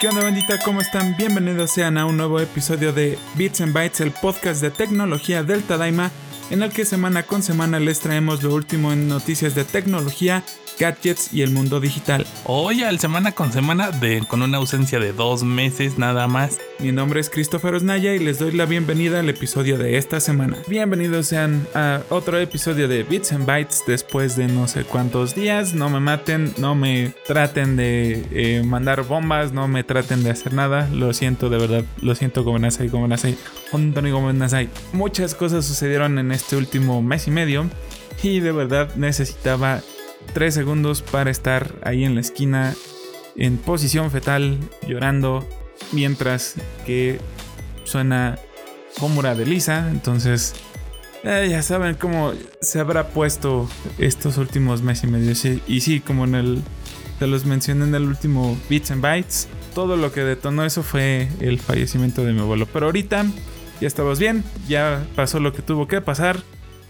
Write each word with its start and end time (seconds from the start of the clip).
¿Qué 0.00 0.06
onda 0.06 0.22
bandita? 0.22 0.60
¿Cómo 0.60 0.80
están? 0.80 1.16
Bienvenidos 1.16 1.72
sean 1.72 1.98
a 1.98 2.06
un 2.06 2.16
nuevo 2.16 2.38
episodio 2.38 2.92
de 2.92 3.18
Bits 3.34 3.62
and 3.62 3.72
Bytes, 3.72 4.00
el 4.00 4.12
podcast 4.12 4.62
de 4.62 4.70
tecnología 4.70 5.42
del 5.42 5.64
Tadaima, 5.64 6.12
en 6.50 6.62
el 6.62 6.70
que 6.70 6.84
semana 6.84 7.24
con 7.24 7.42
semana 7.42 7.80
les 7.80 7.98
traemos 7.98 8.44
lo 8.44 8.54
último 8.54 8.92
en 8.92 9.08
noticias 9.08 9.56
de 9.56 9.64
tecnología 9.64 10.44
gadgets 10.78 11.32
y 11.32 11.42
el 11.42 11.50
mundo 11.50 11.80
digital. 11.80 12.26
Hoy 12.44 12.82
al 12.82 12.98
semana 12.98 13.32
con 13.32 13.52
semana 13.52 13.90
de, 13.90 14.22
con 14.26 14.42
una 14.42 14.58
ausencia 14.58 14.98
de 14.98 15.12
dos 15.12 15.42
meses 15.42 15.98
nada 15.98 16.26
más. 16.28 16.58
Mi 16.78 16.92
nombre 16.92 17.20
es 17.20 17.28
Christopher 17.28 17.74
Osnaya 17.74 18.14
y 18.14 18.18
les 18.18 18.38
doy 18.38 18.52
la 18.52 18.66
bienvenida 18.66 19.20
al 19.20 19.28
episodio 19.28 19.78
de 19.78 19.98
esta 19.98 20.20
semana. 20.20 20.56
Bienvenidos 20.68 21.26
sean 21.26 21.66
a 21.74 22.02
otro 22.08 22.38
episodio 22.38 22.88
de 22.88 23.02
Bits 23.02 23.32
and 23.32 23.46
Bytes 23.46 23.82
después 23.86 24.36
de 24.36 24.46
no 24.46 24.68
sé 24.68 24.84
cuántos 24.84 25.34
días. 25.34 25.74
No 25.74 25.90
me 25.90 26.00
maten, 26.00 26.52
no 26.58 26.74
me 26.74 27.12
traten 27.26 27.76
de 27.76 28.24
eh, 28.30 28.62
mandar 28.64 29.02
bombas, 29.02 29.52
no 29.52 29.66
me 29.68 29.84
traten 29.84 30.22
de 30.22 30.30
hacer 30.30 30.52
nada. 30.52 30.88
Lo 30.92 31.12
siento 31.12 31.50
de 31.50 31.58
verdad, 31.58 31.84
lo 32.00 32.14
siento 32.14 32.44
Gomenasai, 32.44 32.88
Gomenasai, 32.88 33.36
Antonio 33.72 34.14
Gomenasai. 34.14 34.68
Muchas 34.92 35.34
cosas 35.34 35.66
sucedieron 35.66 36.18
en 36.18 36.32
este 36.32 36.56
último 36.56 37.02
mes 37.02 37.26
y 37.26 37.30
medio 37.30 37.66
y 38.22 38.40
de 38.40 38.52
verdad 38.52 38.94
necesitaba 38.96 39.80
3 40.34 40.52
segundos 40.54 41.02
para 41.02 41.30
estar 41.30 41.74
ahí 41.82 42.04
en 42.04 42.14
la 42.14 42.20
esquina 42.20 42.74
en 43.36 43.56
posición 43.56 44.10
fetal 44.10 44.58
llorando 44.86 45.48
mientras 45.92 46.56
que 46.84 47.20
suena 47.84 48.38
Homura 49.00 49.34
de 49.34 49.46
Lisa. 49.46 49.88
Entonces 49.90 50.54
eh, 51.24 51.48
ya 51.50 51.62
saben 51.62 51.94
cómo 51.94 52.32
se 52.60 52.80
habrá 52.80 53.08
puesto 53.08 53.68
estos 53.98 54.38
últimos 54.38 54.82
meses 54.82 55.04
y 55.04 55.06
medio. 55.06 55.60
Y 55.66 55.80
sí, 55.80 56.00
como 56.00 56.24
en 56.24 56.34
el... 56.34 56.62
Te 57.18 57.26
los 57.26 57.44
mencioné 57.44 57.84
en 57.84 57.94
el 57.96 58.04
último 58.04 58.56
Bits 58.68 58.92
and 58.92 59.02
Bytes. 59.02 59.48
Todo 59.74 59.96
lo 59.96 60.12
que 60.12 60.22
detonó 60.22 60.64
eso 60.64 60.84
fue 60.84 61.28
el 61.40 61.58
fallecimiento 61.58 62.24
de 62.24 62.32
mi 62.32 62.40
abuelo. 62.40 62.66
Pero 62.72 62.86
ahorita 62.86 63.26
ya 63.80 63.88
estamos 63.88 64.20
bien. 64.20 64.44
Ya 64.68 65.04
pasó 65.16 65.40
lo 65.40 65.52
que 65.52 65.62
tuvo 65.62 65.88
que 65.88 66.00
pasar. 66.00 66.40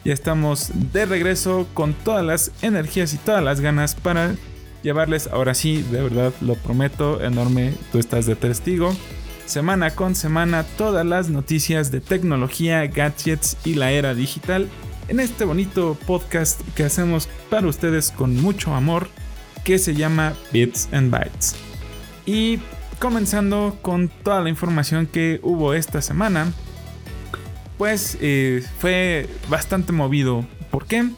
Ya 0.05 0.13
estamos 0.13 0.71
de 0.93 1.07
regreso 1.07 1.67
con 1.75 1.93
todas 1.93 2.25
las 2.25 2.53
energías 2.63 3.13
y 3.15 3.19
todas 3.19 3.43
las 3.43 3.61
ganas 3.61 3.95
para 3.95 4.37
llevarles, 4.83 5.27
ahora 5.27 5.55
sí, 5.55 5.83
de 5.91 6.03
verdad 6.03 6.33
lo 6.41 6.55
prometo, 6.55 7.23
enorme, 7.23 7.75
tú 7.93 7.99
estás 7.99 8.27
de 8.27 8.37
testigo. 8.37 8.95
Semana 9.45 9.91
con 9.91 10.15
semana 10.15 10.63
todas 10.77 11.07
las 11.07 11.31
noticias 11.31 11.91
de 11.91 12.01
tecnología, 12.01 12.87
gadgets 12.87 13.57
y 13.65 13.75
la 13.75 13.91
era 13.93 14.15
digital 14.15 14.69
en 15.09 15.21
este 15.21 15.45
bonito 15.45 15.97
podcast 16.07 16.61
que 16.75 16.85
hacemos 16.85 17.29
para 17.49 17.67
ustedes 17.67 18.11
con 18.11 18.37
mucho 18.37 18.75
amor 18.75 19.09
que 19.65 19.79
se 19.79 19.95
llama 19.95 20.35
Bits 20.53 20.89
and 20.93 21.11
Bytes. 21.11 21.57
Y 22.27 22.59
comenzando 22.99 23.79
con 23.81 24.09
toda 24.09 24.43
la 24.43 24.51
información 24.51 25.07
que 25.07 25.41
hubo 25.43 25.73
esta 25.73 26.03
semana, 26.03 26.53
pues 27.79 28.19
eh, 28.21 28.63
fue 28.81 29.29
bastante 29.49 29.93
movido. 29.93 30.45
¿Por 30.71 30.87
qué? 30.87 31.09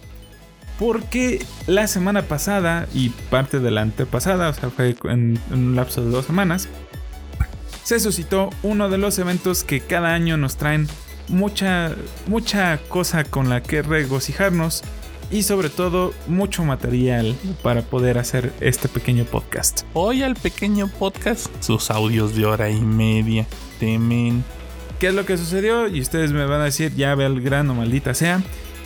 Porque 0.79 1.45
la 1.67 1.87
semana 1.87 2.23
pasada 2.23 2.87
y 2.95 3.09
parte 3.09 3.59
de 3.59 3.71
la 3.71 3.81
antepasada, 3.83 4.51
o 4.51 4.53
sea, 4.53 4.71
fue 4.71 4.95
en, 5.05 5.41
un 5.51 5.75
lapso 5.75 6.05
de 6.05 6.11
dos 6.11 6.27
semanas, 6.27 6.69
se 7.83 7.99
suscitó 7.99 8.51
uno 8.63 8.89
de 8.89 8.99
los 8.99 9.19
eventos 9.19 9.65
que 9.65 9.81
cada 9.81 10.15
año 10.15 10.37
nos 10.37 10.57
traen 10.57 10.87
mucha, 11.29 11.97
mucha 12.27 12.79
cosa 12.89 13.25
con 13.25 13.49
la 13.49 13.63
que 13.63 13.83
regocijarnos 13.83 14.83
y 15.31 15.43
sobre 15.45 15.71
todo 15.71 16.13
mucho 16.27 16.65
material 16.65 17.37
para 17.63 17.83
poder 17.83 18.19
hacer 18.19 18.53
este 18.61 18.89
pequeño 18.89 19.25
podcast. 19.25 19.83
Hoy 19.95 20.23
al 20.23 20.35
pequeño 20.35 20.89
podcast, 20.89 21.49
sus 21.61 21.91
audios 21.91 22.35
de 22.35 22.47
hora 22.47 22.71
y 22.71 22.81
media, 22.81 23.47
temen 23.79 24.45
¿Qué 25.01 25.07
es 25.09 25.15
lo 25.15 25.25
que 25.25 25.39
sucedió? 25.39 25.89
Y 25.89 26.03
ustedes 26.03 26.31
me 26.31 26.45
van 26.45 26.61
a 26.61 26.65
decir, 26.65 26.95
ya 26.95 27.15
ve 27.15 27.25
el 27.25 27.41
grano, 27.41 27.75
maldita 27.75 28.13
sea. 28.13 28.43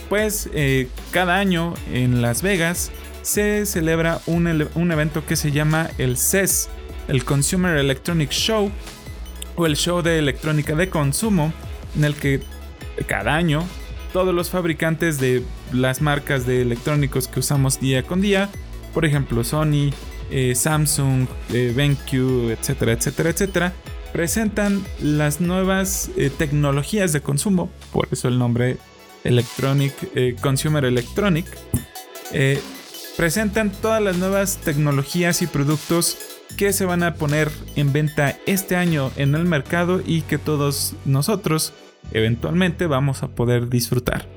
Pues 0.09 0.49
eh, 0.55 0.87
cada 1.11 1.39
año 1.39 1.75
en 1.93 2.23
Las 2.23 2.41
Vegas 2.41 2.93
se 3.23 3.67
celebra 3.67 4.21
un, 4.27 4.47
evento 4.93 5.27
que 5.27 5.35
se 5.35 5.51
llama 5.51 5.91
el 5.99 6.17
CES, 6.17 6.69
el 7.09 7.25
Consumer 7.25 7.77
Electronic 7.77 8.31
Show, 8.31 8.71
o 9.57 9.67
el 9.67 9.75
show 9.75 10.03
de 10.03 10.21
electrónica 10.21 10.77
de 10.77 10.89
consumo, 10.89 11.53
en 11.97 12.05
el 12.05 12.15
que 12.15 12.41
cada 13.09 13.35
año 13.35 13.65
todos 14.13 14.33
los 14.33 14.51
fabricantes 14.51 15.19
de 15.19 15.43
las 15.73 16.01
marcas 16.01 16.47
de 16.47 16.63
electrónicos 16.63 17.27
que 17.27 17.41
usamos 17.41 17.81
día 17.81 18.05
con 18.05 18.21
día, 18.21 18.51
por 18.93 19.05
ejemplo 19.05 19.43
Sony, 19.43 19.91
eh, 20.31 20.55
Samsung, 20.55 21.27
eh, 21.53 21.73
BenQ, 21.75 22.53
etcétera, 22.53 22.93
etcétera, 22.93 23.31
etcétera, 23.31 23.73
presentan 24.15 24.81
las 25.03 25.41
nuevas 25.41 26.09
eh, 26.17 26.31
tecnologías 26.31 27.13
de 27.13 27.21
consumo, 27.21 27.69
por 27.93 28.07
eso 28.13 28.29
el 28.29 28.39
nombre 28.39 28.79
Electronic 29.25 29.93
eh, 30.15 30.37
Consumer 30.41 30.85
Electronic. 30.85 31.45
Eh, 32.31 32.61
presentan 33.17 33.73
todas 33.73 34.01
las 34.01 34.17
nuevas 34.17 34.59
tecnologías 34.59 35.43
y 35.43 35.49
productos 35.49 36.17
que 36.57 36.73
se 36.73 36.85
van 36.85 37.03
a 37.03 37.15
poner 37.15 37.51
en 37.75 37.93
venta 37.93 38.39
este 38.47 38.77
año 38.77 39.11
en 39.17 39.35
el 39.35 39.47
mercado 39.47 40.01
y 40.07 40.21
que 40.23 40.39
todos 40.39 40.95
nosotros 41.05 41.73
eventualmente 42.13 42.87
vamos 42.87 43.25
a 43.25 43.29
poder 43.35 43.69
disfrutar. 43.69 44.29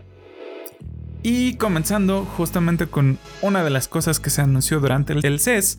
Y 1.22 1.54
comenzando 1.58 2.26
justamente 2.26 2.88
con 2.88 3.20
una 3.44 3.64
de 3.64 3.70
las 3.70 3.88
cosas 3.88 4.20
que 4.20 4.32
se 4.32 4.42
anunció 4.42 4.80
durante 4.80 5.14
el 5.14 5.40
CES, 5.40 5.78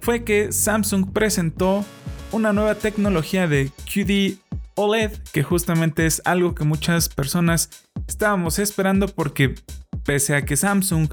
fue 0.00 0.22
que 0.22 0.52
Samsung 0.52 1.14
presentó 1.14 1.86
una 2.32 2.52
nueva 2.52 2.74
tecnología 2.74 3.48
de 3.48 3.70
QD 3.86 4.38
OLED, 4.74 5.12
que 5.32 5.42
justamente 5.42 6.06
es 6.06 6.22
algo 6.24 6.54
que 6.54 6.64
muchas 6.64 7.08
personas 7.08 7.70
estábamos 8.06 8.58
esperando 8.58 9.08
porque 9.08 9.54
pese 10.04 10.34
a 10.34 10.44
que 10.44 10.56
Samsung 10.56 11.08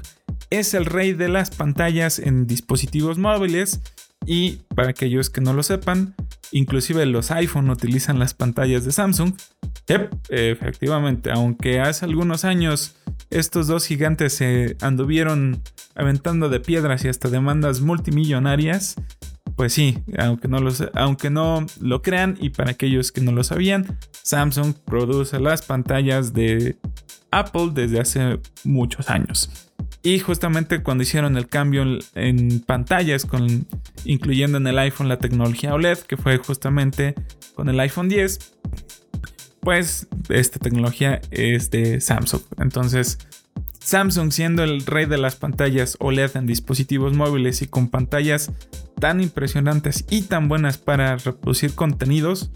es 0.50 0.74
el 0.74 0.84
rey 0.84 1.12
de 1.12 1.28
las 1.28 1.50
pantallas 1.50 2.18
en 2.18 2.46
dispositivos 2.46 3.18
móviles, 3.18 3.80
y 4.24 4.58
para 4.74 4.90
aquellos 4.90 5.30
que 5.30 5.40
no 5.40 5.52
lo 5.52 5.62
sepan, 5.62 6.14
inclusive 6.50 7.06
los 7.06 7.30
iPhone 7.30 7.70
utilizan 7.70 8.18
las 8.18 8.34
pantallas 8.34 8.84
de 8.84 8.92
Samsung. 8.92 9.34
efectivamente, 10.28 11.30
aunque 11.30 11.80
hace 11.80 12.04
algunos 12.04 12.44
años 12.44 12.96
estos 13.30 13.68
dos 13.68 13.86
gigantes 13.86 14.32
se 14.34 14.76
anduvieron 14.80 15.62
aventando 15.94 16.48
de 16.48 16.60
piedras 16.60 17.04
y 17.04 17.08
hasta 17.08 17.28
demandas 17.28 17.80
multimillonarias, 17.80 18.96
pues 19.56 19.72
sí, 19.72 19.98
aunque 20.18 20.48
no, 20.48 20.58
aunque 20.94 21.30
no 21.30 21.66
lo 21.80 22.02
crean 22.02 22.36
y 22.40 22.50
para 22.50 22.72
aquellos 22.72 23.10
que 23.10 23.22
no 23.22 23.32
lo 23.32 23.42
sabían, 23.42 23.98
Samsung 24.22 24.74
produce 24.84 25.40
las 25.40 25.62
pantallas 25.62 26.34
de 26.34 26.76
Apple 27.30 27.70
desde 27.72 28.00
hace 28.00 28.38
muchos 28.64 29.08
años. 29.08 29.50
Y 30.02 30.18
justamente 30.20 30.82
cuando 30.82 31.02
hicieron 31.02 31.36
el 31.36 31.48
cambio 31.48 31.84
en, 32.14 32.60
pantallas, 32.60 33.26
incluyendo 34.04 34.58
en 34.58 34.66
el 34.66 34.78
iPhone 34.78 35.08
la 35.08 35.18
tecnología 35.18 35.74
OLED, 35.74 35.98
que 35.98 36.16
fue 36.16 36.36
justamente 36.38 37.14
con 37.54 37.68
el 37.68 37.80
iPhone 37.80 38.08
10, 38.08 38.38
pues 39.60 40.06
esta 40.28 40.58
tecnología 40.60 41.20
es 41.30 41.70
de 41.70 42.00
Samsung. 42.00 42.42
Entonces, 42.58 43.18
Samsung 43.86 44.32
siendo 44.32 44.64
el 44.64 44.84
rey 44.84 45.06
de 45.06 45.16
las 45.16 45.36
pantallas 45.36 45.96
OLED 46.00 46.36
en 46.36 46.48
dispositivos 46.48 47.14
móviles 47.14 47.62
y 47.62 47.68
con 47.68 47.86
pantallas 47.88 48.50
tan 48.98 49.20
impresionantes 49.20 50.04
y 50.10 50.22
tan 50.22 50.48
buenas 50.48 50.76
para 50.76 51.16
reproducir 51.18 51.72
contenidos, 51.72 52.50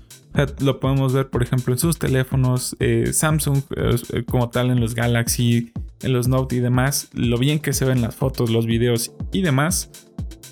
lo 0.58 0.80
podemos 0.80 1.12
ver 1.12 1.30
por 1.30 1.44
ejemplo 1.44 1.72
en 1.72 1.78
sus 1.78 2.00
teléfonos 2.00 2.74
eh, 2.80 3.12
Samsung 3.12 3.62
eh, 3.76 4.24
como 4.28 4.50
tal 4.50 4.70
en 4.70 4.80
los 4.80 4.96
Galaxy, 4.96 5.72
en 6.02 6.12
los 6.14 6.26
Note 6.26 6.56
y 6.56 6.58
demás, 6.58 7.10
lo 7.12 7.38
bien 7.38 7.60
que 7.60 7.74
se 7.74 7.84
ven 7.84 8.02
las 8.02 8.16
fotos, 8.16 8.50
los 8.50 8.66
videos 8.66 9.12
y 9.30 9.42
demás, 9.42 9.88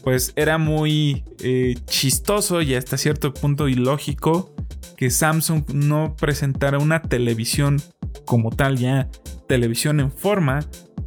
pues 0.05 0.33
era 0.37 0.59
muy 0.59 1.25
eh, 1.41 1.75
chistoso 1.87 2.63
y 2.63 2.77
hasta 2.77 2.97
cierto 2.99 3.35
punto 3.35 3.67
ilógico 3.67 4.55
que 4.97 5.11
Samsung 5.11 5.65
no 5.75 6.15
presentara 6.15 6.79
una 6.79 7.03
televisión 7.03 7.83
como 8.29 8.51
tal 8.51 8.77
ya 8.77 9.09
televisión 9.49 10.01
en 10.01 10.13
forma 10.13 10.61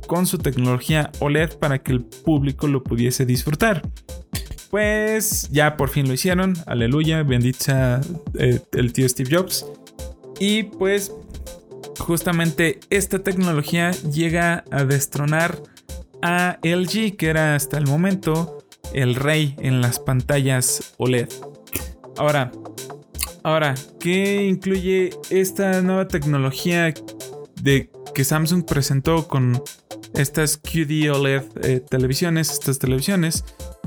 con 0.07 0.25
su 0.25 0.39
tecnología 0.39 1.12
OLED 1.19 1.53
para 1.59 1.77
que 1.77 1.91
el 1.91 2.01
público 2.01 2.68
lo 2.68 2.83
pudiese 2.83 3.25
disfrutar. 3.25 3.83
Pues 4.71 5.47
ya 5.51 5.77
por 5.77 5.89
fin 5.89 6.07
lo 6.07 6.13
hicieron, 6.13 6.56
aleluya, 6.65 7.21
bendita 7.23 8.01
eh, 8.39 8.59
el 8.71 8.91
tío 8.91 9.07
Steve 9.07 9.29
Jobs. 9.38 9.68
Y 10.39 10.63
pues 10.63 11.12
justamente 12.00 12.79
esta 12.89 13.19
tecnología 13.19 13.91
llega 13.91 14.63
a 14.71 14.83
destronar 14.83 15.62
a 16.23 16.57
LG, 16.63 17.18
que 17.18 17.27
era 17.27 17.56
hasta 17.56 17.77
el 17.77 17.85
momento 17.85 18.63
el 18.94 19.13
rey 19.13 19.56
en 19.59 19.81
las 19.81 20.00
pantallas 20.00 20.95
OLED. 20.97 21.29
Ahora, 22.18 22.51
ahora, 23.44 23.76
¿qué 24.00 24.44
incluye 24.44 25.12
esta 25.30 25.82
nueva 25.82 26.08
tecnología 26.08 26.94
de 27.62 27.90
que 28.14 28.24
Samsung 28.24 28.66
presentó 28.66 29.28
con 29.28 29.62
estas 30.14 30.58
QD 30.58 31.12
OLED 31.12 31.44
eh, 31.64 31.80
televisiones, 31.80 32.52
estas 32.52 32.80
televisiones, 32.80 33.44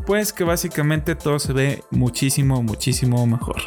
Pues 0.07 0.35
que 0.35 0.45
básicamente 0.45 1.15
todo 1.15 1.39
se 1.39 1.55
ve 1.55 1.83
muchísimo, 1.91 2.63
muchísimo 2.63 3.27
mejor. 3.27 3.63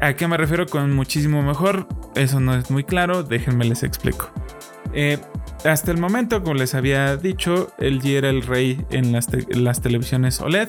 ¿A 0.00 0.14
qué 0.14 0.28
me 0.28 0.36
refiero 0.36 0.66
con 0.66 0.94
muchísimo 0.94 1.42
mejor? 1.42 1.88
Eso 2.14 2.38
no 2.38 2.54
es 2.54 2.70
muy 2.70 2.84
claro, 2.84 3.24
déjenme 3.24 3.64
les 3.64 3.82
explico. 3.82 4.30
Eh, 4.92 5.18
hasta 5.64 5.90
el 5.90 5.98
momento, 5.98 6.40
como 6.42 6.54
les 6.54 6.76
había 6.76 7.16
dicho, 7.16 7.72
LG 7.78 8.06
era 8.06 8.30
el 8.30 8.42
rey 8.42 8.84
en 8.90 9.10
las, 9.10 9.26
las, 9.48 9.82
televisiones 9.82 10.40
OLED. 10.40 10.68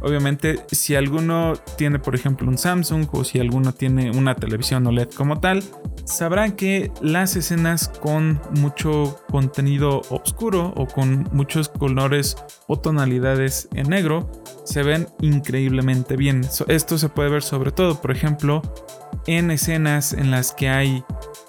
Obviamente, 0.00 0.64
si 0.70 0.94
alguno 0.94 1.54
tiene, 1.76 1.98
por 1.98 2.14
ejemplo, 2.14 2.48
un 2.48 2.58
Samsung 2.58 3.08
o 3.12 3.24
si 3.24 3.38
alguno 3.40 3.72
tiene 3.72 4.10
una 4.10 4.34
televisión 4.34 4.86
OLED 4.86 5.10
como 5.10 5.40
tal, 5.40 5.62
sabrán 6.04 6.52
que 6.52 6.90
las 7.02 7.36
escenas 7.36 7.88
con 7.88 8.40
mucho 8.54 9.20
contenido 9.30 10.02
oscuro 10.10 10.72
o 10.76 10.86
con 10.86 11.28
muchos 11.32 11.68
colores 11.68 12.36
o 12.66 12.78
tonalidades 12.78 13.68
en 13.74 13.88
negro 13.88 14.30
se 14.64 14.82
ven 14.82 15.08
increíblemente 15.20 16.16
bien. 16.16 16.46
Esto 16.68 16.98
se 16.98 17.08
puede 17.08 17.30
ver 17.30 17.42
sobre 17.42 17.72
todo, 17.72 18.00
por 18.00 18.10
ejemplo, 18.10 18.62
en 19.26 19.50
escenas 19.50 20.12
en 20.12 20.30
las 20.30 20.52
que 20.52 20.68
hay 20.68 21.04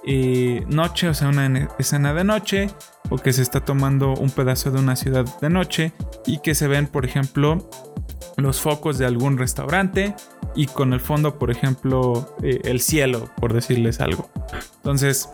eh, 0.05 0.63
noche, 0.67 1.09
o 1.09 1.13
sea, 1.13 1.29
una 1.29 1.69
escena 1.77 2.13
de 2.13 2.23
noche, 2.23 2.69
o 3.09 3.17
que 3.17 3.33
se 3.33 3.41
está 3.41 3.61
tomando 3.61 4.13
un 4.13 4.29
pedazo 4.29 4.71
de 4.71 4.79
una 4.79 4.95
ciudad 4.95 5.25
de 5.39 5.49
noche 5.49 5.93
y 6.25 6.39
que 6.39 6.55
se 6.55 6.67
ven, 6.67 6.87
por 6.87 7.05
ejemplo, 7.05 7.69
los 8.43 8.61
focos 8.61 8.97
de 8.97 9.05
algún 9.05 9.37
restaurante 9.37 10.15
y 10.55 10.67
con 10.67 10.93
el 10.93 10.99
fondo, 10.99 11.37
por 11.37 11.51
ejemplo, 11.51 12.35
eh, 12.43 12.61
el 12.63 12.79
cielo, 12.81 13.29
por 13.39 13.53
decirles 13.53 14.01
algo. 14.01 14.29
Entonces, 14.77 15.29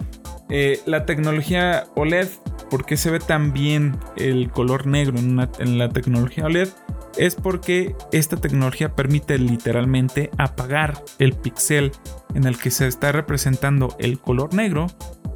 eh, 0.50 0.82
la 0.86 1.06
tecnología 1.06 1.86
OLED, 1.96 2.28
¿por 2.70 2.86
qué 2.86 2.98
se 2.98 3.10
ve 3.10 3.20
tan 3.20 3.54
bien 3.54 3.98
el 4.16 4.52
color 4.52 4.86
negro 4.86 5.18
en, 5.18 5.78
la 5.78 5.90
tecnología 5.90 6.46
OLED? 6.46 6.70
Es 7.18 7.36
porque 7.36 7.96
esta 8.12 8.38
tecnología 8.38 8.94
permite 8.94 9.38
literalmente 9.40 10.30
apagar 10.38 11.02
el 11.18 11.34
pixel 11.34 11.92
en 12.34 12.46
el 12.46 12.58
que 12.58 12.72
se 12.72 12.88
está 12.88 13.12
representando 13.12 13.96
el 14.00 14.20
color 14.20 14.54
negro 14.54 14.88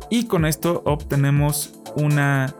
y 0.10 0.28
con 0.28 0.46
esto 0.46 0.82
obtenemos 0.86 1.74
una 1.96 2.54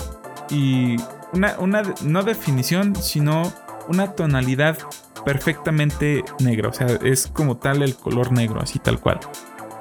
y 0.50 0.96
una, 1.34 1.60
una 1.60 1.84
no 2.04 2.24
definición 2.24 2.96
sino 2.96 3.44
una 3.90 4.14
tonalidad 4.14 4.78
perfectamente 5.26 6.24
negra, 6.40 6.70
o 6.70 6.74
sea, 6.74 6.88
es 7.04 7.28
como 7.28 7.58
tal 7.58 7.82
el 7.82 7.96
color 7.96 8.32
negro, 8.32 8.62
así 8.62 8.80
tal 8.80 9.00
cual. 9.00 9.20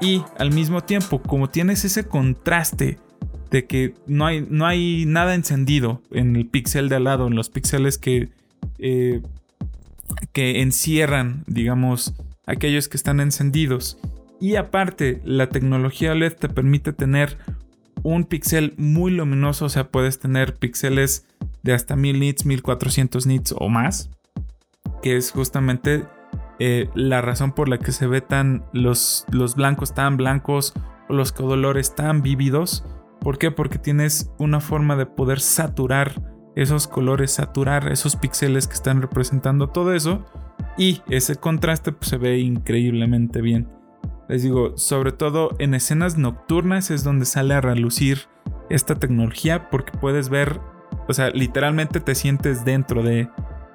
Y 0.00 0.22
al 0.38 0.52
mismo 0.52 0.82
tiempo, 0.82 1.20
como 1.22 1.48
tienes 1.48 1.84
ese 1.84 2.06
contraste 2.06 2.98
de 3.50 3.66
que 3.66 3.94
no 4.06 4.26
hay, 4.26 4.46
no 4.48 4.66
hay 4.66 5.04
nada 5.06 5.34
encendido 5.34 6.02
en 6.10 6.36
el 6.36 6.46
píxel 6.46 6.88
de 6.88 6.96
al 6.96 7.04
lado, 7.04 7.26
en 7.26 7.34
los 7.34 7.50
píxeles 7.50 7.98
que, 7.98 8.28
eh, 8.78 9.22
que 10.32 10.60
encierran, 10.60 11.44
digamos, 11.46 12.14
aquellos 12.46 12.88
que 12.88 12.96
están 12.96 13.20
encendidos. 13.20 13.98
Y 14.40 14.56
aparte, 14.56 15.20
la 15.24 15.48
tecnología 15.48 16.12
OLED 16.12 16.34
te 16.34 16.48
permite 16.48 16.92
tener 16.92 17.38
un 18.02 18.24
píxel 18.24 18.74
muy 18.76 19.10
luminoso, 19.10 19.64
o 19.64 19.68
sea, 19.68 19.88
puedes 19.88 20.20
tener 20.20 20.54
píxeles 20.54 21.26
de 21.68 21.74
hasta 21.74 21.96
1000 21.96 22.18
nits, 22.18 22.46
1400 22.46 23.26
nits 23.26 23.54
o 23.58 23.68
más, 23.68 24.08
que 25.02 25.18
es 25.18 25.32
justamente 25.32 26.06
eh, 26.58 26.88
la 26.94 27.20
razón 27.20 27.52
por 27.52 27.68
la 27.68 27.76
que 27.76 27.92
se 27.92 28.06
ve 28.06 28.22
tan 28.22 28.64
los, 28.72 29.26
los 29.30 29.54
blancos 29.54 29.92
tan 29.92 30.16
blancos 30.16 30.72
o 31.10 31.12
los 31.12 31.30
colores 31.30 31.94
tan 31.94 32.22
vívidos. 32.22 32.86
¿Por 33.20 33.36
qué? 33.36 33.50
Porque 33.50 33.76
tienes 33.78 34.32
una 34.38 34.60
forma 34.60 34.96
de 34.96 35.04
poder 35.04 35.40
saturar 35.40 36.14
esos 36.56 36.88
colores, 36.88 37.32
saturar 37.32 37.92
esos 37.92 38.16
píxeles 38.16 38.66
que 38.66 38.72
están 38.72 39.02
representando 39.02 39.68
todo 39.68 39.92
eso 39.92 40.24
y 40.78 41.02
ese 41.10 41.36
contraste 41.36 41.92
pues, 41.92 42.08
se 42.08 42.16
ve 42.16 42.38
increíblemente 42.38 43.42
bien. 43.42 43.68
Les 44.26 44.42
digo, 44.42 44.78
sobre 44.78 45.12
todo 45.12 45.50
en 45.58 45.74
escenas 45.74 46.16
nocturnas 46.16 46.90
es 46.90 47.04
donde 47.04 47.26
sale 47.26 47.52
a 47.52 47.60
relucir 47.60 48.20
esta 48.70 48.94
tecnología 48.94 49.68
porque 49.68 49.92
puedes 49.98 50.30
ver, 50.30 50.60
o 51.08 51.12
sea, 51.12 51.30
literalmente 51.30 52.00
te 52.00 52.14
sientes 52.14 52.64
dentro 52.64 53.02
de, 53.02 53.28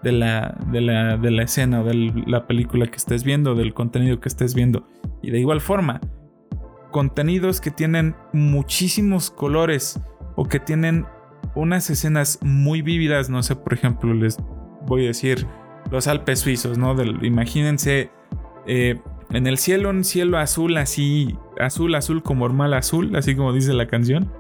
de 0.04 0.12
la, 0.12 0.56
de 0.72 0.82
la, 0.82 1.18
de 1.18 1.32
la 1.32 1.44
escena 1.44 1.82
o 1.82 1.84
de 1.84 2.24
la 2.28 2.46
película 2.46 2.88
que 2.88 2.98
estés 2.98 3.24
viendo, 3.24 3.56
del 3.56 3.74
contenido 3.74 4.20
que 4.20 4.30
estés 4.30 4.54
viendo. 4.54 4.88
Y 5.22 5.32
de 5.32 5.40
igual 5.40 5.60
forma, 5.60 6.00
contenidos 6.92 7.60
que 7.60 7.72
tienen 7.72 8.16
muchísimos 8.34 9.32
colores 9.32 10.00
o 10.36 10.46
que 10.46 10.60
tienen 10.60 11.06
unas 11.56 11.90
escenas 11.90 12.40
muy 12.42 12.82
vívidas, 12.82 13.30
no 13.30 13.42
sé, 13.44 13.56
por 13.56 13.74
ejemplo, 13.74 14.14
les 14.14 14.38
voy 14.86 15.06
a 15.06 15.08
decir 15.08 15.48
los 15.92 16.08
Alpes 16.08 16.40
suizos, 16.40 16.78
¿no? 16.78 16.96
imagínense 17.24 18.10
eh, 18.66 19.00
en 19.32 19.48
el 19.48 19.58
cielo 19.58 19.90
un 19.90 20.04
cielo 20.04 20.38
azul 20.38 20.78
así, 20.78 21.38
azul, 21.60 21.96
azul 21.96 22.24
como 22.24 22.48
normal 22.48 22.74
azul, 22.74 23.16
así 23.16 23.36
como 23.36 23.54
dice 23.54 23.74
la 23.74 23.88
canción. 23.88 24.32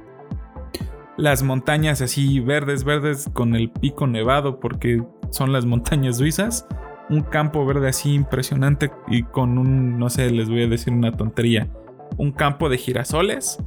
Las 1.17 1.43
montañas 1.43 2.01
así 2.01 2.39
verdes, 2.39 2.83
verdes 2.83 3.29
con 3.33 3.55
el 3.55 3.69
pico 3.69 4.07
nevado 4.07 4.59
porque 4.59 5.03
son 5.29 5.53
las 5.53 5.65
montañas 5.65 6.17
suizas. 6.17 6.65
Un 7.09 7.21
campo 7.21 7.65
verde 7.65 7.89
así 7.89 8.13
impresionante 8.13 8.91
y 9.07 9.23
con 9.23 9.57
un, 9.59 9.99
no 9.99 10.09
sé, 10.09 10.31
les 10.31 10.49
voy 10.49 10.63
a 10.63 10.67
decir 10.67 10.91
una 10.91 11.11
tontería. 11.11 11.69
Un 12.17 12.31
campo 12.31 12.67
de 12.67 12.77
girasoles 12.77 13.59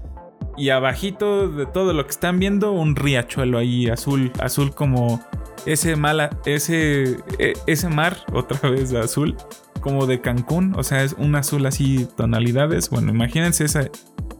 y 0.56 0.70
abajito 0.70 1.48
de 1.48 1.66
todo 1.66 1.92
lo 1.92 2.04
que 2.04 2.10
están 2.10 2.38
viendo 2.40 2.72
un 2.72 2.96
riachuelo 2.96 3.58
ahí 3.58 3.88
azul, 3.88 4.32
azul 4.40 4.74
como 4.74 5.20
ese 5.66 5.94
mala, 5.96 6.30
ese, 6.46 7.18
e, 7.38 7.52
ese 7.66 7.88
mar 7.88 8.16
otra 8.32 8.70
vez 8.70 8.92
azul 8.94 9.36
como 9.80 10.06
de 10.06 10.20
Cancún, 10.20 10.74
o 10.76 10.82
sea 10.82 11.04
es 11.04 11.12
un 11.12 11.36
azul 11.36 11.64
así 11.66 12.08
tonalidades. 12.16 12.90
Bueno, 12.90 13.12
imagínense 13.12 13.64
esa 13.64 13.88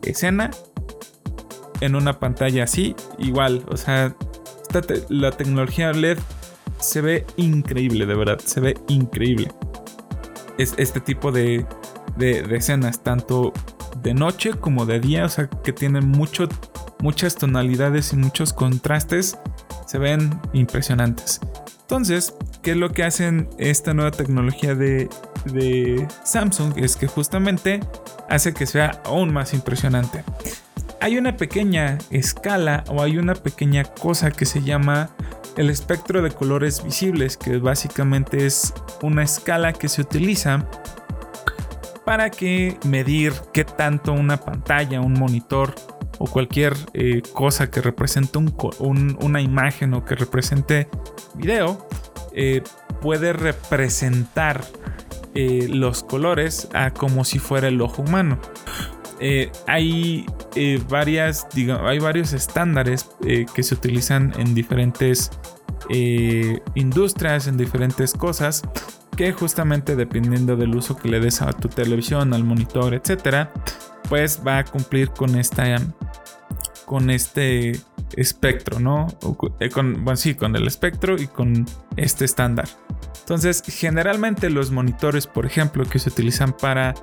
escena 0.02 0.50
en 1.80 1.94
una 1.94 2.18
pantalla 2.18 2.64
así, 2.64 2.94
igual, 3.18 3.64
o 3.68 3.76
sea, 3.76 4.14
la 5.08 5.30
tecnología 5.30 5.92
LED 5.92 6.18
se 6.80 7.00
ve 7.00 7.26
increíble, 7.36 8.06
de 8.06 8.14
verdad, 8.14 8.38
se 8.38 8.60
ve 8.60 8.76
increíble. 8.88 9.50
Es 10.58 10.74
este 10.78 11.00
tipo 11.00 11.32
de, 11.32 11.66
de, 12.16 12.40
escenas, 12.56 13.02
tanto 13.02 13.52
de 14.02 14.14
noche 14.14 14.52
como 14.52 14.86
de 14.86 15.00
día, 15.00 15.24
o 15.24 15.28
sea, 15.28 15.48
que 15.48 15.72
tienen 15.72 16.08
mucho, 16.08 16.48
muchas 17.00 17.36
tonalidades 17.36 18.12
y 18.12 18.16
muchos 18.16 18.52
contrastes, 18.52 19.38
se 19.86 19.98
ven 19.98 20.40
impresionantes. 20.52 21.40
Entonces, 21.82 22.34
¿qué 22.62 22.72
es 22.72 22.76
lo 22.76 22.90
que 22.90 23.04
hacen 23.04 23.48
esta 23.58 23.94
nueva 23.94 24.10
tecnología 24.10 24.74
de, 24.74 25.08
de 25.44 26.06
Samsung? 26.24 26.72
Es 26.76 26.96
que 26.96 27.06
justamente 27.06 27.80
hace 28.28 28.52
que 28.52 28.66
sea 28.66 29.00
aún 29.04 29.32
más 29.32 29.54
impresionante. 29.54 30.24
Hay 31.00 31.18
una 31.18 31.36
pequeña 31.36 31.98
escala 32.10 32.84
o 32.88 33.02
hay 33.02 33.18
una 33.18 33.34
pequeña 33.34 33.84
cosa 33.84 34.30
que 34.30 34.46
se 34.46 34.62
llama 34.62 35.10
el 35.56 35.70
espectro 35.70 36.22
de 36.22 36.30
colores 36.30 36.82
visibles, 36.84 37.36
que 37.36 37.58
básicamente 37.58 38.46
es 38.46 38.74
una 39.02 39.22
escala 39.22 39.72
que 39.72 39.88
se 39.88 40.02
utiliza 40.02 40.68
para 42.04 42.30
que 42.30 42.78
medir 42.84 43.32
qué 43.52 43.64
tanto 43.64 44.12
una 44.12 44.38
pantalla, 44.38 45.00
un 45.00 45.14
monitor 45.14 45.74
o 46.18 46.26
cualquier 46.26 46.74
eh, 46.94 47.22
cosa 47.32 47.70
que 47.70 47.80
represente 47.80 48.38
una 48.78 49.40
imagen 49.40 49.94
o 49.94 50.04
que 50.04 50.14
represente 50.14 50.88
video 51.34 51.86
eh, 52.32 52.62
puede 53.00 53.32
representar 53.32 54.64
eh, 55.34 55.68
los 55.68 56.02
colores 56.02 56.68
a 56.72 56.92
como 56.92 57.24
si 57.24 57.38
fuera 57.38 57.68
el 57.68 57.80
ojo 57.80 58.02
humano. 58.02 58.38
Hay 59.66 60.26
varias, 60.88 61.46
hay 61.82 61.98
varios 61.98 62.32
estándares 62.32 63.08
que 63.54 63.62
se 63.62 63.74
utilizan 63.74 64.32
en 64.38 64.54
diferentes 64.54 65.30
industrias, 66.74 67.46
en 67.46 67.56
diferentes 67.56 68.12
cosas, 68.12 68.62
que 69.16 69.32
justamente 69.32 69.96
dependiendo 69.96 70.56
del 70.56 70.74
uso 70.74 70.96
que 70.96 71.08
le 71.08 71.20
des 71.20 71.40
a 71.42 71.52
tu 71.52 71.68
televisión, 71.68 72.34
al 72.34 72.44
monitor, 72.44 72.94
etcétera, 72.94 73.52
pues 74.08 74.40
va 74.46 74.58
a 74.58 74.64
cumplir 74.64 75.10
con 75.10 75.36
esta 75.36 75.64
con 76.84 77.10
este 77.10 77.80
espectro, 78.14 78.78
¿no? 78.78 79.08
Eh, 79.60 79.70
bueno, 79.74 80.16
sí, 80.16 80.34
con 80.34 80.54
el 80.54 80.66
espectro 80.66 81.20
y 81.20 81.26
con 81.26 81.66
este 81.96 82.24
estándar. 82.24 82.68
Entonces, 83.20 83.62
generalmente 83.66 84.50
los 84.50 84.70
monitores, 84.70 85.26
por 85.26 85.46
ejemplo, 85.46 85.84
que 85.84 85.98
se 85.98 86.10
utilizan 86.10 86.56
para 86.56 86.94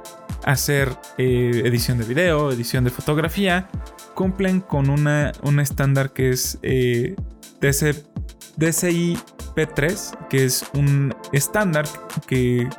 hacer 0.43 0.89
eh, 1.17 1.61
edición 1.65 1.97
de 1.97 2.05
video, 2.05 2.51
edición 2.51 2.83
de 2.83 2.89
fotografía, 2.89 3.69
cumplen 4.13 4.61
con 4.61 4.89
una, 4.89 5.31
un 5.41 5.59
estándar 5.59 6.11
que 6.11 6.29
es 6.29 6.59
eh, 6.61 7.15
DCI 7.59 9.17
P3, 9.55 10.27
que 10.27 10.45
es 10.45 10.65
un 10.73 11.15
estándar 11.31 11.85
que 12.27 12.69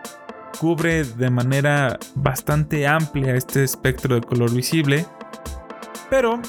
cubre 0.61 1.05
de 1.05 1.31
manera 1.31 1.99
bastante 2.15 2.87
amplia 2.87 3.35
este 3.35 3.65
espectro 3.65 4.15
de 4.15 4.21
color 4.23 4.53
visible, 4.53 5.07
pero 6.11 6.41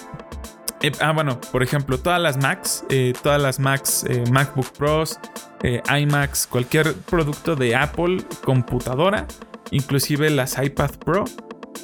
Eh, 0.81 0.91
ah, 0.99 1.13
bueno, 1.13 1.39
por 1.51 1.63
ejemplo, 1.63 1.97
todas 1.97 2.21
las 2.21 2.37
Macs, 2.37 2.83
todas 3.23 3.41
las 3.41 3.59
Macs, 3.59 4.05
MacBook 4.29 4.71
Pros, 4.77 5.17
iMacs, 5.63 6.45
cualquier 6.45 6.93
producto 6.93 7.55
de 7.55 7.75
Apple, 7.75 8.17
computadora, 8.43 9.25
inclusive 9.71 10.29
las 10.29 10.61
iPad 10.61 10.91
Pro, 11.03 11.25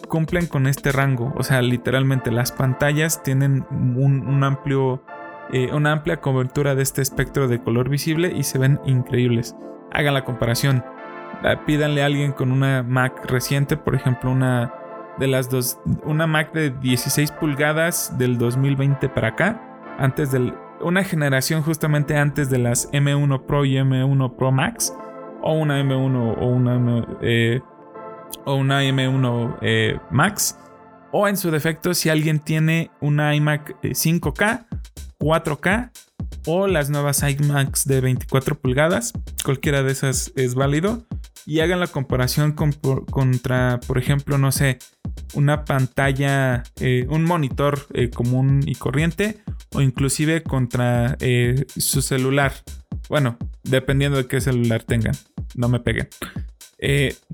cumplen 0.08 0.48
con 0.48 0.68
este 0.68 0.92
rango. 0.92 1.34
O 1.38 1.44
sea, 1.44 1.62
literalmente 1.62 2.32
las 2.32 2.52
pantallas 2.52 3.24
tienen 3.24 3.66
un, 3.72 4.44
amplio, 4.44 5.04
una 5.74 5.94
amplia 5.94 6.22
cobertura 6.22 6.76
de 6.76 6.84
este 6.84 7.02
espectro 7.02 7.48
de 7.48 7.62
color 7.62 7.90
visible 7.90 8.34
y 8.36 8.44
se 8.44 8.58
ven 8.58 8.80
increíbles. 8.86 9.56
Hagan 9.92 10.14
la 10.14 10.26
comparación. 10.26 10.84
Pídanle 11.66 12.04
a 12.04 12.06
alguien 12.06 12.34
con 12.34 12.52
una 12.52 12.84
Mac 12.84 13.26
reciente, 13.26 13.78
por 13.78 13.96
ejemplo, 13.96 14.32
una 14.32 14.74
de 15.18 15.28
las 15.28 15.50
dos, 15.50 15.80
una 16.04 16.28
Mac 16.28 16.54
de 16.54 16.72
16 16.72 17.32
pulgadas 17.32 18.18
del 18.18 18.38
2020 18.38 19.10
para 19.10 19.30
acá, 19.30 19.96
antes 19.98 20.32
del, 20.32 20.54
una 20.82 21.04
generación 21.04 21.62
justamente 21.62 22.18
antes 22.18 22.50
de 22.50 22.58
las 22.58 22.92
M1 22.92 23.46
Pro 23.46 23.66
y 23.66 23.76
M1 23.76 24.36
Pro 24.36 24.52
Max, 24.52 24.96
o 25.42 25.54
una 25.54 25.82
M1 25.82 26.36
o 26.40 26.46
una, 26.48 27.06
eh, 27.22 27.62
o 28.46 28.56
una 28.56 28.84
M1 28.84 29.58
eh, 29.62 30.00
Max, 30.12 30.58
o 31.12 31.28
en 31.28 31.38
su 31.38 31.52
defecto 31.52 31.94
si 31.94 32.10
alguien 32.10 32.40
tiene 32.40 32.92
una 33.02 33.36
iMac 33.36 33.82
5K, 33.82 34.66
eh, 34.70 34.78
4K 35.20 35.92
o 36.46 36.68
las 36.68 36.90
nuevas 36.90 37.24
iMacs 37.24 37.86
de 37.86 38.02
24 38.02 38.60
pulgadas, 38.60 39.14
cualquiera 39.44 39.84
de 39.84 39.92
esas 39.92 40.32
es 40.36 40.56
válido 40.56 41.06
y 41.46 41.60
hagan 41.60 41.80
la 41.80 41.88
comparación 41.88 42.54
contra, 42.54 43.80
por 43.88 43.98
ejemplo, 43.98 44.38
no 44.38 44.52
sé, 44.52 44.80
una 45.34 45.66
pantalla, 45.66 46.64
eh, 46.80 47.06
un 47.10 47.26
monitor 47.26 47.88
común 48.14 48.62
y 48.66 48.76
corriente 48.76 49.40
o 49.74 49.82
inclusive 49.82 50.44
contra 50.44 51.18
su 51.78 52.02
celular. 52.02 52.54
Bueno, 53.10 53.38
dependiendo 53.64 54.18
de 54.18 54.28
qué 54.28 54.40
celular 54.40 54.84
tengan, 54.84 55.16
no 55.56 55.68
me 55.68 55.80
peguen. 55.80 56.08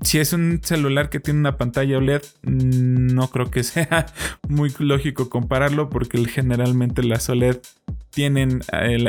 Si 0.02 0.18
es 0.18 0.32
un 0.32 0.60
celular 0.62 1.08
que 1.08 1.20
tiene 1.20 1.40
una 1.40 1.56
pantalla 1.56 1.98
OLED, 1.98 2.22
mm, 2.42 3.14
no 3.14 3.30
creo 3.30 3.50
que 3.50 3.62
sea 3.64 4.06
muy 4.48 4.72
lógico 4.78 5.30
compararlo 5.30 5.88
porque 5.88 6.22
generalmente 6.26 7.02
las 7.02 7.28
OLED 7.28 7.58
tienen 8.10 8.60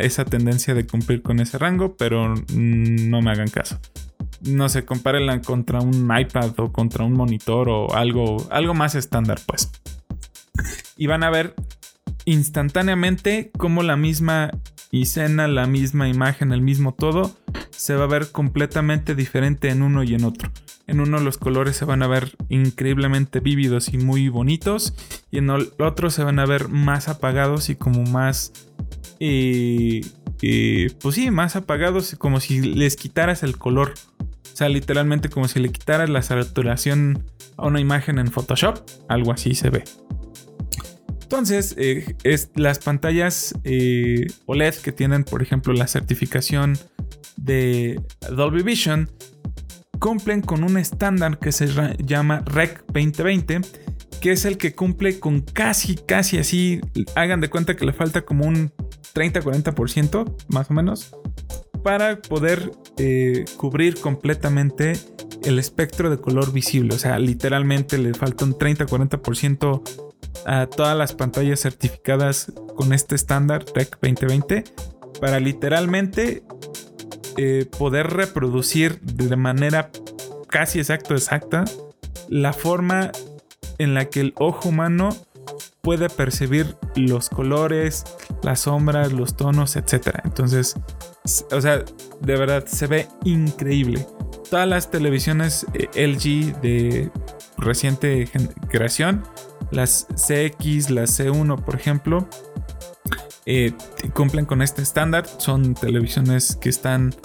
esa 0.02 0.26
tendencia 0.26 0.74
de 0.74 0.86
cumplir 0.86 1.22
con 1.22 1.40
ese 1.40 1.58
rango, 1.58 1.96
pero 1.98 2.30
mm, 2.30 3.10
no 3.10 3.22
me 3.22 3.32
hagan 3.32 3.50
caso 3.50 3.80
no 4.42 4.70
sé, 4.70 4.86
compárenla 4.86 5.42
contra 5.42 5.80
un 5.80 6.10
iPad 6.18 6.60
o 6.60 6.72
contra 6.72 7.04
un 7.04 7.14
monitor 7.14 7.70
o 7.70 7.94
algo, 7.94 8.48
algo 8.52 8.74
más 8.74 8.96
estándar, 8.96 9.40
pues. 9.46 9.70
Y 10.98 11.08
van 11.08 11.24
a 11.24 11.30
ver 11.30 11.56
instantáneamente 12.32 13.52
cómo 13.58 13.84
la 13.84 13.96
misma 13.96 14.52
escena, 14.92 15.48
la 15.48 15.68
misma 15.68 16.10
imagen, 16.10 16.52
el 16.52 16.62
mismo 16.62 16.94
todo, 16.94 17.36
se 17.72 17.96
va 17.96 18.06
a 18.06 18.08
ver 18.08 18.32
completamente 18.32 19.16
diferente 19.16 19.70
en 19.70 19.82
uno 19.82 20.04
y 20.04 20.14
en 20.14 20.26
otro. 20.26 20.52
En 20.88 21.00
uno 21.00 21.20
los 21.20 21.38
colores 21.38 21.76
se 21.76 21.86
van 21.86 22.02
a 22.02 22.08
ver 22.08 22.36
increíblemente 22.50 23.40
vívidos 23.40 23.94
y 23.94 23.98
muy 23.98 24.30
bonitos. 24.30 24.96
Y 25.30 25.38
en 25.38 25.50
el 25.52 25.72
otro 25.78 26.10
se 26.10 26.24
van 26.24 26.40
a 26.40 26.46
ver 26.46 26.68
más 26.70 27.10
apagados 27.10 27.70
y 27.70 27.76
como 27.76 28.04
más... 28.04 28.52
Eh, 29.20 30.02
eh, 30.42 30.92
pues 31.02 31.16
sí, 31.16 31.30
más 31.32 31.56
apagados, 31.56 32.16
como 32.18 32.40
si 32.40 32.62
les 32.62 32.96
quitaras 32.96 33.44
el 33.44 33.58
color 33.58 33.94
sea, 34.60 34.70
literalmente 34.70 35.30
como 35.30 35.48
si 35.48 35.60
le 35.60 35.72
quitaras 35.72 36.10
la 36.10 36.22
saturación 36.22 37.24
a 37.56 37.68
una 37.68 37.80
imagen 37.80 38.20
en 38.20 38.30
Photoshop. 38.30 38.80
Algo 39.08 39.32
así 39.32 39.56
se 39.56 39.70
ve. 39.70 39.84
Entonces, 41.30 41.76
eh, 41.78 42.16
las 42.56 42.80
pantallas 42.80 43.54
eh, 43.64 44.26
OLED 44.48 44.74
que 44.74 44.92
tienen, 44.92 45.24
por 45.24 45.44
ejemplo, 45.44 45.74
la 45.74 45.86
certificación 45.86 46.76
de 47.38 48.02
Dolby 48.32 48.64
Vision, 48.64 49.12
cumplen 50.00 50.42
con 50.42 50.64
un 50.64 50.80
estándar 50.80 51.38
que 51.38 51.52
se 51.52 51.68
llama 52.04 52.42
REC 52.48 52.84
2020, 52.88 53.62
que 54.20 54.32
es 54.32 54.44
el 54.46 54.58
que 54.58 54.74
cumple 54.74 55.20
con 55.20 55.42
casi, 55.42 55.98
casi 55.98 56.40
así, 56.40 56.82
hagan 57.14 57.42
de 57.42 57.50
cuenta 57.52 57.76
que 57.76 57.86
le 57.86 57.94
falta 57.94 58.24
como 58.24 58.48
un 58.48 58.72
30-40% 59.14 60.36
más 60.48 60.72
o 60.72 60.74
menos 60.74 61.16
para 61.84 62.20
poder 62.24 62.72
eh, 62.98 63.46
cubrir 63.56 64.00
completamente 64.00 64.94
el 65.44 65.60
espectro 65.60 66.10
de 66.10 66.18
color 66.18 66.52
visible. 66.52 66.96
O 66.96 66.98
sea, 66.98 67.20
literalmente 67.20 68.00
le 68.00 68.16
falta 68.16 68.46
un 68.46 68.56
30-40% 68.56 70.09
a 70.46 70.68
todas 70.68 70.98
las 70.98 71.14
pantallas 71.14 71.62
certificadas 71.62 72.52
con 72.76 72.94
este 72.94 73.16
estándar 73.16 73.64
TEC 73.64 73.98
2020 74.02 74.64
para 75.20 75.40
literalmente 75.40 76.44
eh, 77.38 77.66
poder 77.78 78.08
reproducir 78.08 79.00
de 79.02 79.36
manera 79.36 79.92
casi 80.50 80.80
exacta 80.80 81.14
exacta 81.14 81.66
la 82.28 82.54
forma 82.54 83.12
en 83.78 83.94
la 83.94 84.06
que 84.06 84.22
el 84.22 84.34
ojo 84.38 84.70
humano 84.70 85.10
puede 85.82 86.10
percibir 86.10 86.76
los 86.96 87.30
colores, 87.30 88.04
las 88.44 88.62
sombras, 88.62 89.14
los 89.14 89.36
tonos, 89.36 89.76
etc. 89.76 90.20
Entonces, 90.24 90.76
o 91.52 91.62
sea, 91.62 91.84
de 92.22 92.36
verdad 92.36 92.66
se 92.66 92.88
ve 92.88 93.08
increíble. 93.24 94.06
Todas 94.50 94.68
las 94.68 94.92
televisiones 94.92 95.66
eh, 95.74 96.08
LG 96.08 96.60
de 96.62 97.12
reciente 97.58 98.30
creación, 98.70 99.24
las 99.72 100.08
CX, 100.16 100.90
las 100.90 101.20
C1, 101.20 101.64
por 101.64 101.76
ejemplo, 101.76 102.28
eh, 103.46 103.74
cumplen 104.14 104.46
con 104.46 104.62
este 104.62 104.82
estándar. 104.82 105.26
Son 105.38 105.74
televisiones 105.74 106.56
que 106.56 106.70
están 106.70 107.16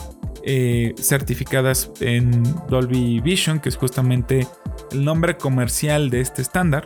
eh, 0.42 0.94
certificadas 0.98 1.90
en 2.00 2.42
Dolby 2.68 3.20
Vision, 3.20 3.60
que 3.60 3.68
es 3.68 3.76
justamente 3.76 4.46
el 4.92 5.04
nombre 5.04 5.36
comercial 5.36 6.10
de 6.10 6.20
este 6.20 6.42
estándar. 6.42 6.84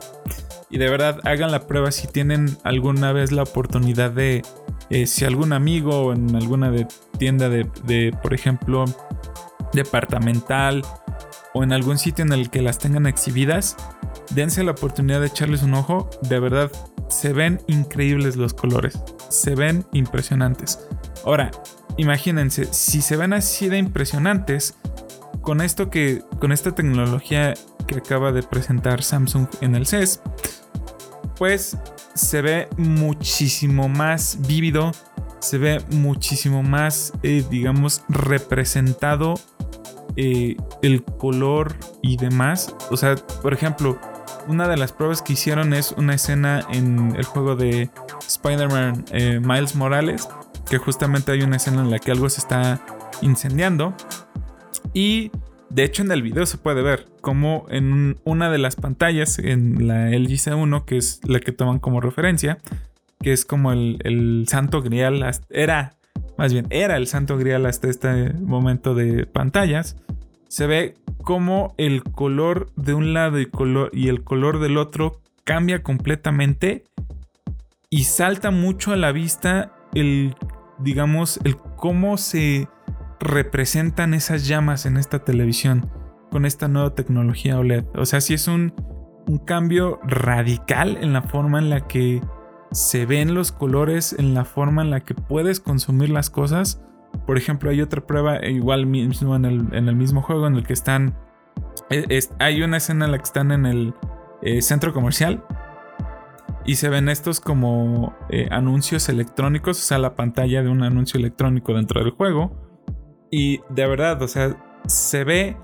Y 0.71 0.79
de 0.79 0.89
verdad 0.91 1.21
hagan 1.25 1.51
la 1.51 1.67
prueba 1.67 1.91
si 1.91 2.07
tienen 2.07 2.57
alguna 2.63 3.13
vez 3.13 3.33
la 3.33 3.43
oportunidad 3.43 4.11
de, 4.11 4.43
eh, 4.91 5.07
si 5.07 5.25
algún 5.25 5.53
amigo 5.53 6.13
en 6.13 6.37
alguna 6.37 6.71
de 6.71 6.87
tienda 7.19 7.49
de, 7.49 7.69
de, 7.85 8.15
por 8.23 8.35
ejemplo, 8.35 8.85
departamental 9.73 10.83
o 11.55 11.63
en 11.63 11.73
algún 11.73 11.99
sitio 11.99 12.25
en 12.25 12.33
el 12.33 12.51
que 12.51 12.63
las 12.63 12.79
tengan 12.79 13.07
exhibidas, 13.07 13.77
dense 14.31 14.63
la 14.63 14.73
oportunidad 14.73 15.21
de 15.21 15.27
echarles 15.27 15.63
un 15.63 15.75
ojo. 15.75 16.09
De 16.23 16.41
verdad, 16.41 16.71
se 17.09 17.33
ven 17.33 17.61
increíbles 17.67 18.37
los 18.37 18.55
colores. 18.55 18.99
Se 19.29 19.55
ven 19.55 19.85
impresionantes. 19.93 20.79
Ahora, 21.25 21.51
imagínense, 21.97 22.67
si 22.73 23.03
se 23.03 23.17
ven 23.17 23.33
así 23.33 23.69
de 23.69 23.79
impresionantes, 23.79 24.75
con 25.43 25.61
esto 25.61 25.91
que, 25.91 26.23
con 26.41 26.53
esta 26.53 26.75
tecnología 26.75 27.55
que 27.87 27.97
acaba 27.97 28.33
de 28.33 28.43
presentar 28.43 29.03
Samsung 29.03 29.47
en 29.61 29.75
el 29.75 29.87
CES, 29.87 30.21
pues 31.37 31.79
se 32.15 32.43
ve 32.43 32.69
muchísimo 32.77 33.89
más 33.89 34.39
vívido, 34.47 34.93
se 35.39 35.59
ve 35.59 35.81
muchísimo 35.93 36.63
más, 36.63 37.13
eh, 37.23 37.45
digamos, 37.49 38.03
representado 38.09 39.35
eh, 40.17 40.57
el 40.83 41.05
color 41.05 41.77
y 42.03 42.17
demás. 42.17 42.75
O 42.91 42.97
sea, 42.97 43.15
por 43.41 43.55
ejemplo, 43.55 43.99
una 44.47 44.69
de 44.69 44.77
las 44.77 44.93
pruebas 44.93 45.23
que 45.23 45.35
hicieron 45.35 45.75
es 45.75 45.93
una 45.93 46.15
escena 46.15 46.67
en 46.73 47.15
el 47.17 47.25
juego 47.25 47.57
de 47.57 47.91
Spider-Man 48.27 49.05
eh, 49.13 49.41
Miles 49.43 49.75
Morales, 49.75 50.29
que 50.69 50.79
justamente 50.79 51.33
hay 51.33 51.43
una 51.43 51.57
escena 51.57 51.83
en 51.83 51.91
la 51.91 51.99
que 51.99 52.11
algo 52.11 52.29
se 52.29 52.41
está 52.41 52.81
incendiando. 53.21 53.95
Y 54.95 55.31
de 55.71 55.85
hecho, 55.85 56.03
en 56.03 56.11
el 56.13 56.23
video 56.23 56.47
se 56.47 56.57
puede 56.57 56.83
ver 56.83 57.07
como 57.21 57.67
en 57.69 58.17
una 58.25 58.51
de 58.51 58.59
las 58.59 58.77
pantallas, 58.77 59.39
en 59.39 59.87
la 59.87 60.09
LG 60.09 60.31
C1, 60.31 60.85
que 60.85 60.97
es 60.97 61.21
la 61.25 61.41
que 61.41 61.53
toman 61.53 61.79
como 61.79 62.01
referencia, 62.01 62.59
que 63.21 63.33
es 63.33 63.45
como 63.45 63.73
el, 63.73 64.47
santo 64.49 64.81
grial, 64.81 65.25
era, 65.51 65.97
más 66.39 66.53
bien, 66.53 66.67
era 66.71 66.97
el 66.97 67.07
santo 67.07 67.37
grial 67.37 67.67
hasta 67.67 67.89
este 67.89 68.33
momento 68.35 68.95
de 68.95 69.27
pantallas, 69.27 69.97
se 70.49 70.67
ve 70.67 70.95
como 71.23 71.75
el 71.79 72.03
color 72.03 72.71
de 72.77 72.95
un 72.95 73.13
lado 73.13 73.41
y, 73.41 73.49
y 73.93 74.09
el 74.09 74.25
color 74.25 74.59
del 74.61 74.79
otro 74.79 75.21
cambia 75.45 75.83
completamente 75.83 76.85
y 77.91 78.05
salta 78.05 78.51
mucho 78.51 78.93
a 78.93 78.97
la 78.97 79.13
vista 79.13 79.73
el, 79.95 80.35
digamos, 80.79 81.41
el 81.45 81.57
cómo 81.57 82.19
se 82.19 82.69
representan 83.21 84.15
esas 84.15 84.47
llamas 84.47 84.87
en 84.87 84.97
esta 84.97 85.25
televisión 85.25 85.91
con 86.31 86.45
esta 86.45 86.69
nueva 86.69 86.95
tecnología 86.95 87.59
OLED. 87.59 87.85
O 87.95 88.05
sea, 88.05 88.21
si 88.21 88.35
es 88.35 88.49
un, 88.49 88.75
un 89.27 89.39
cambio 89.39 90.01
radical 90.05 90.99
en 91.01 91.13
la 91.13 91.23
forma 91.23 91.59
en 91.59 91.71
la 91.71 91.87
que 91.87 92.21
se 92.71 93.07
ven 93.07 93.35
los 93.35 93.53
colores, 93.53 94.15
en 94.19 94.35
la 94.35 94.45
forma 94.45 94.83
en 94.83 94.91
la 94.91 95.01
que 95.01 95.15
puedes 95.15 95.61
consumir 95.61 96.11
las 96.11 96.31
cosas. 96.31 96.83
Por 97.27 97.37
ejemplo, 97.37 97.71
hay 97.71 97.83
otra 97.83 98.07
prueba, 98.07 98.45
igual 98.47 98.87
mismo 98.87 99.37
en 99.37 99.45
el, 99.45 99.97
mismo 99.97 100.23
juego, 100.23 100.47
en 100.47 100.55
el 100.55 100.67
que 100.67 100.73
están. 100.73 101.15
hay 102.39 102.63
una 102.63 102.79
escena 102.79 103.05
en 103.05 103.13
la 103.13 103.19
que 103.19 103.25
están 103.25 103.53
en 103.53 103.67
el 103.67 103.95
eh, 104.43 104.63
centro 104.63 104.93
comercial. 104.93 105.45
y 106.65 106.77
se 106.77 106.89
ven 106.89 107.09
estos 107.09 107.41
como 107.41 108.15
eh, 108.31 108.49
anuncios 108.51 109.09
electrónicos, 109.09 109.79
o 109.79 109.83
sea, 109.83 109.99
la 109.99 110.15
pantalla 110.15 110.63
de 110.63 110.69
un 110.69 110.83
anuncio 110.83 111.19
electrónico 111.19 111.75
dentro 111.75 112.03
del 112.03 112.11
juego. 112.13 112.53
Y 113.31 113.61
de 113.69 113.87
verdad, 113.87 114.23
o 114.23 114.29
sea, 114.29 114.57
se 114.87 115.25
ve 115.25 115.57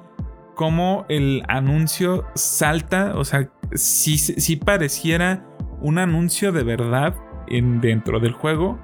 como 0.55 1.05
el 1.09 1.43
anuncio 1.49 2.27
salta, 2.35 3.15
o 3.17 3.25
sea, 3.25 3.51
si 3.75 4.57
pareciera 4.57 5.45
un 5.81 5.99
anuncio 5.99 6.53
de 6.53 6.63
verdad 6.63 7.15
en, 7.47 7.81
dentro 7.81 8.21
del 8.21 8.33
juego 8.33 8.79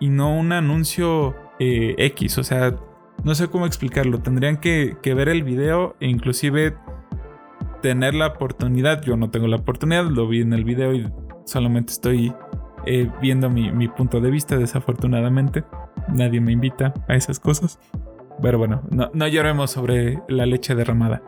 y 0.00 0.08
no 0.08 0.36
un 0.36 0.52
anuncio 0.52 1.34
eh, 1.64 1.94
X, 1.96 2.38
o 2.38 2.44
sea, 2.44 2.76
no 3.22 3.34
sé 3.34 3.48
cómo 3.48 3.64
explicarlo, 3.66 4.20
tendrían 4.20 4.58
que, 4.58 4.96
ver 5.02 5.28
el 5.28 5.42
video 5.42 5.96
e 5.98 6.08
inclusive 6.08 6.76
tener 7.80 8.14
la 8.14 8.28
oportunidad, 8.28 9.02
yo 9.02 9.16
no 9.16 9.30
tengo 9.30 9.46
la 9.46 9.56
oportunidad, 9.56 10.04
lo 10.04 10.28
vi 10.28 10.42
en 10.42 10.52
el 10.52 10.64
video 10.64 10.92
y 10.92 11.10
solamente 11.46 11.92
estoy 11.92 12.34
eh, 12.86 13.10
viendo 13.22 13.48
mi, 13.48 13.88
punto 13.88 14.20
de 14.20 14.30
vista, 14.30 14.58
desafortunadamente, 14.58 15.64
nadie 16.08 16.40
me 16.40 16.52
invita 16.52 16.92
a 17.08 17.14
esas 17.14 17.40
cosas. 17.40 17.78
Pero 18.42 18.58
bueno, 18.58 18.82
no, 18.90 19.10
no 19.14 19.26
lloremos 19.28 19.70
sobre 19.70 20.20
la 20.28 20.44
leche 20.44 20.74
derramada. 20.74 21.22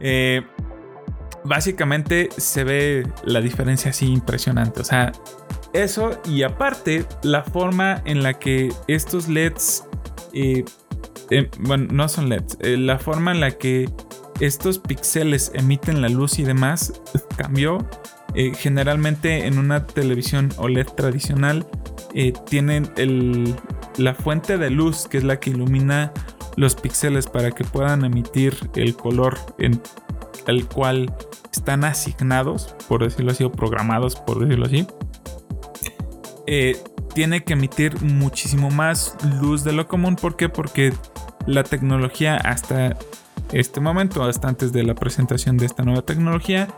Eh, 0.00 0.42
básicamente 1.44 2.28
se 2.36 2.64
ve 2.64 3.06
la 3.24 3.40
diferencia 3.40 3.90
así 3.90 4.10
impresionante. 4.10 4.80
O 4.80 4.84
sea, 4.84 5.12
eso 5.82 6.20
y 6.24 6.42
aparte 6.42 7.04
la 7.22 7.42
forma 7.42 8.02
en 8.04 8.22
la 8.22 8.34
que 8.34 8.72
estos 8.88 9.28
LEDs, 9.28 9.84
eh, 10.32 10.64
eh, 11.30 11.50
bueno, 11.60 11.88
no 11.92 12.08
son 12.08 12.28
LEDs, 12.28 12.58
eh, 12.60 12.76
la 12.76 12.98
forma 12.98 13.32
en 13.32 13.40
la 13.40 13.52
que 13.52 13.88
estos 14.40 14.78
píxeles 14.78 15.50
emiten 15.54 16.02
la 16.02 16.08
luz 16.08 16.38
y 16.38 16.42
demás 16.42 17.00
cambió. 17.36 17.86
generalmente 18.58 19.46
en 19.46 19.58
una 19.58 19.86
televisión 19.86 20.52
OLED 20.58 20.88
tradicional 20.88 21.66
tienen 22.50 22.92
la 23.96 24.14
fuente 24.14 24.58
de 24.58 24.68
luz 24.68 25.08
que 25.08 25.16
es 25.16 25.24
la 25.24 25.40
que 25.40 25.50
ilumina 25.50 26.12
los 26.56 26.74
píxeles 26.74 27.26
para 27.26 27.50
que 27.52 27.64
puedan 27.64 28.04
emitir 28.04 28.54
el 28.74 28.94
color 28.94 29.38
en 29.58 29.80
el 30.46 30.66
cual 30.66 31.14
están 31.52 31.84
asignados, 31.84 32.74
por 32.88 33.02
decirlo 33.02 33.32
así, 33.32 33.44
o 33.44 33.50
programados, 33.50 34.16
por 34.16 34.38
decirlo 34.40 34.66
así, 34.66 34.86
eh, 36.46 36.76
tiene 37.14 37.44
que 37.44 37.54
emitir 37.54 38.02
muchísimo 38.02 38.70
más 38.70 39.16
luz 39.40 39.64
de 39.64 39.72
lo 39.72 39.88
común. 39.88 40.16
¿Por 40.16 40.36
qué? 40.36 40.48
Porque 40.48 40.92
la 41.46 41.62
tecnología 41.62 42.36
hasta 42.36 42.96
este 43.52 43.80
momento, 43.80 44.24
hasta 44.24 44.48
antes 44.48 44.72
de 44.72 44.82
la 44.82 44.94
presentación 44.94 45.56
de 45.56 45.66
esta 45.66 45.82
nueva 45.82 46.02
tecnología, 46.02 46.68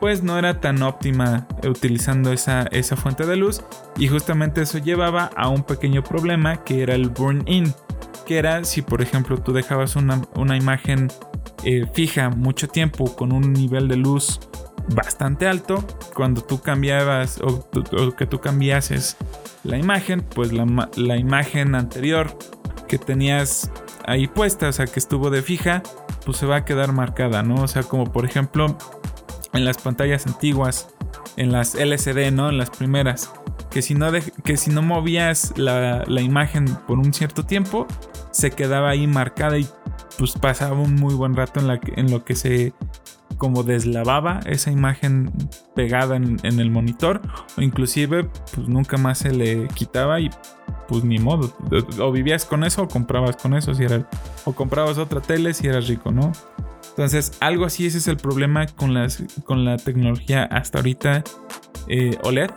pues 0.00 0.22
no 0.22 0.38
era 0.38 0.60
tan 0.60 0.82
óptima 0.82 1.46
utilizando 1.66 2.32
esa, 2.32 2.62
esa 2.70 2.96
fuente 2.96 3.26
de 3.26 3.36
luz 3.36 3.62
y 3.96 4.08
justamente 4.08 4.62
eso 4.62 4.78
llevaba 4.78 5.30
a 5.36 5.48
un 5.48 5.62
pequeño 5.62 6.02
problema 6.02 6.64
que 6.64 6.82
era 6.82 6.94
el 6.94 7.08
burn-in, 7.08 7.74
que 8.26 8.38
era 8.38 8.64
si 8.64 8.82
por 8.82 9.02
ejemplo 9.02 9.38
tú 9.38 9.52
dejabas 9.52 9.96
una, 9.96 10.22
una 10.34 10.56
imagen 10.56 11.08
eh, 11.64 11.86
fija 11.92 12.30
mucho 12.30 12.68
tiempo 12.68 13.16
con 13.16 13.32
un 13.32 13.52
nivel 13.52 13.88
de 13.88 13.96
luz 13.96 14.40
bastante 14.94 15.46
alto, 15.46 15.84
cuando 16.14 16.42
tú 16.42 16.60
cambiabas 16.60 17.40
o, 17.40 17.68
que 18.16 18.26
tú 18.26 18.40
cambiases 18.40 19.16
la 19.64 19.76
imagen, 19.76 20.22
pues 20.22 20.52
la, 20.52 20.88
la, 20.96 21.16
imagen 21.16 21.74
anterior 21.74 22.36
que 22.86 22.98
tenías 22.98 23.70
ahí 24.06 24.26
puesta, 24.26 24.68
o 24.68 24.72
sea, 24.72 24.86
que 24.86 24.98
estuvo 24.98 25.30
de 25.30 25.42
fija, 25.42 25.82
pues 26.24 26.38
se 26.38 26.46
va 26.46 26.56
a 26.56 26.64
quedar 26.64 26.92
marcada, 26.92 27.42
¿no? 27.42 27.62
O 27.62 27.68
sea, 27.68 27.82
como 27.82 28.12
por 28.12 28.24
ejemplo 28.24 28.76
en 29.52 29.64
las 29.64 29.78
pantallas 29.78 30.26
antiguas, 30.26 30.88
en 31.36 31.52
las 31.52 31.74
LCD, 31.74 32.32
¿no? 32.32 32.48
En 32.48 32.58
las 32.58 32.70
primeras, 32.70 33.30
que 33.70 33.82
si 33.82 33.94
no, 33.94 34.10
que 34.44 34.56
si 34.56 34.70
no 34.70 34.82
movías 34.82 35.52
la, 35.56 36.04
la 36.06 36.20
imagen 36.20 36.66
por 36.86 36.98
un 36.98 37.12
cierto 37.12 37.44
tiempo, 37.44 37.86
se 38.30 38.50
quedaba 38.50 38.90
ahí 38.90 39.06
marcada 39.06 39.58
y 39.58 39.68
pues 40.18 40.32
pasaba 40.32 40.78
un 40.78 40.94
muy 40.94 41.14
buen 41.14 41.34
rato 41.34 41.60
en, 41.60 41.68
la 41.68 41.80
en 41.96 42.10
lo 42.10 42.24
que 42.24 42.34
se 42.34 42.72
como 43.38 43.62
deslavaba 43.62 44.40
esa 44.46 44.70
imagen 44.70 45.32
pegada 45.74 46.16
en, 46.16 46.38
el 46.42 46.70
monitor 46.70 47.22
o 47.56 47.62
inclusive 47.62 48.24
pues 48.54 48.68
nunca 48.68 48.96
más 48.96 49.18
se 49.18 49.32
le 49.32 49.68
quitaba 49.68 50.20
y 50.20 50.30
pues 50.88 51.04
ni 51.04 51.18
modo. 51.18 51.52
O 52.00 52.12
vivías 52.12 52.44
con 52.44 52.64
eso 52.64 52.82
o 52.82 52.88
comprabas 52.88 53.36
con 53.36 53.54
eso 53.54 53.72
o 54.44 54.52
comprabas 54.52 54.98
otra 54.98 55.20
tele 55.20 55.54
si 55.54 55.66
eras 55.66 55.88
rico 55.88 56.10
no 56.10 56.32
entonces 56.90 57.32
algo 57.40 57.64
así 57.64 57.86
ese 57.86 57.98
es 57.98 58.08
el 58.08 58.16
problema 58.16 58.66
con 58.66 58.92
las 58.92 59.22
con 59.44 59.64
la 59.64 59.76
tecnología 59.76 60.44
hasta 60.44 60.78
ahorita 60.78 61.22
eh, 61.86 62.18
OLED 62.24 62.50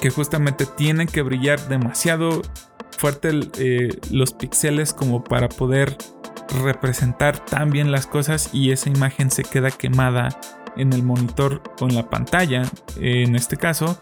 que 0.00 0.10
justamente 0.10 0.66
tienen 0.66 1.06
que 1.06 1.22
brillar 1.22 1.60
demasiado 1.68 2.42
fuerte 2.96 3.30
eh, 3.58 3.88
los 4.10 4.32
píxeles 4.32 4.92
como 4.92 5.22
para 5.22 5.48
poder 5.48 5.96
representar 6.62 7.44
tan 7.44 7.70
bien 7.70 7.92
las 7.92 8.06
cosas 8.06 8.50
y 8.52 8.70
esa 8.70 8.90
imagen 8.90 9.30
se 9.30 9.42
queda 9.42 9.70
quemada 9.70 10.28
en 10.76 10.92
el 10.92 11.02
monitor 11.02 11.62
o 11.80 11.88
en 11.88 11.94
la 11.94 12.08
pantalla. 12.08 12.62
En 13.00 13.34
este 13.34 13.56
caso, 13.56 13.98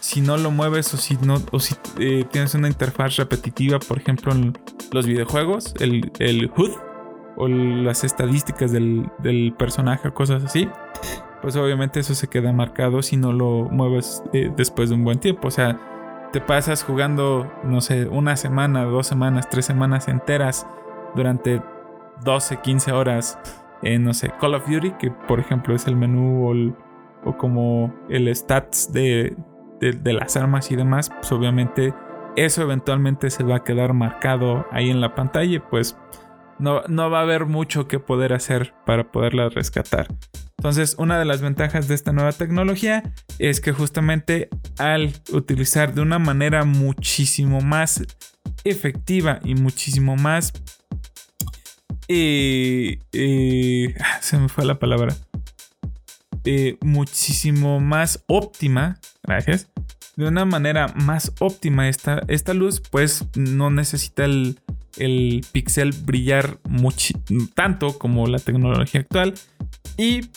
si 0.00 0.20
no 0.20 0.36
lo 0.36 0.50
mueves 0.50 0.92
o 0.94 0.96
si 0.96 1.16
no 1.22 1.42
o 1.52 1.60
si 1.60 1.74
eh, 1.98 2.24
tienes 2.30 2.54
una 2.54 2.68
interfaz 2.68 3.16
repetitiva, 3.16 3.78
por 3.78 3.98
ejemplo 3.98 4.32
en 4.32 4.56
los 4.92 5.06
videojuegos, 5.06 5.74
el, 5.80 6.12
el 6.18 6.50
HUD 6.56 6.70
o 7.36 7.48
las 7.48 8.04
estadísticas 8.04 8.72
del, 8.72 9.10
personaje 9.56 10.08
o 10.08 10.14
cosas 10.14 10.44
así, 10.44 10.68
pues 11.40 11.56
obviamente 11.56 12.00
eso 12.00 12.14
se 12.14 12.28
queda 12.28 12.52
marcado 12.52 13.00
si 13.00 13.16
no 13.16 13.32
lo 13.32 13.64
mueves 13.70 14.22
eh, 14.32 14.50
después 14.56 14.88
de 14.88 14.96
un 14.96 15.04
buen 15.04 15.20
tiempo. 15.20 15.48
O 15.48 15.50
sea, 15.50 15.78
te 16.32 16.40
pasas 16.40 16.82
jugando, 16.82 17.50
no 17.62 17.80
sé, 17.80 18.06
una 18.06 18.36
semana, 18.36 18.84
dos 18.84 19.06
semanas, 19.06 19.48
tres 19.48 19.66
semanas 19.66 20.08
enteras 20.08 20.66
durante 21.14 21.62
12, 22.24 22.60
15 22.60 22.92
horas 22.92 23.38
en, 23.82 24.04
no 24.04 24.14
sé, 24.14 24.30
Call 24.40 24.54
of 24.54 24.68
Duty, 24.68 24.92
que 24.92 25.10
por 25.10 25.40
ejemplo 25.40 25.74
es 25.74 25.86
el 25.86 25.96
menú 25.96 26.74
o, 27.24 27.36
como 27.36 27.94
el 28.08 28.34
stats 28.34 28.92
de, 28.92 29.36
de, 29.80 30.12
las 30.12 30.36
armas 30.36 30.70
y 30.70 30.76
demás, 30.76 31.10
pues 31.10 31.30
obviamente 31.32 31.94
eso 32.36 32.62
eventualmente 32.62 33.30
se 33.30 33.44
va 33.44 33.56
a 33.56 33.64
quedar 33.64 33.92
marcado 33.92 34.66
ahí 34.70 34.90
en 34.90 35.00
la 35.00 35.14
pantalla 35.14 35.62
pues 35.68 35.96
no, 36.58 36.82
no 36.88 37.10
va 37.10 37.20
a 37.20 37.22
haber 37.22 37.46
mucho 37.46 37.88
que 37.88 37.98
poder 37.98 38.32
hacer 38.32 38.74
para 38.84 39.10
poderla 39.10 39.48
rescatar. 39.48 40.08
Entonces, 40.58 40.96
una 40.98 41.18
de 41.20 41.24
las 41.24 41.40
ventajas 41.40 41.86
de 41.86 41.94
esta 41.94 42.12
nueva 42.12 42.32
tecnología 42.32 43.04
es 43.38 43.60
que 43.60 43.72
justamente 43.72 44.48
al 44.76 45.12
utilizar 45.32 45.94
de 45.94 46.00
una 46.00 46.18
manera 46.18 46.64
muchísimo 46.64 47.60
más 47.60 48.02
efectiva 48.64 49.38
y 49.44 49.54
muchísimo 49.54 50.16
más 50.16 50.52
eh, 52.08 53.94
se 54.20 54.38
me 54.38 54.48
fue 54.48 54.64
la 54.64 54.78
palabra. 54.78 55.16
Eh, 56.44 56.78
muchísimo 56.80 57.80
más 57.80 58.24
óptima, 58.26 58.98
gracias. 59.22 59.68
De 60.16 60.26
una 60.26 60.44
manera 60.44 60.88
más 60.96 61.32
óptima 61.40 61.88
esta, 61.88 62.22
esta 62.28 62.54
luz, 62.54 62.80
pues 62.80 63.26
no 63.36 63.70
necesita 63.70 64.24
el, 64.24 64.58
el 64.96 65.44
pixel 65.52 65.92
brillar 65.92 66.58
tanto 67.54 67.98
como 67.98 68.26
la 68.26 68.38
tecnología 68.38 69.02
actual. 69.02 69.34
Y 69.96 70.30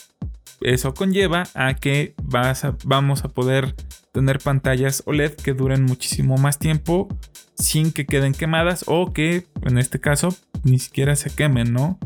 eso 0.62 0.94
conlleva 0.94 1.44
a 1.56 1.76
que 1.76 2.14
vas 2.22 2.66
vamos 2.84 3.24
a 3.24 3.30
poder 3.30 3.76
tener 4.12 4.40
pantallas 4.40 5.04
OLED 5.06 5.34
que 5.34 5.54
duren 5.54 5.84
muchísimo 5.84 6.38
más 6.38 6.60
tiempo 6.60 7.08
sin 7.56 7.92
que 7.92 8.06
queden 8.06 8.34
quemadas 8.34 8.84
o 8.88 9.14
que 9.14 9.46
en 9.64 9.78
este 9.78 10.00
caso 10.00 10.36
ni 10.64 10.80
siquiera 10.80 11.16
se 11.16 11.30
quemen, 11.30 11.74
¿no? 11.74 12.00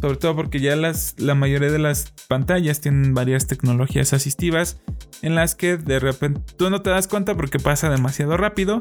Sobre 0.00 0.16
todo 0.18 0.36
porque 0.36 0.60
ya 0.60 0.76
las, 0.76 1.14
la 1.18 1.34
mayoría 1.34 1.70
de 1.70 1.78
las 1.78 2.12
pantallas 2.28 2.80
tienen 2.80 3.14
varias 3.14 3.46
tecnologías 3.46 4.12
asistivas 4.12 4.80
en 5.22 5.34
las 5.34 5.54
que 5.54 5.78
de 5.78 5.98
repente 5.98 6.40
tú 6.56 6.68
no 6.68 6.82
te 6.82 6.90
das 6.90 7.08
cuenta 7.08 7.34
porque 7.34 7.58
pasa 7.58 7.88
demasiado 7.88 8.36
rápido, 8.36 8.80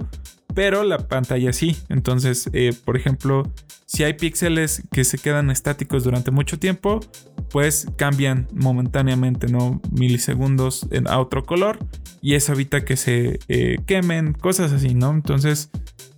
pero 0.55 0.83
la 0.83 0.97
pantalla 0.97 1.53
sí. 1.53 1.77
Entonces, 1.89 2.49
eh, 2.53 2.73
por 2.85 2.97
ejemplo, 2.97 3.43
si 3.85 4.03
hay 4.03 4.13
píxeles 4.13 4.81
que 4.91 5.03
se 5.03 5.19
quedan 5.19 5.51
estáticos 5.51 6.03
durante 6.03 6.31
mucho 6.31 6.57
tiempo, 6.57 7.01
pues 7.51 7.87
cambian 7.97 8.47
momentáneamente, 8.53 9.47
¿no? 9.47 9.81
Milisegundos 9.91 10.87
a 11.05 11.19
otro 11.19 11.43
color 11.43 11.77
y 12.21 12.33
eso 12.33 12.53
evita 12.53 12.83
que 12.85 12.97
se 12.97 13.39
eh, 13.49 13.77
quemen, 13.85 14.33
cosas 14.33 14.71
así, 14.71 14.95
¿no? 14.95 15.11
Entonces, 15.11 15.69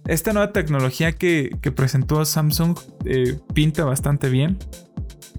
esta 0.06 0.32
nueva 0.32 0.54
tecnología 0.54 1.12
que, 1.12 1.58
presentó 1.76 2.24
Samsung 2.24 2.78
eh, 3.04 3.38
pinta 3.54 3.84
bastante 3.84 4.30
bien 4.30 4.58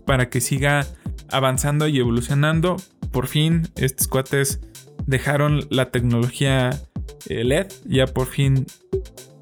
para 0.05 0.29
que 0.29 0.41
siga 0.41 0.87
avanzando 1.31 1.89
y 1.89 1.99
evolucionando. 1.99 2.77
Por 3.13 3.29
fin, 3.29 3.69
estos 3.77 4.09
cuates 4.09 4.61
dejaron 5.07 5.67
la 5.71 5.91
tecnología 5.91 6.71
LED, 7.27 7.69
ya 7.87 8.07
por 8.07 8.27
fin 8.27 8.67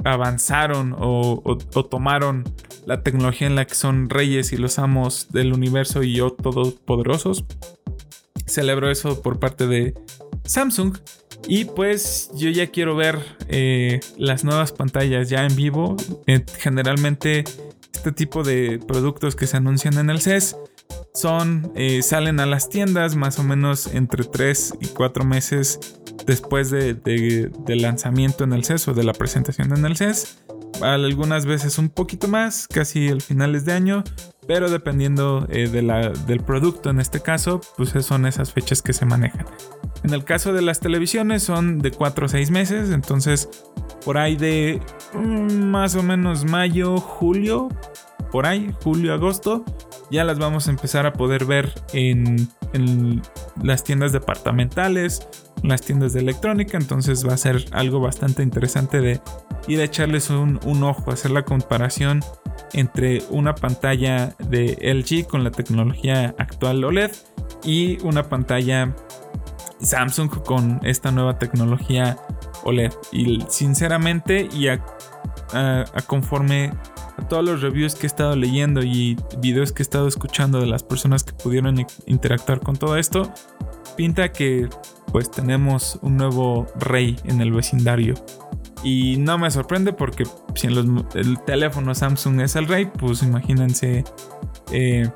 avanzaron 0.05 0.95
o, 0.99 1.59
tomaron 1.91 2.45
la 2.87 3.03
tecnología 3.03 3.47
en 3.47 3.57
la 3.57 3.67
que 3.67 3.75
son 3.75 4.09
reyes 4.09 4.53
y 4.53 4.57
los 4.57 4.79
amos 4.79 5.29
del 5.31 5.53
universo 5.53 6.03
y 6.03 6.15
yo 6.15 6.31
todos 6.31 6.75
poderosos. 6.75 7.45
Celebro 8.47 8.91
eso 8.91 9.23
por 9.23 9.41
parte 9.41 9.67
de 9.67 9.95
Samsung 10.45 10.97
Y 11.49 11.65
pues 11.65 12.31
yo 12.37 12.49
ya 12.51 12.69
quiero 12.69 12.95
ver 12.95 13.19
eh, 13.49 13.99
las 14.17 14.45
nuevas 14.45 14.71
pantallas 14.71 15.29
ya 15.29 15.45
en 15.45 15.57
vivo. 15.57 15.97
Eh, 16.29 16.45
generalmente 16.59 17.43
este 17.93 18.13
tipo 18.13 18.45
de 18.45 18.79
productos 18.87 19.35
que 19.35 19.49
se 19.49 19.57
anuncian 19.57 19.99
en 19.99 20.11
el 20.11 20.21
CES 20.21 20.57
son, 21.13 21.73
eh, 21.75 22.03
salen 22.03 22.39
a 22.39 22.47
las 22.47 22.69
tiendas 22.69 23.17
más 23.17 23.41
o 23.41 23.43
menos 23.43 23.89
entre 23.89 24.23
3 24.23 24.75
y 24.81 24.87
4 24.87 25.25
meses 25.25 25.99
después 26.27 26.71
de, 26.71 26.95
del 26.95 27.83
lanzamiento 27.83 28.45
en 28.45 28.53
el 28.53 28.65
CES 28.65 28.89
o 28.89 28.95
de 28.95 29.05
la 29.05 29.13
presentación 29.13 29.77
en 29.77 29.85
el 29.85 29.97
CES. 29.97 30.43
Algunas 30.83 31.47
veces 31.47 31.79
un 31.79 31.89
poquito 31.89 32.29
más, 32.29 32.69
casi 32.69 33.09
al 33.09 33.23
finales 33.23 33.65
de 33.65 33.73
año, 33.73 34.05
pero 34.47 34.69
dependiendo 34.69 35.47
eh, 35.51 35.69
del 35.69 36.41
producto 36.41 36.91
en 36.91 37.01
este 37.01 37.21
caso, 37.21 37.61
pues 37.77 37.91
son 38.05 38.27
esas 38.27 38.53
fechas 38.53 38.83
que 38.83 38.93
se 38.93 39.07
manejan. 39.07 39.47
En 40.05 40.13
el 40.13 40.25
caso 40.25 40.53
de 40.53 40.63
las 40.63 40.81
televisiones 40.81 41.43
son 41.43 41.79
de 41.79 41.91
4 41.91 42.27
o 42.27 42.29
6 42.29 42.51
meses, 42.51 42.91
entonces 42.91 43.49
por 44.05 44.19
ahí 44.19 44.37
de 44.37 44.81
mm, 45.15 45.65
más 45.65 45.97
o 45.97 46.03
menos 46.03 46.45
mayo, 46.45 46.99
julio, 46.99 47.69
por 48.31 48.47
ahí, 48.47 48.71
julio, 48.83 49.15
agosto, 49.15 49.65
ya 50.11 50.25
las 50.25 50.39
vamos 50.39 50.69
a 50.69 50.71
empezar 50.71 51.07
a 51.07 51.13
poder 51.13 51.45
ver 51.45 51.73
en, 51.93 52.49
las 53.63 53.83
tiendas 53.83 54.13
departamentales, 54.13 55.27
las 55.69 55.83
tiendas 55.83 56.13
de 56.13 56.21
electrónica. 56.21 56.77
Entonces 56.77 57.27
va 57.27 57.35
a 57.35 57.37
ser 57.37 57.65
algo 57.73 58.01
bastante 58.01 58.43
interesante 58.43 59.01
de 59.01 59.21
ir 59.69 59.81
a 59.81 59.85
echarles 59.85 60.31
un, 60.31 60.59
ojo, 60.83 61.11
hacer 61.11 61.31
la 61.31 61.45
comparación 61.45 62.21
entre 62.73 63.23
una 63.31 63.55
pantalla 63.55 64.35
de 64.39 64.79
LG 64.81 65.27
con 65.27 65.45
la 65.45 65.51
tecnología 65.51 66.35
actual 66.39 66.85
OLED 66.85 67.13
y 67.65 67.99
una 68.05 68.25
pantalla 68.25 68.95
Samsung 69.81 70.31
con 70.45 70.81
esta 70.83 71.11
nueva 71.11 71.39
tecnología 71.39 72.19
OLED. 72.65 72.93
Y 73.13 73.45
sinceramente, 73.49 74.49
y 74.53 74.69
a 74.69 74.85
conforme 76.07 76.73
a 77.17 77.29
todos 77.29 77.45
los 77.45 77.63
reviews 77.63 77.95
que 77.95 78.07
he 78.07 78.09
estado 78.09 78.37
leyendo 78.37 78.83
y 78.83 79.17
videos 79.39 79.73
que 79.73 79.83
he 79.83 79.85
estado 79.85 80.09
escuchando 80.09 80.61
de 80.61 80.67
las 80.67 80.83
personas 80.83 81.25
que 81.25 81.33
pudieron 81.33 81.87
interactuar 82.07 82.61
con 82.61 82.77
todo 82.77 82.97
esto, 82.97 83.33
pinta 83.97 84.33
que 84.33 84.69
pues 85.17 85.31
tenemos 85.31 85.99
un 86.03 86.19
nuevo 86.19 86.67
rey 86.79 87.17
en 87.25 87.41
el 87.41 87.51
vecindario. 87.51 88.13
Y 88.85 89.17
no 89.17 89.39
me 89.39 89.51
sorprende 89.51 89.95
porque 89.95 90.25
si 90.55 90.67
en 90.67 91.07
el 91.15 91.41
teléfono 91.47 91.95
Samsung 91.95 92.43
es 92.43 92.55
el 92.55 92.69
rey, 92.69 92.85
pues 92.85 93.23
imagínense 93.23 94.05
eh, 94.73 95.09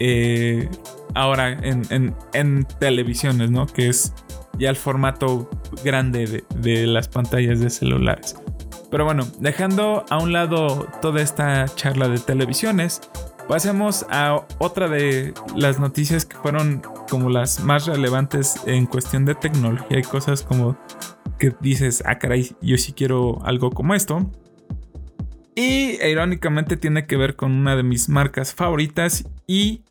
eh, 0.00 0.70
ahora 1.14 1.50
en, 1.52 2.66
televisiones, 2.80 3.50
¿no? 3.50 3.66
Que 3.66 3.88
es 3.88 4.14
ya 4.58 4.70
el 4.70 4.76
formato 4.76 5.50
grande 5.84 6.42
de 6.56 6.86
las 6.86 7.08
pantallas 7.08 7.60
de 7.60 7.68
celulares. 7.68 8.36
Pero 8.90 9.04
bueno, 9.04 9.26
dejando 9.38 10.06
a 10.08 10.16
un 10.16 10.32
lado 10.32 10.88
toda 11.02 11.20
esta 11.20 11.66
charla 11.66 12.08
de 12.08 12.20
televisiones, 12.20 13.02
pasemos 13.48 14.06
a 14.10 14.46
otra 14.58 14.88
de 14.88 15.32
las 15.56 15.80
noticias 15.80 16.26
que 16.26 16.36
fueron 16.36 16.82
como 17.08 17.30
las 17.30 17.64
más 17.64 17.86
relevantes 17.86 18.60
en 18.66 18.86
cuestión 18.86 19.24
de 19.24 19.34
tecnología 19.34 19.98
y 19.98 20.02
cosas 20.02 20.42
como 20.42 20.76
que 21.38 21.54
dices, 21.60 22.02
ah 22.06 22.18
caray, 22.18 22.54
yo 22.60 22.76
sí 22.76 22.92
quiero 22.92 23.44
algo 23.44 23.70
como 23.70 23.94
esto. 23.94 24.30
Y 25.54 26.00
irónicamente 26.04 26.76
tiene 26.76 27.06
que 27.06 27.16
ver 27.16 27.34
con 27.34 27.52
una 27.52 27.74
de 27.74 27.82
mis 27.82 28.08
marcas 28.08 28.54
favoritas 28.54 29.24
y 29.46 29.82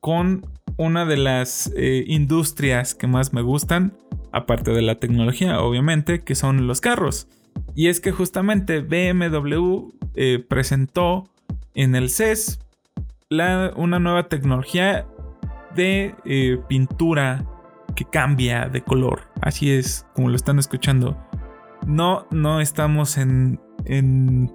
con 0.00 0.44
una 0.76 1.06
de 1.06 1.16
las 1.16 1.72
eh, 1.76 2.04
industrias 2.06 2.94
que 2.94 3.06
más 3.06 3.32
me 3.32 3.40
gustan, 3.40 3.96
aparte 4.32 4.72
de 4.72 4.82
la 4.82 4.96
tecnología, 4.96 5.60
obviamente, 5.60 6.20
que 6.20 6.34
son 6.34 6.66
los 6.66 6.80
carros. 6.80 7.28
Y 7.74 7.88
es 7.88 8.00
que 8.00 8.12
justamente 8.12 8.80
BMW 8.80 9.90
eh, 10.16 10.44
presentó 10.46 11.30
en 11.74 11.94
el 11.94 12.10
CES 12.10 12.58
una 13.30 13.98
nueva 13.98 14.28
tecnología 14.28 15.06
de 15.74 16.14
eh, 16.24 16.60
pintura 16.68 17.44
que 17.96 18.04
cambia 18.04 18.68
de 18.68 18.82
color. 18.82 19.22
Así 19.40 19.72
es, 19.72 20.06
como 20.14 20.28
lo 20.28 20.36
están 20.36 20.58
escuchando. 20.58 21.16
No, 21.86 22.26
no 22.30 22.60
estamos 22.60 23.18
en, 23.18 23.60
en 23.84 24.52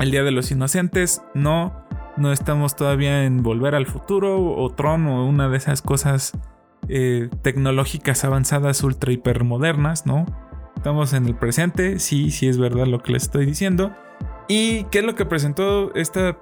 el 0.00 0.10
Día 0.10 0.24
de 0.24 0.32
los 0.32 0.50
Inocentes. 0.50 1.22
No, 1.34 1.86
no 2.16 2.32
estamos 2.32 2.74
todavía 2.74 3.24
en 3.24 3.42
Volver 3.42 3.74
al 3.74 3.86
Futuro 3.86 4.42
o 4.42 4.70
Tron 4.70 5.06
o 5.06 5.26
una 5.26 5.48
de 5.48 5.56
esas 5.56 5.80
cosas 5.80 6.32
eh, 6.88 7.28
tecnológicas 7.42 8.24
avanzadas 8.24 8.82
ultra 8.82 9.12
hiper 9.12 9.44
modernas, 9.44 10.04
¿no? 10.04 10.26
Estamos 10.76 11.12
en 11.12 11.26
el 11.26 11.34
presente, 11.34 11.98
sí, 11.98 12.30
sí 12.30 12.48
es 12.48 12.58
verdad 12.58 12.86
lo 12.86 13.02
que 13.02 13.12
les 13.12 13.22
estoy 13.22 13.46
diciendo. 13.46 13.92
¿Y 14.48 14.84
qué 14.84 14.98
es 14.98 15.04
lo 15.04 15.14
que 15.14 15.24
presentó 15.24 15.94
esta 15.94 16.36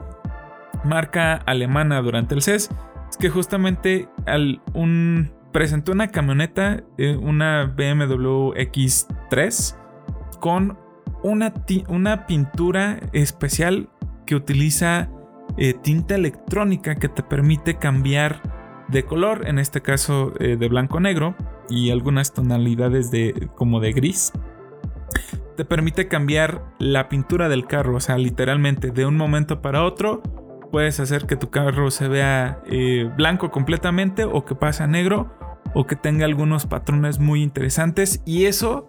marca 0.84 1.34
alemana 1.34 2.00
durante 2.02 2.34
el 2.34 2.42
CES? 2.42 2.70
Es 3.10 3.16
que 3.16 3.28
justamente 3.28 4.08
al 4.26 4.62
un, 4.74 5.32
presentó 5.52 5.92
una 5.92 6.08
camioneta, 6.08 6.82
eh, 6.98 7.16
una 7.16 7.64
BMW 7.64 8.52
X3, 8.54 9.76
con 10.40 10.78
una, 11.22 11.52
una 11.88 12.26
pintura 12.26 12.98
especial 13.12 13.90
que 14.26 14.34
utiliza 14.34 15.08
eh, 15.58 15.74
tinta 15.74 16.14
electrónica 16.14 16.94
que 16.94 17.08
te 17.08 17.22
permite 17.22 17.76
cambiar 17.76 18.40
de 18.88 19.04
color, 19.04 19.46
en 19.46 19.58
este 19.58 19.82
caso 19.82 20.32
eh, 20.40 20.56
de 20.56 20.68
blanco 20.68 21.00
negro 21.00 21.34
y 21.68 21.90
algunas 21.90 22.32
tonalidades 22.32 23.10
de 23.10 23.48
como 23.54 23.80
de 23.80 23.92
gris. 23.92 24.32
Te 25.56 25.64
permite 25.64 26.08
cambiar 26.08 26.64
la 26.78 27.08
pintura 27.08 27.48
del 27.48 27.66
carro, 27.66 27.96
o 27.96 28.00
sea, 28.00 28.16
literalmente 28.16 28.90
de 28.90 29.04
un 29.04 29.16
momento 29.16 29.60
para 29.60 29.84
otro 29.84 30.22
puedes 30.72 30.98
hacer 30.98 31.26
que 31.26 31.36
tu 31.36 31.50
carro 31.50 31.90
se 31.92 32.08
vea 32.08 32.60
eh, 32.66 33.08
blanco 33.16 33.52
completamente 33.52 34.24
o 34.24 34.44
que 34.44 34.56
pase 34.56 34.82
a 34.82 34.86
negro 34.88 35.30
o 35.74 35.86
que 35.86 35.96
tenga 35.96 36.24
algunos 36.24 36.66
patrones 36.66 37.18
muy 37.18 37.42
interesantes 37.42 38.22
y 38.24 38.46
eso 38.46 38.88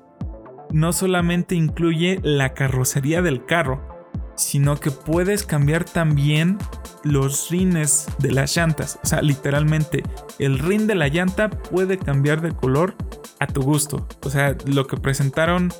no 0.71 0.93
solamente 0.93 1.55
incluye 1.55 2.19
la 2.23 2.53
carrocería 2.53 3.21
del 3.21 3.45
carro, 3.45 4.07
sino 4.35 4.79
que 4.79 4.91
puedes 4.91 5.45
cambiar 5.45 5.83
también 5.83 6.57
los 7.03 7.49
rines 7.51 8.07
de 8.17 8.31
las 8.31 8.55
llantas. 8.55 8.97
O 9.03 9.05
sea, 9.05 9.21
literalmente, 9.21 10.03
el 10.39 10.59
rin 10.59 10.87
de 10.87 10.95
la 10.95 11.09
llanta 11.09 11.49
puede 11.49 11.97
cambiar 11.97 12.41
de 12.41 12.53
color 12.53 12.95
a 13.39 13.45
tu 13.45 13.61
gusto. 13.61 14.07
O 14.25 14.29
sea, 14.29 14.55
lo 14.65 14.87
que 14.87 14.97
presentaron 14.97 15.71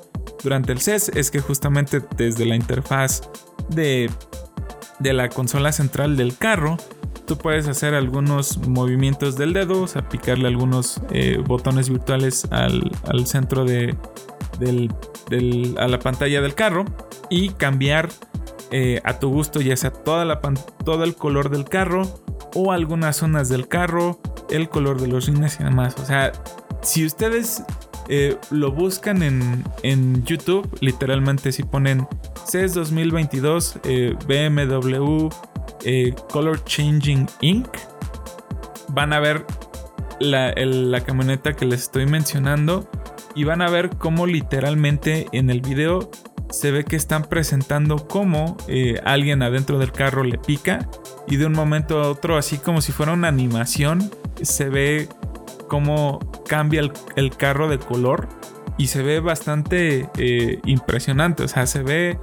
durante 0.43 0.73
el 0.73 0.79
CES 0.79 1.09
es 1.15 1.31
que 1.31 1.39
justamente 1.39 2.01
desde 2.17 2.45
la 2.45 2.55
interfaz 2.55 3.29
de, 3.69 4.11
de 5.03 5.13
la 5.13 5.29
consola 5.29 5.71
central 5.71 6.17
del 6.17 6.37
carro, 6.37 6.77
tú 7.25 7.37
puedes 7.37 7.67
hacer 7.67 7.93
algunos 7.93 8.57
movimientos 8.67 9.37
del 9.37 9.53
dedo, 9.53 9.83
o 9.83 9.87
sea, 9.87 10.07
picarle 10.09 10.47
algunos 10.47 11.01
eh, 11.11 11.41
botones 11.45 11.89
virtuales 11.89 12.47
al, 12.51 12.91
centro 13.25 13.65
de, 13.65 13.95
a 15.77 15.87
la 15.87 15.99
pantalla 15.99 16.41
del 16.41 16.55
carro 16.55 16.85
y 17.29 17.49
cambiar 17.49 18.09
eh, 18.71 19.01
a 19.03 19.19
tu 19.19 19.29
gusto, 19.29 19.61
ya 19.61 19.77
sea 19.77 19.91
toda 19.91 20.25
la 20.25 20.41
todo 20.83 21.03
el 21.03 21.15
color 21.15 21.49
del 21.49 21.65
carro 21.65 22.03
o 22.55 22.71
algunas 22.71 23.17
zonas 23.17 23.49
del 23.49 23.67
carro, 23.67 24.19
el 24.49 24.69
color 24.69 24.99
de 25.01 25.07
los 25.07 25.27
rines 25.27 25.59
y 25.59 25.63
demás. 25.63 25.95
O 26.01 26.05
sea, 26.05 26.31
si 26.81 27.05
ustedes 27.05 27.63
eh, 28.09 28.37
lo 28.51 28.71
buscan 28.71 29.23
en, 29.23 30.23
YouTube, 30.25 30.67
literalmente 30.81 31.51
si 31.51 31.63
ponen 31.63 32.07
CES 32.45 32.73
2022 32.73 33.79
eh, 33.83 34.15
BMW 34.27 35.29
Color 36.31 36.63
Changing 36.65 37.27
Ink, 37.41 37.67
van 38.89 39.13
a 39.13 39.19
ver 39.19 39.45
la, 40.19 40.53
la 40.55 41.01
camioneta 41.01 41.53
que 41.53 41.65
les 41.65 41.81
estoy 41.81 42.05
mencionando 42.05 42.89
y 43.35 43.43
van 43.43 43.61
a 43.61 43.69
ver 43.69 43.89
cómo 43.97 44.27
literalmente 44.27 45.27
en 45.31 45.49
el 45.49 45.61
video 45.61 46.09
se 46.53 46.69
ve 46.71 46.85
que 46.85 46.95
están 46.95 47.23
presentando 47.23 48.07
cómo 48.07 48.57
eh, 48.67 49.01
alguien 49.03 49.41
adentro 49.41 49.79
del 49.79 49.91
carro 49.91 50.23
le 50.23 50.37
pica 50.37 50.87
y 51.27 51.37
de 51.37 51.47
un 51.47 51.53
momento 51.53 52.01
a 52.01 52.09
otro, 52.09 52.37
así 52.37 52.57
como 52.57 52.79
si 52.81 52.91
fuera 52.91 53.13
una 53.13 53.27
animación, 53.27 54.11
se 54.41 54.69
ve 54.69 55.09
cómo 55.73 56.19
cambia 56.47 56.87
el, 57.15 57.35
carro 57.35 57.67
de 57.67 57.79
color 57.79 58.29
y 58.77 58.87
se 58.89 59.01
ve 59.01 59.19
bastante 59.19 60.07
eh, 60.19 60.59
impresionante, 60.65 61.41
o 61.41 61.47
sea, 61.47 61.65
se 61.65 61.81
ve 61.81 62.19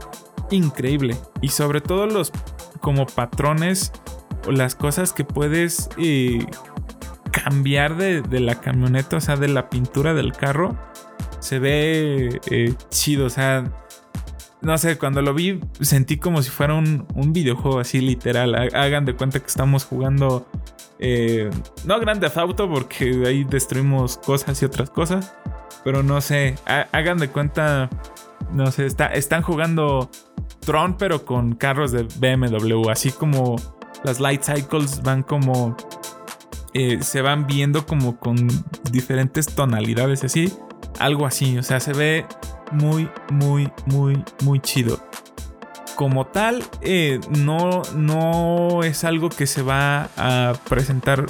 increíble 0.53 1.17
y 1.41 1.49
sobre 1.49 1.81
todo 1.81 2.07
los 2.07 2.31
como 2.81 3.07
patrones 3.07 3.91
o 4.47 4.53
las 4.53 4.77
cosas 4.77 5.13
que 5.13 5.25
puedes 5.25 5.91
eh, 5.99 6.47
cambiar 7.33 7.97
de, 7.97 8.23
de, 8.23 8.39
la 8.39 8.61
camioneta, 8.61 9.17
o 9.17 9.21
sea, 9.21 9.35
de 9.35 9.49
la 9.49 9.69
pintura 9.69 10.15
del 10.15 10.31
carro, 10.31 10.79
se 11.41 11.59
ve 11.59 12.39
chido, 12.89 13.27
o 13.27 13.31
sea, 13.31 13.65
no 14.63 14.79
sé, 14.79 14.97
cuando 14.97 15.23
lo 15.23 15.35
vi 15.35 15.59
sentí 15.81 16.19
como 16.19 16.41
si 16.43 16.51
fuera 16.51 16.75
un, 16.75 17.07
videojuego 17.33 17.81
así 17.81 18.01
literal. 18.01 18.55
Hagan 18.55 19.07
de 19.07 19.15
cuenta 19.15 19.41
que 19.41 19.47
estamos 19.47 19.85
jugando, 19.85 20.47
eh, 21.03 21.49
no 21.85 21.99
Grand 21.99 22.21
Theft 22.21 22.37
Auto 22.37 22.69
porque 22.69 23.25
ahí 23.27 23.45
destruimos 23.45 24.19
cosas 24.19 24.61
y 24.61 24.67
otras 24.67 24.91
cosas, 24.91 25.35
Pero 25.83 26.03
no 26.03 26.21
sé, 26.21 26.57
hagan 26.67 27.17
de 27.17 27.29
cuenta, 27.29 27.89
no 28.53 28.71
sé, 28.71 28.85
está, 28.85 29.07
están 29.07 29.41
jugando 29.43 30.11
Tron 30.61 30.99
pero 30.99 31.25
con 31.25 31.55
carros 31.55 31.91
de 31.91 32.03
BMW, 32.03 32.91
así 32.91 33.11
como 33.11 33.57
las 34.05 34.21
Light 34.21 34.43
Cycles 34.43 35.03
van 35.03 35.23
como... 35.23 35.77
Eh, 36.73 37.03
se 37.03 37.21
van 37.21 37.49
viendo 37.49 37.85
como 37.85 38.17
con 38.21 38.37
diferentes 38.93 39.47
tonalidades 39.47 40.23
así. 40.23 40.53
Algo 41.01 41.27
así, 41.27 41.59
o 41.59 41.65
sea, 41.65 41.81
se 41.81 41.93
ve 41.93 42.27
muy, 42.71 43.09
muy, 43.31 43.73
muy, 43.87 44.23
muy 44.45 44.61
chido. 44.61 45.01
Como 46.01 46.27
tal, 46.29 46.63
eh, 46.81 47.21
no, 47.29 47.83
no 47.95 48.83
es 48.85 49.05
algo 49.05 49.29
que 49.29 49.47
se 49.47 49.61
va 49.61 50.09
a 50.17 50.55
presentar 50.67 51.27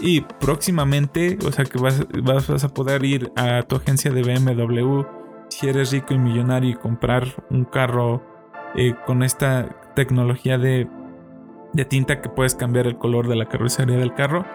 y 0.00 0.22
próximamente, 0.22 1.36
o 1.46 1.52
sea 1.52 1.66
que 1.66 1.76
vas, 1.76 2.02
vas, 2.22 2.64
a 2.64 2.68
poder 2.70 3.04
ir 3.04 3.30
a 3.36 3.60
tu 3.64 3.76
agencia 3.76 4.10
de 4.10 4.22
BMW 4.22 5.02
si 5.50 5.68
eres 5.68 5.92
rico 5.92 6.14
y 6.14 6.18
millonario 6.18 6.70
y 6.70 6.74
comprar 6.76 7.26
un 7.50 7.66
carro 7.66 8.22
eh, 8.74 8.94
con 9.04 9.22
esta 9.22 9.92
tecnología 9.94 10.56
de, 10.56 10.88
de, 11.74 11.84
tinta 11.84 12.22
que 12.22 12.30
puedes 12.30 12.54
cambiar 12.54 12.86
el 12.86 12.96
color 12.96 13.28
de 13.28 13.36
la 13.36 13.50
carrocería 13.50 13.98
del 13.98 14.14
carro. 14.14 14.46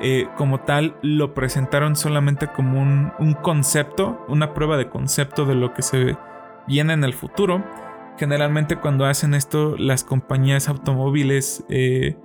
Eh, 0.00 0.26
como 0.36 0.58
tal, 0.62 0.96
lo 1.02 1.34
presentaron 1.34 1.94
solamente 1.94 2.48
como 2.48 2.82
un, 2.82 3.12
un, 3.20 3.34
concepto, 3.34 4.24
una 4.26 4.54
prueba 4.54 4.76
de 4.76 4.88
concepto 4.88 5.44
de 5.44 5.54
lo 5.54 5.72
que 5.72 5.82
se 5.82 6.16
viene 6.66 6.94
en 6.94 7.04
el 7.04 7.14
futuro. 7.14 7.62
Generalmente 8.16 8.76
cuando 8.76 9.06
hacen 9.06 9.34
esto, 9.34 9.76
las 9.76 10.04
compañías 10.04 10.68
automóviles 10.68 11.64
eh, 11.68 12.16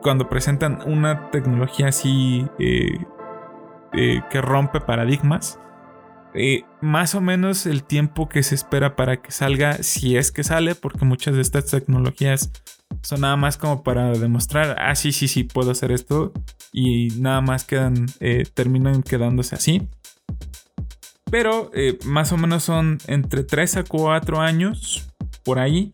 cuando 0.00 0.28
presentan 0.28 0.80
una 0.86 1.30
tecnología 1.30 1.88
así 1.88 2.46
eh, 2.60 2.98
eh, 3.92 4.22
que 4.30 4.40
rompe 4.40 4.80
paradigmas, 4.80 5.58
más 6.80 7.14
o 7.14 7.20
menos 7.20 7.64
el 7.64 7.84
tiempo 7.84 8.28
que 8.28 8.42
se 8.42 8.56
espera 8.56 8.96
para 8.96 9.22
que 9.22 9.30
salga, 9.30 9.74
si 9.84 10.16
es 10.16 10.32
que 10.32 10.42
sale, 10.42 10.74
porque 10.74 11.04
muchas 11.04 11.36
de 11.36 11.40
estas 11.40 11.66
tecnologías 11.66 12.50
son 13.02 13.20
nada 13.20 13.36
más 13.36 13.56
como 13.56 13.84
para 13.84 14.10
demostrar, 14.10 14.76
ah, 14.80 14.96
sí, 14.96 15.12
sí, 15.12 15.28
sí, 15.28 15.44
puedo 15.44 15.70
hacer 15.70 15.92
esto, 15.92 16.32
y 16.72 17.08
nada 17.20 17.40
más 17.40 17.64
quedan, 17.64 18.06
terminan 18.52 19.04
quedándose 19.04 19.54
así. 19.54 19.88
Pero 21.34 21.72
más 22.04 22.30
o 22.30 22.36
menos 22.36 22.62
son 22.62 22.98
entre 23.08 23.42
3 23.42 23.78
a 23.78 23.82
4 23.82 24.40
años 24.40 25.08
por 25.42 25.58
ahí 25.58 25.90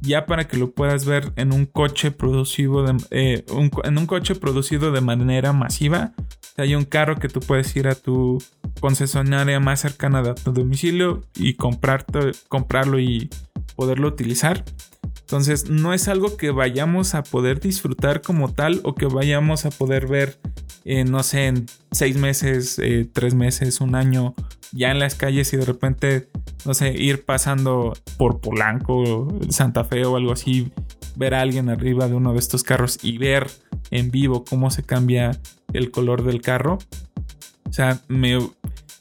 ya 0.00 0.24
para 0.24 0.46
que 0.46 0.56
lo 0.56 0.70
puedas 0.70 1.04
ver 1.04 1.32
en 1.34 1.52
un 1.52 1.66
coche 1.66 2.12
producido 2.12 2.84
de, 2.84 2.96
eh, 3.10 3.44
en 3.82 3.98
un 3.98 4.06
coche 4.06 4.36
producido 4.36 4.92
de 4.92 5.00
manera 5.00 5.52
masiva. 5.52 6.12
hay 6.56 6.76
un 6.76 6.84
carro 6.84 7.16
que 7.16 7.26
tú 7.28 7.40
puedes 7.40 7.74
ir 7.74 7.88
a 7.88 7.96
tu 7.96 8.40
concesionaria 8.78 9.58
más 9.58 9.80
cercana 9.80 10.22
de 10.22 10.34
tu 10.34 10.52
domicilio 10.52 11.22
y 11.34 11.54
comprarlo 11.54 13.00
y 13.00 13.30
poderlo 13.74 14.06
utilizar. 14.06 14.64
Entonces 15.24 15.70
no 15.70 15.94
es 15.94 16.08
algo 16.08 16.36
que 16.36 16.50
vayamos 16.50 17.14
a 17.14 17.22
poder 17.22 17.58
disfrutar 17.58 18.20
como 18.20 18.52
tal 18.52 18.80
o 18.84 18.94
que 18.94 19.06
vayamos 19.06 19.64
a 19.64 19.70
poder 19.70 20.06
ver, 20.06 20.38
no 21.06 21.22
sé, 21.22 21.46
en 21.46 21.66
seis 21.92 22.16
meses, 22.18 22.78
eh, 22.78 23.08
tres 23.10 23.34
meses, 23.34 23.80
un 23.80 23.94
año, 23.94 24.34
ya 24.72 24.90
en 24.90 24.98
las 24.98 25.14
calles 25.14 25.50
y 25.54 25.56
de 25.56 25.64
repente, 25.64 26.28
no 26.66 26.74
sé, 26.74 26.92
ir 26.92 27.24
pasando 27.24 27.94
por 28.18 28.42
Polanco, 28.42 29.28
Santa 29.48 29.84
Fe 29.84 30.04
o 30.04 30.16
algo 30.16 30.32
así, 30.32 30.70
ver 31.16 31.34
a 31.34 31.40
alguien 31.40 31.70
arriba 31.70 32.06
de 32.06 32.14
uno 32.14 32.34
de 32.34 32.38
estos 32.38 32.62
carros 32.62 32.98
y 33.02 33.16
ver 33.16 33.46
en 33.90 34.10
vivo 34.10 34.44
cómo 34.44 34.70
se 34.70 34.82
cambia 34.82 35.40
el 35.72 35.90
color 35.90 36.22
del 36.22 36.42
carro. 36.42 36.78
O 37.66 37.72
sea, 37.72 38.00
me, 38.08 38.38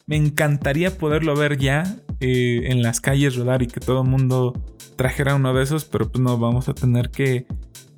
encantaría 0.07 0.97
poderlo 0.97 1.35
ver 1.35 1.57
ya 1.57 1.83
eh, 2.21 2.61
en 2.65 2.81
las 2.81 3.01
calles 3.01 3.35
rodar 3.35 3.61
y 3.61 3.67
que 3.67 3.81
todo 3.81 4.03
el 4.03 4.07
mundo 4.07 4.53
trajera 4.95 5.35
uno 5.35 5.53
de 5.53 5.63
esos, 5.63 5.85
pero 5.85 6.09
pues 6.09 6.21
no, 6.21 6.37
vamos 6.37 6.69
a 6.69 6.73
tener 6.73 7.09
que 7.09 7.45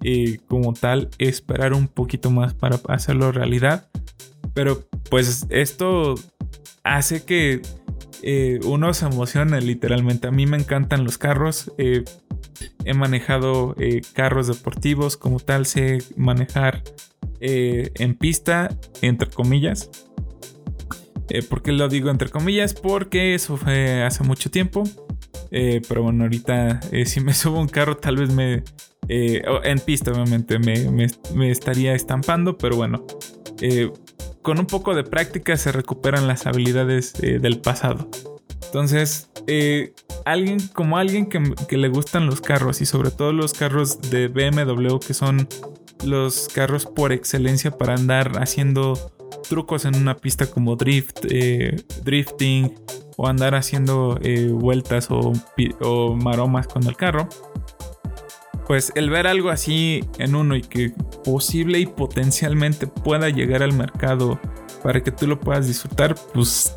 eh, 0.04 0.40
como 0.48 0.74
tal 0.74 1.10
esperar 1.18 1.74
un 1.74 1.88
poquito 1.88 2.30
más 2.30 2.54
para 2.54 2.80
hacerlo 2.90 3.32
realidad. 3.32 3.90
Pero 4.54 4.88
pues 5.10 5.48
esto 5.50 6.16
hace 6.84 7.24
que 7.24 7.62
eh, 8.22 8.60
uno 8.66 8.94
se 8.94 9.06
emocione 9.06 9.60
literalmente. 9.62 10.28
A 10.28 10.32
mí 10.32 10.46
me 10.46 10.58
encantan 10.58 11.04
los 11.04 11.18
carros. 11.18 11.72
Eh, 11.78 12.04
he 12.86 12.94
manejado 12.94 13.76
carros 14.14 14.48
deportivos 14.48 15.18
como 15.18 15.40
tal, 15.40 15.66
sé 15.66 15.98
manejar 16.16 16.84
en 17.40 18.16
pista, 18.16 18.70
entre 19.02 19.30
comillas. 19.30 19.90
¿Por 21.50 21.64
qué 21.64 21.72
lo 21.72 21.90
digo 21.90 22.12
entre 22.12 22.30
comillas? 22.30 22.76
Porque 22.76 23.34
eso 23.34 23.58
fue 23.58 24.04
hace 24.04 24.24
mucho 24.24 24.52
tiempo. 24.52 24.84
Eh, 25.58 25.82
pero 25.88 26.04
bueno, 26.04 26.26
ahorita 26.26 26.82
eh, 26.92 27.06
si 27.06 27.22
me 27.22 27.34
subo 27.34 27.62
un 27.62 27.70
carro 27.70 27.98
tal 27.98 28.18
vez 28.18 28.30
me... 28.30 28.64
Eh, 29.08 29.42
en 29.64 29.80
pista 29.80 30.12
obviamente 30.12 30.60
me, 30.60 31.50
estaría 31.50 31.94
estampando, 31.94 32.58
pero 32.58 32.76
bueno. 32.76 33.06
con 34.42 34.60
un 34.60 34.66
poco 34.66 34.96
de 34.96 35.04
práctica 35.04 35.56
se 35.58 35.72
recuperan 35.72 36.28
las 36.28 36.48
habilidades 36.48 37.14
del 37.14 37.62
pasado. 37.62 38.10
Entonces, 38.66 39.30
alguien 40.26 40.58
como 40.74 40.98
alguien 40.98 41.28
que, 41.28 41.40
que, 41.70 41.78
le 41.78 41.88
gustan 41.88 42.26
los 42.26 42.42
carros 42.42 42.82
y 42.82 42.88
sobre 42.88 43.12
todo 43.12 43.32
los 43.32 43.54
carros 43.54 44.02
de 44.10 44.28
BMW 44.28 44.98
que 44.98 45.14
son 45.14 45.48
los 46.04 46.48
carros 46.48 46.88
por 46.88 47.14
excelencia 47.14 47.70
para 47.70 47.94
andar 47.94 48.40
haciendo 48.42 49.15
trucos 49.50 49.86
en 49.86 49.96
una 49.96 50.16
pista 50.16 50.48
como 50.48 50.76
drift, 50.76 51.26
drifting, 52.04 52.74
o 53.18 53.28
andar 53.28 53.56
haciendo 53.56 54.20
eh, 54.22 54.50
vueltas 54.52 55.08
o, 55.10 55.34
maromas 56.16 56.68
con 56.68 56.86
el 56.88 56.96
carro. 56.96 57.28
Pues 58.68 58.92
el 58.96 59.10
ver 59.10 59.28
algo 59.28 59.50
así 59.50 60.04
en 60.18 60.36
uno 60.36 60.56
y 60.56 60.62
que 60.62 60.92
posible 61.24 61.80
y 61.80 61.86
potencialmente 61.86 62.88
pueda 62.88 63.30
llegar 63.30 63.62
al 63.62 63.74
mercado 63.74 64.40
para 64.84 65.04
que 65.04 65.12
tú 65.12 65.28
lo 65.28 65.40
puedas 65.40 65.68
disfrutar, 65.68 66.16
pues 66.34 66.76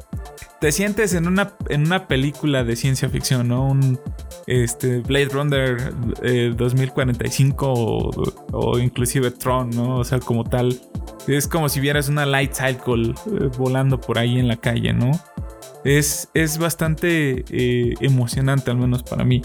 te 0.60 0.72
sientes 0.72 1.14
en 1.14 1.26
una, 1.26 1.52
en 1.68 1.86
una 1.86 2.08
película 2.08 2.64
de 2.64 2.76
ciencia 2.76 3.08
ficción, 3.08 3.48
¿no? 3.48 3.66
Un 3.66 3.98
este, 4.46 5.00
Blade 5.00 5.28
Runner 5.28 6.56
2045 6.56 7.66
eh, 7.66 7.70
o, 7.72 8.10
o, 8.52 8.78
inclusive 8.78 9.30
Tron, 9.30 9.70
¿no? 9.70 9.98
O 9.98 10.04
sea, 10.04 10.18
como 10.20 10.44
tal. 10.44 10.80
Es 11.26 11.46
como 11.46 11.68
si 11.68 11.80
vieras 11.80 12.08
una 12.08 12.24
Light 12.24 12.54
Cycle 12.54 13.10
eh, 13.10 13.50
volando 13.58 14.00
por 14.00 14.18
ahí 14.18 14.38
en 14.38 14.48
la 14.48 14.56
calle, 14.56 14.92
¿no? 14.94 15.12
es, 15.84 16.58
bastante 16.58 17.44
eh, 17.50 17.94
emocionante, 18.00 18.70
al 18.70 18.78
menos 18.78 19.02
para 19.02 19.24
mí. 19.24 19.42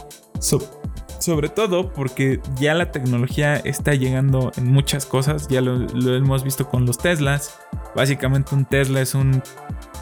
sobre 1.20 1.50
todo 1.50 1.94
porque 1.94 2.42
ya 2.60 2.74
la 2.74 2.92
tecnología 2.92 3.56
está 3.56 3.94
llegando 3.94 4.52
en 4.58 4.68
muchas 4.72 5.06
cosas, 5.06 5.48
ya 5.48 5.62
lo, 5.62 5.86
hemos 6.16 6.44
visto 6.44 6.68
con 6.68 6.86
los 6.86 6.98
Teslas. 6.98 7.60
Básicamente 7.96 8.56
un 8.56 8.66
Tesla 8.66 9.02
es 9.02 9.16
un, 9.16 9.42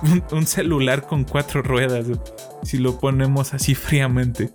un, 0.32 0.46
celular 0.46 1.06
con 1.08 1.24
cuatro 1.24 1.62
ruedas, 1.62 2.06
si 2.64 2.78
lo 2.78 3.00
ponemos 3.00 3.54
así 3.54 3.76
fríamente. 3.76 4.52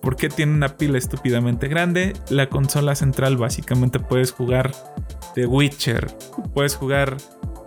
Porque 0.00 0.28
tiene 0.28 0.54
una 0.54 0.76
pila 0.76 0.98
estúpidamente 0.98 1.68
grande. 1.68 2.14
La 2.30 2.48
consola 2.48 2.94
central 2.94 3.36
básicamente 3.36 3.98
puedes 3.98 4.32
jugar 4.32 4.72
The 5.34 5.46
Witcher, 5.46 6.06
puedes 6.54 6.76
jugar 6.76 7.16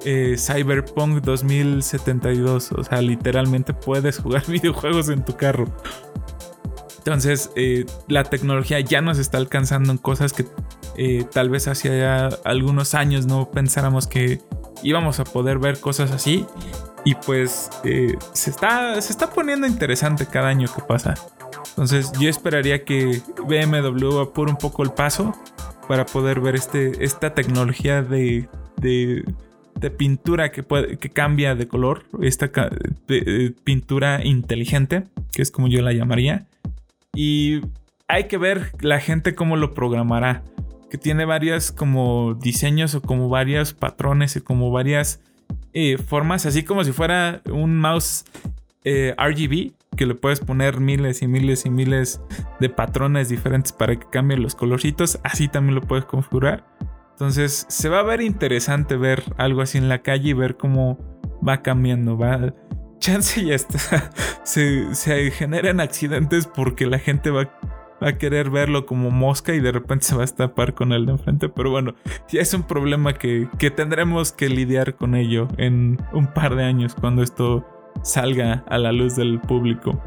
eh, 0.06 0.36
Cyberpunk 0.38 1.22
2072. 1.24 2.72
O 2.72 2.84
sea, 2.84 3.02
literalmente 3.02 3.74
puedes 3.74 4.20
jugar 4.20 4.46
videojuegos 4.48 5.10
en 5.10 5.24
tu 5.26 5.36
carro. 5.36 5.66
Entonces, 7.00 7.50
eh, 7.56 7.86
la 8.08 8.24
tecnología 8.24 8.80
ya 8.80 9.02
nos 9.02 9.18
está 9.18 9.38
alcanzando 9.38 9.92
en 9.92 9.98
cosas 9.98 10.34
que 10.34 10.46
eh, 10.98 11.26
tal 11.32 11.50
vez 11.50 11.68
hace 11.68 12.06
algunos 12.44 12.94
años 12.94 13.26
no 13.26 13.50
pensáramos 13.50 14.06
que 14.06 14.40
íbamos 14.84 15.20
a 15.20 15.24
poder 15.24 15.58
ver 15.58 15.80
cosas 15.80 16.12
así. 16.12 16.46
Y 17.04 17.16
pues 17.16 17.70
se, 17.82 18.50
está, 18.50 19.02
se 19.02 19.12
está 19.12 19.30
poniendo 19.30 19.66
interesante 19.68 20.26
cada 20.26 20.50
año 20.50 20.68
que 20.74 20.82
pasa. 20.82 21.16
Entonces 21.70 22.12
yo 22.20 22.30
esperaría 22.30 22.84
que 22.84 23.22
BMW 23.48 24.20
apure 24.20 24.52
un 24.52 24.58
poco 24.58 24.84
el 24.84 24.92
paso 24.92 25.34
para 25.88 26.06
poder 26.06 26.40
ver 26.40 26.56
este, 26.56 27.04
esta 27.04 27.34
tecnología 27.34 28.02
de 28.02 28.48
de 29.82 29.90
pintura 29.90 30.52
que, 30.52 30.64
puede, 30.64 30.98
que 30.98 31.10
cambia 31.10 31.56
de 31.56 31.68
color, 31.68 32.06
esta 32.22 32.52
pintura 33.64 34.24
inteligente, 34.24 35.06
que 35.34 35.42
es 35.42 35.52
como 35.52 35.68
yo 35.68 35.82
la 35.82 35.92
llamaría. 35.92 36.48
Y 37.14 37.62
hay 38.08 38.26
que 38.26 38.38
ver 38.38 38.72
la 38.80 39.00
gente 39.00 39.34
cómo 39.36 39.58
lo 39.58 39.74
programará, 39.74 40.44
que 40.90 40.98
tiene 40.98 41.26
varias 41.26 41.72
como 41.72 42.36
diseños 42.36 42.94
o 42.96 43.02
como 43.02 43.28
varios 43.28 43.74
patrones 43.74 44.36
y 44.36 44.42
como 44.42 44.72
varias 44.72 45.20
eh, 45.74 45.98
formas, 45.98 46.46
así 46.46 46.64
como 46.64 46.84
si 46.84 46.92
fuera 46.92 47.42
un 47.52 47.78
mouse 47.78 48.26
eh, 48.84 49.16
RGB, 49.18 49.74
que 49.96 50.06
le 50.06 50.16
puedes 50.16 50.40
poner 50.40 50.80
miles 50.80 51.22
y 51.22 51.28
miles 51.28 51.66
y 51.66 51.70
miles 51.70 52.22
de 52.60 52.70
patrones 52.70 53.30
diferentes 53.30 53.72
para 53.72 53.96
que 53.96 54.08
cambien 54.10 54.42
los 54.42 54.56
colorcitos, 54.56 55.20
así 55.24 55.48
también 55.48 55.76
lo 55.76 55.82
puedes 55.82 56.06
configurar. 56.06 56.66
Entonces 57.12 57.66
se 57.70 57.90
va 57.90 58.00
a 58.00 58.04
ver 58.04 58.22
interesante 58.22 58.96
ver 58.96 59.24
algo 59.38 59.62
así 59.62 59.78
en 59.78 59.90
la 59.90 60.02
calle 60.02 60.30
y 60.30 60.34
ver 60.34 60.58
cómo 60.58 60.98
va 61.48 61.62
cambiando. 61.62 62.18
Va... 62.18 62.54
chance 63.00 63.44
ya 63.46 63.56
está. 63.56 64.10
Se, 64.44 64.96
se 64.96 65.30
generan 65.30 65.80
accidentes 65.80 66.48
porque 66.48 66.88
la 66.88 66.98
gente 66.98 67.30
va, 67.30 67.52
a 68.02 68.18
querer 68.18 68.50
verlo 68.50 68.86
como 68.86 69.12
mosca 69.12 69.54
y 69.54 69.60
de 69.60 69.72
repente 69.72 70.06
se 70.06 70.16
va 70.16 70.24
a 70.24 70.28
tapar 70.28 70.74
con 70.74 70.92
el 70.92 71.06
de 71.06 71.14
enfrente. 71.14 71.50
Pero 71.50 71.72
bueno, 71.72 71.96
ya 72.30 72.42
es 72.42 72.54
un 72.54 72.64
problema 72.64 73.14
que, 73.14 73.48
que 73.58 73.72
tendremos 73.72 74.32
que 74.32 74.50
lidiar 74.50 74.96
con 74.96 75.16
ello 75.16 75.48
en 75.58 76.00
un 76.14 76.28
par 76.28 76.56
de 76.56 76.64
años 76.64 76.96
cuando 76.96 77.24
esto 77.24 77.66
salga 78.04 78.64
a 78.68 78.78
la 78.78 78.92
luz 78.92 79.16
del 79.16 79.40
público. 79.40 80.02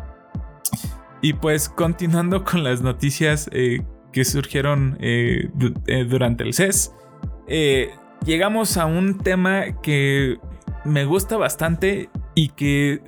Y 1.25 1.33
pues 1.33 1.71
continuando 1.71 2.45
con 2.45 2.65
las 2.65 2.83
noticias 2.83 3.49
eh, 3.53 3.83
que 4.13 4.27
surgieron 4.27 4.99
eh, 5.01 5.51
eh, 5.87 6.05
durante 6.05 6.45
el 6.45 6.53
CES, 6.53 6.93
llegamos 8.27 8.77
a 8.77 8.87
un 8.87 9.17
tema 9.19 9.81
que 9.81 10.39
me 10.85 11.07
gusta 11.07 11.39
bastante 11.39 12.11
y 12.35 12.49
que 12.49 13.01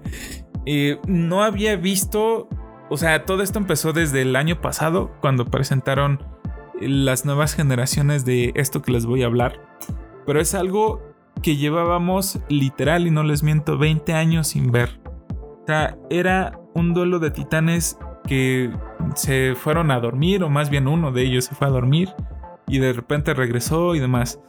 no 1.06 1.44
había 1.44 1.76
visto 1.76 2.48
o 2.88 2.96
sea, 2.96 3.24
todo 3.24 3.42
esto 3.42 3.58
empezó 3.58 3.92
desde 3.92 4.22
el 4.22 4.36
año 4.36 4.60
pasado, 4.60 5.12
cuando 5.20 5.46
presentaron 5.46 6.20
las 6.80 7.24
nuevas 7.24 7.54
generaciones 7.54 8.24
de 8.24 8.52
esto 8.54 8.82
que 8.82 8.92
les 8.92 9.06
voy 9.06 9.22
a 9.22 9.26
hablar. 9.26 9.60
Pero 10.26 10.40
es 10.40 10.54
algo 10.54 11.02
que 11.42 11.56
llevábamos 11.56 12.40
literal, 12.48 13.06
y 13.06 13.10
no 13.10 13.22
les 13.22 13.42
miento, 13.42 13.78
20 13.78 14.12
años 14.12 14.48
sin 14.48 14.70
ver. 14.70 15.00
O 15.62 15.64
sea, 15.66 15.96
era 16.10 16.58
un 16.74 16.94
duelo 16.94 17.18
de 17.18 17.30
titanes 17.30 17.98
que 18.26 18.70
se 19.14 19.54
fueron 19.56 19.90
a 19.90 20.00
dormir, 20.00 20.42
o 20.42 20.48
más 20.48 20.70
bien 20.70 20.86
uno 20.86 21.12
de 21.12 21.22
ellos 21.22 21.46
se 21.46 21.54
fue 21.54 21.66
a 21.66 21.70
dormir, 21.70 22.10
y 22.68 22.78
de 22.78 22.92
repente 22.92 23.34
regresó 23.34 23.94
y 23.94 24.00
demás. 24.00 24.40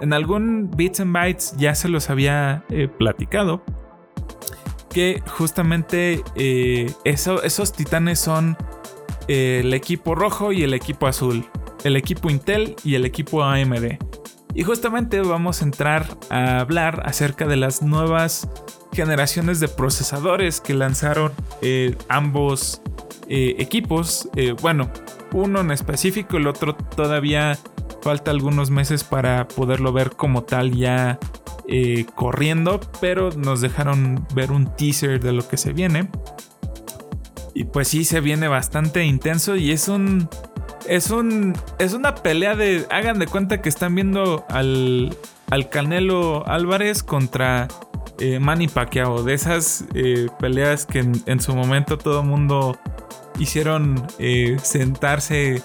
En 0.00 0.12
algún 0.12 0.70
Bits 0.76 1.00
and 1.00 1.12
Bytes 1.12 1.56
ya 1.56 1.74
se 1.74 1.88
los 1.88 2.10
había 2.10 2.64
eh, 2.68 2.88
platicado, 2.88 3.62
que 4.96 5.22
justamente 5.26 6.24
eh, 6.36 6.90
esos 7.04 7.72
titanes 7.74 8.18
son 8.18 8.56
eh, 9.28 9.60
el 9.62 9.74
equipo 9.74 10.14
rojo 10.14 10.52
y 10.52 10.62
el 10.62 10.72
equipo 10.72 11.06
azul, 11.06 11.46
el 11.84 11.96
equipo 11.96 12.30
Intel 12.30 12.76
y 12.82 12.94
el 12.94 13.04
equipo 13.04 13.44
AMD. 13.44 13.98
Y 14.54 14.62
justamente 14.62 15.20
vamos 15.20 15.60
a 15.60 15.66
entrar 15.66 16.16
a 16.30 16.60
hablar 16.60 17.02
acerca 17.04 17.46
de 17.46 17.56
las 17.56 17.82
nuevas 17.82 18.48
generaciones 18.90 19.60
de 19.60 19.68
procesadores 19.68 20.62
que 20.62 20.72
lanzaron 20.72 21.30
eh, 21.60 21.94
ambos 22.08 22.80
equipos. 23.28 24.30
bueno, 24.62 24.90
uno 25.32 25.60
en 25.60 25.72
específico, 25.72 26.38
el 26.38 26.46
otro 26.46 26.74
todavía 26.74 27.58
falta 28.00 28.30
algunos 28.30 28.70
meses 28.70 29.04
para 29.04 29.46
poderlo 29.46 29.92
ver 29.92 30.12
como 30.12 30.44
tal 30.44 30.72
ya 30.72 31.18
eh, 31.68 32.06
corriendo, 32.14 32.80
pero 33.00 33.30
nos 33.30 33.60
dejaron 33.60 34.24
ver 34.34 34.52
un 34.52 34.74
teaser 34.76 35.20
de 35.20 35.32
lo 35.32 35.46
que 35.48 35.56
se 35.56 35.72
viene. 35.72 36.08
Y 37.54 37.64
pues 37.64 37.88
sí, 37.88 38.04
se 38.04 38.20
viene 38.20 38.48
bastante 38.48 39.04
intenso 39.04 39.56
y 39.56 39.72
es 39.72 39.88
un... 39.88 40.28
Es 40.88 41.10
un... 41.10 41.54
Es 41.78 41.92
una 41.92 42.14
pelea 42.14 42.54
de... 42.54 42.86
Hagan 42.90 43.18
de 43.18 43.26
cuenta 43.26 43.60
que 43.60 43.68
están 43.68 43.94
viendo 43.94 44.44
al... 44.48 45.16
Al 45.50 45.68
Canelo 45.68 46.46
Álvarez 46.46 47.02
contra 47.02 47.68
eh, 48.18 48.38
Manny 48.38 48.68
Pacquiao. 48.68 49.22
De 49.22 49.34
esas 49.34 49.84
eh, 49.94 50.28
peleas 50.38 50.86
que 50.86 50.98
en, 50.98 51.40
su 51.40 51.54
momento 51.54 51.98
todo 51.98 52.24
mundo 52.24 52.78
hicieron 53.38 54.04
sentarse 54.62 55.62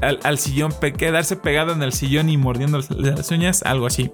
al, 0.00 0.38
sillón, 0.38 0.72
quedarse 0.96 1.36
pegado 1.36 1.72
en 1.72 1.82
el 1.82 1.92
sillón 1.92 2.28
y 2.28 2.36
mordiendo 2.36 2.80
las 2.96 3.30
uñas, 3.30 3.62
algo 3.62 3.86
así. 3.86 4.10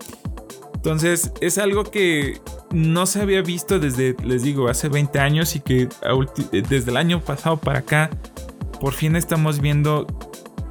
Entonces 0.74 1.32
es 1.40 1.58
algo 1.58 1.84
que 1.84 2.40
no 2.72 3.04
se 3.06 3.20
había 3.20 3.42
visto 3.42 3.78
desde, 3.78 4.16
les 4.24 4.42
digo, 4.42 4.68
hace 4.68 4.88
20 4.88 5.18
años 5.18 5.56
y 5.56 5.60
que 5.60 5.88
desde 6.50 6.90
el 6.90 6.96
año 6.96 7.20
pasado 7.20 7.58
para 7.58 7.80
acá, 7.80 8.10
por 8.80 8.94
fin 8.94 9.16
estamos 9.16 9.60
viendo 9.60 10.06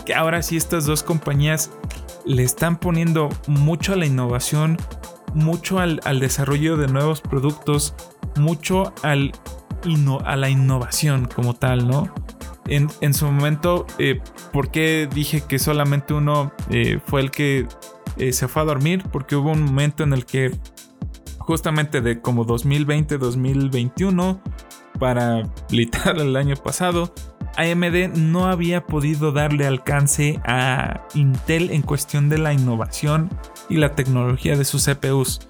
que 0.05 0.15
ahora 0.15 0.41
sí 0.41 0.57
estas 0.57 0.85
dos 0.85 1.03
compañías 1.03 1.69
le 2.25 2.43
están 2.43 2.79
poniendo 2.79 3.29
mucho 3.47 3.93
a 3.93 3.95
la 3.97 4.05
innovación, 4.05 4.77
mucho 5.33 5.79
al, 5.79 5.99
desarrollo 6.19 6.77
de 6.77 6.87
nuevos 6.87 7.21
productos, 7.21 7.93
mucho 8.35 8.93
al, 9.03 9.31
a 10.25 10.35
la 10.35 10.49
innovación 10.49 11.25
como 11.25 11.53
tal, 11.53 11.87
¿no? 11.87 12.11
En, 12.69 13.13
su 13.13 13.25
momento, 13.25 13.85
eh, 13.97 14.21
¿por 14.53 14.69
qué 14.71 15.09
dije 15.11 15.41
que 15.41 15.59
solamente 15.59 16.13
uno 16.13 16.53
eh, 16.69 16.99
fue 17.05 17.21
el 17.21 17.31
que 17.31 17.67
eh, 18.17 18.33
se 18.33 18.47
fue 18.47 18.61
a 18.61 18.65
dormir? 18.65 19.03
Porque 19.11 19.35
hubo 19.35 19.51
un 19.51 19.63
momento 19.63 20.03
en 20.03 20.13
el 20.13 20.25
que 20.25 20.51
justamente 21.39 22.01
de 22.01 22.21
como 22.21 22.45
2020-2021 22.45 24.39
para 24.99 25.43
literal 25.69 26.19
el 26.21 26.35
año 26.35 26.55
pasado, 26.55 27.13
AMD 27.57 28.15
no 28.15 28.45
había 28.45 28.85
podido 28.85 29.31
darle 29.31 29.65
alcance 29.65 30.39
a 30.45 31.07
Intel 31.15 31.71
en 31.71 31.81
cuestión 31.81 32.29
de 32.29 32.37
la 32.37 32.53
innovación 32.53 33.29
y 33.67 33.77
la 33.77 33.95
tecnología 33.95 34.55
de 34.55 34.65
sus 34.65 34.85
CPUs. 34.85 35.41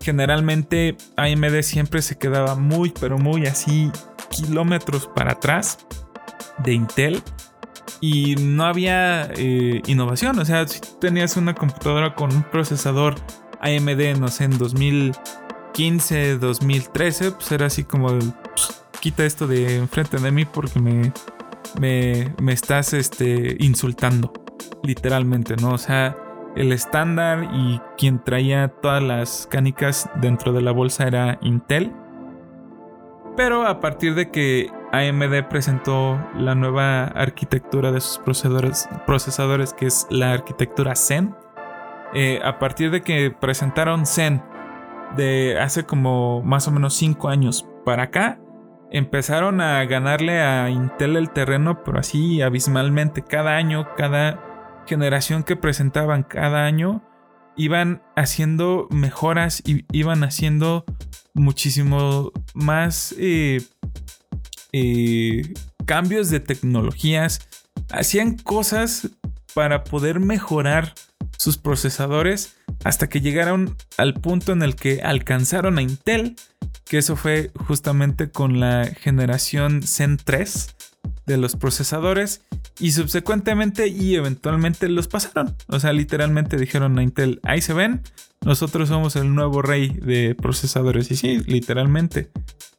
Generalmente 0.00 0.96
AMD 1.16 1.62
siempre 1.62 2.02
se 2.02 2.18
quedaba 2.18 2.54
muy 2.54 2.92
pero 3.00 3.18
muy 3.18 3.46
así 3.46 3.90
kilómetros 4.30 5.08
para 5.14 5.32
atrás 5.32 5.86
de 6.58 6.72
Intel 6.72 7.22
y 8.00 8.36
no 8.36 8.64
había 8.64 9.30
eh, 9.36 9.82
innovación. 9.86 10.38
O 10.38 10.44
sea, 10.44 10.66
si 10.66 10.80
tenías 11.00 11.36
una 11.36 11.54
computadora 11.54 12.14
con 12.14 12.32
un 12.32 12.42
procesador 12.42 13.14
AMD, 13.60 14.18
no 14.18 14.28
sé, 14.28 14.44
en 14.44 14.58
2015, 14.58 16.38
2013, 16.38 17.32
pues 17.32 17.52
era 17.52 17.66
así 17.66 17.84
como, 17.84 18.08
pues, 18.08 18.84
quita 19.00 19.24
esto 19.24 19.46
de 19.46 19.76
enfrente 19.76 20.18
de 20.18 20.30
mí 20.30 20.44
porque 20.44 20.80
me, 20.80 21.12
me, 21.80 22.34
me 22.40 22.52
estás 22.52 22.92
este, 22.92 23.56
insultando, 23.58 24.32
literalmente, 24.82 25.56
¿no? 25.56 25.72
O 25.72 25.78
sea, 25.78 26.16
el 26.56 26.72
estándar 26.72 27.48
y 27.52 27.80
quien 27.96 28.22
traía 28.22 28.68
todas 28.68 29.02
las 29.02 29.46
canicas 29.50 30.08
dentro 30.20 30.52
de 30.52 30.62
la 30.62 30.72
bolsa 30.72 31.06
era 31.06 31.38
Intel. 31.42 31.92
Pero 33.36 33.66
a 33.66 33.78
partir 33.78 34.16
de 34.16 34.30
que 34.30 34.68
AMD 34.92 35.48
presentó 35.48 36.18
la 36.34 36.54
nueva 36.54 37.04
arquitectura 37.04 37.92
de 37.92 38.00
sus 38.00 38.18
procesadores, 38.18 38.88
procesadores 39.06 39.72
que 39.74 39.86
es 39.86 40.06
la 40.10 40.32
arquitectura 40.32 40.94
Zen. 40.94 41.34
Eh, 42.14 42.40
a 42.42 42.58
partir 42.58 42.90
de 42.90 43.02
que 43.02 43.30
presentaron 43.30 44.06
Zen 44.06 44.42
de 45.16 45.58
hace 45.60 45.84
como 45.84 46.42
más 46.42 46.68
o 46.68 46.70
menos 46.70 46.94
5 46.94 47.28
años 47.28 47.66
para 47.84 48.04
acá, 48.04 48.40
empezaron 48.90 49.60
a 49.60 49.84
ganarle 49.84 50.40
a 50.40 50.70
Intel 50.70 51.16
el 51.16 51.30
terreno, 51.30 51.82
pero 51.84 51.98
así 51.98 52.40
abismalmente. 52.40 53.22
Cada 53.22 53.56
año, 53.56 53.88
cada 53.96 54.40
generación 54.86 55.42
que 55.42 55.56
presentaban 55.56 56.22
cada 56.22 56.64
año, 56.64 57.02
iban 57.56 58.02
haciendo 58.16 58.86
mejoras 58.90 59.62
y 59.66 59.84
iban 59.92 60.24
haciendo 60.24 60.84
muchísimo 61.34 62.32
más 62.54 63.14
eh, 63.18 63.60
cambios 65.86 66.30
de 66.30 66.40
tecnologías, 66.40 67.40
hacían 67.90 68.36
cosas 68.36 69.08
para 69.54 69.84
poder 69.84 70.20
mejorar 70.20 70.94
sus 71.36 71.56
procesadores 71.56 72.56
hasta 72.84 73.08
que 73.08 73.20
llegaron 73.20 73.76
al 73.96 74.14
punto 74.14 74.52
en 74.52 74.62
el 74.62 74.76
que 74.76 75.02
alcanzaron 75.02 75.78
a 75.78 75.82
Intel, 75.82 76.36
que 76.84 76.98
eso 76.98 77.16
fue 77.16 77.50
justamente 77.66 78.30
con 78.30 78.60
la 78.60 78.86
generación 78.86 79.82
Zen 79.82 80.16
3 80.16 80.74
de 81.26 81.36
los 81.36 81.56
procesadores 81.56 82.42
y 82.80 82.92
subsecuentemente 82.92 83.88
y 83.88 84.14
eventualmente 84.14 84.88
los 84.88 85.08
pasaron. 85.08 85.54
O 85.68 85.80
sea, 85.80 85.92
literalmente 85.92 86.56
dijeron 86.56 86.98
a 86.98 87.02
Intel, 87.02 87.40
ahí 87.42 87.60
se 87.60 87.72
ven, 87.72 88.02
nosotros 88.44 88.88
somos 88.88 89.16
el 89.16 89.34
nuevo 89.34 89.62
rey 89.62 89.88
de 89.88 90.34
procesadores. 90.34 91.10
Y 91.10 91.16
sí, 91.16 91.38
literalmente. 91.46 92.30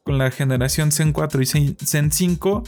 Con 0.02 0.16
la 0.18 0.30
generación 0.30 0.92
Zen 0.92 1.12
4 1.12 1.42
y 1.42 1.46
Zen 1.46 2.10
5, 2.10 2.64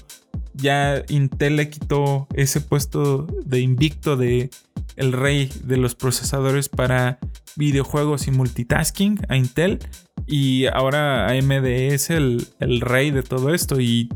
ya 0.55 1.03
Intel 1.09 1.57
le 1.57 1.71
quitó 1.71 2.29
ese 2.35 2.61
puesto 2.61 3.27
de 3.45 3.61
invicto 3.61 4.17
de 4.17 4.51
el 4.97 5.13
rey 5.13 5.51
de 5.65 5.79
los 5.79 5.95
procesadores 5.95 6.69
para 6.69 7.19
videojuegos 7.57 8.27
y 8.27 8.31
multitasking 8.31 9.19
a 9.29 9.37
Intel. 9.37 9.79
Y 10.27 10.67
ahora 10.67 11.29
AMD 11.29 11.67
es 11.67 12.11
el, 12.11 12.47
el 12.61 12.83
rey 12.83 13.11
de 13.11 13.23
todo 13.23 13.55
esto. 13.55 13.81
Y 13.81 14.11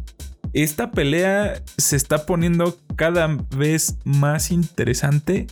esta 0.53 0.91
pelea 0.91 1.63
se 1.79 1.97
está 1.97 2.27
poniendo 2.27 2.77
cada 2.97 3.29
vez 3.57 3.99
más 4.05 4.51
interesante 4.51 5.47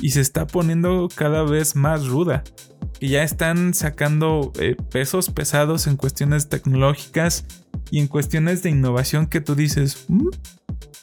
y 0.00 0.10
se 0.10 0.20
está 0.20 0.46
poniendo 0.46 1.08
cada 1.14 1.42
vez 1.42 1.76
más 1.76 2.06
ruda. 2.06 2.44
Y 3.00 3.10
ya 3.10 3.22
están 3.22 3.74
sacando 3.74 4.52
eh, 4.58 4.76
pesos 4.90 5.30
pesados 5.30 5.86
en 5.86 5.96
cuestiones 5.96 6.48
tecnológicas 6.48 7.46
y 7.90 8.00
en 8.00 8.08
cuestiones 8.08 8.62
de 8.62 8.70
innovación 8.70 9.26
que 9.26 9.40
tú 9.40 9.54
dices, 9.54 10.04
mm, 10.08 10.28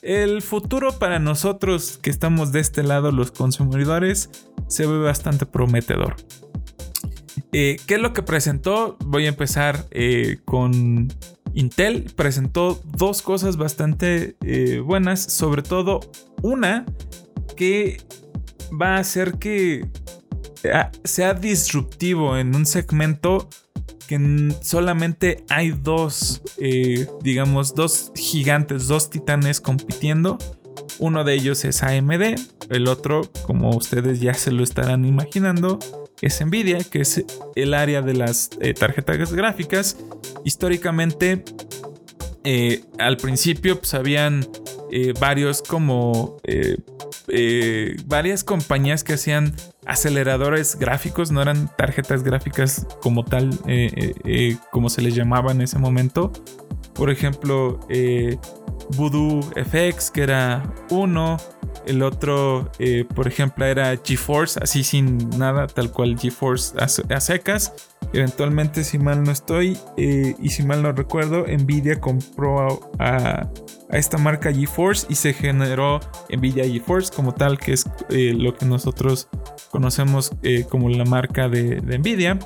el 0.02 0.42
futuro 0.42 1.00
para 1.00 1.20
nosotros 1.20 1.98
que 2.02 2.10
estamos 2.10 2.52
de 2.52 2.60
este 2.60 2.84
lado, 2.84 3.12
los 3.12 3.32
consumidores, 3.32 4.30
se 4.68 4.86
ve 4.86 5.00
bastante 5.00 5.46
prometedor. 5.46 6.16
¿Qué 7.52 7.80
es 7.88 8.00
lo 8.00 8.12
que 8.12 8.22
presentó? 8.22 8.98
Voy 9.00 9.26
a 9.26 9.30
empezar 9.30 9.86
con 10.44 11.08
Intel. 11.56 12.04
Presentó 12.16 12.80
dos 12.96 13.24
cosas 13.24 13.58
bastante 13.58 14.36
buenas, 14.84 15.22
sobre 15.22 15.64
todo 15.64 16.02
una 16.44 16.86
que 17.58 17.98
va 18.80 18.98
a 18.98 19.00
hacer 19.00 19.40
que 19.40 19.88
sea 21.04 21.34
disruptivo 21.34 22.38
en 22.38 22.56
un 22.56 22.66
segmento 22.66 23.50
que 24.08 24.54
solamente 24.62 25.44
hay 25.50 25.72
dos, 25.72 26.42
eh, 26.58 27.08
digamos, 27.22 27.74
dos 27.74 28.12
gigantes, 28.16 28.88
dos 28.88 29.10
titanes 29.10 29.60
compitiendo. 29.62 30.38
Uno 31.00 31.24
de 31.24 31.34
ellos 31.34 31.66
es 31.66 31.84
AMD, 31.84 32.36
el 32.70 32.88
otro, 32.88 33.22
como 33.46 33.76
ustedes 33.76 34.22
ya 34.22 34.34
se 34.34 34.52
lo 34.52 34.64
estarán 34.64 35.06
imaginando, 35.06 35.80
es 36.22 36.44
Nvidia, 36.46 36.80
que 36.84 37.02
es 37.02 37.24
el 37.56 37.74
área 37.74 38.02
de 38.02 38.14
las 38.14 38.50
eh, 38.62 38.74
tarjetas 38.74 39.34
gráficas. 39.34 39.98
Históricamente, 40.44 41.44
eh, 42.44 42.84
al 43.00 43.18
principio 43.18 43.80
pues, 43.80 43.94
habían 43.94 44.48
varios 45.20 45.62
como 45.62 46.38
varias 48.06 48.44
compañías 48.46 49.04
que 49.04 49.14
hacían 49.14 49.54
aceleradores 49.86 50.78
gráficos, 50.78 51.32
no 51.32 51.42
eran 51.42 51.70
tarjetas 51.78 52.24
gráficas 52.24 52.88
como 53.02 53.24
tal, 53.24 53.52
eh, 53.68 53.92
eh, 53.96 54.14
eh, 54.26 54.58
como 54.72 54.90
se 54.90 55.02
les 55.02 55.16
llamaba 55.16 55.52
en 55.52 55.62
ese 55.62 55.78
momento. 55.80 56.32
Por 56.94 57.10
ejemplo, 57.10 57.80
Voodoo 58.96 59.42
FX, 59.56 60.12
que 60.12 60.24
era 60.24 60.74
uno. 60.90 61.38
El 61.86 62.02
otro, 62.04 62.72
por 63.14 63.28
ejemplo, 63.28 63.66
era 63.66 63.96
GeForce, 64.04 64.60
así 64.62 64.84
sin 64.84 65.30
nada, 65.38 65.68
tal 65.68 65.92
cual 65.92 66.18
GeForce 66.18 66.76
a, 66.80 67.20
secas. 67.20 67.74
Eventualmente, 68.14 68.84
si 68.84 68.98
mal 68.98 69.24
no 69.24 69.32
estoy 69.32 69.78
y 69.98 70.50
si 70.50 70.64
mal 70.64 70.82
no 70.82 70.92
recuerdo, 70.92 71.46
Nvidia 71.48 72.00
compró 72.00 72.92
a 73.00 73.50
a 73.90 73.98
esta 73.98 74.18
marca 74.18 74.52
GeForce 74.52 75.08
y 75.10 75.16
se 75.16 75.34
generó 75.34 76.00
Nvidia 76.30 76.66
GeForce 76.66 77.12
como 77.14 77.34
tal, 77.34 77.58
que 77.58 77.74
es 77.74 77.86
eh, 78.10 78.34
lo 78.36 78.56
que 78.56 78.66
nosotros 78.66 79.28
conocemos 79.70 80.32
eh, 80.44 80.66
como 80.70 80.90
la 80.90 81.06
marca 81.06 81.50
de, 81.50 81.82
Nvidia. 81.82 82.40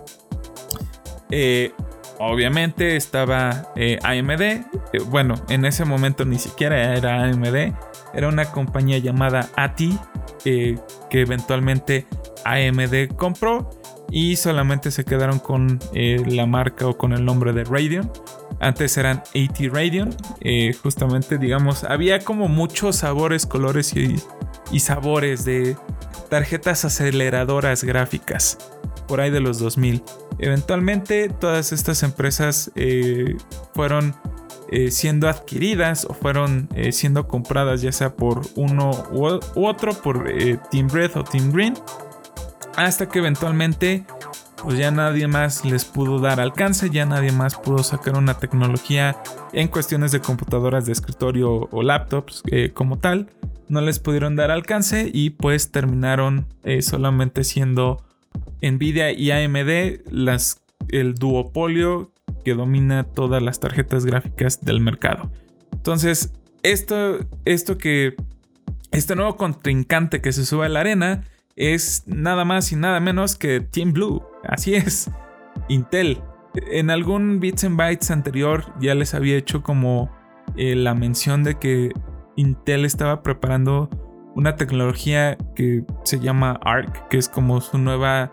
Eh, 1.32 1.72
obviamente 2.20 2.96
estaba 2.96 3.72
AMD. 4.04 4.66
bueno, 5.08 5.36
en 5.50 5.66
ese 5.66 5.86
momento 5.86 6.26
ni 6.26 6.40
siquiera 6.40 6.96
era 6.96 7.24
AMD. 7.24 7.74
Era 8.14 8.28
una 8.28 8.46
compañía 8.46 8.98
llamada 8.98 9.50
ATI 9.56 9.98
que 10.44 10.78
eventualmente 11.12 12.08
AMD 12.46 13.16
compró 13.16 13.70
y 14.12 14.36
solamente 14.36 14.92
se 14.92 15.06
quedaron 15.06 15.40
con 15.40 15.80
la 15.94 16.46
marca 16.46 16.88
o 16.88 16.98
con 16.98 17.14
el 17.14 17.26
nombre 17.26 17.54
de 17.54 17.64
Radeon. 17.64 18.12
Antes 18.60 18.98
eran 18.98 19.18
AT 19.18 19.60
Radeon. 19.72 20.16
Eh, 20.42 20.74
justamente, 20.82 21.38
digamos, 21.38 21.84
había 21.84 22.20
como 22.20 22.48
muchos 22.48 22.98
sabores, 22.98 23.46
colores 23.46 23.94
y, 23.96 24.80
sabores 24.80 25.46
de 25.46 25.78
tarjetas 26.30 26.86
aceleradoras 26.86 27.84
gráficas. 27.84 28.58
Por 29.08 29.22
ahí 29.22 29.32
de 29.32 29.40
los 29.40 29.60
2000. 29.60 30.04
Eventualmente, 30.40 31.30
todas 31.30 31.72
estas 31.72 32.04
empresas 32.04 32.72
eh, 32.76 33.36
fueron 33.74 34.16
eh, 34.72 34.92
siendo 34.92 35.28
adquiridas 35.28 36.06
o 36.06 36.14
fueron 36.14 36.70
siendo 36.92 37.28
compradas, 37.28 37.82
ya 37.82 37.92
sea 37.92 38.16
por 38.16 38.42
uno 38.56 38.92
u, 39.12 39.66
otro, 39.66 39.94
por 39.94 40.32
Team 40.72 40.90
Red 40.90 41.18
o 41.18 41.24
Team 41.24 41.52
Green. 41.52 41.74
Hasta 42.76 43.10
que 43.10 43.20
eventualmente 43.20 44.06
pues 44.64 44.78
ya 44.78 44.92
nadie 44.92 45.28
más 45.28 45.66
les 45.66 45.86
pudo 45.86 46.20
dar 46.20 46.40
alcance, 46.40 46.90
ya 46.90 47.06
nadie 47.06 47.32
más 47.32 47.56
pudo 47.56 47.84
sacar 47.84 48.18
una 48.18 48.38
tecnología 48.38 49.22
en 49.54 49.68
cuestiones 49.68 50.12
de 50.12 50.20
computadoras 50.20 50.86
de 50.86 50.92
escritorio 50.92 51.70
o 51.72 51.84
laptops 51.84 52.44
eh, 52.52 52.72
como 52.74 53.00
tal, 53.00 53.30
no 53.68 53.82
les 53.82 54.00
pudieron 54.00 54.36
dar 54.36 54.52
alcance 54.52 55.10
y 55.14 55.32
pues 55.32 55.72
terminaron 55.72 56.46
eh, 56.64 56.82
solamente 56.82 57.44
siendo 57.44 58.04
Nvidia 58.62 59.12
y 59.12 59.32
AMD 59.32 60.12
las, 60.12 60.62
el 60.90 61.16
duopolio 61.16 62.12
que 62.44 62.54
domina 62.54 63.04
todas 63.04 63.42
las 63.42 63.60
tarjetas 63.60 64.06
gráficas 64.06 64.62
del 64.62 64.80
mercado. 64.80 65.32
Entonces, 65.74 66.34
esto, 66.64 67.20
esto 67.46 67.78
que 67.78 68.16
este 68.92 69.16
nuevo 69.16 69.38
contrincante 69.38 70.22
que 70.22 70.32
se 70.32 70.46
sube 70.46 70.66
a 70.66 70.70
la 70.70 70.82
arena 70.82 71.24
es 71.56 72.04
nada 72.08 72.46
más 72.46 72.72
y 72.72 72.76
nada 72.76 73.00
menos 73.00 73.36
que 73.36 73.60
Team 73.60 73.94
Blue. 73.94 74.24
Así 74.44 74.76
es, 74.76 75.12
Intel. 75.68 76.22
En 76.72 76.90
algún 76.90 77.40
Bits 77.40 77.64
and 77.64 77.78
Bytes 77.78 78.12
anterior 78.12 78.74
ya 78.80 78.96
les 78.96 79.14
había 79.14 79.38
hecho 79.38 79.62
como 79.62 80.10
eh, 80.56 80.76
la 80.76 80.96
mención 80.96 81.44
de 81.44 81.60
que 81.60 81.92
Intel 82.36 82.86
estaba 82.86 83.22
preparando 83.22 83.90
una 84.36 84.56
tecnología 84.56 85.38
que 85.56 85.84
se 86.04 86.20
llama 86.20 86.60
ARC, 86.64 87.08
que 87.10 87.18
es 87.18 87.30
como 87.30 87.62
su 87.62 87.78
nueva 87.78 88.32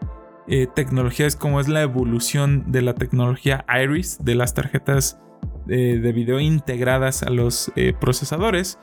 eh, 0.48 0.66
tecnología, 0.74 1.26
es 1.26 1.36
como 1.36 1.60
es 1.60 1.68
la 1.68 1.82
evolución 1.82 2.70
de 2.70 2.82
la 2.82 2.94
tecnología 2.94 3.64
Iris, 3.68 4.18
de 4.22 4.34
las 4.34 4.54
tarjetas 4.54 5.20
eh, 5.68 5.98
de 6.02 6.12
video 6.12 6.40
integradas 6.40 7.22
a 7.22 7.30
los 7.30 7.72
procesadores. 8.00 8.78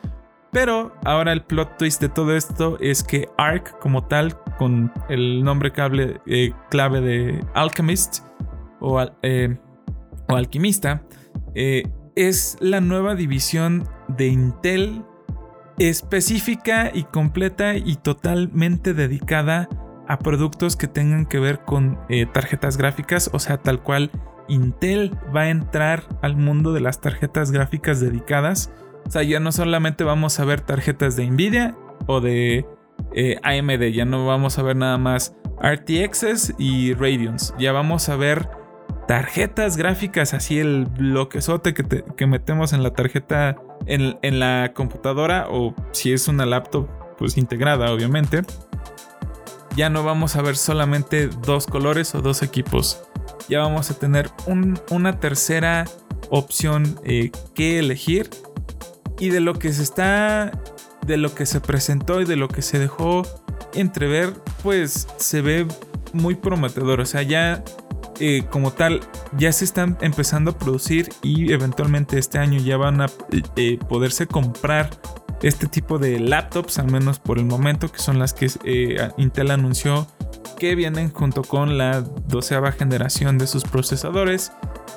Pero 0.54 0.96
ahora 1.04 1.34
el 1.34 1.42
plot 1.42 1.78
twist 1.78 2.00
de 2.00 2.10
todo 2.10 2.36
esto 2.36 2.78
es 2.80 3.04
que 3.04 3.28
ARC 3.40 3.80
como 3.80 4.06
tal, 4.06 4.38
con 4.60 4.94
el 5.10 5.44
nombre 5.44 5.74
eh, 6.28 6.54
clave 6.70 7.02
de 7.02 7.44
Alchemist 7.56 8.20
o, 8.80 9.04
eh, 9.24 9.58
alquimista, 10.28 11.02
eh, 11.56 11.84
es 12.16 12.56
la 12.60 12.82
nueva 12.82 13.16
división 13.16 13.90
de 14.08 14.28
Intel 14.28 15.04
específica 15.80 16.92
y 16.94 17.06
completa 17.06 17.76
y 17.76 17.96
totalmente 17.96 18.94
dedicada 18.94 19.68
a 19.72 19.83
productos 20.24 20.76
que 20.76 20.88
tengan 20.88 21.26
que 21.26 21.40
ver 21.40 21.60
con 21.62 22.00
tarjetas 22.34 22.78
gráficas, 22.78 23.30
o 23.34 23.40
sea, 23.40 23.58
tal 23.58 23.82
cual 23.82 24.12
Intel 24.48 25.18
va 25.36 25.42
a 25.42 25.50
entrar 25.50 26.04
al 26.22 26.36
mundo 26.36 26.74
de 26.74 26.82
las 26.82 27.02
tarjetas 27.02 27.52
gráficas 27.52 28.00
dedicadas 28.00 28.72
o 29.06 29.12
sea, 29.12 29.24
ya 29.24 29.40
no 29.40 29.52
solamente 29.52 30.04
vamos 30.04 30.40
a 30.40 30.46
ver 30.46 30.62
tarjetas 30.62 31.16
de 31.16 31.30
Nvidia 31.30 31.76
o 32.08 32.22
de 32.22 32.66
eh, 33.14 33.38
AMD, 33.44 33.92
ya 33.94 34.06
no 34.06 34.26
vamos 34.26 34.58
a 34.58 34.64
ver 34.64 34.76
nada 34.76 34.98
más 34.98 35.36
RTXs 35.62 36.56
y 36.58 36.94
Radeons, 36.94 37.54
ya 37.60 37.72
vamos 37.72 38.10
a 38.10 38.16
ver 38.16 38.50
tarjetas 39.08 39.78
gráficas, 39.78 40.34
así 40.34 40.60
el 40.60 40.86
bloquezote 40.86 41.74
que, 41.74 42.04
que 42.16 42.28
metemos 42.28 42.74
en 42.74 42.84
la 42.84 42.92
tarjeta, 42.92 43.58
en, 43.86 44.18
en 44.22 44.40
la 44.40 44.72
computadora 44.74 45.48
o 45.50 45.76
si 45.92 46.14
es 46.14 46.28
una 46.28 46.46
laptop, 46.46 46.88
pues 47.18 47.38
integrada 47.38 47.92
obviamente. 47.92 48.42
Ya 49.76 49.90
no 49.90 50.04
vamos 50.04 50.36
a 50.36 50.42
ver 50.42 50.56
solamente 50.56 51.28
dos 51.28 51.66
colores 51.68 52.14
o 52.16 52.22
dos 52.22 52.44
equipos. 52.44 53.02
Ya 53.50 53.60
vamos 53.60 53.90
a 53.90 53.96
tener 53.96 54.30
una 54.90 55.20
tercera 55.20 55.86
opción 56.30 57.00
eh, 57.04 57.32
que 57.56 57.80
elegir 57.80 58.30
y 59.20 59.30
de 59.30 59.40
lo 59.40 59.54
que 59.54 59.74
se 59.74 59.84
está, 59.84 60.52
de 61.06 61.18
lo 61.18 61.34
que 61.34 61.46
se 61.46 61.60
presentó 61.60 62.22
y 62.22 62.26
de 62.26 62.36
lo 62.36 62.48
que 62.48 62.62
se 62.62 62.80
dejó 62.80 63.24
entrever, 63.74 64.34
pues 64.62 65.08
se 65.18 65.42
ve 65.42 65.68
muy 66.14 66.36
prometedor. 66.36 67.02
O 67.02 67.06
sea, 67.06 67.24
ya 67.24 67.64
eh, 68.20 68.44
como 68.50 68.72
tal, 68.72 69.02
ya 69.38 69.52
se 69.52 69.66
están 69.66 69.98
empezando 70.02 70.52
a 70.52 70.58
producir 70.58 71.10
y 71.22 71.52
eventualmente 71.52 72.20
este 72.20 72.38
año 72.38 72.60
ya 72.60 72.78
van 72.78 73.02
a 73.02 73.08
eh, 73.56 73.80
poderse 73.90 74.28
comprar 74.28 74.90
este 75.44 75.68
tipo 75.68 76.00
de 76.00 76.20
laptops, 76.20 76.80
al 76.80 76.92
menos 76.92 77.20
por 77.20 77.38
el 77.38 77.46
momento, 77.46 77.92
que 77.92 78.00
son 78.00 78.18
las 78.18 78.34
que 78.34 78.50
eh, 78.64 79.10
Intel 79.18 79.52
anunció 79.52 80.08
que 80.58 80.76
vienen 80.76 81.12
junto 81.12 81.44
con 81.44 81.78
la 81.78 82.02
doceava 82.02 82.72
generación 82.72 83.38
de 83.38 83.48
sus 83.48 83.64
procesadores. 83.64 84.52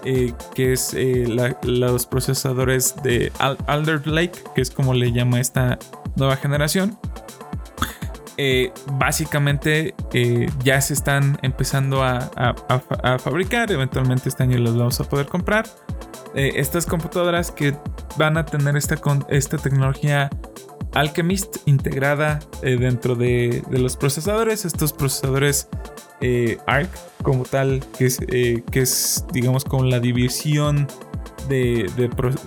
Eh, 0.04 0.32
que 0.54 0.72
es 0.72 0.94
eh, 0.94 1.26
los 1.62 2.06
procesadores 2.06 2.94
de 3.02 3.32
Alder 3.38 4.06
Lake, 4.06 4.38
que 4.54 4.60
es 4.60 4.70
como 4.70 4.94
le 4.94 5.10
llama 5.10 5.40
esta 5.40 5.78
nueva 6.14 6.36
generación. 6.36 6.96
Eh, 8.38 8.70
básicamente 8.92 9.94
ya 10.62 10.80
se 10.80 10.92
están 10.92 11.38
empezando 11.42 12.02
a, 12.02 12.30
fabricar, 13.18 13.70
eventualmente 13.72 14.28
este 14.28 14.42
año 14.42 14.58
los 14.58 14.76
vamos 14.76 15.00
a 15.00 15.04
poder 15.04 15.26
comprar. 15.26 15.66
estas 16.34 16.84
computadoras 16.84 17.50
que 17.50 17.74
van 18.18 18.36
a 18.36 18.44
tener 18.44 18.76
esta, 18.76 18.96
esta 19.28 19.56
tecnología 19.56 20.28
Alchemist 20.92 21.56
integrada 21.66 22.40
dentro 22.62 23.14
de, 23.14 23.62
los 23.70 23.96
procesadores, 23.96 24.64
estos 24.64 24.92
procesadores 24.92 25.68
eh, 26.20 26.58
ARC 26.66 26.88
como 27.22 27.44
tal, 27.44 27.84
que 27.98 28.06
es, 28.06 28.18
eh, 28.28 28.62
que 28.70 28.80
es 28.80 29.24
digamos 29.32 29.64
como 29.64 29.84
la 29.84 30.00
división 30.00 30.86
de, 31.48 31.90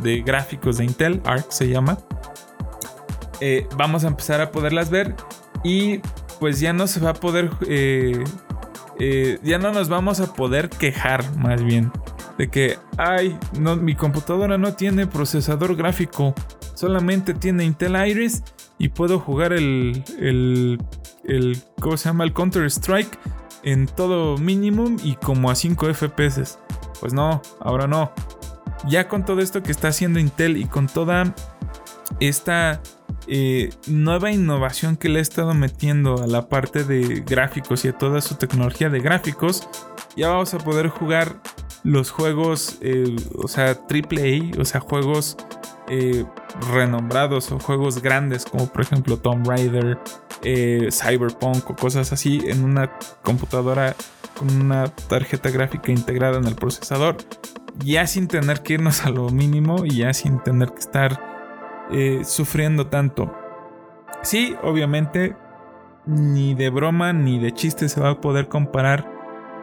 de, 0.02 0.22
gráficos 0.22 0.78
de 0.78 0.86
Intel, 0.86 1.22
ARC 1.24 1.52
se 1.52 1.68
llama. 1.70 1.98
Eh, 3.42 3.68
vamos 3.78 4.04
a 4.04 4.08
empezar 4.08 4.42
a 4.42 4.52
poderlas 4.52 4.90
ver 4.90 5.16
y 5.64 6.00
pues 6.40 6.60
ya 6.60 6.74
no 6.74 6.88
se 6.88 7.00
va 7.00 7.12
a 7.12 7.14
poder 7.14 7.50
eh, 7.68 8.24
ya 9.44 9.58
no 9.58 9.72
nos 9.72 9.90
vamos 9.90 10.20
a 10.20 10.34
poder 10.34 10.70
quejar 10.70 11.24
más 11.38 11.64
bien 11.64 11.92
de 12.40 12.50
que, 12.50 12.80
ay, 12.98 13.38
mi 13.60 13.96
computadora 13.96 14.58
no 14.58 14.74
tiene 14.74 15.06
procesador 15.06 15.76
gráfico, 15.76 16.34
solamente 16.74 17.34
tiene 17.34 17.66
Intel 17.66 17.98
Iris 18.08 18.44
y 18.78 18.88
puedo 18.88 19.20
jugar 19.20 19.52
el, 19.52 20.06
el, 20.20 20.82
el 21.26 21.62
¿cómo 21.82 21.98
se 21.98 22.08
llama? 22.08 22.24
El 22.24 22.32
Counter 22.32 22.64
Strike 22.64 23.20
en 23.64 23.88
todo 23.88 24.38
minimum 24.38 24.96
y 25.04 25.16
como 25.16 25.52
a 25.52 25.56
5 25.56 25.94
FPS. 25.94 26.60
Pues 27.02 27.12
no, 27.12 27.42
ahora 27.60 27.88
no. 27.88 28.14
Ya 28.88 29.10
con 29.10 29.26
todo 29.26 29.42
esto 29.42 29.62
que 29.62 29.72
está 29.72 29.90
haciendo 29.90 30.18
Intel 30.18 30.56
y 30.56 30.64
con 30.64 30.88
toda 30.88 31.36
esta 32.20 32.82
eh, 33.28 33.72
nueva 33.88 34.32
innovación 34.32 34.98
que 34.98 35.10
le 35.10 35.20
ha 35.20 35.22
estado 35.22 35.54
metiendo 35.54 36.22
a 36.22 36.28
la 36.28 36.50
parte 36.50 36.84
de 36.84 37.24
gráficos 37.26 37.86
y 37.86 37.90
a 37.90 37.98
toda 37.98 38.22
su 38.22 38.36
tecnología 38.36 38.90
de 38.90 39.00
gráficos, 39.00 39.68
ya 40.16 40.30
vamos 40.30 40.54
a 40.54 40.58
poder 40.58 40.90
jugar 40.90 41.42
los 41.84 42.12
juegos, 42.12 42.78
eh, 42.82 43.16
o 43.36 43.48
sea, 43.48 43.78
AAA, 43.90 44.60
o 44.60 44.66
sea, 44.66 44.82
juegos 44.82 45.38
eh, 45.90 46.26
renombrados 46.74 47.52
o 47.52 47.60
juegos 47.60 48.02
grandes 48.02 48.46
como 48.46 48.68
por 48.68 48.82
ejemplo 48.82 49.18
Tomb 49.18 49.48
Raider, 49.48 50.00
Cyberpunk 50.92 51.70
o 51.70 51.76
cosas 51.76 52.14
así 52.14 52.42
en 52.46 52.64
una 52.64 52.92
computadora 53.24 53.96
con 54.38 54.50
una 54.56 54.88
tarjeta 54.88 55.50
gráfica 55.50 55.92
integrada 55.92 56.38
en 56.38 56.46
el 56.46 56.56
procesador, 56.56 57.18
ya 57.84 58.08
sin 58.08 58.28
tener 58.28 58.62
que 58.62 58.74
irnos 58.74 59.06
a 59.06 59.10
lo 59.10 59.30
mínimo 59.30 59.86
y 59.86 59.98
ya 59.98 60.14
sin 60.14 60.42
tener 60.42 60.72
que 60.72 60.80
estar 60.80 61.39
eh, 61.92 62.22
sufriendo 62.24 62.88
tanto. 62.88 63.34
Sí, 64.22 64.56
obviamente, 64.64 65.36
ni 66.06 66.56
de 66.56 66.70
broma 66.70 67.14
ni 67.14 67.40
de 67.40 67.54
chiste 67.54 67.90
se 67.90 68.02
va 68.02 68.10
a 68.12 68.22
poder 68.22 68.48
comparar 68.48 69.10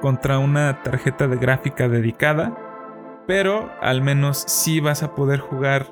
contra 0.00 0.38
una 0.38 0.82
tarjeta 0.82 1.28
de 1.28 1.36
gráfica 1.36 1.88
dedicada, 1.88 2.56
pero 3.26 3.70
al 3.80 4.02
menos 4.02 4.44
sí 4.46 4.80
vas 4.80 5.02
a 5.02 5.14
poder 5.14 5.40
jugar 5.40 5.86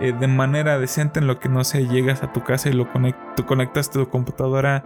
eh, 0.00 0.12
de 0.12 0.28
manera 0.28 0.78
decente 0.78 1.20
en 1.20 1.26
lo 1.26 1.38
que 1.38 1.48
no 1.48 1.64
sé, 1.64 1.86
llegas 1.86 2.22
a 2.22 2.32
tu 2.32 2.42
casa 2.42 2.68
y 2.68 2.72
lo 2.72 2.88
conectas 3.46 3.90
tu 3.90 4.08
computadora 4.08 4.84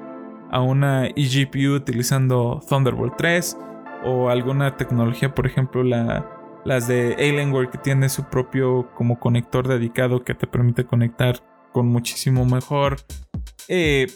a 0.51 0.61
una 0.61 1.07
eGPU 1.07 1.75
utilizando 1.75 2.61
Thunderbolt 2.69 3.17
3 3.17 3.59
o 4.05 4.29
alguna 4.31 4.77
tecnología, 4.77 5.35
por 5.35 5.47
ejemplo, 5.47 5.83
la 5.83 6.27
las 6.65 6.87
de 6.87 7.15
Alienware 7.15 7.71
que 7.71 7.79
tiene 7.79 8.09
su 8.09 8.25
propio 8.25 8.91
como 8.95 9.19
conector 9.19 9.67
dedicado 9.67 10.25
que 10.25 10.35
te 10.35 10.47
permite 10.47 10.85
conectar 10.85 11.43
con 11.73 11.89
muchísimo 11.89 12.45
mejor 12.45 12.97
eh, 13.69 14.07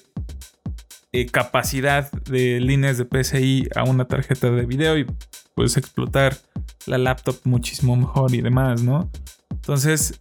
eh, 1.13 1.27
capacidad 1.27 2.11
de 2.13 2.61
líneas 2.61 2.99
de 2.99 3.05
PCI 3.05 3.69
a 3.75 3.85
una 3.85 4.07
tarjeta 4.07 4.51
de 4.51 4.67
video 4.67 4.99
y 4.99 5.07
puedes 5.55 5.77
explotar 5.77 6.37
la 6.87 6.99
laptop 6.99 7.37
muchísimo 7.45 7.97
mejor 7.97 8.35
y 8.35 8.43
demás, 8.43 8.83
¿no? 8.83 9.11
Entonces, 9.51 10.21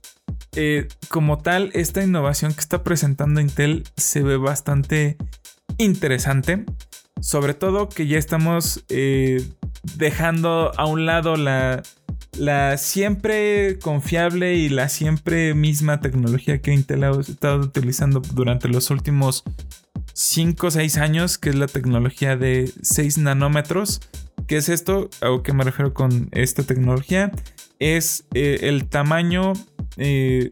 eh, 0.55 0.87
como 1.09 1.39
tal, 1.39 1.69
esta 1.73 2.03
innovación 2.03 2.53
que 2.53 2.61
está 2.61 2.83
presentando 2.83 3.41
Intel 3.41 3.83
se 3.97 4.23
ve 4.23 4.37
bastante 4.37 5.17
interesante. 5.77 6.65
Sobre 7.19 7.53
todo 7.53 7.89
que 7.89 8.07
ya 8.07 8.17
estamos 8.17 8.85
dejando 9.97 10.71
a 10.77 10.85
un 10.85 11.05
lado 11.05 11.35
la, 11.37 11.81
la 12.37 12.77
siempre 12.77 13.79
confiable 13.79 14.55
y 14.55 14.69
la 14.69 14.89
siempre 14.89 15.53
misma 15.53 16.01
tecnología 16.01 16.61
que 16.61 16.73
Intel 16.73 17.03
ha 17.03 17.11
estado 17.19 17.61
utilizando 17.61 18.19
durante 18.19 18.67
los 18.67 18.89
últimos 18.89 19.43
5 20.13 20.67
o 20.67 20.71
6 20.71 20.97
años, 20.97 21.37
que 21.37 21.49
es 21.49 21.55
la 21.55 21.67
tecnología 21.67 22.37
de 22.37 22.71
6 22.81 23.17
nanómetros. 23.19 24.01
¿Qué 24.47 24.57
es 24.57 24.69
esto? 24.69 25.09
¿A 25.21 25.41
qué 25.43 25.53
me 25.53 25.63
refiero 25.63 25.93
con 25.93 26.29
esta 26.31 26.63
tecnología? 26.63 27.31
Es 27.79 28.25
eh, 28.33 28.59
el 28.61 28.87
tamaño 28.87 29.53
eh, 29.97 30.51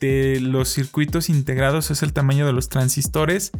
de 0.00 0.40
los 0.40 0.70
circuitos 0.70 1.28
integrados, 1.28 1.90
es 1.90 2.02
el 2.02 2.12
tamaño 2.12 2.46
de 2.46 2.52
los 2.52 2.68
transistores 2.68 3.52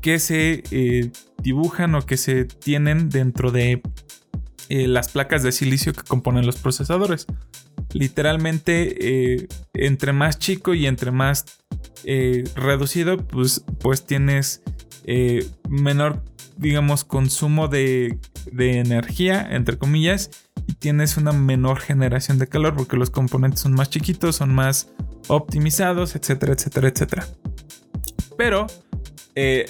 que 0.00 0.18
se 0.18 0.62
eh, 0.70 1.10
dibujan 1.42 1.94
o 1.94 2.02
que 2.02 2.16
se 2.16 2.44
tienen 2.44 3.08
dentro 3.08 3.50
de 3.50 3.82
eh, 4.68 4.88
las 4.88 5.10
placas 5.10 5.42
de 5.44 5.52
silicio 5.52 5.92
que 5.92 6.02
componen 6.02 6.44
los 6.44 6.56
procesadores. 6.56 7.26
Literalmente, 7.92 9.34
eh, 9.34 9.48
entre 9.74 10.12
más 10.12 10.38
chico 10.40 10.74
y 10.74 10.86
entre 10.86 11.12
más 11.12 11.44
eh, 12.04 12.44
reducido, 12.56 13.16
pues, 13.16 13.64
pues 13.78 14.04
tienes 14.06 14.62
menor, 15.68 16.24
digamos, 16.56 17.04
consumo 17.04 17.68
de, 17.68 18.18
de 18.50 18.80
energía, 18.80 19.46
entre 19.48 19.78
comillas, 19.78 20.30
y 20.66 20.72
tienes 20.72 21.16
una 21.16 21.30
menor 21.30 21.78
generación 21.78 22.40
de 22.40 22.48
calor 22.48 22.74
porque 22.74 22.96
los 22.96 23.10
componentes 23.10 23.60
son 23.60 23.72
más 23.72 23.88
chiquitos, 23.88 24.34
son 24.34 24.52
más 24.52 24.90
optimizados, 25.28 26.16
etcétera, 26.16 26.54
etcétera, 26.54 26.88
etcétera. 26.88 27.28
Pero 28.36 28.66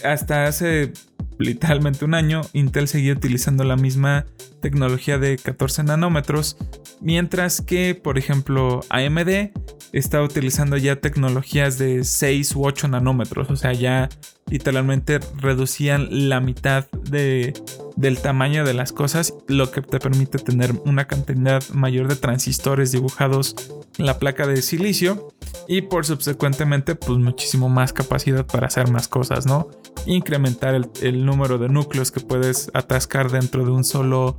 hasta 0.05 0.47
hace 0.47 0.93
literalmente 1.39 2.05
un 2.05 2.15
año, 2.15 2.43
Intel 2.53 2.89
seguía 2.89 3.13
utilizando 3.13 3.65
la 3.65 3.77
misma 3.77 4.27
tecnología 4.61 5.19
de 5.19 5.37
14 5.37 5.85
nanómetros, 5.85 6.57
mientras 7.01 7.61
que, 7.61 7.95
por 7.95 8.19
ejemplo, 8.19 8.81
AMD 8.89 9.51
está 9.93 10.23
utilizando 10.23 10.77
ya 10.77 10.97
tecnologías 10.97 11.79
de 11.79 12.05
6 12.05 12.57
u 12.57 12.65
8 12.65 12.89
nanómetros, 12.89 13.51
o 13.51 13.57
sea, 13.57 13.73
ya 13.73 14.09
literalmente 14.49 15.19
reducían 15.37 16.29
la 16.29 16.41
mitad 16.41 16.87
de, 16.93 17.53
del 17.97 18.19
tamaño 18.19 18.65
de 18.65 18.75
las 18.75 18.93
cosas, 18.93 19.35
lo 19.49 19.71
que 19.71 19.83
te 19.83 19.99
permite 19.99 20.39
tener 20.39 20.73
una 20.85 21.07
cantidad 21.07 21.63
mayor 21.71 22.09
de 22.09 22.17
transistores 22.17 22.93
dibujados 22.93 23.57
en 23.99 24.07
la 24.07 24.19
placa 24.19 24.47
de 24.47 24.63
silicio 24.63 25.33
y 25.67 25.83
por 25.83 26.07
subsecuentemente 26.07 26.95
pues 26.95 27.19
muchísimo 27.19 27.69
más 27.69 27.93
capacidad 27.93 28.47
para 28.47 28.69
hacer 28.69 28.91
más 28.91 29.09
cosas, 29.09 29.47
¿no? 29.47 29.69
Incrementar 30.07 30.81
el, 31.03 31.27
número 31.27 31.59
de 31.59 31.69
núcleos 31.69 32.13
que 32.13 32.21
puedes 32.21 32.71
atascar 32.75 33.31
dentro 33.31 33.65
de 33.65 33.71
un 33.71 33.83
solo 33.83 34.37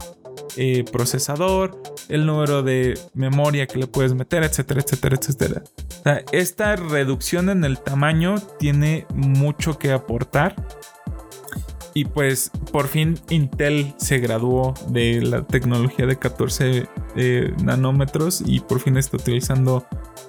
eh, 0.55 0.83
procesador, 0.91 1.81
el 2.09 2.25
número 2.25 2.63
de 2.63 2.97
memoria 3.13 3.67
que 3.67 3.79
le 3.79 3.87
puedes 3.87 4.13
meter, 4.13 4.43
etcétera, 4.43 4.81
etcétera, 4.81 5.17
etcétera. 5.19 5.63
esta 6.31 6.75
reducción 6.75 7.49
en 7.49 7.63
el 7.63 7.79
tamaño 7.79 8.35
tiene 8.59 9.05
mucho 9.13 9.77
que 9.77 9.91
aportar. 9.91 10.55
Y 11.93 12.05
pues 12.05 12.51
por 12.71 12.87
fin 12.87 13.19
Intel 13.29 13.95
se 13.97 14.19
graduó 14.19 14.75
de 14.89 15.19
la 15.19 15.47
tecnología 15.47 16.05
de 16.05 16.15
14 16.15 16.87
eh, 17.15 17.53
nanómetros 17.63 18.43
y 18.45 18.59
por 18.59 18.79
fin 18.79 18.97
está 18.97 19.17
utilizando 19.17 19.83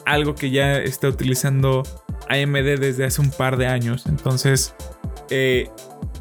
algo 0.07 0.35
que 0.35 0.51
ya 0.51 0.79
está 0.79 1.09
utilizando 1.09 1.83
AMD 2.31 2.79
desde 2.81 3.05
hace 3.05 3.21
un 3.21 3.31
par 3.31 3.59
de 3.59 3.67
años. 3.67 4.07
Entonces, 4.07 4.75
eh, 5.31 5.69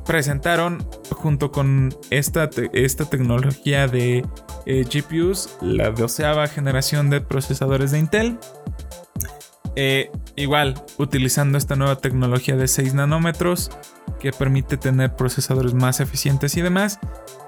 presentaron 0.07 0.87
junto 1.11 1.51
con 1.51 1.93
esta, 2.09 2.49
esta 2.73 3.05
tecnología 3.05 3.87
de 3.87 4.25
eh, 4.65 4.83
GPUs 4.83 5.57
la 5.61 5.91
doceava 5.91 6.47
generación 6.47 7.09
de 7.09 7.21
procesadores 7.21 7.91
de 7.91 7.99
Intel. 7.99 8.39
Eh, 9.75 10.09
igual, 10.35 10.73
utilizando 10.97 11.57
esta 11.57 11.75
nueva 11.75 11.97
tecnología 11.97 12.55
de 12.55 12.67
6 12.67 12.95
nanómetros 12.95 13.69
que 14.19 14.31
permite 14.31 14.77
tener 14.77 15.15
procesadores 15.15 15.73
más 15.73 15.99
eficientes 15.99 16.57
y 16.57 16.61
demás. 16.61 16.99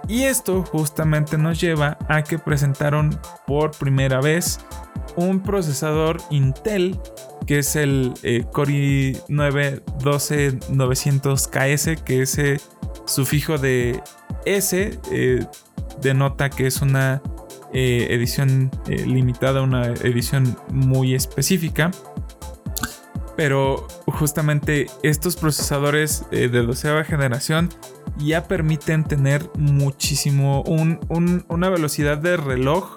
Y 0.08 0.24
esto 0.24 0.64
justamente 0.64 1.38
nos 1.38 1.60
lleva 1.60 1.98
a 2.08 2.24
que 2.24 2.38
presentaron 2.38 3.20
por 3.48 3.72
primera 3.72 4.22
vez 4.22 4.60
un 5.16 5.42
procesador 5.42 6.18
Intel 6.30 7.00
que 7.50 7.58
es 7.58 7.76
el 7.76 8.14
eh, 8.22 8.46
Core 8.54 8.74
i9 8.74 9.82
12900KS, 10.04 12.04
que 12.04 12.22
ese 12.22 12.62
sufijo 13.08 13.58
de 13.58 14.04
S 14.46 15.00
eh, 15.12 15.48
denota 16.00 16.52
que 16.52 16.68
es 16.68 16.84
una 16.84 17.24
eh, 17.74 18.06
edición 18.12 18.70
limitada, 18.88 19.64
una 19.64 19.88
edición 19.88 20.56
muy 20.70 21.16
específica. 21.16 21.90
Pero 23.36 23.88
justamente 24.06 24.86
estos 25.02 25.36
procesadores 25.36 26.26
de 26.30 26.50
doceava 26.50 27.04
generación 27.04 27.70
ya 28.20 28.48
permiten 28.48 29.06
tener 29.06 29.50
muchísimo, 29.58 30.64
una 31.48 31.70
velocidad 31.70 32.20
de 32.20 32.38
reloj 32.38 32.96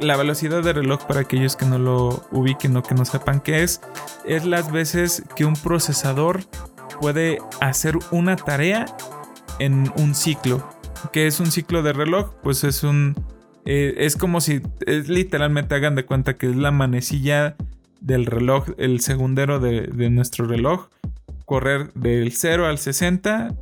la 0.00 0.16
velocidad 0.16 0.62
de 0.62 0.72
reloj, 0.72 1.06
para 1.06 1.20
aquellos 1.20 1.56
que 1.56 1.66
no 1.66 1.78
lo 1.78 2.24
ubiquen 2.32 2.76
o 2.76 2.82
que 2.82 2.94
no 2.94 3.04
sepan 3.04 3.40
qué 3.40 3.62
es, 3.62 3.80
es 4.24 4.44
las 4.44 4.70
veces 4.72 5.22
que 5.36 5.44
un 5.44 5.54
procesador 5.54 6.40
puede 7.00 7.38
hacer 7.60 7.98
una 8.10 8.36
tarea 8.36 8.86
en 9.58 9.92
un 9.96 10.14
ciclo. 10.14 10.66
¿Qué 11.12 11.26
es 11.26 11.40
un 11.40 11.50
ciclo 11.50 11.82
de 11.82 11.92
reloj? 11.92 12.34
Pues 12.42 12.64
es 12.64 12.82
un. 12.82 13.14
Eh, 13.64 13.94
es 13.98 14.16
como 14.16 14.40
si 14.40 14.62
es, 14.86 15.08
literalmente 15.08 15.74
hagan 15.74 15.94
de 15.94 16.04
cuenta 16.04 16.36
que 16.36 16.48
es 16.48 16.56
la 16.56 16.70
manecilla 16.70 17.56
del 18.00 18.26
reloj, 18.26 18.68
el 18.78 19.00
segundero 19.00 19.60
de, 19.60 20.10
nuestro 20.10 20.46
reloj. 20.46 20.88
Correr 21.44 21.92
del 21.94 22.32
0 22.32 22.66
al 22.66 22.78
60 22.78 23.54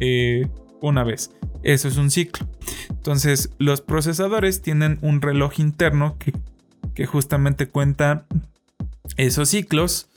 eh, 0.00 0.48
una 0.80 1.04
vez. 1.04 1.30
Eso 1.62 1.88
es 1.88 1.96
un 1.96 2.10
ciclo. 2.10 2.46
Entonces, 2.90 3.50
los 3.58 3.80
procesadores 3.80 4.62
tienen 4.62 4.98
un 5.02 5.20
reloj 5.20 5.58
interno 5.58 6.16
que, 6.18 7.06
justamente 7.06 7.68
cuenta 7.68 8.26
esos 9.16 9.50
ciclos 9.50 10.08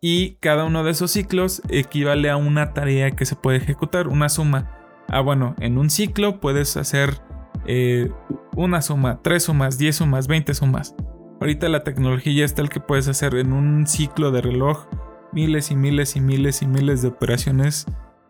y 0.00 0.32
cada 0.40 0.64
uno 0.64 0.84
de 0.84 0.90
esos 0.90 1.10
ciclos 1.10 1.62
equivale 1.70 2.28
a 2.28 2.36
una 2.36 2.74
tarea 2.74 3.10
que 3.12 3.24
se 3.24 3.36
puede 3.36 3.58
ejecutar, 3.58 4.08
una 4.08 4.28
suma. 4.28 4.70
Ah, 5.08 5.20
bueno, 5.20 5.54
en 5.60 5.78
un 5.78 5.88
ciclo 5.88 6.40
puedes 6.40 6.76
hacer 6.76 7.20
eh, 7.66 8.10
una 8.54 8.82
suma, 8.82 9.20
tres 9.22 9.44
sumas, 9.44 9.78
diez 9.78 9.96
sumas, 9.96 10.26
veinte 10.26 10.54
sumas. 10.54 10.94
Ahorita 11.40 11.68
la 11.68 11.84
tecnología 11.84 12.44
está 12.44 12.62
el 12.62 12.68
que 12.68 12.80
puedes 12.80 13.08
hacer 13.08 13.34
en 13.34 13.52
un 13.52 13.86
ciclo 13.86 14.30
de 14.30 14.42
reloj 14.42 14.86
miles 15.32 15.70
y 15.70 15.76
miles 15.76 16.16
y 16.16 16.20
miles 16.20 16.62
y 16.62 16.66
miles 16.66 17.02
de 17.02 17.08
operaciones 17.08 17.86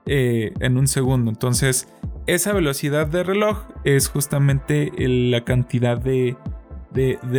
eh, 0.06 0.52
en 0.60 0.78
un 0.78 0.86
segundo. 0.86 1.30
Entonces, 1.30 1.88
esa 2.26 2.52
velocidad 2.52 3.06
de 3.06 3.22
reloj 3.22 3.64
es 3.84 4.08
justamente 4.08 4.92
la 4.98 5.44
cantidad 5.44 5.98
de, 5.98 6.36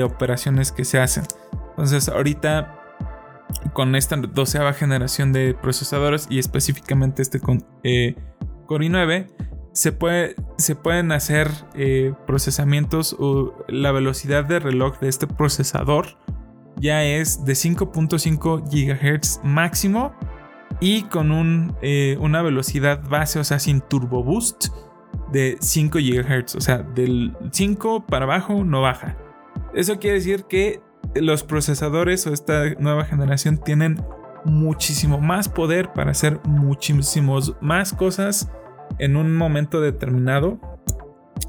operaciones 0.04 0.72
que 0.72 0.86
se 0.86 1.00
hacen. 1.00 1.24
Entonces, 1.72 2.10
ahorita 2.10 2.74
con 3.74 3.96
esta 3.96 4.18
doceava 4.18 4.74
generación 4.74 5.34
de 5.34 5.54
procesadores 5.54 6.28
y 6.30 6.40
específicamente 6.40 7.22
este 7.22 7.40
con 7.40 7.66
eh, 7.84 8.16
Core 8.66 8.88
i9, 8.88 9.28
se, 9.72 9.92
puede, 9.92 10.36
se 10.58 10.76
pueden 10.76 11.12
hacer 11.12 11.50
eh, 11.76 12.14
procesamientos 12.26 13.16
o 13.18 13.54
la 13.68 13.92
velocidad 13.92 14.44
de 14.46 14.60
reloj 14.60 15.00
de 15.00 15.08
este 15.08 15.28
procesador 15.28 16.18
ya 16.80 17.04
es 17.04 17.46
de 17.46 17.54
5.5 17.54 18.64
GHz 18.70 19.42
máximo 19.44 20.14
y 20.80 21.04
con 21.04 21.32
un, 21.32 21.76
eh, 21.82 22.18
una 22.20 22.42
velocidad 22.42 23.02
base, 23.08 23.40
o 23.40 23.44
sea, 23.44 23.60
sin 23.60 23.82
turbo 23.82 24.24
boost 24.24 24.68
de 25.32 25.58
5 25.60 26.00
GHz. 26.00 26.56
O 26.56 26.62
sea, 26.62 26.80
del 26.80 27.36
5 27.52 28.06
para 28.06 28.26
abajo 28.26 28.64
no 28.64 28.82
baja. 28.82 29.18
Eso 29.74 30.00
quiere 30.00 30.18
decir 30.18 30.46
que 30.46 30.82
los 31.16 31.44
procesadores 31.44 32.26
o 32.28 32.34
esta 32.34 32.76
nueva 32.80 33.06
generación 33.06 33.58
tienen 33.58 34.04
muchísimo 34.46 35.20
más 35.20 35.50
poder 35.50 35.92
para 35.94 36.12
hacer 36.12 36.40
muchísimos 36.46 37.56
más 37.60 37.94
cosas 37.94 38.50
en 39.00 39.16
un 39.16 39.36
momento 39.36 39.82
determinado. 39.82 40.60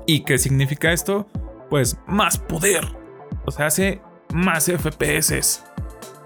¿Y 0.07 0.25
qué 0.25 0.39
significa 0.39 0.93
esto? 0.93 1.29
Pues 1.71 1.99
más 2.07 2.39
poder. 2.39 2.85
O 3.45 3.51
sea, 3.51 3.67
hace 3.67 4.01
más 4.33 4.71
FPS. 4.71 5.65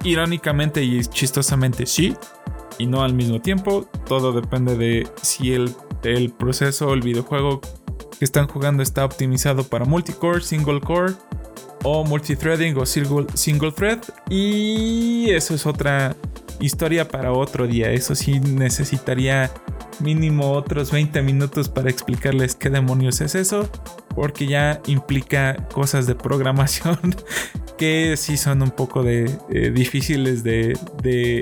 Irónicamente 0.05 0.83
y 0.83 1.01
chistosamente 1.05 1.87
sí, 1.87 2.17
y 2.83 2.87
no 2.87 3.03
al 3.03 3.15
mismo 3.15 3.41
tiempo. 3.41 3.87
Todo 4.07 4.33
depende 4.33 4.77
de 4.77 5.09
si 5.23 5.55
el, 5.55 5.75
el 6.03 6.31
proceso 6.31 6.89
o 6.89 6.95
el 6.95 7.01
videojuego 7.01 7.61
que 8.19 8.25
están 8.25 8.49
jugando 8.49 8.83
está 8.83 9.05
optimizado 9.05 9.65
para 9.65 9.85
multicore, 9.85 10.43
single 10.43 10.81
core 10.81 11.15
o 11.85 12.05
multithreading 12.05 12.77
o 12.77 12.85
single, 12.85 13.27
single 13.35 13.71
thread. 13.71 14.01
Y 14.29 15.31
eso 15.31 15.55
es 15.55 15.65
otra 15.65 16.17
historia 16.63 17.09
para 17.09 17.33
otro 17.33 17.67
día. 17.67 17.91
Eso 17.91 18.15
sí 18.15 18.41
necesitaría 18.41 19.51
mínimo 20.01 20.53
otros 20.53 20.91
20 20.91 21.23
minutos 21.23 21.69
para 21.69 21.91
explicarles 21.91 22.55
qué 22.55 22.71
demonios 22.71 23.21
es 23.21 23.35
eso. 23.35 23.69
Porque 24.15 24.47
ya 24.47 24.81
implica 24.87 25.69
cosas 25.73 26.07
de 26.07 26.15
programación 26.15 26.99
que 27.79 28.17
sí 28.17 28.37
son 28.37 28.63
un 28.63 28.71
poco 28.71 29.03
de, 29.03 29.31
eh, 29.51 29.71
difíciles 29.71 30.45
de, 30.45 30.75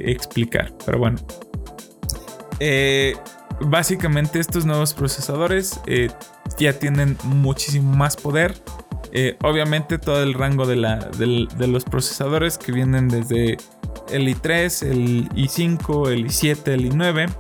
explicar. 0.07 0.73
Pero 0.85 0.99
bueno. 0.99 1.19
Eh, 2.61 3.15
básicamente 3.61 4.39
estos 4.39 4.65
nuevos 4.67 4.95
procesadores 4.95 5.81
eh, 5.87 6.11
ya 6.59 6.73
tienen 6.79 7.17
muchísimo 7.25 7.95
más 7.95 8.17
poder. 8.17 8.55
Obviamente 9.43 9.99
todo 9.99 10.23
el 10.23 10.35
rango 10.35 10.67
de, 10.67 10.77
los 10.77 11.85
procesadores 11.85 12.59
que 12.59 12.73
vienen 12.73 13.09
desde 13.09 13.57
el 14.11 14.29
i3, 14.29 14.87
el 14.87 15.29
i5, 15.31 16.11
el 16.11 16.27
i7, 16.27 16.69
el 16.69 16.91
i9, 16.91 17.31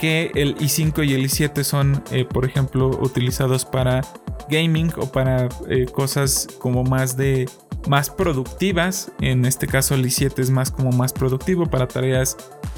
que 0.00 0.30
el 0.34 0.56
i5 0.56 1.06
y 1.06 1.14
el 1.14 1.24
i7 1.24 1.62
son, 1.64 2.02
por 2.32 2.44
ejemplo, 2.44 2.88
utilizados 2.88 3.64
para 3.64 4.02
gaming 4.48 4.92
o 4.96 5.10
para 5.10 5.48
cosas 5.92 6.48
como 6.58 6.84
más 6.84 7.16
de 7.16 7.46
más 7.88 8.10
productivas. 8.10 9.10
En 9.20 9.44
este 9.44 9.66
caso 9.66 9.94
el 9.94 10.04
i7 10.04 10.38
es 10.38 10.50
más 10.50 10.70
como 10.70 10.90
más 10.92 11.12
productivo 11.12 11.66
para 11.66 11.86
tareas 11.86 12.36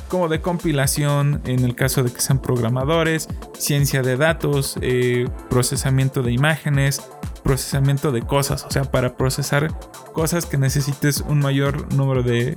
como 0.09 0.28
de 0.28 0.41
compilación, 0.41 1.41
en 1.45 1.64
el 1.64 1.76
caso 1.76 2.03
de 2.03 2.12
que 2.12 2.20
sean 2.20 2.43
programadores, 2.43 3.28
ciencia 3.57 4.03
de 4.03 4.16
datos, 4.16 4.76
eh, 4.82 5.26
procesamiento 5.49 6.22
de 6.22 6.32
imágenes, 6.32 7.01
procesamiento 7.43 8.12
de 8.12 8.22
cosas, 8.22 8.64
o 8.64 8.70
sea, 8.70 8.84
para 8.84 9.16
procesar 9.16 9.72
cosas 10.12 10.47
que 10.47 10.57
necesites 10.59 11.22
un 11.26 11.41
mayor 11.41 11.93
número 11.95 12.22
de, 12.22 12.57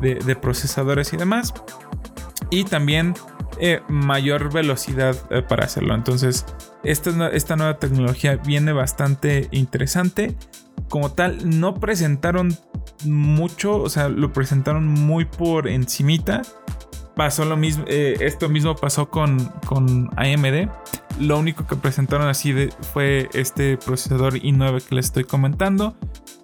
de, 0.00 0.36
procesadores 0.36 1.12
y 1.12 1.16
demás. 1.16 1.54
Y 2.50 2.64
también 2.64 3.14
eh, 3.58 3.80
mayor 3.88 4.52
velocidad 4.52 5.16
eh, 5.30 5.42
para 5.42 5.64
hacerlo. 5.64 5.94
Entonces, 5.94 6.44
esta, 6.82 7.28
esta 7.28 7.56
nueva 7.56 7.78
tecnología 7.78 8.36
viene 8.36 8.72
bastante 8.72 9.48
interesante 9.50 10.36
como 10.88 11.12
tal 11.12 11.58
no 11.58 11.74
presentaron 11.74 12.56
mucho, 13.04 13.76
o 13.76 13.88
sea, 13.88 14.08
lo 14.08 14.32
presentaron 14.32 14.86
muy 14.86 15.24
por 15.24 15.68
encimita. 15.68 16.42
Pasó 17.16 17.44
lo 17.44 17.56
mismo, 17.56 17.84
eh, 17.86 18.16
esto 18.20 18.48
mismo 18.48 18.74
pasó 18.74 19.08
con, 19.08 19.38
con 19.66 20.10
AMD. 20.16 20.68
Lo 21.20 21.38
único 21.38 21.66
que 21.66 21.76
presentaron 21.76 22.26
así 22.26 22.52
de, 22.52 22.72
fue 22.92 23.28
este 23.34 23.76
procesador 23.76 24.34
i9 24.34 24.82
que 24.82 24.94
les 24.96 25.06
estoy 25.06 25.24
comentando, 25.24 25.94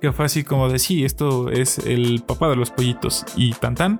que 0.01 0.13
fue 0.13 0.27
así 0.27 0.45
como 0.45 0.69
de 0.69 0.79
sí, 0.79 1.05
esto 1.05 1.51
es 1.51 1.79
el 1.79 2.23
papá 2.25 2.49
de 2.49 2.57
los 2.57 2.71
pollitos 2.71 3.25
y 3.35 3.53
tan 3.55 3.75
tan. 3.75 3.99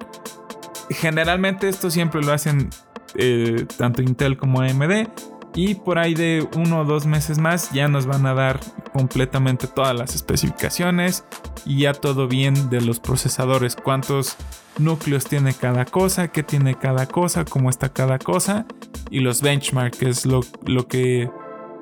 Generalmente 0.91 1.69
esto 1.69 1.91
siempre 1.91 2.23
lo 2.23 2.33
hacen 2.33 2.71
eh, 3.17 3.67
tanto 3.77 4.03
Intel 4.03 4.37
como 4.37 4.61
AMD 4.61 5.09
y 5.55 5.75
por 5.75 5.99
ahí 5.99 6.15
de 6.15 6.47
uno 6.57 6.81
o 6.81 6.85
dos 6.85 7.07
meses 7.07 7.39
más 7.39 7.71
ya 7.73 7.89
nos 7.89 8.07
van 8.07 8.27
a 8.27 8.35
dar 8.35 8.61
completamente 8.93 9.67
todas 9.67 9.97
las 9.97 10.15
especificaciones 10.15 11.25
y 11.67 11.83
ya 11.83 11.93
todo 11.93 12.29
bien 12.29 12.71
de 12.71 12.81
los 12.81 13.01
procesadores, 13.01 13.77
cuántos 13.77 14.37
núcleos 14.79 15.25
tiene 15.25 15.53
cada 15.53 15.85
cosa, 15.85 16.29
qué 16.29 16.43
tiene 16.43 16.75
cada 16.77 17.07
cosa, 17.07 17.45
cómo 17.45 17.71
está 17.71 17.89
cada 17.91 18.19
cosa 18.19 18.67
y 19.11 19.21
los 19.21 19.43
benchmarks, 19.43 20.03
es 20.03 20.27
lo, 20.27 20.43
que 20.89 21.31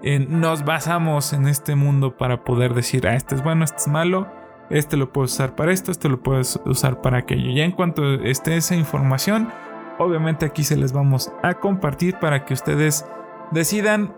eh, 0.02 0.18
nos 0.18 0.64
basamos 0.64 1.32
en 1.32 1.46
este 1.46 1.74
mundo 1.74 2.16
para 2.16 2.44
poder 2.44 2.74
decir, 2.74 3.06
ah, 3.06 3.14
este 3.14 3.34
es 3.34 3.44
bueno, 3.44 3.64
este 3.64 3.82
es 3.82 3.88
malo, 3.88 4.26
este 4.70 4.96
lo 4.96 5.12
puedes 5.12 5.32
usar 5.32 5.54
para 5.54 5.72
esto, 5.72 5.92
este 5.92 6.08
lo 6.08 6.22
puedes 6.22 6.58
usar 6.64 7.00
para 7.02 7.18
aquello. 7.18 7.50
Ya 7.52 7.64
en 7.64 7.72
cuanto 7.72 8.14
esté 8.14 8.56
esa 8.56 8.74
información, 8.74 9.50
obviamente 9.98 10.46
aquí 10.46 10.64
se 10.64 10.76
les 10.76 10.92
vamos 10.92 11.30
a 11.42 11.54
compartir 11.54 12.18
para 12.18 12.44
que 12.44 12.54
ustedes 12.54 13.04
decidan 13.52 14.14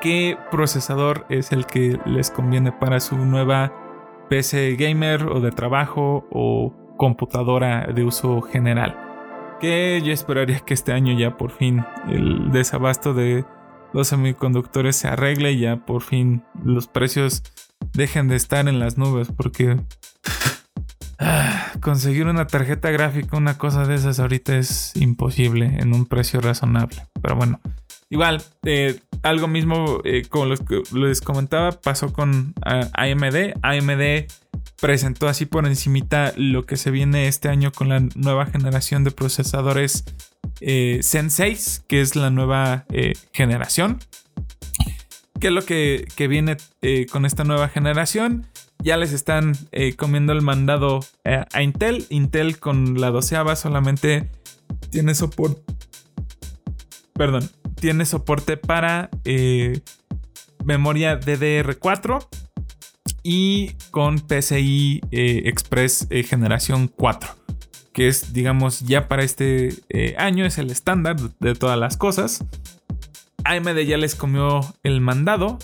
qué 0.00 0.36
procesador 0.50 1.26
es 1.28 1.52
el 1.52 1.66
que 1.66 1.98
les 2.06 2.30
conviene 2.30 2.72
para 2.72 3.00
su 3.00 3.16
nueva 3.16 3.72
PC 4.28 4.76
gamer 4.76 5.24
o 5.24 5.40
de 5.40 5.50
trabajo 5.50 6.26
o 6.30 6.74
computadora 6.96 7.86
de 7.86 8.04
uso 8.04 8.42
general. 8.42 8.96
Que 9.60 10.00
yo 10.04 10.12
esperaría 10.12 10.60
que 10.60 10.74
este 10.74 10.92
año 10.92 11.18
ya 11.18 11.36
por 11.36 11.50
fin 11.50 11.84
el 12.08 12.52
desabasto 12.52 13.14
de 13.14 13.44
los 13.92 14.08
semiconductores 14.08 14.96
se 14.96 15.08
arregle 15.08 15.52
y 15.52 15.60
ya 15.60 15.76
por 15.76 16.02
fin 16.02 16.44
los 16.62 16.86
precios 16.86 17.42
dejen 17.94 18.28
de 18.28 18.36
estar 18.36 18.68
en 18.68 18.78
las 18.78 18.98
nubes 18.98 19.28
porque 19.34 19.80
ah, 21.18 21.72
conseguir 21.80 22.26
una 22.26 22.46
tarjeta 22.46 22.90
gráfica, 22.90 23.36
una 23.36 23.58
cosa 23.58 23.86
de 23.86 23.94
esas 23.94 24.20
ahorita 24.20 24.56
es 24.56 24.94
imposible 24.94 25.78
en 25.78 25.94
un 25.94 26.06
precio 26.06 26.40
razonable. 26.40 27.06
Pero 27.20 27.34
bueno, 27.34 27.60
Igual, 28.10 28.42
eh, 28.64 29.00
algo 29.22 29.48
mismo 29.48 30.00
eh, 30.04 30.22
como 30.28 30.46
les 30.46 31.20
comentaba, 31.20 31.72
pasó 31.72 32.12
con 32.12 32.54
AMD. 32.62 33.54
AMD 33.62 34.26
presentó 34.80 35.28
así 35.28 35.44
por 35.44 35.66
encimita 35.66 36.32
lo 36.36 36.64
que 36.64 36.76
se 36.76 36.90
viene 36.90 37.28
este 37.28 37.48
año 37.48 37.70
con 37.72 37.88
la 37.88 38.00
nueva 38.14 38.46
generación 38.46 39.04
de 39.04 39.10
procesadores 39.10 40.04
eh, 40.60 41.00
Zen 41.02 41.30
6, 41.30 41.84
que 41.86 42.00
es 42.00 42.16
la 42.16 42.30
nueva 42.30 42.86
generación. 43.32 43.98
¿Qué 45.38 45.48
es 45.48 45.52
lo 45.52 45.64
que, 45.64 46.08
que 46.16 46.28
viene 46.28 46.56
con 47.10 47.26
esta 47.26 47.44
nueva 47.44 47.68
generación? 47.68 48.46
Ya 48.82 48.96
les 48.96 49.12
están 49.12 49.54
comiendo 49.96 50.32
el 50.32 50.42
mandado 50.42 51.00
a 51.24 51.62
Intel. 51.62 52.06
Intel 52.08 52.58
con 52.58 53.00
la 53.00 53.10
doceava 53.10 53.54
solamente 53.54 54.30
tiene 54.90 55.14
soporte. 55.14 55.60
Perdón, 57.18 57.50
tiene 57.80 58.06
soporte 58.06 58.56
para 58.56 59.10
eh, 59.24 59.80
memoria 60.64 61.18
DDR4 61.18 62.24
y 63.24 63.72
con 63.90 64.20
PCI 64.20 65.00
eh, 65.10 65.42
Express 65.46 66.06
eh, 66.10 66.22
generación 66.22 66.86
4, 66.86 67.28
que 67.92 68.06
es, 68.06 68.32
digamos, 68.32 68.80
ya 68.82 69.08
para 69.08 69.24
este 69.24 69.82
año 70.16 70.46
es 70.46 70.58
el 70.58 70.70
estándar 70.70 71.16
de 71.40 71.54
todas 71.56 71.76
las 71.76 71.96
cosas. 71.96 72.44
AMD 73.42 73.78
ya 73.80 73.96
les 73.96 74.14
comió 74.14 74.60
el 74.84 75.00
mandado, 75.00 75.58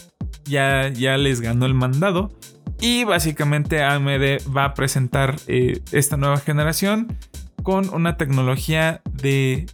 ya, 0.44 0.88
ya 0.88 1.16
les 1.18 1.40
ganó 1.40 1.66
el 1.66 1.74
mandado. 1.74 2.36
Y 2.80 3.04
básicamente 3.04 3.84
AMD 3.84 4.54
va 4.54 4.64
a 4.64 4.74
presentar 4.74 5.36
esta 5.46 6.16
nueva 6.16 6.38
generación 6.38 7.16
con 7.62 7.88
una 7.94 8.16
tecnología 8.16 9.00
de 9.12 9.66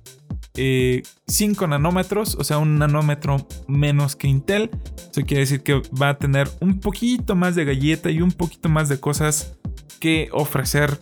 5 0.55 1.67
nanómetros, 1.69 2.35
o 2.35 2.45
sea, 2.45 2.59
un 2.59 2.79
nanómetro 2.79 3.47
menos 3.69 4.17
que 4.17 4.29
Intel. 4.29 4.71
Eso 5.11 5.23
quiere 5.23 5.41
decir 5.41 5.63
que 5.63 5.83
va 6.01 6.11
a 6.11 6.19
tener 6.19 6.49
un 6.61 6.81
poquito 6.81 7.35
más 7.35 7.55
de 7.55 7.65
galleta 7.65 8.11
y 8.11 8.21
un 8.21 8.33
poquito 8.33 8.69
más 8.69 8.89
de 8.89 8.99
cosas 8.99 9.59
que 10.01 10.29
ofrecer 10.33 11.01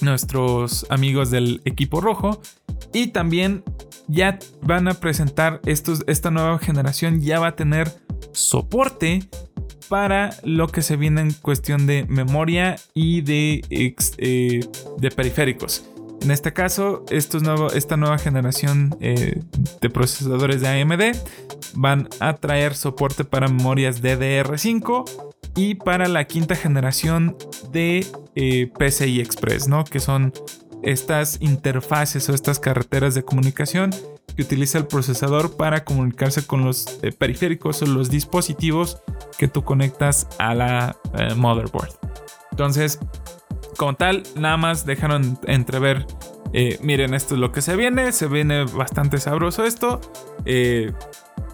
nuestros 0.00 0.86
amigos 0.90 1.30
del 1.30 1.60
equipo 1.64 2.00
rojo. 2.00 2.40
Y 2.92 3.08
también 3.08 3.64
ya 4.08 4.38
van 4.62 4.88
a 4.88 4.94
presentar 4.94 5.60
estos, 5.66 6.04
esta 6.06 6.30
nueva 6.30 6.58
generación, 6.58 7.20
ya 7.20 7.40
va 7.40 7.48
a 7.48 7.56
tener 7.56 7.90
soporte 8.32 9.28
para 9.88 10.30
lo 10.42 10.68
que 10.68 10.82
se 10.82 10.96
viene 10.96 11.20
en 11.20 11.32
cuestión 11.32 11.86
de 11.86 12.06
memoria 12.08 12.76
y 12.94 13.20
de, 13.20 13.62
eh, 13.68 14.60
de 14.98 15.10
periféricos. 15.10 15.84
En 16.22 16.30
este 16.30 16.52
caso, 16.52 17.04
esta 17.10 17.96
nueva 17.96 18.16
generación 18.16 18.96
eh, 19.00 19.42
de 19.80 19.90
procesadores 19.90 20.60
de 20.60 20.68
AMD 20.68 21.16
van 21.74 22.08
a 22.20 22.34
traer 22.34 22.76
soporte 22.76 23.24
para 23.24 23.48
memorias 23.48 24.02
DDR5 24.02 25.04
y 25.56 25.74
para 25.74 26.06
la 26.06 26.24
quinta 26.24 26.54
generación 26.54 27.36
de 27.72 28.06
eh, 28.36 28.70
PCI 28.78 29.20
Express, 29.20 29.66
¿no? 29.66 29.82
Que 29.82 29.98
son 29.98 30.32
estas 30.84 31.38
interfaces 31.40 32.28
o 32.28 32.34
estas 32.34 32.60
carreteras 32.60 33.16
de 33.16 33.24
comunicación 33.24 33.90
que 34.36 34.42
utiliza 34.42 34.78
el 34.78 34.86
procesador 34.86 35.56
para 35.56 35.84
comunicarse 35.84 36.46
con 36.46 36.64
los 36.64 37.00
eh, 37.02 37.10
periféricos 37.10 37.82
o 37.82 37.86
los 37.86 38.10
dispositivos 38.10 38.98
que 39.38 39.48
tú 39.48 39.64
conectas 39.64 40.28
a 40.38 40.54
la 40.54 40.96
motherboard. 41.36 41.90
Entonces, 42.52 43.00
como 43.76 43.94
tal, 43.94 44.22
nada 44.36 44.56
más 44.56 44.86
dejaron 44.86 45.38
entrever, 45.46 46.06
eh, 46.52 46.78
miren, 46.82 47.14
esto 47.14 47.34
es 47.34 47.40
lo 47.40 47.52
que 47.52 47.62
se 47.62 47.76
viene, 47.76 48.12
se 48.12 48.26
viene 48.26 48.64
bastante 48.64 49.18
sabroso 49.18 49.64
esto, 49.64 50.00
eh, 50.44 50.92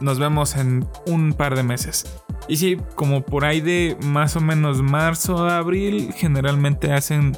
nos 0.00 0.18
vemos 0.18 0.56
en 0.56 0.88
un 1.06 1.32
par 1.32 1.56
de 1.56 1.62
meses. 1.62 2.22
Y 2.48 2.56
sí, 2.56 2.78
como 2.94 3.22
por 3.22 3.44
ahí 3.44 3.60
de 3.60 3.96
más 4.04 4.36
o 4.36 4.40
menos 4.40 4.82
marzo 4.82 5.46
a 5.46 5.58
abril, 5.58 6.12
generalmente 6.14 6.92
hacen 6.92 7.36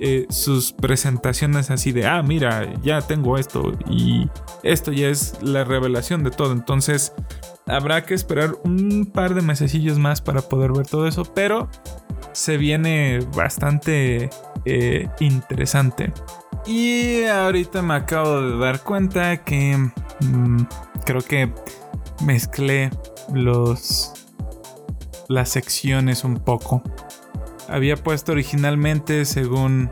eh, 0.00 0.26
sus 0.30 0.72
presentaciones 0.72 1.70
así 1.70 1.92
de, 1.92 2.06
ah, 2.06 2.22
mira, 2.22 2.72
ya 2.82 3.00
tengo 3.00 3.38
esto 3.38 3.72
y 3.88 4.28
esto 4.62 4.92
ya 4.92 5.08
es 5.08 5.36
la 5.42 5.64
revelación 5.64 6.24
de 6.24 6.30
todo. 6.30 6.52
Entonces, 6.52 7.12
habrá 7.68 8.04
que 8.04 8.14
esperar 8.14 8.56
un 8.64 9.06
par 9.06 9.34
de 9.34 9.42
mesecillos 9.42 9.98
más 9.98 10.20
para 10.20 10.42
poder 10.42 10.72
ver 10.72 10.86
todo 10.86 11.06
eso, 11.06 11.24
pero 11.24 11.68
se 12.32 12.56
viene 12.56 13.20
bastante 13.36 14.30
eh, 14.64 15.08
interesante. 15.20 16.12
Y 16.66 17.24
ahorita 17.24 17.82
me 17.82 17.94
acabo 17.94 18.40
de 18.40 18.58
dar 18.58 18.82
cuenta 18.82 19.38
que 19.44 19.76
mm, 20.20 20.62
creo 21.04 21.20
que 21.20 21.52
mezclé 22.24 22.90
los 23.32 24.12
las 25.28 25.50
secciones 25.50 26.24
un 26.24 26.36
poco. 26.36 26.82
Había 27.68 27.96
puesto 27.96 28.32
originalmente 28.32 29.24
según 29.26 29.90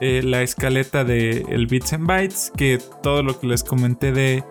eh, 0.00 0.22
la 0.22 0.42
escaleta 0.42 1.04
de 1.04 1.44
el 1.48 1.66
Bits 1.66 1.92
and 1.92 2.06
Bytes 2.06 2.52
que 2.56 2.78
todo 3.02 3.22
lo 3.22 3.38
que 3.38 3.46
les 3.46 3.64
comenté 3.64 4.12
de 4.12 4.44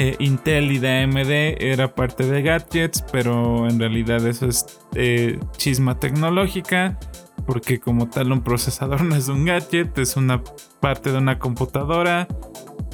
eh, 0.00 0.14
Intel 0.20 0.70
y 0.70 0.78
de 0.78 1.02
AMD 1.02 1.60
era 1.60 1.92
parte 1.92 2.24
de 2.24 2.40
gadgets, 2.40 3.04
pero 3.10 3.68
en 3.68 3.80
realidad 3.80 4.24
eso 4.24 4.46
es 4.46 4.78
eh, 4.94 5.40
chisma 5.56 5.98
tecnológica, 5.98 7.00
porque 7.46 7.80
como 7.80 8.08
tal 8.08 8.30
un 8.30 8.42
procesador 8.42 9.02
no 9.04 9.16
es 9.16 9.26
un 9.26 9.44
gadget, 9.44 9.98
es 9.98 10.16
una 10.16 10.40
parte 10.78 11.10
de 11.10 11.18
una 11.18 11.40
computadora, 11.40 12.28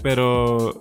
pero 0.02 0.80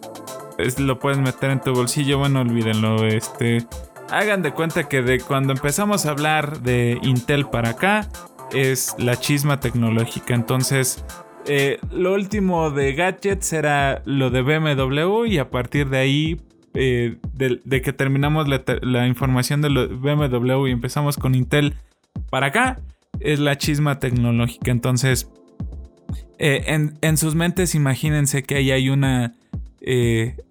lo 0.77 0.97
puedes 0.97 1.19
meter 1.19 1.51
en 1.51 1.59
tu 1.59 1.73
bolsillo, 1.73 2.19
bueno, 2.19 2.39
olvídenlo, 2.39 3.05
este... 3.05 3.67
Hagan 4.09 4.43
de 4.43 4.53
cuenta 4.53 4.87
que 4.87 5.01
de 5.01 5.19
cuando 5.19 5.51
empezamos 5.51 6.05
a 6.05 6.11
hablar 6.11 6.61
de 6.61 6.99
Intel 7.01 7.47
para 7.47 7.71
acá, 7.71 8.07
es 8.53 8.95
la 8.97 9.17
chisma 9.17 9.59
tecnológica. 9.59 10.35
Entonces, 10.35 11.03
eh, 11.47 11.79
lo 11.91 12.13
último 12.13 12.71
de 12.71 12.93
gadgets 12.93 13.53
era 13.53 14.01
lo 14.05 14.29
de 14.29 14.41
BMW 14.41 15.25
y 15.25 15.37
a 15.37 15.49
partir 15.49 15.89
de 15.89 15.97
ahí, 15.97 16.41
eh, 16.73 17.17
de, 17.33 17.81
que 17.81 17.93
terminamos 17.93 18.47
la, 18.47 19.07
información 19.07 19.61
de 19.61 19.69
BMW 19.69 20.67
y 20.67 20.71
empezamos 20.71 21.17
con 21.17 21.35
Intel 21.35 21.75
para 22.29 22.47
acá, 22.47 22.79
es 23.19 23.39
la 23.39 23.57
chisma 23.57 23.99
tecnológica. 23.99 24.71
Entonces, 24.71 25.29
eh, 26.39 26.63
en, 27.01 27.17
sus 27.17 27.35
mentes 27.35 27.75
imagínense 27.75 28.43
que 28.43 28.55
ahí 28.55 28.71
hay 28.71 28.89
una... 28.89 29.33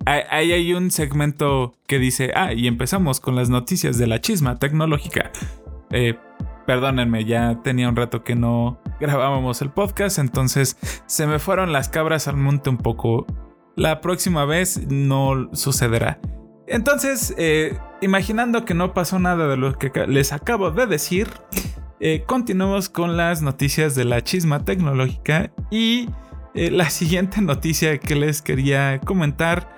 ahí 0.05 0.53
hay 0.53 0.74
un 0.74 0.90
segmento 0.90 1.74
que 1.86 1.99
dice, 1.99 2.32
ah, 2.34 2.53
y 2.53 2.66
empezamos 2.66 3.18
con 3.18 3.34
las 3.34 3.49
noticias 3.49 3.97
de 3.97 4.07
la 4.07 4.20
chisma 4.20 4.59
tecnológica. 4.59 5.32
Perdónenme, 6.72 7.26
ya 7.26 7.60
tenía 7.62 7.86
un 7.86 7.96
rato 7.96 8.24
que 8.24 8.34
no 8.34 8.80
grabábamos 8.98 9.60
el 9.60 9.68
podcast, 9.68 10.18
entonces 10.18 10.78
se 11.04 11.26
me 11.26 11.38
fueron 11.38 11.70
las 11.70 11.90
cabras 11.90 12.28
al 12.28 12.38
monte 12.38 12.70
un 12.70 12.78
poco. 12.78 13.26
La 13.76 14.00
próxima 14.00 14.46
vez 14.46 14.86
no 14.88 15.50
sucederá. 15.52 16.18
Entonces, 16.66 17.34
eh, 17.36 17.78
imaginando 18.00 18.64
que 18.64 18.72
no 18.72 18.94
pasó 18.94 19.18
nada 19.18 19.48
de 19.48 19.58
lo 19.58 19.74
que 19.74 19.92
les 20.06 20.32
acabo 20.32 20.70
de 20.70 20.86
decir, 20.86 21.28
eh, 22.00 22.24
continuamos 22.26 22.88
con 22.88 23.18
las 23.18 23.42
noticias 23.42 23.94
de 23.94 24.06
la 24.06 24.22
chisma 24.22 24.64
tecnológica 24.64 25.52
y 25.70 26.08
eh, 26.54 26.70
la 26.70 26.88
siguiente 26.88 27.42
noticia 27.42 27.98
que 27.98 28.14
les 28.14 28.40
quería 28.40 28.98
comentar 28.98 29.68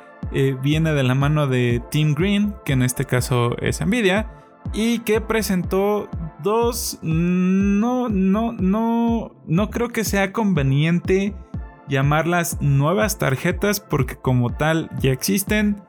viene 0.63 0.93
de 0.95 1.03
la 1.03 1.17
mano 1.17 1.49
de 1.49 1.83
Team 1.91 2.15
Green, 2.15 2.55
que 2.65 2.73
en 2.73 2.83
este 2.83 3.05
caso 3.05 3.57
es 3.61 3.85
Nvidia 3.85 4.44
y 4.73 5.01
que 5.01 5.21
presentó 5.21 6.09
dos 6.43 6.99
no 7.03 8.09
no 8.09 8.53
no 8.53 9.35
no 9.47 9.71
creo 9.71 9.89
que 9.89 10.05
sea 10.05 10.33
conveniente 10.33 11.35
llamarlas 11.89 12.61
nuevas 12.61 13.19
tarjetas 13.19 13.81
porque 13.81 14.17
como 14.17 14.51
tal 14.51 14.91
ya 14.99 15.13
existen 15.13 15.83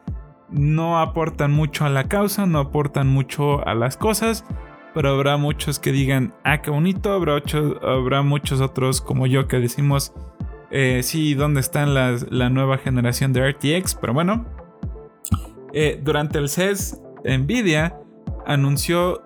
no 0.50 1.00
aportan 1.00 1.52
mucho 1.52 1.86
a 1.86 1.90
la 1.90 2.08
causa 2.08 2.46
no 2.46 2.60
aportan 2.60 3.08
mucho 3.08 3.66
a 3.68 3.74
las 3.74 3.98
cosas 3.98 4.46
pero 4.94 5.10
habrá 5.10 5.38
muchos 5.38 5.80
que 5.80 5.92
digan 5.92 6.34
ah 6.44 6.62
qué 6.62 6.72
bonito 6.72 7.12
habrá, 7.12 7.42
habrá 7.84 8.22
muchos 8.22 8.62
otros 8.62 9.02
como 9.02 9.28
yo 9.28 9.48
que 9.48 9.60
decimos 9.60 10.14
eh, 10.72 11.02
sí 11.04 11.34
dónde 11.34 11.60
está 11.60 11.86
la 11.86 12.50
nueva 12.50 12.78
generación 12.78 13.34
de 13.34 13.52
RTX 13.52 13.96
pero 13.96 14.14
bueno 14.14 14.46
eh, 15.74 16.00
durante 16.02 16.38
el 16.38 16.48
CES 16.48 17.02
Nvidia 17.26 18.00
anunció, 18.46 19.22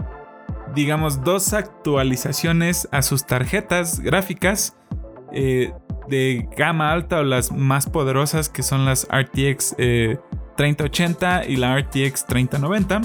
digamos, 0.76 1.24
dos 1.24 1.54
actualizaciones 1.54 2.88
a 2.92 3.02
sus 3.02 3.26
tarjetas 3.26 4.00
gráficas 4.00 4.76
eh, 5.32 5.74
de 6.08 6.48
gama 6.58 6.92
alta 6.92 7.20
o 7.20 7.24
las 7.24 7.52
más 7.52 7.88
poderosas 7.88 8.50
que 8.50 8.64
son 8.64 8.86
las 8.86 9.08
RTX 9.12 9.76
3080 10.58 11.44
eh, 11.44 11.52
y 11.52 11.56
la 11.58 11.78
RTX 11.78 12.26
3090. 12.26 13.02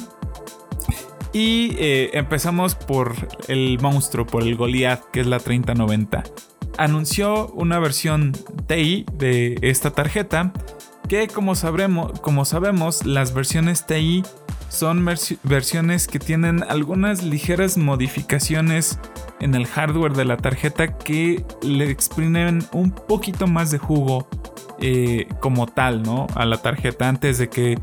Y 1.34 1.74
eh, 1.78 2.10
empezamos 2.14 2.76
por 2.76 3.14
el 3.48 3.78
monstruo, 3.80 4.24
por 4.24 4.44
el 4.44 4.54
Goliath, 4.56 5.02
que 5.10 5.20
es 5.20 5.26
la 5.26 5.40
3090. 5.40 6.22
Anunció 6.78 7.48
una 7.48 7.78
versión 7.80 8.32
TI 8.66 9.04
de 9.12 9.58
esta 9.60 9.90
tarjeta 9.90 10.52
que 11.08 11.26
como, 11.28 11.54
sabremos, 11.56 12.18
como 12.20 12.44
sabemos 12.44 13.04
las 13.04 13.34
versiones 13.34 13.84
TI 13.84 14.22
son 14.74 15.04
versiones 15.44 16.06
que 16.06 16.18
tienen 16.18 16.64
algunas 16.68 17.22
ligeras 17.22 17.78
modificaciones 17.78 18.98
en 19.40 19.54
el 19.54 19.66
hardware 19.66 20.12
de 20.12 20.24
la 20.24 20.36
tarjeta 20.36 20.98
que 20.98 21.44
le 21.62 21.90
exprimen 21.90 22.64
un 22.72 22.90
poquito 22.90 23.46
más 23.46 23.70
de 23.70 23.78
jugo 23.78 24.28
eh, 24.80 25.26
como 25.40 25.66
tal, 25.66 26.02
¿no? 26.02 26.26
A 26.34 26.44
la 26.44 26.58
tarjeta 26.58 27.08
antes 27.08 27.38
de 27.38 27.48
que 27.48 27.78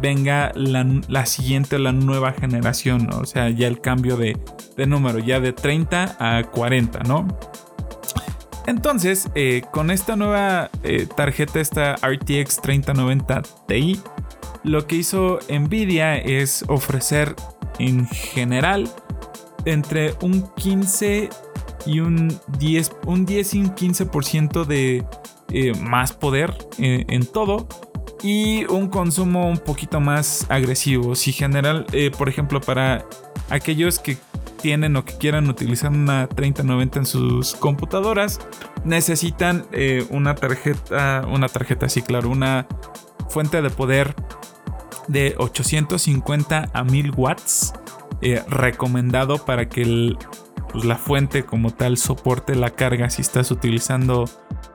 venga 0.00 0.52
la, 0.54 1.26
siguiente, 1.26 1.78
la 1.78 1.92
nueva 1.92 2.32
generación, 2.32 3.12
O 3.12 3.26
sea, 3.26 3.50
ya 3.50 3.68
el 3.68 3.80
cambio 3.80 4.16
de, 4.16 4.36
número, 4.86 5.18
ya 5.18 5.40
de 5.40 5.52
30 5.52 6.16
a 6.18 6.42
40, 6.44 7.00
¿no? 7.00 7.28
Entonces, 8.66 9.28
eh, 9.34 9.62
con 9.72 9.90
esta 9.90 10.16
nueva 10.16 10.70
eh, 10.84 11.06
tarjeta, 11.14 11.60
esta 11.60 11.96
RTX 11.96 12.62
3090 12.62 13.42
Ti, 13.66 14.00
lo 14.62 14.86
que 14.86 14.96
hizo 14.96 15.38
Nvidia 15.48 16.18
es 16.18 16.64
ofrecer 16.68 17.34
en 17.78 18.06
general 18.06 18.90
entre 19.64 20.14
un 20.22 20.48
15 20.54 21.30
y 21.86 22.00
un 22.00 22.38
10, 22.58 22.92
un 23.06 23.24
10 23.26 23.54
y 23.54 23.60
un 23.60 23.74
15% 23.74 24.64
de 24.64 25.04
eh, 25.52 25.72
más 25.80 26.12
poder 26.12 26.56
en, 26.78 27.26
todo, 27.26 27.66
y 28.22 28.64
un 28.66 28.88
consumo 28.88 29.48
un 29.48 29.58
poquito 29.58 30.00
más 30.00 30.46
agresivo. 30.50 31.14
Si 31.14 31.32
general, 31.32 31.86
eh, 31.92 32.10
por 32.16 32.28
ejemplo, 32.28 32.60
para 32.60 33.04
aquellos 33.48 33.98
que 33.98 34.18
tienen 34.60 34.94
o 34.96 35.04
que 35.04 35.14
quieran 35.14 35.48
utilizar 35.48 35.90
una 35.90 36.28
3090 36.28 36.98
en 36.98 37.06
sus 37.06 37.54
computadoras, 37.54 38.40
necesitan 38.84 39.66
eh, 39.72 40.06
una 40.10 40.34
tarjeta, 40.34 41.26
una 41.28 41.48
tarjeta, 41.48 41.88
sí, 41.88 42.02
claro, 42.02 42.28
una 42.28 42.66
fuente 43.28 43.62
de 43.62 43.70
poder 43.70 44.14
de 45.10 45.34
850 45.38 46.70
a 46.72 46.84
1000 46.84 47.12
watts, 47.16 47.72
eh, 48.22 48.42
recomendado 48.48 49.44
para 49.44 49.68
que 49.68 49.82
el, 49.82 50.18
pues, 50.70 50.84
la 50.84 50.96
fuente 50.96 51.44
como 51.44 51.72
tal 51.72 51.96
soporte 51.96 52.54
la 52.54 52.70
carga 52.70 53.10
si 53.10 53.22
estás 53.22 53.50
utilizando 53.50 54.26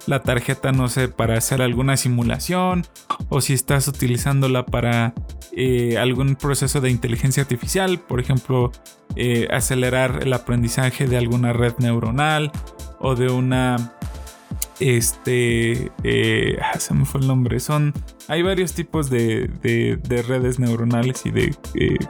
la 0.07 0.21
tarjeta, 0.21 0.71
no 0.71 0.87
sé, 0.87 1.07
para 1.07 1.37
hacer 1.37 1.61
alguna 1.61 1.97
simulación 1.97 2.85
o 3.29 3.41
si 3.41 3.53
estás 3.53 3.87
utilizándola 3.87 4.65
para 4.65 5.13
eh, 5.53 5.97
algún 5.97 6.35
proceso 6.35 6.81
de 6.81 6.91
inteligencia 6.91 7.43
artificial, 7.43 7.99
por 7.99 8.19
ejemplo, 8.19 8.71
eh, 9.15 9.47
acelerar 9.51 10.19
el 10.21 10.33
aprendizaje 10.33 11.07
de 11.07 11.17
alguna 11.17 11.53
red 11.53 11.73
neuronal 11.79 12.51
o 12.99 13.15
de 13.15 13.29
una 13.29 13.93
este 14.79 15.91
eh, 16.03 16.57
ah, 16.61 16.79
se 16.79 16.93
me 16.93 17.05
fue 17.05 17.21
el 17.21 17.27
nombre 17.27 17.59
son 17.59 17.93
hay 18.27 18.41
varios 18.41 18.73
tipos 18.73 19.09
de, 19.09 19.47
de 19.61 20.21
redes 20.23 20.59
neuronales 20.59 21.25
y 21.25 21.31
de 21.31 21.55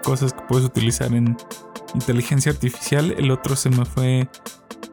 cosas 0.04 0.34
que 0.34 0.42
puedes 0.48 0.66
utilizar 0.66 1.14
en 1.14 1.38
inteligencia 1.96 2.52
artificial. 2.52 3.16
El 3.18 3.32
otro 3.32 3.56
se 3.56 3.70
me 3.70 3.86
fue. 3.86 4.28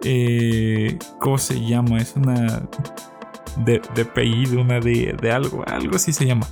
Eh, 0.04 0.98
¿Cómo 1.20 1.38
se 1.38 1.60
llama? 1.60 1.98
Es 1.98 2.14
una. 2.16 2.62
De, 3.64 3.82
de 3.94 4.04
de 4.04 4.56
una 4.56 4.80
de, 4.80 5.14
de, 5.20 5.32
algo. 5.32 5.64
Algo 5.66 5.96
así 5.96 6.12
se 6.12 6.24
llama. 6.24 6.46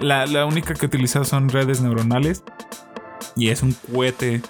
La, 0.00 0.46
única 0.46 0.74
que 0.74 0.86
he 0.86 0.88
utilizado 0.88 1.24
son 1.24 1.48
redes 1.48 1.80
neuronales. 1.80 2.44
Y 3.34 3.48
es 3.48 3.62
un 3.62 3.72
cohete 3.92 4.42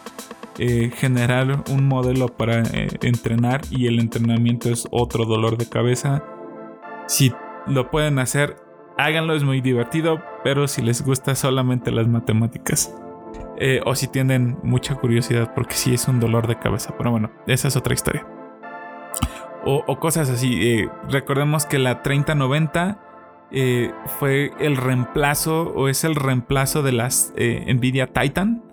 eh, 0.59 0.90
generar 0.92 1.62
un 1.70 1.86
modelo 1.86 2.28
para 2.28 2.62
eh, 2.62 2.88
entrenar. 3.02 3.61
Y 3.70 3.86
el 3.86 4.00
entrenamiento 4.00 4.70
es 4.70 4.88
otro 4.90 5.24
dolor 5.24 5.56
de 5.56 5.68
cabeza. 5.68 6.24
Si 7.06 7.32
lo 7.66 7.90
pueden 7.90 8.18
hacer, 8.18 8.56
háganlo, 8.96 9.34
es 9.34 9.44
muy 9.44 9.61
divertido. 9.61 10.20
Pero 10.42 10.66
si 10.66 10.82
les 10.82 11.02
gusta 11.04 11.34
solamente 11.34 11.92
las 11.92 12.09
matemáticas. 12.09 12.92
Eh, 13.61 13.80
o 13.86 13.94
si 13.94 14.09
tienen 14.09 14.59
mucha 14.62 14.94
curiosidad, 14.96 15.52
porque 15.54 15.74
sí 15.74 15.94
es 15.94 16.09
un 16.09 16.18
dolor 16.18 16.46
de 16.48 16.59
cabeza. 16.59 16.94
Pero 16.96 17.12
bueno, 17.12 17.30
esa 17.46 17.68
es 17.68 17.76
otra 17.76 17.94
historia. 17.94 18.26
O, 19.64 19.98
cosas 20.00 20.30
así. 20.30 20.86
Recordemos 21.11 21.66
que 21.66 21.78
la 21.78 22.02
3090 22.02 22.98
eh, 23.50 23.92
fue 24.18 24.52
el 24.61 24.76
reemplazo 24.76 25.72
o 25.74 25.88
es 25.88 26.04
el 26.04 26.14
reemplazo 26.14 26.82
de 26.82 26.92
las 26.92 27.34
Nvidia 27.36 28.06
Titan 28.06 28.68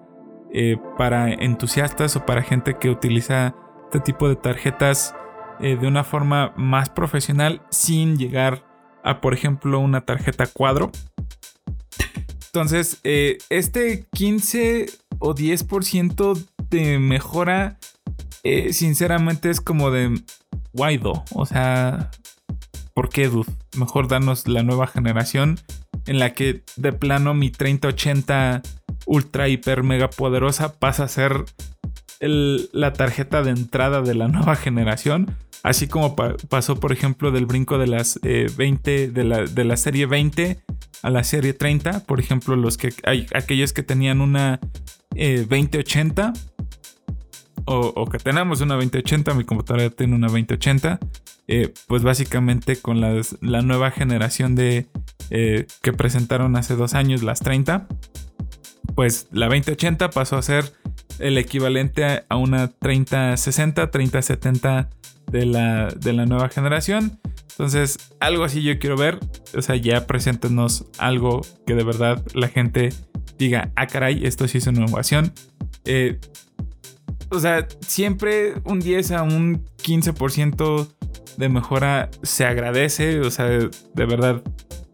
para 0.98 1.34
entusiastas 1.34 2.16
o 2.16 2.26
para 2.26 2.42
gente 2.42 2.78
que 2.80 2.90
utiliza 2.90 3.56
este 3.86 4.00
tipo 4.00 4.30
de 4.30 4.36
tarjetas 4.36 5.16
de 5.60 5.88
una 5.88 6.04
forma 6.04 6.54
más 6.58 6.90
profesional 6.90 7.62
sin 7.70 8.18
llegar 8.18 8.66
a, 9.04 9.22
por 9.22 9.34
ejemplo, 9.34 9.80
una 9.80 10.02
tarjeta 10.02 10.48
cuadro. 10.48 10.92
Entonces, 12.56 13.02
eh, 13.04 13.38
este 13.50 14.06
15 14.14 14.86
o 15.20 15.36
10% 15.36 16.42
de 16.70 17.00
mejora, 17.00 17.78
eh, 18.44 18.72
sinceramente 18.72 19.50
es 19.50 19.60
como 19.60 19.92
de 19.92 20.22
guaido. 20.72 21.26
O 21.34 21.46
sea, 21.46 22.12
¿por 22.94 23.10
qué, 23.10 23.28
dude? 23.28 23.52
Mejor 23.78 24.08
danos 24.08 24.48
la 24.48 24.64
nueva 24.64 24.88
generación 24.88 25.60
en 26.08 26.18
la 26.18 26.34
que 26.34 26.64
de 26.78 26.94
plano 26.94 27.34
mi 27.34 27.52
3080 27.52 28.62
ultra 29.06 29.48
hiper 29.48 29.84
mega 29.84 30.10
poderosa 30.10 30.80
pasa 30.80 31.04
a 31.04 31.08
ser 31.08 31.46
la 32.20 32.94
tarjeta 32.94 33.44
de 33.44 33.52
entrada 33.52 34.02
de 34.02 34.16
la 34.16 34.28
nueva 34.30 34.56
generación. 34.56 35.36
Así 35.64 35.88
como 35.88 36.16
pasó, 36.16 36.80
por 36.80 36.92
ejemplo, 36.92 37.32
del 37.32 37.48
brinco 37.48 37.80
de 37.80 37.88
las 37.88 38.20
20, 38.22 39.04
eh, 39.04 39.08
de 39.10 39.24
la, 39.24 39.44
de 39.46 39.64
la 39.64 39.78
serie 39.78 40.06
20 40.06 40.60
a 41.02 41.10
la 41.10 41.24
serie 41.24 41.54
30. 41.54 42.06
Por 42.06 42.20
ejemplo, 42.20 42.56
los 42.56 42.78
que 42.78 42.94
hay 43.04 43.26
aquellos 43.34 43.74
que 43.74 43.82
tenían 43.82 44.22
una 44.22 44.60
2080 45.16 46.34
eh, 46.36 46.40
o, 47.66 48.06
que 48.06 48.20
tenemos 48.20 48.62
una 48.62 48.76
2080, 48.76 49.34
mi 49.34 49.44
computadora 49.44 49.90
tiene 49.90 50.16
una 50.16 50.28
2080. 50.28 51.00
Eh, 51.48 51.72
pues 51.88 52.02
básicamente 52.02 52.78
con 52.78 53.02
la 53.02 53.62
nueva 53.62 53.92
generación 53.92 54.56
de 54.56 54.88
eh, 55.30 55.68
que 55.82 55.94
presentaron 55.94 56.56
hace 56.56 56.76
dos 56.76 56.94
años, 56.94 57.24
las 57.24 57.40
30, 57.40 57.88
pues 58.94 59.28
la 59.32 59.48
2080 59.48 60.10
pasó 60.10 60.38
a 60.38 60.42
ser 60.42 60.74
el 61.20 61.38
equivalente 61.38 62.24
a 62.28 62.36
una 62.36 62.68
3060, 62.68 63.90
3070 63.92 64.90
de 65.32 65.46
la, 65.46 65.88
de 65.88 66.14
la 66.14 66.26
nueva 66.26 66.50
generación. 66.50 67.20
Entonces, 67.52 67.98
algo 68.20 68.44
así 68.44 68.62
yo 68.62 68.78
quiero 68.80 68.98
ver. 68.98 69.20
O 69.56 69.62
sea, 69.62 69.76
ya 69.76 70.08
preséntenos 70.08 70.86
algo 70.98 71.42
que 71.66 71.74
de 71.74 71.84
verdad 71.84 72.24
la 72.34 72.50
gente 72.50 72.90
diga, 73.38 73.72
ah, 73.76 73.88
caray, 73.88 74.26
esto 74.26 74.48
sí 74.48 74.58
es 74.58 74.68
una 74.68 74.82
innovación. 74.82 75.32
Eh, 75.86 76.20
o 77.30 77.40
sea, 77.40 77.68
siempre 77.80 78.56
un 78.66 78.80
10 78.80 79.12
a 79.12 79.24
un 79.24 79.66
15% 79.84 80.88
de 81.38 81.50
mejora 81.50 82.10
se 82.24 82.46
agradece. 82.46 83.22
O 83.22 83.32
sea, 83.32 83.46
de 83.46 84.06
verdad, 84.06 84.42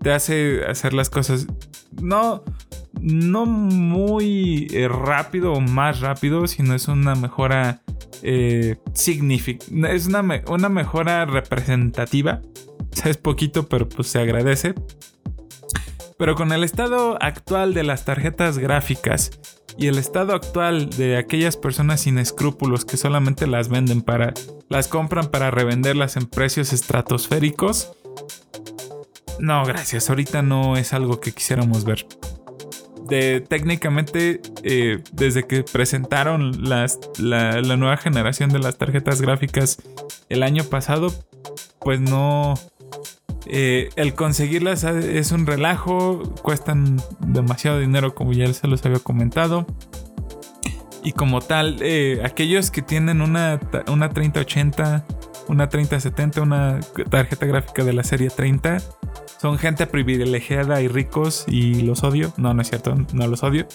te 0.02 0.12
hace 0.12 0.66
hacer 0.66 0.93
las 0.93 1.10
cosas. 1.10 1.47
No, 2.02 2.43
no 2.99 3.45
muy 3.45 4.68
eh, 4.72 4.88
rápido 4.88 5.54
o 5.54 5.62
más 5.62 5.99
rápido, 5.99 6.47
sino 6.47 6.74
es 6.76 6.88
una 6.88 7.16
mejora 7.16 7.82
eh, 8.24 8.78
Es 8.95 10.08
una, 10.08 10.43
una, 10.47 10.70
mejora 10.70 11.26
representativa. 11.26 12.41
es 13.06 13.18
poquito, 13.18 13.68
pero 13.68 13.88
pues 13.88 14.08
se 14.08 14.20
agradece. 14.20 14.74
Pero 16.18 16.36
con 16.36 16.52
el 16.52 16.64
estado 16.64 17.18
actual 17.22 17.74
de 17.74 17.84
las 17.84 18.06
tarjetas 18.06 18.60
gráficas 18.60 19.32
y 19.78 19.88
el 19.88 19.97
estado 19.97 20.34
actual 20.34 20.89
de 20.91 21.18
aquellas 21.18 21.58
personas 21.58 22.02
sin 22.02 22.20
escrúpulos 22.20 22.86
que 22.86 22.97
solamente 22.97 23.47
las 23.47 23.70
venden 23.70 24.02
para. 24.02 24.34
las 24.70 24.88
compran 24.88 25.32
para 25.32 25.49
revenderlas 25.49 26.18
en 26.18 26.28
precios 26.28 26.74
estratosféricos. 26.74 27.93
No, 29.39 29.65
gracias. 29.65 30.09
Ahorita 30.09 30.41
no 30.41 30.77
es 30.77 30.93
algo 30.93 31.19
que 31.19 31.32
quisiéramos 31.32 31.84
ver 31.84 32.05
técnicamente 33.47 34.41
eh, 34.63 34.99
desde 35.11 35.43
que 35.43 35.63
presentaron 35.63 36.63
la, 36.63 36.88
nueva 37.77 37.97
generación 37.97 38.51
de 38.51 38.59
las 38.59 38.77
tarjetas 38.77 39.21
gráficas 39.21 39.77
el 40.29 40.43
año 40.43 40.63
pasado, 40.63 41.13
pues 41.79 41.99
no... 41.99 42.55
Eh, 43.47 43.89
el 43.95 44.13
conseguirlas 44.13 44.84
es 44.84 45.32
un 45.32 45.45
relajo, 45.45 46.21
cuestan 46.41 47.01
demasiado 47.19 47.79
dinero 47.79 48.13
como 48.13 48.32
ya 48.34 48.51
se 48.53 48.67
los 48.67 48.86
había 48.86 48.99
comentado. 48.99 49.65
Y 51.03 51.13
como 51.13 51.41
tal, 51.41 51.77
eh, 51.82 52.21
aquellos 52.23 52.69
que 52.69 52.84
tienen 52.84 53.19
una, 53.19 53.59
una 53.88 54.09
3080, 54.09 55.05
una 55.47 55.67
3070, 55.67 56.41
una 56.43 56.79
tarjeta 57.09 57.45
gráfica 57.47 57.84
de 57.84 57.93
la 57.93 58.03
serie 58.03 58.29
30, 58.29 58.77
son 59.41 59.57
gente 59.57 59.88
privilegiada 59.88 60.82
y 60.82 60.88
ricos 60.88 61.45
y 61.47 61.82
los 61.82 62.03
odio. 62.03 62.34
No, 62.38 62.53
no 62.53 62.61
es 62.61 62.69
cierto, 62.69 62.95
no 63.13 63.28
los 63.28 63.43
odio. 63.43 63.67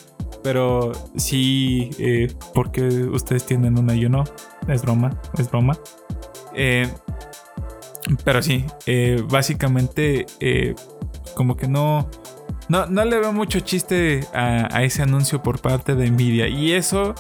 Pero 0.43 0.93
sí, 1.17 1.91
eh, 1.99 2.33
porque 2.55 2.83
ustedes 2.87 3.45
tienen 3.47 3.79
una 3.79 3.95
y 3.95 4.01
yo. 4.01 4.25
Es 4.69 4.83
broma, 4.83 5.21
es 5.39 5.51
broma. 5.51 5.77
Eh, 6.55 6.89
pero 8.25 8.43
sí, 8.43 8.65
eh, 8.87 9.23
básicamente 9.29 10.27
como 11.35 11.57
que 11.57 11.67
no, 11.67 12.09
no, 12.69 12.87
no 12.87 13.05
le 13.05 13.19
veo 13.19 13.33
mucho 13.33 13.61
chiste 13.61 14.25
a, 14.33 14.75
a, 14.75 14.85
ese 14.85 15.03
anuncio 15.03 15.43
por 15.43 15.61
parte 15.61 15.95
de 15.95 16.11
Nvidia. 16.11 16.47
Y 16.49 16.73
eso, 16.73 17.15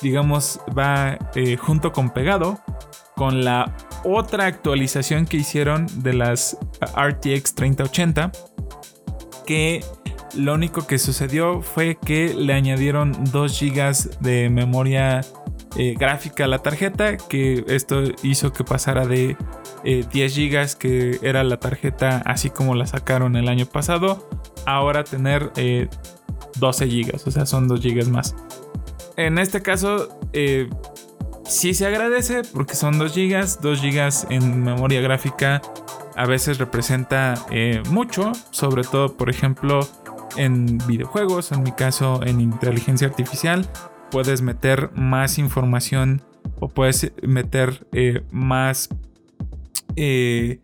digamos, 0.00 0.60
va 0.76 1.18
junto 1.58 1.92
con 1.92 2.10
pegado 2.10 2.60
con 3.18 3.44
la 3.44 3.74
otra 4.04 4.46
actualización 4.46 5.26
que 5.26 5.38
hicieron 5.38 5.86
de 6.04 6.14
las 6.14 6.56
RTX 6.96 7.56
3080 7.56 8.30
que 9.44 9.84
lo 10.36 10.54
único 10.54 10.86
que 10.86 10.98
sucedió 10.98 11.60
fue 11.60 11.96
que 11.96 12.32
le 12.32 12.52
añadieron 12.52 13.12
2 13.32 13.60
GB 13.60 14.20
de 14.20 14.50
memoria 14.50 15.22
eh, 15.76 15.96
gráfica 15.98 16.44
a 16.44 16.46
la 16.46 16.60
tarjeta 16.60 17.16
que 17.16 17.64
esto 17.66 18.04
hizo 18.22 18.52
que 18.52 18.62
pasara 18.62 19.04
de 19.04 19.36
10 19.82 20.06
eh, 20.14 20.28
GB 20.48 20.78
que 20.78 21.18
era 21.22 21.42
la 21.42 21.56
tarjeta 21.58 22.22
así 22.24 22.50
como 22.50 22.76
la 22.76 22.86
sacaron 22.86 23.34
el 23.34 23.48
año 23.48 23.66
pasado 23.66 24.28
ahora 24.64 25.02
tener 25.02 25.50
12 26.60 26.84
eh, 26.84 26.88
GB 26.88 27.20
o 27.26 27.30
sea 27.32 27.46
son 27.46 27.66
2 27.66 27.80
GB 27.80 28.10
más. 28.10 28.36
En 29.16 29.38
este 29.38 29.60
caso 29.60 30.20
sí 31.48 31.74
se 31.74 31.86
agradece 31.86 32.42
porque 32.52 32.74
son 32.74 32.98
2 32.98 33.14
GB, 33.14 33.60
2 33.60 33.82
GB 33.82 34.32
en 34.32 34.62
memoria 34.62 35.00
gráfica 35.00 35.60
a 36.18 36.26
veces 36.26 36.58
representa 36.58 37.34
eh, 37.52 37.80
mucho, 37.90 38.32
sobre 38.50 38.82
todo, 38.82 39.16
por 39.16 39.30
ejemplo, 39.30 39.86
en 40.36 40.78
videojuegos, 40.88 41.52
en 41.52 41.62
mi 41.62 41.70
caso 41.70 42.24
en 42.24 42.40
inteligencia 42.40 43.06
artificial, 43.06 43.68
puedes 44.10 44.42
meter 44.42 44.90
más 44.94 45.38
información 45.38 46.20
o 46.58 46.68
puedes 46.68 47.12
meter 47.22 47.86
eh, 47.92 48.24
más, 48.32 48.88
eh, 49.94 50.58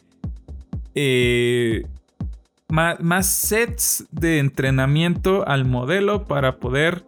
más, 2.69 2.99
más 2.99 3.27
sets 3.27 4.07
de 4.11 4.41
entrenamiento 4.41 5.47
al 5.47 5.65
modelo 5.65 6.25
para 6.25 6.57
poder 6.57 7.05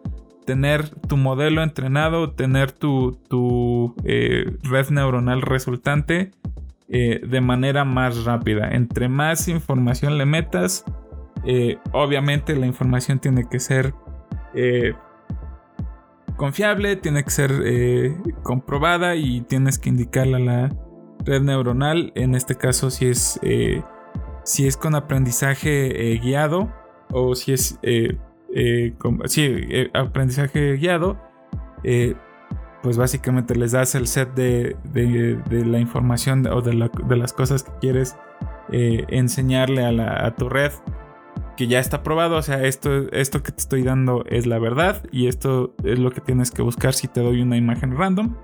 tener 0.47 0.89
tu 0.89 1.17
modelo 1.17 1.61
entrenado, 1.61 2.31
tener 2.31 2.71
tu, 2.71 3.19
tu 3.29 3.93
red 4.63 4.89
neuronal 4.89 5.43
resultante 5.43 6.31
eh, 6.89 7.19
de 7.27 7.41
manera 7.41 7.83
más 7.83 8.23
rápida. 8.23 8.69
Entre 8.71 9.09
más 9.09 9.49
información 9.49 10.17
le 10.17 10.25
metas, 10.25 10.85
eh, 11.45 11.79
obviamente 11.91 12.55
la 12.55 12.65
información 12.65 13.19
tiene 13.19 13.43
que 13.49 13.59
ser 13.59 13.93
eh, 14.55 14.93
confiable, 16.37 16.95
tiene 16.95 17.25
que 17.25 17.29
ser 17.29 17.51
comprobada 18.41 19.17
y 19.17 19.41
tienes 19.41 19.79
que 19.79 19.89
indicarle 19.89 20.37
a 20.37 20.39
la 20.39 20.75
red 21.25 21.41
neuronal. 21.41 22.13
En 22.15 22.35
este 22.35 22.55
caso, 22.55 22.89
si 22.89 23.07
es, 23.07 23.37
si 24.43 24.65
es 24.65 24.77
con 24.77 24.95
aprendizaje 24.95 26.17
guiado 26.23 26.71
o 27.11 27.35
si 27.35 27.51
es 27.51 27.79
aprendizaje 29.93 30.77
guiado 30.77 31.17
pues 32.87 32.97
básicamente 32.97 33.53
les 33.55 33.73
das 33.73 33.95
el 33.95 34.07
set 34.07 34.33
de, 34.33 34.77
la 35.49 35.79
información 35.79 36.47
o 36.47 36.61
de, 36.61 36.73
las 36.73 37.33
cosas 37.33 37.63
que 37.63 37.71
quieres 37.81 38.15
eh, 38.71 39.05
enseñarle 39.09 39.83
a, 39.83 40.33
tu 40.35 40.47
red 40.49 40.71
que 41.55 41.67
ya 41.67 41.79
está 41.79 42.03
probado, 42.03 42.37
o 42.37 42.41
sea, 42.41 42.63
esto, 42.63 43.11
esto 43.11 43.41
que 43.41 43.51
te 43.51 43.59
estoy 43.59 43.83
dando 43.83 44.23
es 44.27 44.45
la 44.45 44.59
verdad 44.59 45.03
y 45.11 45.27
esto 45.27 45.73
es 45.83 45.97
lo 45.97 46.11
que 46.11 46.21
tienes 46.21 46.51
que 46.51 46.61
buscar 46.61 46.93
si 46.93 47.07
te 47.07 47.19
doy 47.19 47.41
una 47.41 47.57
imagen 47.57 47.97
random. 47.97 48.35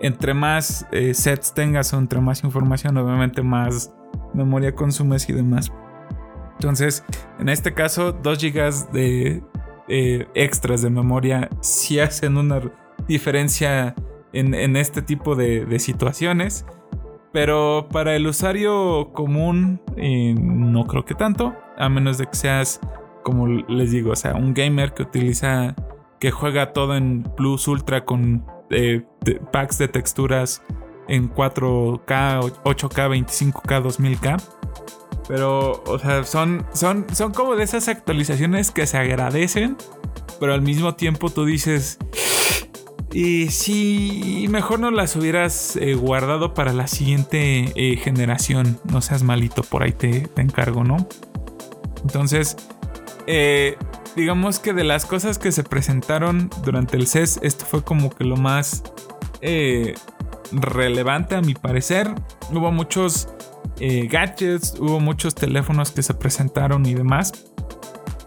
Entre 0.00 0.34
más 0.34 0.86
eh, 0.92 1.14
sets 1.14 1.52
tengas 1.52 1.92
o 1.92 1.98
entre 1.98 2.20
más 2.20 2.44
información, 2.44 2.96
obviamente 2.96 3.42
más 3.42 3.92
memoria 4.34 4.74
consumes 4.74 5.28
y 5.28 5.32
demás. 5.32 5.72
Entonces, 6.54 7.04
en 7.38 7.48
este 7.48 7.74
caso, 7.74 8.12
2 8.12 8.38
GB 8.38 8.92
de 8.92 9.42
eh, 9.88 10.26
extras 10.34 10.80
de 10.82 10.88
memoria 10.88 11.50
si 11.60 12.00
hacen 12.00 12.38
una 12.38 12.62
diferencia 13.06 13.94
en, 14.32 14.76
este 14.76 15.02
tipo 15.02 15.36
de, 15.36 15.78
situaciones. 15.78 16.66
Pero 17.32 17.88
para 17.90 18.14
el 18.14 18.26
usuario 18.26 19.10
común 19.12 19.80
eh, 19.96 20.34
no 20.38 20.86
creo 20.86 21.04
que 21.04 21.14
tanto. 21.14 21.54
A 21.76 21.88
menos 21.88 22.18
de 22.18 22.26
que 22.26 22.36
seas, 22.36 22.80
como 23.24 23.48
les 23.48 23.90
digo, 23.90 24.12
o 24.12 24.16
sea, 24.16 24.34
un 24.34 24.54
gamer 24.54 24.92
que 24.94 25.02
utiliza, 25.02 25.74
que 26.20 26.30
juega 26.30 26.72
todo 26.72 26.96
en 26.96 27.24
Plus 27.36 27.66
Ultra 27.66 28.04
con 28.04 28.46
eh, 28.70 29.04
packs 29.52 29.78
de 29.78 29.88
texturas 29.88 30.62
en 31.08 31.32
4K, 31.32 32.40
8K, 32.64 33.24
25K, 33.26 33.82
2000K. 33.82 34.42
Pero, 35.28 35.82
o 35.86 35.98
sea, 35.98 36.24
son, 36.24 36.66
son, 36.74 37.06
son 37.12 37.32
como 37.32 37.56
de 37.56 37.64
esas 37.64 37.88
actualizaciones 37.88 38.70
que 38.70 38.86
se 38.86 38.98
agradecen. 38.98 39.76
Pero 40.40 40.52
al 40.52 40.62
mismo 40.62 40.94
tiempo 40.94 41.30
tú 41.30 41.44
dices, 41.44 41.98
y 43.14 43.50
si 43.50 44.46
mejor 44.50 44.80
no 44.80 44.90
las 44.90 45.14
hubieras 45.14 45.76
eh, 45.76 45.94
guardado 45.94 46.52
para 46.52 46.72
la 46.72 46.88
siguiente 46.88 47.72
eh, 47.76 47.96
generación, 47.96 48.80
no 48.90 49.00
seas 49.00 49.22
malito, 49.22 49.62
por 49.62 49.84
ahí 49.84 49.92
te, 49.92 50.28
encargo, 50.36 50.82
¿no? 50.82 51.08
Entonces, 52.02 52.56
eh, 53.28 53.76
digamos 54.16 54.58
que 54.58 54.72
de 54.72 54.82
las 54.82 55.06
cosas 55.06 55.38
que 55.38 55.52
se 55.52 55.62
presentaron 55.62 56.50
durante 56.64 56.96
el 56.96 57.06
CES, 57.06 57.38
esto 57.44 57.64
fue 57.64 57.84
como 57.84 58.10
que 58.10 58.24
lo 58.24 58.36
más 58.36 58.82
relevante 60.50 61.36
a 61.36 61.40
mi 61.40 61.54
parecer. 61.54 62.12
Hubo 62.50 62.72
muchos 62.72 63.28
gadgets, 63.78 64.74
hubo 64.78 65.00
muchos 65.00 65.34
teléfonos 65.34 65.90
que 65.90 66.02
se 66.02 66.14
presentaron 66.14 66.86
y 66.86 66.94
demás, 66.94 67.32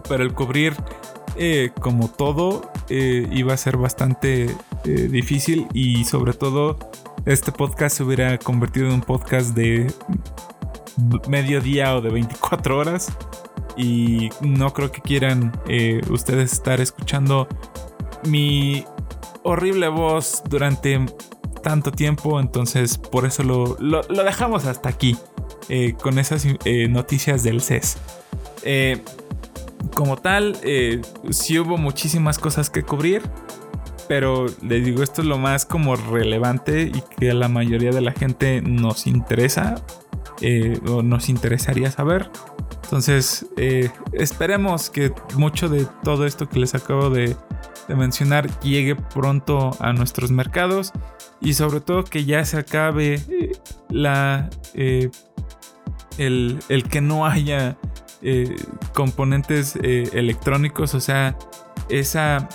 pero 0.09 0.23
el 0.23 0.33
cubrir 0.33 0.75
como 1.79 2.09
todo 2.09 2.71
iba 2.89 3.53
a 3.53 3.57
ser 3.57 3.77
bastante 3.77 4.47
eh, 4.87 5.09
difícil 5.09 5.67
y 5.73 6.05
sobre 6.05 6.33
todo 6.33 6.77
este 7.25 7.51
podcast 7.51 7.97
se 7.97 8.03
hubiera 8.03 8.37
convertido 8.37 8.87
en 8.87 8.93
un 8.93 9.01
podcast 9.01 9.53
de 9.53 9.91
mediodía 11.27 11.95
o 11.95 12.01
de 12.01 12.09
24 12.09 12.77
horas 12.77 13.11
y 13.75 14.29
no 14.39 14.71
creo 14.73 14.91
que 14.91 15.01
quieran 15.01 15.51
eh, 15.67 15.99
ustedes 16.09 16.53
estar 16.53 16.79
escuchando 16.79 17.49
mi 18.23 18.85
horrible 19.43 19.89
voz 19.89 20.41
durante 20.47 21.05
tanto 21.61 21.91
tiempo 21.91 22.39
entonces 22.39 22.97
por 22.97 23.25
eso 23.25 23.43
lo, 23.43 23.75
dejamos 24.23 24.65
hasta 24.65 24.89
aquí 24.89 25.17
eh, 25.69 25.93
con 26.01 26.19
esas 26.19 26.45
noticias 26.89 27.43
del 27.43 27.61
CES 27.61 27.97
como 29.95 30.17
tal 30.17 30.57
si 31.29 31.59
hubo 31.59 31.77
muchísimas 31.77 32.39
cosas 32.39 32.69
que 32.69 32.83
cubrir 32.83 33.21
pero 34.07 34.45
les 34.61 34.85
digo, 34.85 35.03
esto 35.03 35.21
es 35.21 35.27
lo 35.27 35.37
más 35.37 35.65
como 35.65 35.95
relevante 35.95 36.83
y 36.83 37.03
que 37.17 37.31
a 37.31 37.33
la 37.33 37.49
mayoría 37.49 37.91
de 37.91 38.01
la 38.01 38.13
gente 38.13 38.61
nos 38.61 39.05
interesa 39.05 39.75
eh, 40.41 40.79
o 40.87 41.01
nos 41.01 41.29
interesaría 41.29 41.91
saber. 41.91 42.29
Entonces, 42.83 43.45
eh, 43.57 43.89
esperemos 44.13 44.89
que 44.89 45.11
mucho 45.35 45.67
de 45.69 45.85
todo 46.03 46.25
esto 46.25 46.47
que 46.47 46.59
les 46.59 46.75
acabo 46.75 47.09
de, 47.09 47.35
mencionar 47.89 48.49
llegue 48.59 48.97
pronto 48.97 49.71
a 49.79 49.93
nuestros 49.93 50.29
mercados 50.29 50.91
y 51.39 51.53
sobre 51.53 51.79
todo 51.79 52.03
que 52.03 52.25
ya 52.25 52.43
se 52.43 52.57
acabe 52.57 53.13
eh, 53.29 53.53
la, 53.89 54.49
el, 54.73 55.11
el, 56.67 56.83
que 56.89 56.99
no 56.99 57.25
haya 57.25 57.77
componentes 58.93 59.77
electrónicos, 59.77 60.95
o 60.95 60.99
sea, 60.99 61.37
esa 61.87 62.49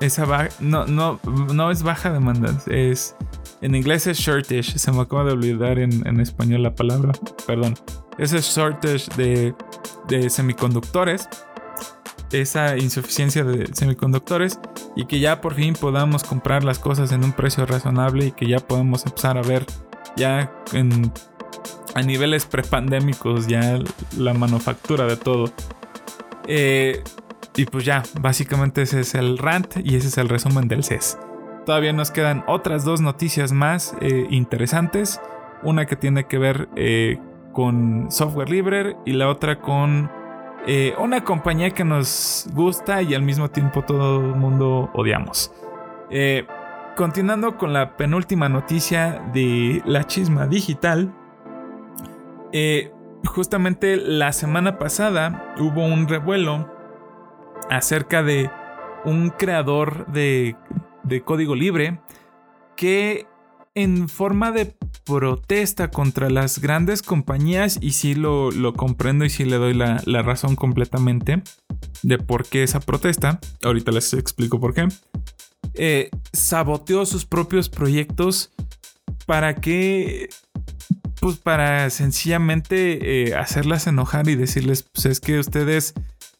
esa 0.00 0.48
no, 0.60 0.86
no, 0.86 1.20
no 1.52 1.70
es 1.70 1.82
baja 1.82 2.12
demanda, 2.12 2.56
es 2.66 3.16
en 3.60 3.74
inglés 3.74 4.06
es 4.06 4.18
shortage, 4.18 4.78
se 4.78 4.92
me 4.92 5.00
acaba 5.00 5.24
de 5.24 5.32
olvidar 5.32 5.78
en, 5.78 6.20
español 6.20 6.62
la 6.62 6.74
palabra, 6.74 7.12
perdón. 7.46 7.74
Ese 8.18 8.40
shortage 8.40 9.08
de, 9.16 10.30
semiconductores, 10.30 11.28
esa 12.32 12.76
insuficiencia 12.76 13.42
de 13.42 13.68
semiconductores 13.74 14.60
y 14.96 15.06
que 15.06 15.18
ya 15.18 15.40
por 15.40 15.54
fin 15.54 15.74
podamos 15.74 16.24
comprar 16.24 16.62
las 16.62 16.78
cosas 16.78 17.12
en 17.12 17.24
un 17.24 17.32
precio 17.32 17.66
razonable 17.66 18.26
y 18.26 18.32
que 18.32 18.46
ya 18.46 18.58
podemos 18.58 19.06
empezar 19.06 19.38
a 19.38 19.42
ver 19.42 19.64
ya 20.16 20.52
a 21.94 22.02
niveles 22.02 22.46
prepandémicos 22.46 23.46
ya 23.46 23.78
la 24.16 24.34
manufactura 24.34 25.06
de 25.06 25.16
todo. 25.16 25.52
Eh, 26.46 27.02
y 27.56 27.64
pues 27.64 27.84
ya, 27.84 28.02
básicamente 28.20 28.82
ese 28.82 29.00
es 29.00 29.14
el 29.14 29.36
rant 29.36 29.78
y 29.82 29.96
ese 29.96 30.08
es 30.08 30.18
el 30.18 30.28
resumen 30.28 30.68
del 30.68 30.84
CES. 30.84 31.18
Todavía 31.68 31.92
nos 31.92 32.10
quedan 32.10 32.44
otras 32.46 32.82
dos 32.82 33.02
noticias 33.02 33.52
más 33.52 33.94
eh, 34.00 34.26
interesantes. 34.30 35.20
Una 35.62 35.84
que 35.84 35.96
tiene 35.96 36.24
que 36.24 36.38
ver 36.38 36.66
eh, 36.76 37.18
con 37.52 38.10
software 38.10 38.48
libre 38.48 38.96
y 39.04 39.12
la 39.12 39.28
otra 39.28 39.60
con 39.60 40.10
eh, 40.66 40.94
una 40.98 41.24
compañía 41.24 41.68
que 41.72 41.84
nos 41.84 42.48
gusta 42.54 43.02
y 43.02 43.14
al 43.14 43.20
mismo 43.20 43.50
tiempo 43.50 43.82
todo 43.82 44.18
el 44.18 44.34
mundo 44.34 44.88
odiamos. 44.94 45.52
continuando 46.96 47.58
con 47.58 47.74
la 47.74 47.98
penúltima 47.98 48.48
noticia 48.48 49.22
de 49.34 49.82
la 49.84 50.04
chisma 50.04 50.46
digital. 50.46 51.12
justamente 53.26 53.98
la 53.98 54.32
semana 54.32 54.78
pasada 54.78 55.54
hubo 55.58 55.84
un 55.84 56.08
revuelo 56.08 56.66
acerca 57.68 58.22
de 58.22 58.50
un 59.04 59.28
creador 59.28 60.06
de, 60.06 60.56
código 61.24 61.54
libre 61.54 62.00
que 62.76 63.26
en 63.74 64.08
forma 64.08 64.50
de 64.50 64.74
protesta 65.04 65.90
contra 65.90 66.28
las 66.30 66.60
grandes 66.60 67.02
compañías, 67.02 67.78
y 67.80 67.92
sí 67.92 68.14
lo, 68.14 68.50
comprendo 68.76 69.24
y 69.24 69.30
sí 69.30 69.44
le 69.44 69.56
doy 69.56 69.72
la, 69.72 70.22
razón 70.22 70.56
completamente 70.56 71.42
de 72.02 72.18
por 72.18 72.44
qué 72.46 72.62
esa 72.62 72.80
protesta, 72.80 73.40
ahorita 73.62 73.92
les 73.92 74.12
explico 74.14 74.60
por 74.60 74.74
qué, 74.74 74.88
eh, 75.74 76.10
saboteó 76.32 77.06
sus 77.06 77.24
propios 77.24 77.68
proyectos 77.68 78.50
para 79.26 79.54
que, 79.54 80.28
pues 81.20 81.36
para 81.36 81.88
sencillamente 81.90 83.28
eh, 83.28 83.34
hacerlas 83.34 83.86
enojar 83.86 84.28
y 84.28 84.34
decirles, 84.34 84.82
pues 84.82 85.06
es 85.06 85.20
que 85.20 85.38
ustedes 85.38 85.94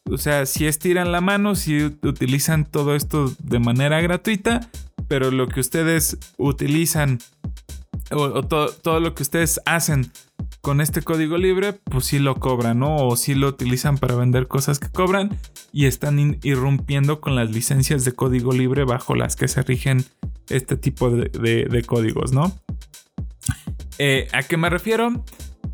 o 0.09 0.17
sea, 0.17 0.45
si 0.45 0.65
estiran 0.65 1.11
la 1.11 1.21
mano, 1.21 1.55
si 1.55 1.83
utilizan 1.83 2.65
todo 2.65 2.95
esto 2.95 3.33
de 3.39 3.59
manera 3.59 4.01
gratuita, 4.01 4.69
pero 5.07 5.31
lo 5.31 5.47
que 5.47 5.59
ustedes 5.59 6.17
utilizan 6.37 7.19
o, 8.11 8.43
todo, 8.43 8.99
lo 8.99 9.13
que 9.13 9.23
ustedes 9.23 9.59
hacen 9.65 10.11
con 10.61 10.81
este 10.81 11.01
código 11.01 11.37
libre, 11.37 11.73
pues 11.73 12.05
sí 12.05 12.19
lo 12.19 12.35
cobran, 12.35 12.79
¿no? 12.79 12.95
O 12.97 13.15
sí 13.15 13.35
lo 13.35 13.47
utilizan 13.47 13.97
para 13.97 14.15
vender 14.15 14.47
cosas 14.47 14.79
que 14.79 14.89
cobran 14.89 15.37
y 15.71 15.85
están 15.85 16.39
irrumpiendo 16.43 17.21
con 17.21 17.35
las 17.35 17.51
licencias 17.51 18.03
de 18.05 18.13
código 18.13 18.51
libre 18.51 18.83
bajo 18.83 19.15
las 19.15 19.35
que 19.35 19.47
se 19.47 19.61
rigen 19.61 20.05
este 20.49 20.75
tipo 20.75 21.11
de, 21.11 21.83
códigos, 21.85 22.31
¿no? 22.31 22.51
Eh, 23.99 24.27
¿A 24.33 24.43
qué 24.43 24.57
me 24.57 24.69
refiero? 24.69 25.23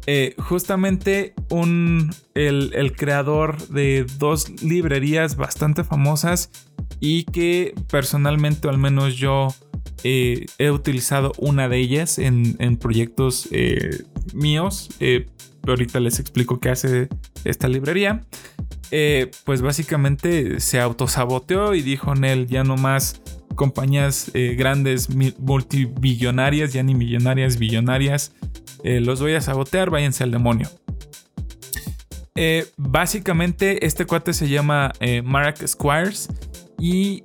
Eh, 0.08 0.36
justamente 0.38 1.34
un, 1.49 2.14
el, 2.36 2.93
creador 2.95 3.68
de 3.70 4.06
dos 4.20 4.62
librerías 4.62 5.36
bastante 5.36 5.84
famosas 5.84 6.51
y 6.99 7.24
que 7.24 7.74
personalmente, 7.89 8.70
al 8.70 8.78
menos 8.78 9.16
yo, 9.16 9.47
eh, 10.03 10.45
he 10.60 10.70
utilizado 10.70 11.32
una 11.38 11.68
de 11.68 11.80
ellas 11.80 12.20
en, 12.20 12.78
proyectos 12.78 13.47
eh, 13.51 14.03
míos. 14.34 14.89
ahorita 15.68 15.99
les 15.99 16.20
explico 16.20 16.60
qué 16.60 16.70
hace 16.70 17.10
esta 17.43 17.68
librería. 17.68 18.22
pues 19.43 19.62
básicamente 19.64 20.60
se 20.60 20.80
autosaboteó 20.80 21.74
y 21.74 21.82
dijo 21.82 22.14
en 22.14 22.26
él 22.26 22.47
ya 22.47 22.64
no 22.64 22.78
más 22.78 23.22
compañías 23.56 24.32
grandes 24.34 25.10
multibillonarias, 25.39 26.74
ya 26.74 26.84
ni 26.84 26.96
millonarias, 26.96 27.58
billonarias, 27.58 28.34
eh, 28.86 29.00
los 29.00 29.20
voy 29.20 29.34
a 29.34 29.41
sabotear, 29.41 29.89
váyanse 29.89 30.24
al 30.24 30.30
demonio. 30.30 30.70
Eh, 32.36 32.68
básicamente 32.78 33.84
este 33.84 34.06
cuate 34.06 34.32
se 34.34 34.48
llama 34.48 34.91
eh, 35.00 35.24
Mark 35.24 35.68
Squires 35.68 36.30
y 36.78 37.24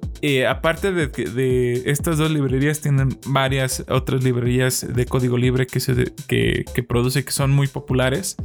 aparte 0.49 0.93
de, 0.93 1.83
estas 1.85 2.17
dos 2.17 2.31
librerías 2.31 2.81
tienen 2.81 3.19
varias 3.27 3.85
otras 3.91 4.25
librerías 4.25 4.87
de 4.89 5.05
código 5.05 5.37
libre 5.37 5.67
que, 5.67 5.81
se, 5.81 6.15
que, 6.27 6.65
que 6.73 6.83
produce 6.83 7.25
que 7.25 7.33
son 7.33 7.51
muy 7.51 7.67
populares. 7.67 8.37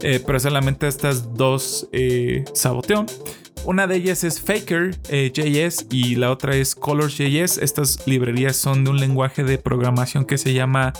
Pero 0.00 0.40
solamente 0.40 0.88
estas 0.88 1.34
dos 1.34 1.88
saboteó. 2.54 3.06
Una 3.64 3.86
de 3.86 3.96
ellas 3.96 4.24
es 4.24 4.40
Faker.js 4.40 5.86
y 5.90 6.16
la 6.16 6.30
otra 6.30 6.56
es 6.56 6.74
Colors.js. 6.74 7.58
Estas 7.58 8.06
librerías 8.06 8.56
son 8.56 8.84
de 8.84 8.90
un 8.90 8.98
lenguaje 8.98 9.44
de 9.44 9.58
programación 9.58 10.24
que 10.24 10.38
se 10.38 10.54
llama 10.54 10.92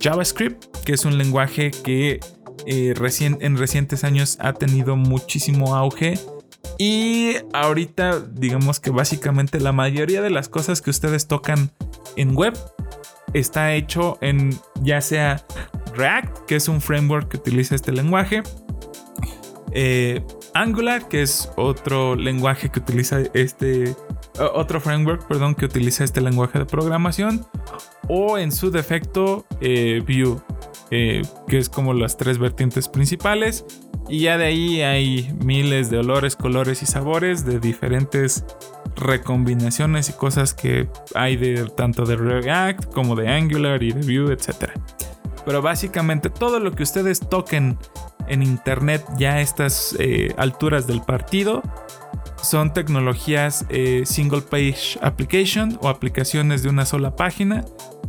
JavaScript, 0.00 0.64
que 0.84 0.94
es 0.94 1.04
un 1.04 1.18
lenguaje 1.18 1.70
que 1.70 2.20
eh, 2.66 2.94
en 3.40 3.56
recientes 3.56 4.04
años 4.04 4.36
ha 4.40 4.52
tenido 4.52 4.96
muchísimo 4.96 5.74
auge. 5.74 6.18
Y 6.78 7.36
ahorita 7.52 8.20
digamos 8.20 8.80
que 8.80 8.90
básicamente 8.90 9.60
la 9.60 9.72
mayoría 9.72 10.22
de 10.22 10.30
las 10.30 10.48
cosas 10.48 10.82
que 10.82 10.90
ustedes 10.90 11.26
tocan 11.26 11.70
en 12.16 12.36
web 12.36 12.54
está 13.32 13.74
hecho 13.74 14.18
en 14.20 14.58
ya 14.82 15.00
sea 15.00 15.44
React, 15.94 16.46
que 16.46 16.56
es 16.56 16.68
un 16.68 16.80
framework 16.80 17.28
que 17.28 17.36
utiliza 17.36 17.74
este 17.74 17.92
lenguaje, 17.92 18.42
eh, 19.72 20.22
Angular, 20.54 21.08
que 21.08 21.22
es 21.22 21.50
otro 21.56 22.14
lenguaje 22.14 22.68
que 22.68 22.78
utiliza 22.78 23.20
este, 23.32 23.96
otro 24.54 24.80
framework, 24.80 25.26
perdón, 25.26 25.54
que 25.54 25.64
utiliza 25.64 26.04
este 26.04 26.20
lenguaje 26.20 26.58
de 26.58 26.66
programación, 26.66 27.46
o 28.08 28.36
en 28.38 28.52
su 28.52 28.70
defecto 28.70 29.46
eh, 29.60 30.02
Vue, 30.06 30.38
eh, 30.90 31.22
que 31.48 31.58
es 31.58 31.68
como 31.68 31.94
las 31.94 32.16
tres 32.16 32.38
vertientes 32.38 32.88
principales. 32.88 33.64
Y 34.08 34.20
ya 34.20 34.36
de 34.36 34.44
ahí 34.44 34.82
hay 34.82 35.32
miles 35.44 35.90
de 35.90 35.98
olores, 35.98 36.36
colores 36.36 36.82
y 36.82 36.86
sabores 36.86 37.44
de 37.44 37.60
diferentes 37.60 38.44
recombinaciones 38.96 40.08
y 40.08 40.12
cosas 40.12 40.54
que 40.54 40.88
hay 41.14 41.36
de 41.36 41.64
tanto 41.76 42.04
de 42.04 42.16
React 42.16 42.92
como 42.92 43.16
de 43.16 43.28
Angular 43.28 43.82
y 43.82 43.92
de 43.92 44.00
Vue, 44.00 44.32
etc. 44.32 44.72
Pero 45.44 45.62
básicamente 45.62 46.30
todo 46.30 46.60
lo 46.60 46.72
que 46.72 46.82
ustedes 46.82 47.20
toquen 47.20 47.78
en 48.28 48.42
internet 48.42 49.04
ya 49.18 49.34
a 49.34 49.40
estas 49.40 49.96
eh, 49.98 50.34
alturas 50.36 50.86
del 50.86 51.02
partido 51.02 51.62
son 52.42 52.72
tecnologías 52.72 53.64
eh, 53.68 54.02
single 54.04 54.42
page 54.42 54.98
application 55.00 55.78
o 55.80 55.88
aplicaciones 55.88 56.62
de 56.62 56.68
una 56.68 56.86
sola 56.86 57.14
página 57.16 57.64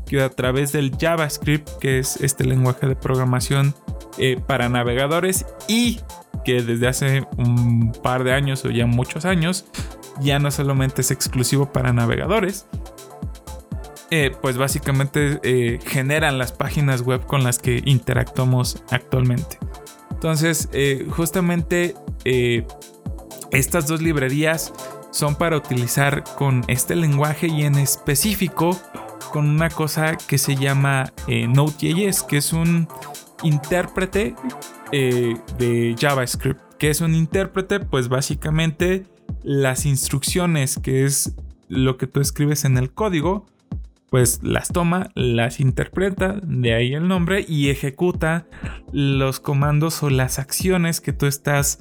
que 0.06 0.22
a 0.22 0.30
través 0.30 0.72
del 0.72 0.92
JavaScript, 0.98 1.70
que 1.80 2.00
es 2.00 2.18
este 2.18 2.44
lenguaje 2.44 2.88
de 2.88 2.96
programación 2.96 3.74
eh, 4.18 4.40
para 4.46 4.70
navegadores 4.70 5.46
y 5.68 6.02
que 6.46 6.62
desde 6.62 6.88
hace 6.88 7.28
un 7.38 7.92
par 8.04 8.24
de 8.24 8.34
años 8.34 8.66
o 8.66 8.70
ya 8.70 8.86
muchos 8.86 9.26
años 9.26 9.66
ya 10.20 10.40
no 10.40 10.52
solamente 10.52 11.02
es 11.02 11.12
exclusivo 11.12 11.72
para 11.72 11.94
navegadores, 11.94 12.68
eh, 14.12 14.32
pues 14.42 14.58
básicamente 14.58 15.80
generan 15.86 16.38
las 16.38 16.52
páginas 16.52 17.02
web 17.02 17.26
con 17.26 17.44
las 17.44 17.58
que 17.58 17.82
interactuamos 17.86 18.84
actualmente. 18.92 19.58
Entonces, 20.12 20.70
justamente 21.10 21.96
estas 23.52 23.88
dos 23.88 24.02
librerías 24.02 24.72
son 25.14 25.36
para 25.36 25.58
utilizar 25.58 26.24
con 26.38 26.64
este 26.68 26.96
lenguaje 26.96 27.48
y 27.48 27.64
en 27.64 27.76
específico 27.76 28.80
con 29.32 29.50
una 29.50 29.70
cosa 29.70 30.16
que 30.16 30.38
se 30.38 30.56
llama 30.56 31.14
eh, 31.28 31.48
Node.js, 31.48 32.24
que 32.24 32.38
es 32.38 32.54
un 32.54 32.88
intérprete 33.44 34.36
eh, 34.92 35.36
de 35.58 35.96
JavaScript. 36.00 36.62
Que 36.78 36.90
es 36.90 37.02
un 37.02 37.16
intérprete? 37.16 37.80
Pues 37.80 38.10
básicamente 38.10 39.06
las 39.44 39.86
instrucciones, 39.86 40.78
que 40.78 41.06
es 41.06 41.36
lo 41.68 41.98
que 41.98 42.08
tú 42.08 42.20
escribes 42.20 42.66
en 42.66 42.78
el 42.78 42.92
código, 42.92 43.46
pues 44.10 44.42
las 44.44 44.68
toma, 44.68 45.10
las 45.16 45.60
interpreta, 45.60 46.40
de 46.44 46.76
ahí 46.76 46.94
el 46.94 47.08
nombre, 47.08 47.44
y 47.48 47.70
ejecuta 47.70 48.46
los 48.92 49.40
comandos 49.40 50.04
o 50.04 50.12
las 50.12 50.38
acciones 50.38 51.02
que 51.02 51.14
tú 51.14 51.26
estás 51.26 51.80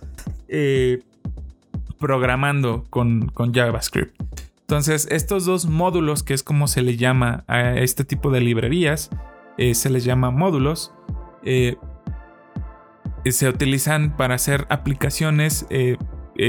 eh, 0.49 1.03
programando 1.99 2.85
con, 2.89 3.31
JavaScript. 3.53 4.19
Entonces, 4.63 5.07
estos 5.11 5.45
dos 5.45 5.67
módulos, 5.67 6.23
que 6.23 6.33
es 6.33 6.43
como 6.43 6.69
se 6.69 6.81
le 6.81 6.97
llama 6.97 7.45
a 7.49 7.75
este 7.75 8.05
tipo 8.05 8.31
de 8.31 8.41
librerías, 8.41 9.11
eh, 9.59 9.75
se 9.75 9.91
les 9.91 10.03
llama 10.03 10.31
módulos, 10.31 10.95
eh, 11.45 11.77
se 13.25 13.49
utilizan 13.49 14.17
para 14.17 14.35
hacer 14.35 14.67
aplicaciones 14.69 15.67
eh, 15.71 15.97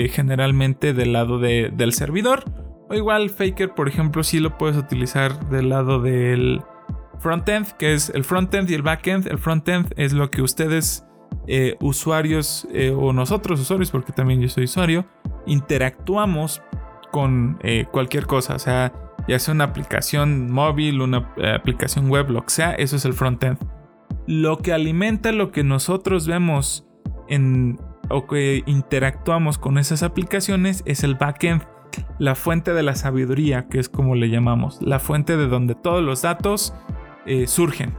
generalmente 0.09 0.93
del 0.93 1.13
lado 1.13 1.39
del 1.39 1.93
servidor. 1.93 2.43
O 2.89 2.95
igual 2.95 3.29
Faker, 3.29 3.73
por 3.73 3.87
ejemplo, 3.87 4.23
sí 4.23 4.39
lo 4.39 4.57
puedes 4.57 4.77
utilizar 4.77 5.49
del 5.49 5.69
lado 5.69 6.01
del 6.01 6.61
frontend, 7.19 7.71
que 7.77 7.93
es 7.93 8.09
el 8.09 8.23
frontend 8.23 8.69
y 8.69 8.73
el 8.73 8.81
backend. 8.81 9.27
El 9.27 9.39
frontend 9.39 9.93
es 9.95 10.13
lo 10.13 10.29
que 10.29 10.41
ustedes 10.41 11.05
eh, 11.47 11.75
usuarios 11.81 12.67
eh, 12.71 12.93
o 12.95 13.11
nosotros 13.11 13.59
usuarios, 13.59 13.91
porque 13.91 14.13
también 14.13 14.39
yo 14.39 14.47
soy 14.47 14.63
usuario, 14.63 15.05
interactuamos 15.45 16.61
con 17.11 17.59
eh, 17.63 17.85
cualquier 17.91 18.27
cosa, 18.27 18.55
o 18.55 18.59
sea, 18.59 18.93
ya 19.27 19.37
sea 19.39 19.53
una 19.53 19.65
aplicación 19.65 20.49
móvil, 20.49 21.01
una 21.01 21.33
aplicación 21.53 22.09
web, 22.09 22.29
lo 22.29 22.43
que 22.45 22.49
sea, 22.49 22.71
eso 22.73 22.95
es 22.95 23.05
el 23.05 23.13
frontend. 23.13 23.57
Lo 24.27 24.59
que 24.59 24.73
alimenta 24.73 25.31
lo 25.31 25.51
que 25.51 25.63
nosotros 25.63 26.27
vemos 26.27 26.87
en 27.27 27.79
o 28.09 28.27
que 28.27 28.63
interactuamos 28.65 29.57
con 29.57 29.77
esas 29.77 30.03
aplicaciones 30.03 30.83
es 30.85 31.03
el 31.03 31.15
backend, 31.15 31.63
la 32.19 32.35
fuente 32.35 32.73
de 32.73 32.83
la 32.83 32.95
sabiduría, 32.95 33.67
que 33.69 33.79
es 33.79 33.89
como 33.89 34.15
le 34.15 34.29
llamamos, 34.29 34.81
la 34.81 34.99
fuente 34.99 35.37
de 35.37 35.47
donde 35.47 35.73
todos 35.73 36.03
los 36.03 36.21
datos 36.21 36.73
surgen. 37.45 37.95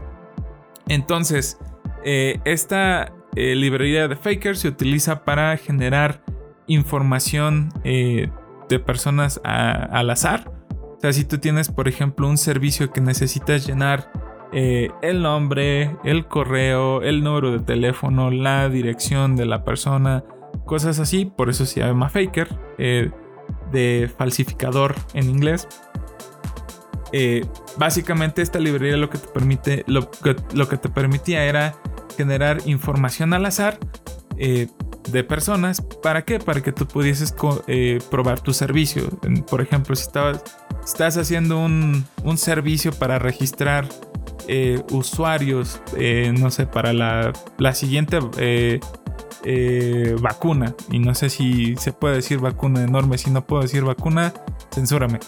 Entonces, 0.88 1.58
esta 2.04 3.12
eh, 3.36 3.56
librería 3.56 4.06
de 4.06 4.14
Faker 4.14 4.56
se 4.56 4.68
utiliza 4.68 5.24
para 5.24 5.56
generar 5.56 6.22
información 6.68 7.70
eh, 7.82 8.30
de 8.68 8.78
personas 8.78 9.40
al 9.44 10.08
azar. 10.10 10.52
O 10.70 10.98
sea, 11.00 11.12
si 11.12 11.24
tú 11.24 11.38
tienes, 11.38 11.70
por 11.70 11.88
ejemplo, 11.88 12.28
un 12.28 12.38
servicio 12.38 12.92
que 12.92 13.00
necesitas 13.00 13.66
llenar 13.66 14.10
eh, 14.54 14.90
el 15.02 15.22
nombre, 15.22 15.96
el 16.04 16.26
correo, 16.26 17.02
el 17.02 17.22
número 17.22 17.52
de 17.52 17.58
teléfono, 17.58 18.30
la 18.30 18.68
dirección 18.68 19.36
de 19.36 19.46
la 19.46 19.64
persona, 19.64 20.24
cosas 20.64 20.98
así, 20.98 21.26
por 21.26 21.50
eso 21.50 21.66
se 21.66 21.80
llama 21.80 22.08
Faker, 22.08 22.48
de 23.70 24.10
falsificador 24.16 24.94
en 25.12 25.28
inglés. 25.28 25.68
básicamente 27.76 28.40
esta 28.40 28.58
librería 28.58 28.96
lo 28.96 29.10
que 29.10 29.18
te 29.18 29.28
permite, 29.28 29.84
lo 29.86 30.10
que 30.10 30.76
te 30.76 30.88
permitía 30.88 31.44
era 31.44 31.74
generar 32.16 32.58
información 32.66 33.32
al 33.34 33.46
azar 33.46 33.78
eh, 34.36 34.68
de 35.10 35.22
personas. 35.22 35.82
¿Para 36.02 36.24
qué? 36.24 36.38
Para 36.38 36.62
que 36.62 36.72
tú 36.72 36.86
pudieses 36.86 37.34
eh, 37.66 38.00
probar 38.10 38.40
tu 38.40 38.54
servicio. 38.54 39.10
Por 39.50 39.60
ejemplo, 39.60 39.94
si 39.94 40.08
estás 40.84 41.16
haciendo 41.16 41.58
un, 41.58 42.06
servicio 42.36 42.92
para 42.92 43.18
registrar 43.18 43.86
eh, 44.48 44.82
usuarios, 44.90 45.80
no 46.38 46.50
sé, 46.50 46.66
para 46.66 46.92
la, 46.92 47.32
la 47.58 47.74
siguiente 47.74 48.18
vacuna. 50.20 50.74
Y 50.90 50.98
no 50.98 51.14
sé 51.14 51.30
si 51.30 51.76
se 51.76 51.92
puede 51.92 52.16
decir 52.16 52.38
vacuna 52.38 52.82
enorme. 52.82 53.18
Si 53.18 53.30
no 53.30 53.46
puedo 53.46 53.62
decir 53.62 53.84
vacuna, 53.84 54.32
censúrame. 54.72 55.20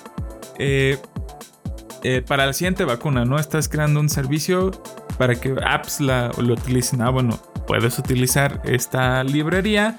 para 2.27 2.47
la 2.47 2.53
siguiente 2.53 2.85
vacuna, 2.85 3.25
¿no? 3.25 3.39
Estás 3.39 3.69
creando 3.69 4.01
un 4.01 4.09
servicio 4.09 4.71
para 5.19 5.35
que 5.35 5.55
apps 5.65 6.01
la, 6.01 6.31
lo 6.39 6.55
utilicen. 6.55 7.03
Ah, 7.03 7.11
bueno, 7.11 7.39
puedes 7.67 7.99
utilizar 7.99 8.61
esta 8.65 9.23
librería 9.25 9.99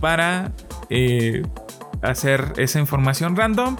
para 0.00 0.52
eh, 0.90 1.42
hacer 2.02 2.52
esa 2.56 2.80
información 2.80 3.36
random 3.36 3.76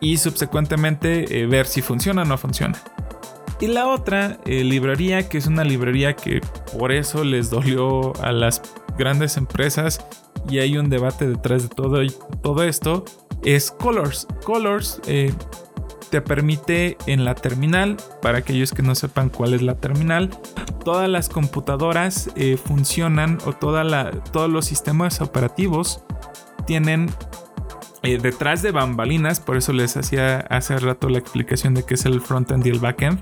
y 0.00 0.18
subsecuentemente 0.18 1.40
eh, 1.40 1.46
ver 1.46 1.66
si 1.66 1.82
funciona 1.82 2.22
o 2.22 2.24
no 2.24 2.38
funciona. 2.38 2.78
Y 3.60 3.68
la 3.68 3.86
otra 3.88 4.38
eh, 4.44 4.64
librería, 4.64 5.28
que 5.28 5.38
es 5.38 5.46
una 5.46 5.64
librería 5.64 6.14
que 6.14 6.40
por 6.78 6.92
eso 6.92 7.24
les 7.24 7.50
dolió 7.50 8.12
a 8.22 8.32
las 8.32 8.62
grandes 8.98 9.36
empresas 9.36 10.04
y 10.48 10.58
hay 10.58 10.76
un 10.76 10.90
debate 10.90 11.26
detrás 11.26 11.62
de 11.62 11.68
todo, 11.68 12.00
todo 12.42 12.62
esto, 12.62 13.04
es 13.42 13.70
Colors. 13.70 14.26
Colors 14.44 15.00
te 16.10 16.20
permite 16.20 16.96
en 17.06 17.24
la 17.24 17.34
terminal, 17.34 17.96
para 18.22 18.38
aquellos 18.38 18.72
que 18.72 18.82
no 18.82 18.94
sepan 18.94 19.28
cuál 19.28 19.54
es 19.54 19.62
la 19.62 19.76
terminal, 19.76 20.30
todas 20.84 21.08
las 21.08 21.28
computadoras 21.28 22.30
eh, 22.36 22.56
funcionan 22.56 23.38
o 23.44 23.52
toda 23.52 24.10
todos 24.32 24.50
los 24.50 24.66
sistemas 24.66 25.20
operativos 25.20 26.02
tienen 26.66 27.10
eh, 28.02 28.18
detrás 28.18 28.62
de 28.62 28.70
bambalinas, 28.70 29.40
por 29.40 29.56
eso 29.56 29.72
les 29.72 29.96
hacía 29.96 30.38
hace 30.48 30.78
rato 30.78 31.08
la 31.08 31.18
explicación 31.18 31.74
de 31.74 31.84
qué 31.84 31.94
es 31.94 32.04
el 32.04 32.20
frontend 32.20 32.66
y 32.66 32.70
el 32.70 32.78
backend. 32.78 33.20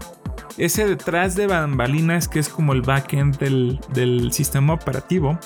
Ese 0.56 0.86
detrás 0.86 1.34
de 1.34 1.46
bambalinas 1.46 2.28
que 2.28 2.38
es 2.38 2.48
como 2.48 2.72
el 2.72 2.82
backend 2.82 3.38
del, 3.38 3.80
del 3.92 4.32
sistema 4.32 4.74
operativo, 4.74 5.38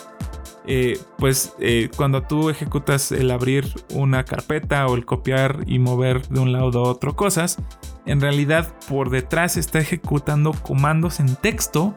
eh, 0.70 1.00
pues 1.16 1.54
eh, 1.60 1.88
cuando 1.96 2.24
tú 2.24 2.50
ejecutas 2.50 3.10
el 3.10 3.30
abrir 3.30 3.72
una 3.94 4.24
carpeta 4.24 4.86
o 4.86 4.96
el 4.96 5.06
copiar 5.06 5.60
y 5.66 5.78
mover 5.78 6.28
de 6.28 6.40
un 6.40 6.52
lado 6.52 6.84
a 6.84 6.90
otro 6.90 7.16
cosas, 7.16 7.56
en 8.04 8.20
realidad 8.20 8.74
por 8.86 9.08
detrás 9.08 9.56
está 9.56 9.78
ejecutando 9.78 10.52
comandos 10.52 11.20
en 11.20 11.36
texto 11.36 11.96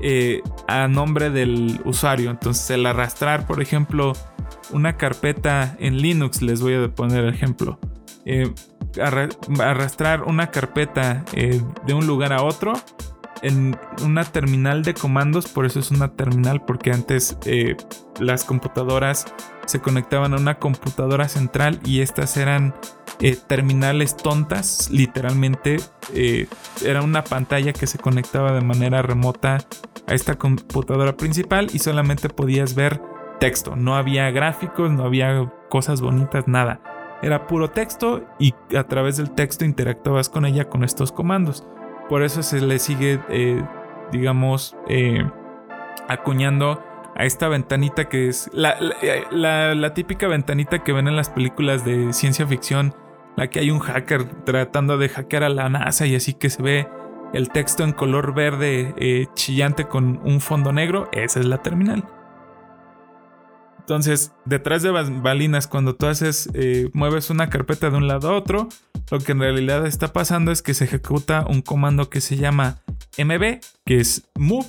eh, 0.00 0.42
a 0.68 0.86
nombre 0.86 1.30
del 1.30 1.80
usuario. 1.84 2.30
Entonces 2.30 2.70
el 2.70 2.86
arrastrar, 2.86 3.48
por 3.48 3.60
ejemplo, 3.60 4.12
una 4.70 4.96
carpeta 4.96 5.76
en 5.80 6.00
Linux, 6.00 6.40
les 6.40 6.62
voy 6.62 6.74
a 6.74 6.88
poner 6.94 7.26
ejemplo. 7.26 7.80
Arrastrar 9.00 10.22
una 10.22 10.50
carpeta 10.50 11.24
de 11.34 11.94
un 11.94 12.06
lugar 12.06 12.32
a 12.32 12.42
otro 12.42 12.74
en 13.44 13.78
una 14.02 14.24
terminal 14.24 14.82
de 14.82 14.94
comandos, 14.94 15.48
por 15.48 15.66
eso 15.66 15.78
es 15.78 15.90
una 15.90 16.12
terminal, 16.12 16.62
porque 16.64 16.90
antes 16.90 17.36
eh, 17.44 17.76
las 18.18 18.44
computadoras 18.44 19.26
se 19.66 19.80
conectaban 19.80 20.32
a 20.32 20.38
una 20.38 20.58
computadora 20.58 21.28
central 21.28 21.78
y 21.84 22.00
estas 22.00 22.38
eran 22.38 22.74
eh, 23.20 23.36
terminales 23.46 24.16
tontas, 24.16 24.90
literalmente 24.90 25.76
eh, 26.14 26.46
era 26.82 27.02
una 27.02 27.22
pantalla 27.22 27.74
que 27.74 27.86
se 27.86 27.98
conectaba 27.98 28.52
de 28.52 28.62
manera 28.62 29.02
remota 29.02 29.58
a 30.06 30.14
esta 30.14 30.36
computadora 30.36 31.16
principal 31.16 31.68
y 31.72 31.80
solamente 31.80 32.30
podías 32.30 32.74
ver 32.74 33.02
texto, 33.40 33.76
no 33.76 33.94
había 33.94 34.30
gráficos, 34.30 34.90
no 34.90 35.04
había 35.04 35.52
cosas 35.68 36.00
bonitas, 36.00 36.48
nada. 36.48 36.80
Era 37.22 37.46
puro 37.46 37.70
texto 37.70 38.22
y 38.38 38.54
a 38.76 38.84
través 38.84 39.16
del 39.16 39.30
texto 39.30 39.64
interactuabas 39.64 40.28
con 40.28 40.44
ella 40.44 40.68
con 40.68 40.84
estos 40.84 41.12
comandos. 41.12 41.66
Por 42.08 42.22
eso 42.22 42.42
se 42.42 42.60
le 42.60 42.78
sigue, 42.78 43.20
eh, 43.30 43.62
digamos, 44.12 44.76
eh, 44.88 45.24
acuñando 46.08 46.82
a 47.16 47.24
esta 47.24 47.48
ventanita 47.48 48.08
que 48.08 48.28
es 48.28 48.50
eh, 49.02 49.24
la, 49.30 49.94
típica 49.94 50.28
ventanita 50.28 50.82
que 50.82 50.92
ven 50.92 51.08
en 51.08 51.16
las 51.16 51.30
películas 51.30 51.84
de 51.84 52.12
ciencia 52.12 52.46
ficción, 52.46 52.94
la 53.36 53.48
que 53.48 53.60
hay 53.60 53.70
un 53.70 53.78
hacker 53.78 54.24
tratando 54.44 54.98
de 54.98 55.08
hackear 55.08 55.44
a 55.44 55.48
la 55.48 55.68
NASA 55.68 56.06
y 56.06 56.16
así 56.16 56.34
que 56.34 56.50
se 56.50 56.62
ve 56.62 56.88
el 57.32 57.48
texto 57.48 57.84
en 57.84 57.92
color 57.92 58.34
verde 58.34 59.28
chillante 59.34 59.86
con 59.86 60.20
un 60.24 60.40
fondo 60.40 60.72
negro, 60.72 61.08
esa 61.12 61.40
es 61.40 61.46
la 61.46 61.62
terminal. 61.62 62.04
Entonces, 63.84 64.32
detrás 64.46 64.82
de 64.82 64.90
balinas, 64.90 65.66
cuando 65.66 65.94
tú 65.94 66.06
haces, 66.06 66.48
eh, 66.54 66.88
mueves 66.94 67.28
una 67.28 67.50
carpeta 67.50 67.90
de 67.90 67.98
un 67.98 68.08
lado 68.08 68.30
a 68.30 68.34
otro, 68.34 68.70
lo 69.10 69.18
que 69.18 69.32
en 69.32 69.40
realidad 69.40 69.84
está 69.84 70.10
pasando 70.10 70.52
es 70.52 70.62
que 70.62 70.72
se 70.72 70.84
ejecuta 70.84 71.44
un 71.46 71.60
comando 71.60 72.08
que 72.08 72.22
se 72.22 72.38
llama 72.38 72.78
MB, 73.18 73.60
que 73.84 74.00
es 74.00 74.22
move, 74.36 74.66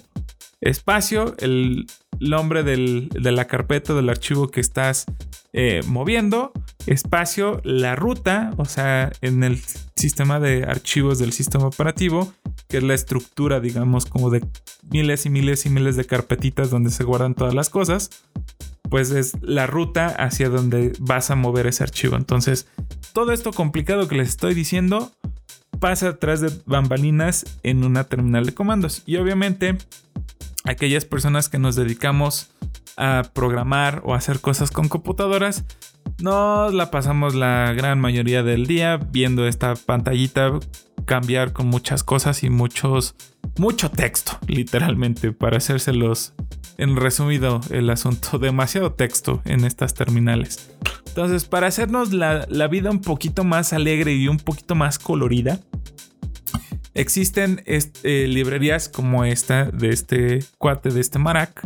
espacio, 0.59 1.33
el 1.39 1.87
nombre 2.19 2.63
de 2.63 3.31
la 3.31 3.45
carpeta 3.45 3.93
del 3.93 4.09
archivo 4.09 4.49
que 4.49 4.59
estás 4.59 5.05
eh, 5.53 5.79
moviendo, 5.87 6.51
espacio, 6.85 7.61
la 7.63 7.95
ruta, 7.95 8.51
o 8.57 8.65
sea, 8.65 9.13
en 9.21 9.45
el 9.45 9.61
sistema 9.95 10.41
de 10.41 10.65
archivos 10.65 11.19
del 11.19 11.31
sistema 11.31 11.67
operativo, 11.67 12.33
que 12.67 12.77
es 12.77 12.83
la 12.83 12.93
estructura, 12.93 13.61
digamos, 13.61 14.05
como 14.05 14.29
de 14.29 14.45
miles 14.91 15.25
y 15.25 15.29
miles 15.29 15.65
y 15.65 15.69
miles 15.69 15.95
de 15.95 16.03
carpetitas 16.03 16.69
donde 16.69 16.89
se 16.89 17.05
guardan 17.05 17.33
todas 17.33 17.53
las 17.53 17.69
cosas 17.69 18.09
pues 18.89 19.11
es 19.11 19.33
la 19.41 19.67
ruta 19.67 20.07
hacia 20.07 20.49
donde 20.49 20.93
vas 20.99 21.31
a 21.31 21.35
mover 21.35 21.67
ese 21.67 21.83
archivo. 21.83 22.15
Entonces, 22.15 22.67
todo 23.13 23.31
esto 23.31 23.51
complicado 23.51 24.07
que 24.07 24.15
les 24.15 24.29
estoy 24.29 24.53
diciendo 24.53 25.11
pasa 25.79 26.09
atrás 26.09 26.41
de 26.41 26.51
bambalinas 26.65 27.45
en 27.63 27.83
una 27.83 28.05
terminal 28.05 28.45
de 28.45 28.53
comandos. 28.53 29.03
Y 29.05 29.17
obviamente, 29.17 29.77
aquellas 30.63 31.05
personas 31.05 31.49
que 31.49 31.59
nos 31.59 31.75
dedicamos 31.75 32.49
a 32.97 33.23
programar 33.33 34.01
o 34.05 34.13
hacer 34.13 34.39
cosas 34.39 34.71
con 34.71 34.87
computadoras, 34.87 35.65
nos 36.19 36.73
la 36.73 36.91
pasamos 36.91 37.35
la 37.35 37.73
gran 37.73 37.99
mayoría 37.99 38.43
del 38.43 38.67
día 38.67 38.97
viendo 38.97 39.47
esta 39.47 39.75
pantallita 39.75 40.59
cambiar 41.05 41.53
con 41.53 41.67
muchas 41.67 42.03
cosas 42.03 42.43
y 42.43 42.49
muchos 42.49 43.15
mucho 43.57 43.89
texto, 43.89 44.37
literalmente, 44.47 45.31
para 45.31 45.57
hacérselos 45.57 46.33
en 46.77 46.95
resumido 46.95 47.61
el 47.69 47.89
asunto, 47.89 48.37
demasiado 48.39 48.93
texto 48.93 49.41
en 49.45 49.65
estas 49.65 49.93
terminales. 49.93 50.71
Entonces, 51.07 51.45
para 51.45 51.67
hacernos 51.67 52.11
la, 52.11 52.67
vida 52.67 52.91
un 52.91 52.99
poquito 52.99 53.43
más 53.43 53.73
alegre 53.73 54.13
y 54.13 54.27
un 54.27 54.37
poquito 54.37 54.75
más 54.75 54.99
colorida, 54.99 55.59
existen 56.93 57.63
eh, 57.65 58.27
librerías 58.27 58.89
como 58.89 59.23
esta 59.23 59.65
de 59.65 59.89
este 59.89 60.39
cuate, 60.57 60.89
de 60.89 61.01
este 61.01 61.19
Marac, 61.19 61.65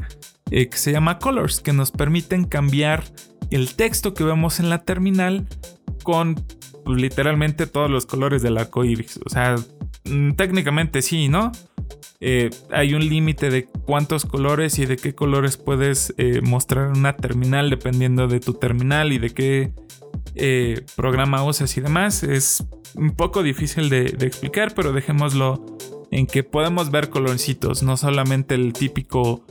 eh, 0.52 0.70
que 0.70 0.78
se 0.78 0.92
llama 0.92 1.20
Colors, 1.20 1.62
que 1.62 1.74
nos 1.74 1.92
permiten 1.92 2.46
cambiar 2.46 3.04
el 3.52 3.76
texto 3.76 4.14
que 4.14 4.24
vemos 4.24 4.60
en 4.60 4.70
la 4.70 4.84
terminal 4.84 5.48
con 6.04 6.36
pues, 6.86 7.02
literalmente 7.02 7.68
todos 7.68 7.90
los 7.90 8.06
colores 8.06 8.42
del 8.42 8.58
arco 8.58 8.84
iris. 8.86 9.20
O 9.26 9.30
sea, 9.30 9.56
mm, 10.06 10.32
técnicamente 10.34 11.02
sí, 11.02 11.28
¿no? 11.28 11.52
Eh, 12.22 12.50
hay 12.72 12.94
un 12.94 13.08
límite 13.08 13.50
de 13.50 13.66
cuántos 13.86 14.26
colores 14.26 14.78
y 14.78 14.86
de 14.86 14.98
qué 14.98 15.16
colores 15.16 15.56
puedes 15.56 16.14
eh, 16.18 16.42
mostrar 16.42 16.88
en 16.88 16.98
una 16.98 17.16
terminal 17.16 17.70
dependiendo 17.70 18.28
de 18.28 18.42
tu 18.42 18.56
terminal 18.56 19.14
y 19.14 19.20
de 19.20 19.30
qué 19.30 19.74
eh, 20.36 20.82
programa 20.96 21.44
usas 21.44 21.76
y 21.78 21.82
demás. 21.82 22.24
Es 22.24 22.66
un 22.96 23.12
poco 23.12 23.42
difícil 23.42 23.90
de, 23.90 24.06
explicar, 24.22 24.74
pero 24.76 24.92
dejémoslo 24.92 25.66
en 26.12 26.28
que 26.28 26.44
podemos 26.44 26.92
ver 26.92 27.10
colorcitos, 27.10 27.84
no 27.84 27.96
solamente 27.96 28.56
el 28.56 28.74
típico 28.74 29.46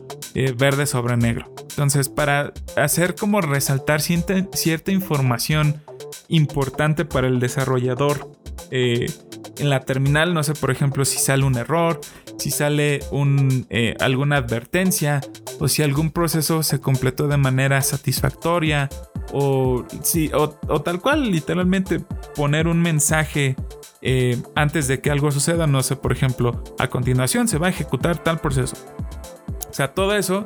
verde 0.57 0.87
sobre 0.87 1.17
negro. 1.17 1.53
Entonces, 1.71 2.09
para 2.09 2.53
hacer 2.77 3.15
como 3.15 3.41
resaltar 3.41 4.01
cierta 4.01 4.93
información 4.93 5.81
importante 6.29 7.05
para 7.05 7.29
el 7.29 7.41
desarrollador 7.41 8.31
en 9.59 9.71
la 9.71 9.81
terminal, 9.81 10.35
no 10.35 10.43
sé, 10.43 10.55
por 10.55 10.71
ejemplo, 10.71 11.05
si 11.05 11.19
sale 11.19 11.45
un 11.45 11.57
error, 11.57 12.01
si 12.39 12.51
sale 12.51 13.01
un, 13.11 13.67
eh, 13.71 13.95
alguna 14.01 14.37
advertencia 14.37 15.21
o 15.59 15.69
si 15.69 15.83
algún 15.83 16.11
proceso 16.11 16.63
se 16.63 16.81
completó 16.81 17.27
de 17.29 17.37
manera 17.37 17.83
satisfactoria 17.83 18.89
o, 19.33 19.85
si, 20.03 20.31
o, 20.33 20.49
tal 20.81 21.01
cual, 21.01 21.31
literalmente 21.31 22.01
poner 22.35 22.69
un 22.69 22.81
mensaje 22.81 23.57
eh, 24.01 24.41
antes 24.55 24.89
de 24.89 25.01
que 25.01 25.11
algo 25.11 25.31
suceda, 25.31 25.67
no 25.67 25.83
sé, 25.83 25.97
por 25.97 26.13
ejemplo, 26.13 26.63
a 26.79 26.89
continuación 26.89 27.49
se 27.49 27.59
va 27.59 27.67
a 27.67 27.71
ejecutar 27.71 28.23
tal 28.23 28.41
proceso. 28.41 28.77
O 29.69 29.73
sea, 29.73 29.89
todo 29.93 30.17
eso 30.17 30.45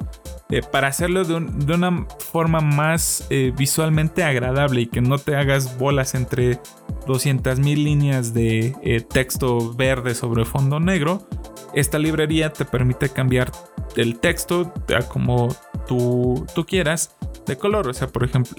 eh, 0.53 0.61
para 0.61 0.89
hacerlo 0.89 1.25
de, 1.25 1.35
una 1.73 2.07
forma 2.31 2.61
más 2.61 3.27
eh, 3.31 3.55
visualmente 3.57 4.23
agradable 4.23 4.83
y 4.83 4.87
que 4.87 5.01
no 5.01 5.17
te 5.17 5.35
hagas 5.35 5.79
bolas 5.79 6.15
entre 6.15 6.61
200.000 7.07 7.63
líneas 7.83 8.35
de 8.35 8.77
eh, 8.83 9.01
texto 9.01 9.73
verde 9.73 10.15
sobre 10.15 10.45
fondo 10.45 10.79
negro, 10.79 11.27
esta 11.73 11.99
librería 11.99 12.53
te 12.53 12.67
permite 12.67 13.09
cambiar 13.09 13.51
el 13.97 14.21
texto 14.21 14.75
a 14.95 15.01
como 15.09 15.57
tú, 15.87 16.45
tú 16.55 16.67
quieras 16.67 17.17
de 17.47 17.57
color. 17.57 17.89
O 17.89 17.95
sea, 17.95 18.09
por 18.09 18.25
ejemplo, 18.25 18.55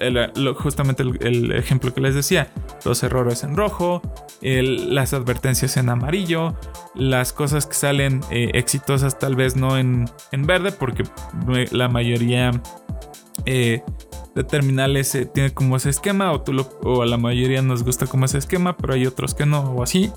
justamente 0.55 1.03
el, 1.03 1.51
ejemplo 1.51 1.93
que 1.93 2.01
les 2.01 2.15
decía, 2.15 2.51
los 2.85 3.03
errores 3.03 3.43
en 3.43 3.55
rojo, 3.55 4.01
las 4.41 5.13
advertencias 5.13 5.77
en 5.77 5.89
amarillo, 5.89 6.55
las 6.95 7.33
cosas 7.33 7.65
que 7.65 7.73
salen 7.73 8.21
eh, 8.29 8.51
exitosas 8.53 9.19
tal 9.19 9.35
vez 9.35 9.55
no 9.55 9.77
en, 9.77 10.05
en, 10.31 10.45
verde, 10.45 10.71
porque 10.71 11.03
la 11.71 11.89
mayoría... 11.89 12.51
Eh, 13.45 13.83
de 14.35 14.43
terminales 14.43 15.13
eh, 15.15 15.25
tiene 15.25 15.53
como 15.53 15.75
ese 15.75 15.89
esquema 15.89 16.31
o, 16.31 16.41
tú 16.41 16.53
lo, 16.53 16.63
o 16.83 17.01
a 17.01 17.05
la 17.05 17.17
mayoría 17.17 17.61
nos 17.61 17.83
gusta 17.83 18.07
como 18.07 18.25
ese 18.25 18.37
esquema, 18.37 18.75
pero 18.75 18.93
hay 18.93 19.05
otros 19.05 19.35
que 19.35 19.45
no 19.45 19.61
o 19.61 19.83
así. 19.83 20.11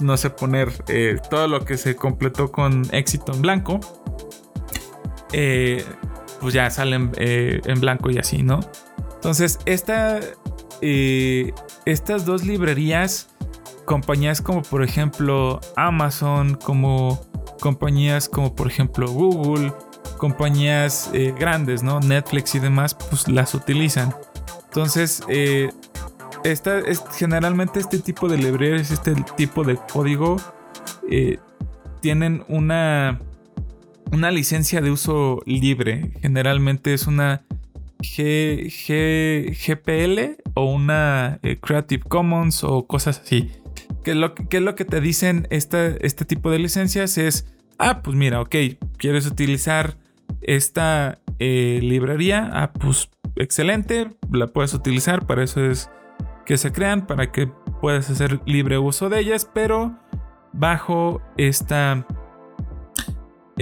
No 0.00 0.16
sé 0.16 0.30
poner 0.30 0.72
eh, 0.88 1.18
todo 1.28 1.46
lo 1.46 1.64
que 1.64 1.76
se 1.76 1.94
completó 1.94 2.50
con 2.50 2.82
éxito 2.92 3.32
en 3.32 3.42
blanco. 3.42 3.80
Eh, 5.32 5.84
pues 6.40 6.54
ya 6.54 6.70
salen 6.70 7.12
en 7.16 7.80
blanco 7.80 8.10
y 8.10 8.18
así, 8.18 8.42
¿no? 8.42 8.60
Entonces, 9.14 9.58
esta, 9.66 10.20
estas 10.80 12.24
dos 12.24 12.44
librerías, 12.44 13.28
compañías 13.84 14.40
como 14.40 14.62
por 14.62 14.82
ejemplo 14.82 15.60
Amazon, 15.76 16.54
como 16.54 17.20
compañías 17.60 18.28
como 18.28 18.54
por 18.54 18.66
ejemplo 18.66 19.10
Google, 19.10 19.72
compañías 20.20 21.10
eh, 21.14 21.34
grandes, 21.36 21.82
¿no? 21.82 21.98
Netflix 21.98 22.54
y 22.54 22.58
demás, 22.58 22.94
pues 22.94 23.26
las 23.28 23.54
utilizan. 23.54 24.14
Entonces, 24.66 25.22
eh, 25.28 25.70
esta, 26.44 26.78
es, 26.78 27.02
generalmente 27.16 27.80
este 27.80 27.98
tipo 27.98 28.28
de 28.28 28.36
librerías, 28.36 28.90
este 28.90 29.14
tipo 29.36 29.64
de 29.64 29.76
código, 29.92 30.36
eh, 31.10 31.38
tienen 32.00 32.44
una, 32.48 33.18
una 34.12 34.30
licencia 34.30 34.80
de 34.80 34.90
uso 34.90 35.42
libre. 35.46 36.12
Generalmente 36.20 36.94
es 36.94 37.06
una 37.06 37.42
G, 37.98 38.70
GPL 39.52 40.42
o 40.54 40.72
una 40.72 41.38
Creative 41.60 42.02
Commons 42.08 42.64
o 42.64 42.86
cosas 42.86 43.20
así. 43.20 43.50
¿Qué 44.04 44.12
es 44.12 44.16
lo, 44.16 44.34
es 44.50 44.62
lo 44.62 44.74
que 44.74 44.84
te 44.84 45.00
dicen 45.00 45.46
este 45.50 46.24
tipo 46.26 46.50
de 46.50 46.58
licencias? 46.58 47.18
Es, 47.18 47.46
ah, 47.78 48.02
pues 48.02 48.16
mira, 48.16 48.40
ok, 48.40 48.54
quieres 48.96 49.26
utilizar 49.26 49.96
esta 50.40 51.18
eh, 51.38 51.80
librería, 51.82 52.48
ah, 52.52 52.72
pues 52.72 53.10
excelente, 53.36 54.08
la 54.30 54.46
puedes 54.46 54.74
utilizar, 54.74 55.26
para 55.26 55.44
eso 55.44 55.64
es 55.64 55.90
que 56.46 56.56
se 56.56 56.72
crean, 56.72 57.06
para 57.06 57.30
que 57.30 57.48
puedas 57.80 58.10
hacer 58.10 58.40
libre 58.46 58.78
uso 58.78 59.08
de 59.08 59.20
ellas, 59.20 59.48
pero 59.52 59.98
bajo 60.52 61.20
esta, 61.36 62.06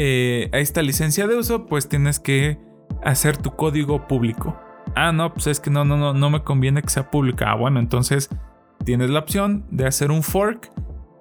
eh, 0.01 0.49
esta 0.53 0.81
licencia 0.81 1.27
de 1.27 1.35
uso, 1.35 1.67
pues 1.67 1.89
tienes 1.89 2.21
que 2.21 2.57
hacer 3.03 3.37
tu 3.37 3.57
código 3.57 4.07
público. 4.07 4.57
Ah, 4.95 5.11
no, 5.11 5.35
pues 5.35 5.49
es 5.49 5.59
que 5.59 5.71
no, 5.71 5.85
no, 5.85 5.97
no, 5.97 6.15
no 6.15 6.31
me 6.31 6.45
conviene 6.45 6.83
que 6.83 6.89
sea 6.89 7.11
pública. 7.11 7.51
Ah, 7.51 7.57
bueno, 7.57 7.81
entonces 7.81 8.29
tienes 8.85 9.11
la 9.11 9.19
opción 9.19 9.67
de 9.73 9.89
hacer 9.89 10.13
un 10.13 10.23
fork, 10.23 10.71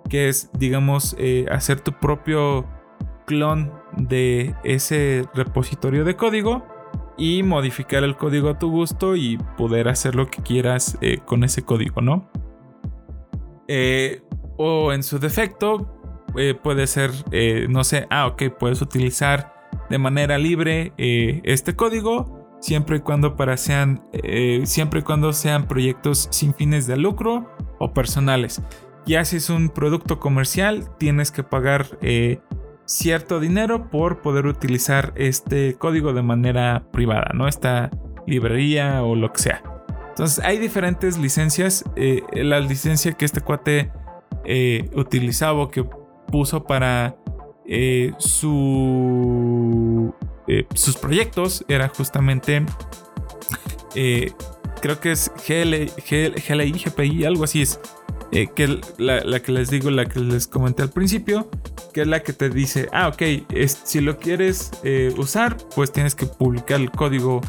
que 0.10 0.30
es, 0.30 0.52
digamos, 0.60 1.16
eh, 1.18 1.48
hacer 1.50 1.82
tu 1.82 1.92
propio 1.94 2.68
clon 3.26 3.74
de 3.98 4.54
ese 4.64 5.26
repositorio 5.34 6.06
de 6.06 6.16
código 6.16 6.64
y 7.18 7.42
modificar 7.42 8.04
el 8.04 8.16
código 8.16 8.50
a 8.50 8.60
tu 8.60 8.70
gusto 8.70 9.16
y 9.16 9.40
poder 9.58 9.88
hacer 9.88 10.14
lo 10.14 10.28
que 10.28 10.44
quieras 10.44 11.00
eh, 11.02 11.18
con 11.26 11.44
ese 11.44 11.64
código, 11.64 12.02
¿no? 12.02 12.30
O 14.58 14.94
en 14.94 15.02
su 15.02 15.18
defecto, 15.18 15.97
eh, 16.38 16.56
puede 16.56 16.88
ser, 16.88 17.12
no 17.70 17.84
sé, 17.84 18.08
ah, 18.10 18.28
ok, 18.28 18.44
puedes 18.58 18.82
utilizar 18.82 19.54
de 19.90 19.98
manera 19.98 20.38
libre 20.38 20.94
este 20.98 21.76
código 21.76 22.58
siempre 22.62 22.98
y 22.98 23.00
cuando 23.00 23.36
para 23.36 23.58
sean, 23.58 24.04
siempre 24.64 25.02
y 25.02 25.04
cuando 25.04 25.34
sean 25.34 25.68
proyectos 25.68 26.28
sin 26.32 26.54
fines 26.54 26.88
de 26.88 26.98
lucro 26.98 27.54
o 27.80 27.94
personales. 27.94 28.62
Ya 29.06 29.24
si 29.24 29.38
es 29.38 29.50
un 29.50 29.70
producto 29.70 30.20
comercial, 30.20 30.90
tienes 30.98 31.32
que 31.32 31.44
pagar 31.44 31.86
cierto 32.88 33.40
dinero 33.40 33.90
por 33.90 34.22
poder 34.22 34.48
utilizar 34.48 35.14
este 35.16 35.76
código 35.76 36.14
de 36.14 36.24
manera 36.24 36.88
privada, 36.92 37.32
¿no? 37.34 37.48
Esta 37.48 37.92
librería 38.26 39.04
o 39.04 39.16
lo 39.16 39.32
que 39.32 39.40
sea. 39.40 39.64
Entonces 40.10 40.44
hay 40.44 40.58
diferentes 40.58 41.18
licencias. 41.18 41.84
Eh, 41.96 42.24
la 42.34 42.60
licencia 42.60 43.12
que 43.12 43.26
este 43.26 43.42
cuate 43.42 43.92
eh, 44.46 44.90
utilizaba 44.96 45.60
o 45.60 45.70
que 45.70 45.86
puso 46.32 46.64
para 46.64 47.16
eh, 47.66 48.14
su, 48.18 50.14
sus 50.74 50.98
proyectos 50.98 51.66
era 51.68 51.90
justamente, 51.90 52.66
creo 53.94 55.00
que 55.00 55.12
es 55.12 55.32
GLI, 55.48 56.72
GPI, 56.72 57.26
algo 57.26 57.44
así 57.44 57.62
es. 57.62 57.80
Eh, 58.32 58.48
que 58.54 58.82
la, 58.98 59.22
la, 59.22 59.40
que 59.42 59.54
les 59.54 59.70
digo, 59.70 59.90
la 59.90 60.06
que 60.06 60.20
les 60.20 60.48
comenté 60.48 60.84
al 60.84 60.90
principio, 60.90 61.50
que 61.94 62.02
es 62.02 62.08
la 62.08 62.24
que 62.24 62.34
te 62.34 62.50
dice, 62.50 62.90
ah, 62.92 63.08
ok, 63.08 63.24
si 63.66 64.02
lo 64.02 64.18
quieres 64.18 64.72
eh, 64.84 65.14
usar, 65.18 65.56
pues 65.76 65.92
tienes 65.92 66.14
que 66.14 66.26
publicar 66.26 66.82
el 66.82 66.92
código 66.92 67.42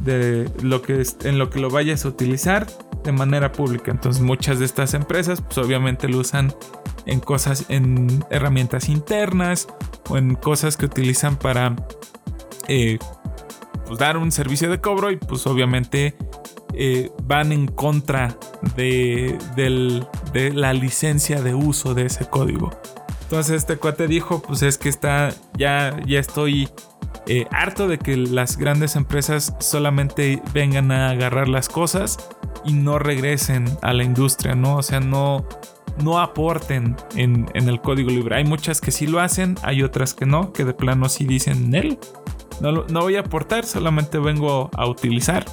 de 0.00 0.50
lo 0.62 0.80
que 0.82 1.04
en 1.24 1.38
lo 1.38 1.50
que 1.50 1.60
lo 1.60 1.70
vayas 1.70 2.04
a 2.04 2.08
utilizar 2.08 2.66
de 3.04 3.12
manera 3.12 3.52
pública. 3.52 3.90
Entonces 3.90 4.22
muchas 4.22 4.58
de 4.58 4.64
estas 4.64 4.94
empresas, 4.94 5.40
pues 5.40 5.58
obviamente 5.58 6.08
lo 6.08 6.18
usan 6.18 6.54
en 7.06 7.20
cosas, 7.20 7.66
en 7.68 8.24
herramientas 8.30 8.88
internas 8.88 9.68
o 10.08 10.18
en 10.18 10.34
cosas 10.34 10.76
que 10.76 10.86
utilizan 10.86 11.36
para 11.36 11.74
eh, 12.68 12.98
pues, 13.86 13.98
dar 13.98 14.16
un 14.16 14.32
servicio 14.32 14.70
de 14.70 14.80
cobro 14.80 15.10
y 15.10 15.16
pues 15.16 15.46
obviamente 15.46 16.16
eh, 16.74 17.10
van 17.24 17.52
en 17.52 17.66
contra 17.66 18.36
de, 18.76 19.38
la 20.54 20.72
licencia 20.72 21.42
de 21.42 21.54
uso 21.54 21.94
de 21.94 22.06
ese 22.06 22.26
código. 22.26 22.70
Entonces 23.22 23.56
este 23.56 23.76
cuate 23.76 24.06
dijo, 24.06 24.42
pues 24.42 24.62
es 24.62 24.78
que 24.78 24.88
está, 24.88 25.34
ya, 25.56 26.00
ya 26.06 26.20
estoy 26.20 26.68
eh, 27.26 27.46
harto 27.50 27.88
de 27.88 27.98
que 27.98 28.16
las 28.16 28.56
grandes 28.56 28.96
empresas 28.96 29.54
solamente 29.58 30.42
vengan 30.52 30.90
a 30.90 31.10
agarrar 31.10 31.48
las 31.48 31.68
cosas 31.68 32.18
y 32.64 32.72
no 32.72 32.98
regresen 32.98 33.64
a 33.82 33.92
la 33.92 34.04
industria, 34.04 34.54
¿no? 34.54 34.76
O 34.76 34.82
sea, 34.82 35.00
no, 35.00 35.46
no 36.02 36.20
aporten 36.20 36.96
en, 37.16 37.48
el 37.54 37.80
código 37.80 38.10
libre. 38.10 38.36
Hay 38.36 38.44
muchas 38.44 38.80
que 38.80 38.90
sí 38.90 39.06
lo 39.06 39.20
hacen, 39.20 39.56
hay 39.62 39.82
otras 39.82 40.14
que 40.14 40.26
no, 40.26 40.52
que 40.52 40.64
de 40.64 40.74
plano 40.74 41.08
sí 41.08 41.24
dicen, 41.24 41.74
él 41.74 41.98
no, 42.60 42.84
no 42.84 43.00
voy 43.00 43.16
a 43.16 43.20
aportar, 43.20 43.64
solamente 43.64 44.18
vengo 44.18 44.70
a 44.76 44.86
utilizar 44.86 45.44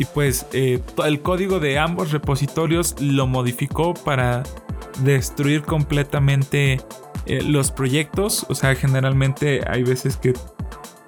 y 0.00 0.06
pues 0.06 0.46
eh, 0.54 0.80
el 1.04 1.20
código 1.20 1.60
de 1.60 1.78
ambos 1.78 2.10
repositorios 2.10 2.98
lo 3.02 3.26
modificó 3.26 3.92
para 3.92 4.42
destruir 5.04 5.60
completamente 5.62 6.80
eh, 7.26 7.42
los 7.42 7.70
proyectos. 7.70 8.46
O 8.48 8.54
sea, 8.54 8.74
generalmente 8.74 9.60
hay 9.68 9.82
veces 9.82 10.16
que 10.16 10.32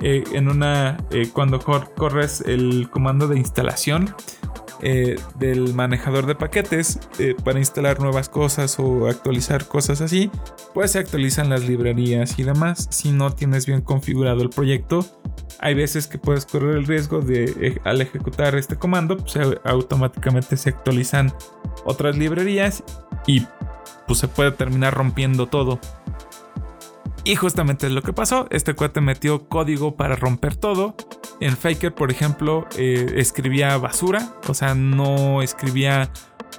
eh, 0.01 0.25
en 0.35 0.51
una 0.51 0.99
cuando 1.33 1.59
corres 1.59 2.43
el 2.43 2.91
comando 2.91 3.29
de 3.29 3.39
instalación 3.39 4.15
del 5.39 5.75
manejador 5.75 6.27
de 6.27 6.35
paquetes 6.35 6.99
para 7.45 7.59
instalar 7.59 8.01
nuevas 8.01 8.29
cosas 8.29 8.79
o 8.79 9.07
actualizar 9.07 9.67
cosas 9.67 10.01
así, 10.01 10.31
pues 10.75 10.93
se 10.93 10.99
actualizan 10.99 11.49
las 11.49 11.65
librerías 11.65 12.39
y 12.39 12.43
demás. 12.43 12.89
Si 12.91 13.13
no 13.13 13.33
tienes 13.33 13.67
bien 13.67 13.81
configurado 13.81 14.43
el 14.43 14.51
proyecto, 14.51 15.05
hay 15.63 15.75
veces 15.75 16.09
que 16.09 16.19
puedes 16.19 16.45
correr 16.45 16.77
el 16.77 16.87
riesgo 16.87 17.21
de 17.21 17.45
eh, 17.61 17.81
al 17.85 18.01
ejecutar 18.01 18.57
este 18.57 18.77
comando, 18.77 19.17
pues 19.17 19.39
automáticamente 19.65 20.57
se 20.57 20.71
actualizan 20.71 21.33
otras 21.85 22.17
librerías 22.17 22.83
y 23.27 23.47
pues 24.07 24.19
se 24.19 24.29
puede 24.29 24.51
terminar 24.51 24.95
rompiendo 24.95 25.47
todo. 25.47 25.79
Y 27.25 27.37
justamente 27.37 27.87
es 27.87 27.93
lo 27.93 28.03
que 28.03 28.13
pasó. 28.13 28.47
Este 28.51 28.75
cuate 28.75 29.01
metió 29.01 29.49
código 29.49 29.95
para 29.95 30.17
romper 30.17 30.57
todo. 30.57 30.97
En 31.41 31.57
Faker, 31.57 31.95
por 31.95 32.11
ejemplo, 32.11 32.67
eh, 32.77 33.15
escribía 33.17 33.77
basura. 33.79 34.35
O 34.49 34.55
sea, 34.55 34.75
no 34.75 35.41
escribía 35.41 36.11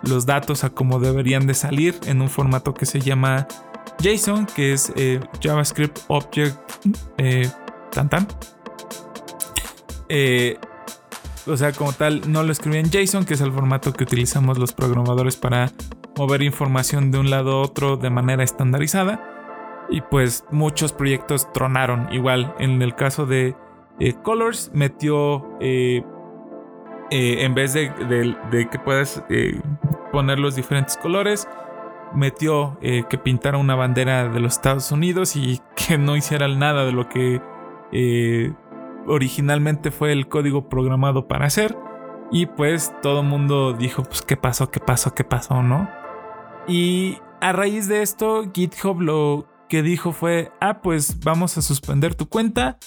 los 0.03 0.25
datos 0.25 0.63
a 0.63 0.69
como 0.69 0.99
deberían 0.99 1.47
de 1.47 1.53
salir 1.53 1.99
en 2.05 2.21
un 2.21 2.29
formato 2.29 2.73
que 2.73 2.85
se 2.85 3.01
llama 3.01 3.47
JSON, 4.01 4.45
que 4.45 4.73
es 4.73 4.93
eh, 4.95 5.19
JavaScript 5.41 5.99
Object 6.07 6.57
eh, 7.17 7.49
tan 7.91 8.09
tan. 8.09 8.27
O 11.45 11.57
sea, 11.57 11.73
como 11.73 11.91
tal, 11.91 12.31
no 12.31 12.43
lo 12.43 12.53
escribí 12.53 12.77
en 12.77 12.89
JSON, 12.89 13.25
que 13.25 13.33
es 13.33 13.41
el 13.41 13.51
formato 13.51 13.91
que 13.91 14.05
utilizamos 14.05 14.57
los 14.57 14.71
programadores 14.71 15.35
para 15.35 15.71
mover 16.15 16.41
información 16.41 17.11
de 17.11 17.17
un 17.17 17.29
lado 17.29 17.51
a 17.51 17.61
otro 17.61 17.97
de 17.97 18.09
manera 18.09 18.43
estandarizada. 18.43 19.42
Y 19.89 20.01
pues 20.01 20.45
muchos 20.51 20.93
proyectos 20.93 21.51
tronaron. 21.53 22.11
Igual, 22.11 22.55
en 22.59 22.81
el 22.81 22.95
caso 22.95 23.25
de 23.25 23.55
eh, 23.99 24.13
Colors, 24.23 24.71
metió, 24.73 25.57
eh, 25.59 26.03
en 27.11 27.53
vez 27.53 27.73
de, 27.73 27.91
de 28.51 28.69
que 28.69 28.79
puedas 28.79 29.23
poner 30.11 30.39
los 30.39 30.55
diferentes 30.55 30.97
colores, 30.97 31.47
metió 32.15 32.77
que 32.81 33.17
pintara 33.17 33.57
una 33.57 33.75
bandera 33.75 34.29
de 34.29 34.39
los 34.39 34.53
Estados 34.53 34.91
Unidos 34.91 35.35
y 35.35 35.61
que 35.75 35.97
no 35.97 36.15
hiciera 36.15 36.47
nada 36.47 36.85
de 36.85 36.91
lo 36.91 37.07
que 37.09 37.39
originalmente 39.05 39.91
fue 39.91 40.11
el 40.11 40.27
código 40.27 40.69
programado 40.69 41.27
para 41.27 41.45
hacer. 41.45 41.77
Y 42.31 42.47
pues 42.47 42.93
todo 43.01 43.21
el 43.21 43.27
mundo 43.27 43.73
dijo, 43.73 44.03
pues 44.03 44.21
qué 44.23 44.37
pasó, 44.37 44.71
qué 44.71 44.79
pasó, 44.79 45.13
qué 45.13 45.23
pasó, 45.23 45.61
¿no? 45.61 45.87
Y 46.67 47.19
a 47.41 47.51
raíz 47.51 47.87
de 47.87 48.01
esto, 48.01 48.45
GitHub 48.53 49.01
lo 49.01 49.45
que 49.73 49.81
dijo 49.81 50.11
fue, 50.13 50.51
ah, 50.61 50.83
pues 50.83 51.21
vamos 51.21 51.57
a 51.57 51.63
suspender 51.63 52.13
tu 52.13 52.29
cuenta 52.29 52.77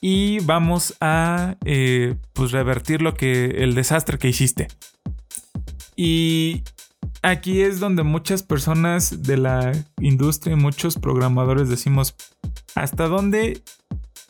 y 0.00 0.40
vamos 0.40 0.96
a 0.98 1.56
eh, 1.66 2.16
pues 2.32 2.52
revertir 2.52 3.02
lo 3.02 3.12
que 3.12 3.44
el 3.62 3.74
desastre 3.74 4.16
que 4.16 4.30
hiciste. 4.30 4.68
Y 5.94 6.62
aquí 7.20 7.60
es 7.60 7.80
donde 7.80 8.02
muchas 8.02 8.42
personas 8.42 9.24
de 9.24 9.36
la 9.36 9.72
industria 10.00 10.54
y 10.54 10.56
muchos 10.56 10.96
programadores 10.96 11.68
decimos 11.68 12.14
hasta 12.74 13.08
dónde 13.08 13.62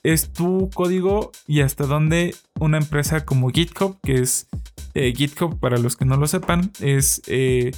es 0.03 0.33
tu 0.33 0.71
código 0.75 1.31
y 1.47 1.61
hasta 1.61 1.87
dónde 1.87 2.35
una 2.59 2.79
empresa 2.79 3.25
como 3.25 3.51
GitHub, 3.51 4.01
que 4.03 4.15
es 4.15 4.49
eh, 4.95 5.13
GitHub 5.17 5.61
para 5.61 5.79
los 5.79 5.95
que 5.95 6.05
no 6.05 6.17
lo 6.17 6.27
sepan, 6.27 6.73
es 6.81 7.23
eh, 7.29 7.71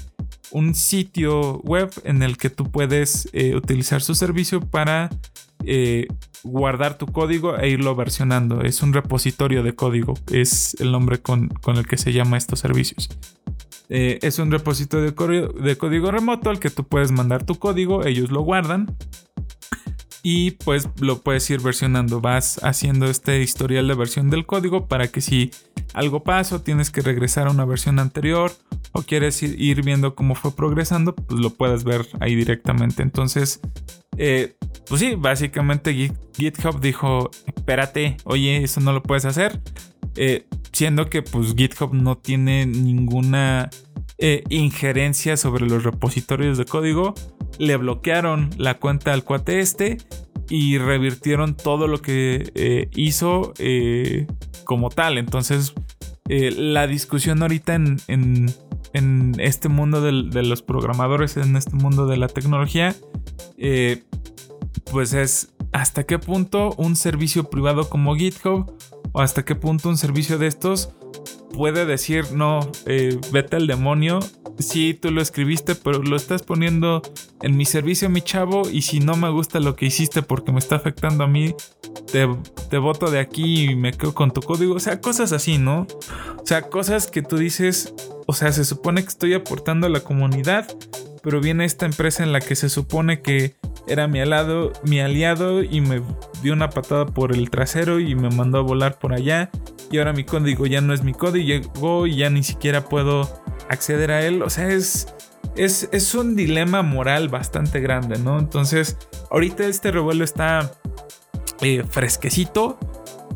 un 0.50 0.74
sitio 0.74 1.58
web 1.60 1.90
en 2.04 2.22
el 2.22 2.36
que 2.36 2.50
tú 2.50 2.70
puedes 2.70 3.28
eh, 3.32 3.54
utilizar 3.56 4.02
su 4.02 4.14
servicio 4.14 4.60
para 4.60 5.10
guardar 6.42 6.98
tu 6.98 7.06
código 7.06 7.56
e 7.56 7.70
irlo 7.70 7.96
versionando. 7.96 8.60
Es 8.60 8.82
un 8.82 8.92
repositorio 8.92 9.62
de 9.62 9.74
código, 9.74 10.12
es 10.30 10.76
el 10.78 10.92
nombre 10.92 11.22
con, 11.22 11.50
el 11.66 11.86
que 11.86 11.96
se 11.96 12.12
llama 12.12 12.36
estos 12.36 12.60
servicios. 12.60 13.08
es 13.88 14.38
un 14.38 14.50
repositorio 14.50 15.12
de 15.48 15.76
código 15.78 16.10
remoto 16.10 16.50
al 16.50 16.60
que 16.60 16.68
tú 16.68 16.84
puedes 16.84 17.12
mandar 17.12 17.44
tu 17.44 17.54
código, 17.54 18.04
ellos 18.04 18.30
lo 18.30 18.42
guardan 18.42 18.94
y 20.26 20.52
pues 20.52 20.88
lo 21.00 21.20
puedes 21.20 21.48
ir 21.50 21.60
versionando. 21.60 22.22
Vas 22.22 22.58
haciendo 22.64 23.06
este 23.06 23.42
historial 23.42 23.86
de 23.86 23.94
versión 23.94 24.30
del 24.30 24.46
código 24.46 24.88
para 24.88 25.08
que 25.08 25.20
si 25.20 25.50
algo 25.92 26.24
pasa 26.24 26.64
tienes 26.64 26.90
que 26.90 27.02
regresar 27.02 27.46
a 27.46 27.50
una 27.50 27.66
versión 27.66 27.98
anterior 27.98 28.50
o 28.92 29.02
quieres 29.02 29.42
ir 29.42 29.84
viendo 29.84 30.14
cómo 30.14 30.34
fue 30.34 30.56
progresando, 30.56 31.14
pues 31.14 31.38
lo 31.38 31.50
puedes 31.50 31.84
ver 31.84 32.06
ahí 32.20 32.34
directamente. 32.34 33.02
Entonces, 33.02 33.60
eh, 34.16 34.56
pues 34.88 35.02
sí, 35.02 35.14
básicamente 35.14 36.10
GitHub 36.32 36.80
dijo, 36.80 37.30
espérate, 37.46 38.16
oye, 38.24 38.64
eso 38.64 38.80
no 38.80 38.94
lo 38.94 39.02
puedes 39.02 39.26
hacer. 39.26 39.60
Eh, 40.16 40.46
siendo 40.72 41.10
que 41.10 41.20
pues 41.20 41.54
GitHub 41.54 41.92
no 41.92 42.16
tiene 42.16 42.64
ninguna 42.64 43.68
eh, 44.16 44.42
injerencia 44.48 45.36
sobre 45.36 45.66
los 45.66 45.84
repositorios 45.84 46.56
de 46.56 46.64
código 46.64 47.14
le 47.58 47.76
bloquearon 47.76 48.50
la 48.56 48.78
cuenta 48.78 49.12
al 49.12 49.24
cuate 49.24 49.60
este 49.60 49.98
y 50.48 50.78
revirtieron 50.78 51.56
todo 51.56 51.86
lo 51.86 52.02
que 52.02 52.50
eh, 52.54 52.88
hizo 52.94 53.54
eh, 53.58 54.26
como 54.64 54.90
tal. 54.90 55.18
Entonces, 55.18 55.74
eh, 56.28 56.50
la 56.50 56.86
discusión 56.86 57.42
ahorita 57.42 57.74
en, 57.74 57.96
en, 58.08 58.54
este 59.38 59.68
mundo 59.68 60.00
de 60.00 60.42
los 60.44 60.62
programadores, 60.62 61.36
en 61.36 61.56
este 61.56 61.74
mundo 61.74 62.06
de 62.06 62.16
la 62.16 62.28
tecnología, 62.28 62.94
pues 64.92 65.14
es 65.14 65.52
hasta 65.72 66.04
qué 66.04 66.20
punto 66.20 66.72
un 66.76 66.94
servicio 66.94 67.50
privado 67.50 67.88
como 67.88 68.14
GitHub 68.14 68.72
o 69.10 69.20
hasta 69.20 69.44
qué 69.44 69.56
punto 69.56 69.88
un 69.88 69.98
servicio 69.98 70.38
de 70.38 70.46
estos 70.46 70.90
puede 71.56 71.86
decir, 71.86 72.32
no, 72.32 72.70
vete 73.32 73.56
al 73.56 73.66
demonio 73.66 74.20
sí, 74.58 74.94
tú 74.94 75.10
lo 75.10 75.20
escribiste, 75.20 75.74
pero 75.74 76.02
lo 76.02 76.16
estás 76.16 76.42
poniendo 76.42 77.02
en 77.42 77.56
mi 77.56 77.64
servicio, 77.64 78.08
mi 78.08 78.22
chavo, 78.22 78.68
y 78.70 78.82
si 78.82 79.00
no 79.00 79.16
me 79.16 79.30
gusta 79.30 79.60
lo 79.60 79.76
que 79.76 79.86
hiciste 79.86 80.22
porque 80.22 80.52
me 80.52 80.58
está 80.58 80.76
afectando 80.76 81.24
a 81.24 81.26
mí, 81.26 81.54
te, 82.10 82.28
te 82.70 82.78
voto 82.78 83.10
de 83.10 83.18
aquí 83.18 83.70
y 83.70 83.76
me 83.76 83.92
quedo 83.92 84.14
con 84.14 84.30
tu 84.30 84.40
código. 84.40 84.74
O 84.74 84.80
sea, 84.80 85.00
cosas 85.00 85.32
así, 85.32 85.58
¿no? 85.58 85.86
O 86.40 86.46
sea, 86.46 86.62
cosas 86.62 87.06
que 87.08 87.22
tú 87.22 87.36
dices, 87.36 87.94
o 88.26 88.32
sea, 88.32 88.52
se 88.52 88.64
supone 88.64 89.02
que 89.02 89.08
estoy 89.08 89.34
aportando 89.34 89.86
a 89.86 89.90
la 89.90 90.00
comunidad, 90.00 90.66
pero 91.24 91.40
viene 91.40 91.64
esta 91.64 91.86
empresa 91.86 92.22
en 92.22 92.32
la 92.32 92.40
que 92.40 92.54
se 92.54 92.68
supone 92.68 93.22
que 93.22 93.54
era 93.88 94.06
mi 94.06 94.20
aliado, 94.20 94.72
mi 94.84 95.00
aliado 95.00 95.62
y 95.62 95.80
me 95.80 96.02
dio 96.42 96.52
una 96.52 96.68
patada 96.68 97.06
por 97.06 97.32
el 97.32 97.48
trasero 97.48 97.98
y 97.98 98.14
me 98.14 98.28
mandó 98.28 98.58
a 98.58 98.62
volar 98.62 98.98
por 98.98 99.14
allá. 99.14 99.50
Y 99.90 99.98
ahora 99.98 100.12
mi 100.12 100.24
código 100.24 100.66
ya 100.66 100.82
no 100.82 100.92
es 100.92 101.02
mi 101.02 101.14
código, 101.14 101.46
llegó 101.46 102.06
y 102.06 102.16
ya 102.16 102.28
ni 102.28 102.42
siquiera 102.42 102.84
puedo 102.84 103.42
acceder 103.70 104.10
a 104.10 104.24
él. 104.24 104.42
O 104.42 104.50
sea, 104.50 104.68
es, 104.68 105.14
es, 105.56 106.14
un 106.14 106.36
dilema 106.36 106.82
moral 106.82 107.30
bastante 107.30 107.80
grande, 107.80 108.18
¿no? 108.18 108.38
Entonces, 108.38 108.98
ahorita 109.30 109.64
este 109.66 109.92
revuelo 109.92 110.24
está 110.24 110.72
eh, 111.62 111.84
fresquecito. 111.88 112.78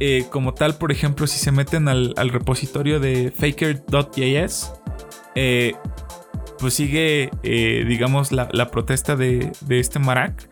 Eh, 0.01 0.27
como 0.31 0.53
tal, 0.53 0.77
por 0.77 0.93
ejemplo, 0.93 1.27
si 1.27 1.39
se 1.39 1.53
meten 1.53 1.89
al, 1.89 2.15
repositorio 2.17 3.01
de 3.01 3.33
faker.js, 3.35 4.73
pues 6.59 6.75
sigue, 6.75 7.31
digamos, 7.43 8.33
la, 8.33 8.71
protesta 8.71 9.17
de, 9.17 9.53
de, 9.63 9.81
este 9.81 9.99
Marac. 9.99 10.49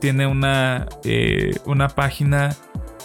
tiene 0.00 0.26
una, 0.26 0.88
una 1.66 1.88
página 1.88 2.56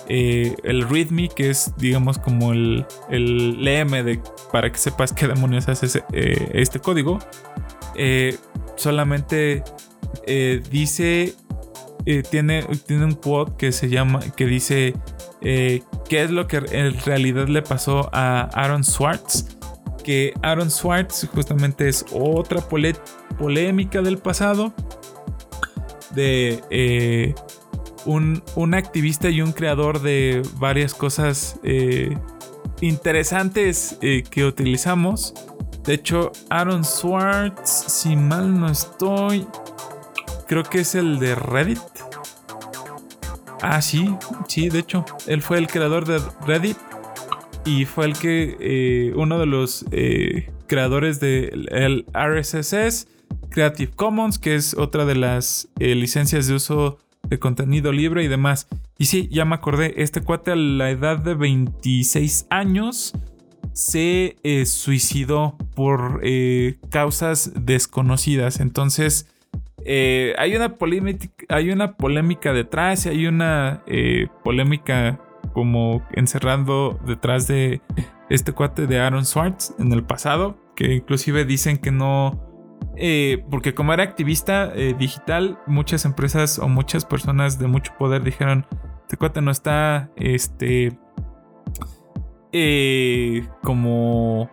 eh, 0.09 0.55
el 0.63 0.87
README, 0.87 1.29
que 1.29 1.49
es, 1.49 1.73
digamos, 1.77 2.17
como 2.17 2.53
el, 2.53 2.85
el 3.09 3.57
LM 3.61 4.05
de, 4.05 4.21
para 4.51 4.71
que 4.71 4.77
sepas 4.77 5.11
qué 5.11 5.27
demonios 5.27 5.67
hace 5.67 6.03
eh, 6.13 6.49
este 6.53 6.79
código, 6.79 7.19
eh, 7.95 8.37
solamente 8.75 9.63
dice, 10.71 11.33
tiene, 12.29 12.63
tiene 12.85 13.05
un 13.05 13.15
quote 13.15 13.53
que 13.57 13.71
se 13.71 13.89
llama, 13.89 14.19
que 14.35 14.45
dice, 14.45 14.93
¿qué 15.41 15.83
es 16.09 16.31
lo 16.31 16.47
que 16.47 16.57
en 16.57 16.97
realidad 17.01 17.47
le 17.47 17.61
pasó 17.61 18.09
a 18.13 18.49
Aaron 18.53 18.83
Swartz? 18.83 19.56
Que 20.07 20.33
Aaron 20.41 20.71
Swartz 20.71 21.27
justamente 21.33 21.89
es 21.89 22.05
otra 22.13 22.61
polémica 22.61 24.01
del 24.01 24.17
pasado 24.17 24.73
de 26.15 27.35
un, 28.07 28.73
activista 28.73 29.29
y 29.29 29.41
un 29.41 29.51
creador 29.51 30.01
de 30.01 30.41
varias 30.55 30.93
cosas 30.93 31.59
eh, 31.63 32.17
interesantes 32.81 33.97
eh, 34.01 34.23
que 34.23 34.45
utilizamos. 34.45 35.33
De 35.83 35.95
hecho, 35.95 36.31
Aaron 36.49 36.83
Swartz, 36.83 37.69
si 37.69 38.15
mal 38.15 38.59
no 38.59 38.69
estoy, 38.69 39.45
creo 40.47 40.63
que 40.63 40.79
es 40.79 40.95
el 40.95 41.19
de 41.19 41.35
Reddit. 41.35 41.79
Ah, 43.61 43.81
sí, 43.81 44.15
sí, 44.47 44.69
de 44.69 44.79
hecho, 44.79 45.05
él 45.25 45.41
fue 45.41 45.57
el 45.57 45.67
creador 45.67 46.05
de 46.05 46.21
Reddit 46.45 46.77
y 47.67 47.85
fue 47.85 48.05
el 48.05 48.13
que, 48.17 48.57
eh, 48.59 49.13
uno 49.15 49.37
de 49.39 49.45
los 49.45 49.85
creadores 50.67 51.19
del 51.19 51.67
RSS, 52.13 53.07
Creative 53.49 53.91
Commons, 53.95 54.39
que 54.39 54.55
es 54.55 54.73
otra 54.73 55.05
de 55.05 55.15
las 55.15 55.69
licencias 55.77 56.47
de 56.47 56.55
uso 56.55 56.97
de 57.29 57.39
contenido 57.39 57.91
libre 57.91 58.23
y 58.23 58.27
demás. 58.27 58.67
Y 58.97 59.05
sí, 59.05 59.29
ya 59.31 59.45
me 59.45 59.55
acordé, 59.55 59.93
este 59.97 60.21
cuate 60.21 60.51
a 60.51 60.55
la 60.55 60.89
edad 60.89 61.17
de 61.17 61.35
26 61.35 62.47
años 62.49 63.13
se 63.77 64.37
eh, 64.41 64.65
suicidó 64.65 65.55
por 65.75 66.21
eh, 66.23 66.77
causas 66.89 67.51
desconocidas. 67.55 68.59
Entonces, 68.59 69.27
eh, 69.85 70.33
hay, 70.39 70.55
una 70.55 70.75
hay 71.49 71.69
una 71.69 71.95
polémica 71.95 72.53
detrás 72.53 73.05
y 73.05 73.09
hay 73.09 73.27
una 73.27 73.83
polémica 74.43 75.21
como 75.57 76.03
encerrando 76.11 76.99
detrás 77.03 77.47
de 77.47 77.81
este 78.29 78.51
cuate 78.51 78.85
de 78.85 78.99
Aaron 78.99 79.25
Swartz 79.25 79.73
en 79.79 79.91
el 79.91 80.03
pasado, 80.03 80.55
que 80.75 80.93
inclusive 80.93 81.45
dicen 81.45 81.79
que 81.79 81.89
no 81.89 82.39
eh, 82.95 83.43
porque 83.49 83.73
como 83.73 83.91
era 83.91 84.03
activista 84.03 84.71
eh, 84.75 84.93
digital, 84.95 85.57
muchas 85.65 86.05
empresas 86.05 86.59
o 86.59 86.67
muchas 86.67 87.05
personas 87.05 87.57
de 87.57 87.65
mucho 87.65 87.91
poder 87.97 88.21
dijeron, 88.21 88.67
este 89.01 89.17
cuate 89.17 89.41
no 89.41 89.49
está, 89.49 90.11
este, 90.15 90.95
eh, 92.51 93.47
como 93.63 94.51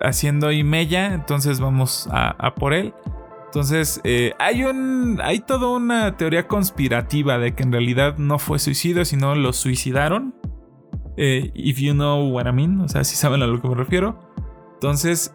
haciendo 0.00 0.50
y 0.52 0.64
entonces 1.12 1.60
vamos 1.60 2.08
a, 2.10 2.54
por 2.54 2.72
él. 2.72 2.94
Entonces, 3.48 4.00
hay 4.38 4.64
un. 4.64 5.20
Hay 5.22 5.40
toda 5.40 5.68
una 5.68 6.16
teoría 6.16 6.46
conspirativa 6.46 7.38
de 7.38 7.54
que 7.54 7.62
en 7.62 7.72
realidad 7.72 8.18
no 8.18 8.38
fue 8.38 8.58
suicidio, 8.58 9.04
sino 9.04 9.34
lo 9.34 9.52
suicidaron. 9.52 10.34
if 11.16 11.78
you 11.78 11.92
know 11.94 12.28
what 12.28 12.46
I 12.46 12.52
mean. 12.52 12.80
O 12.80 12.88
sea, 12.88 13.04
si 13.04 13.16
saben 13.16 13.42
a 13.42 13.46
lo 13.46 13.60
que 13.60 13.68
me 13.68 13.74
refiero. 13.74 14.18
Entonces, 14.74 15.32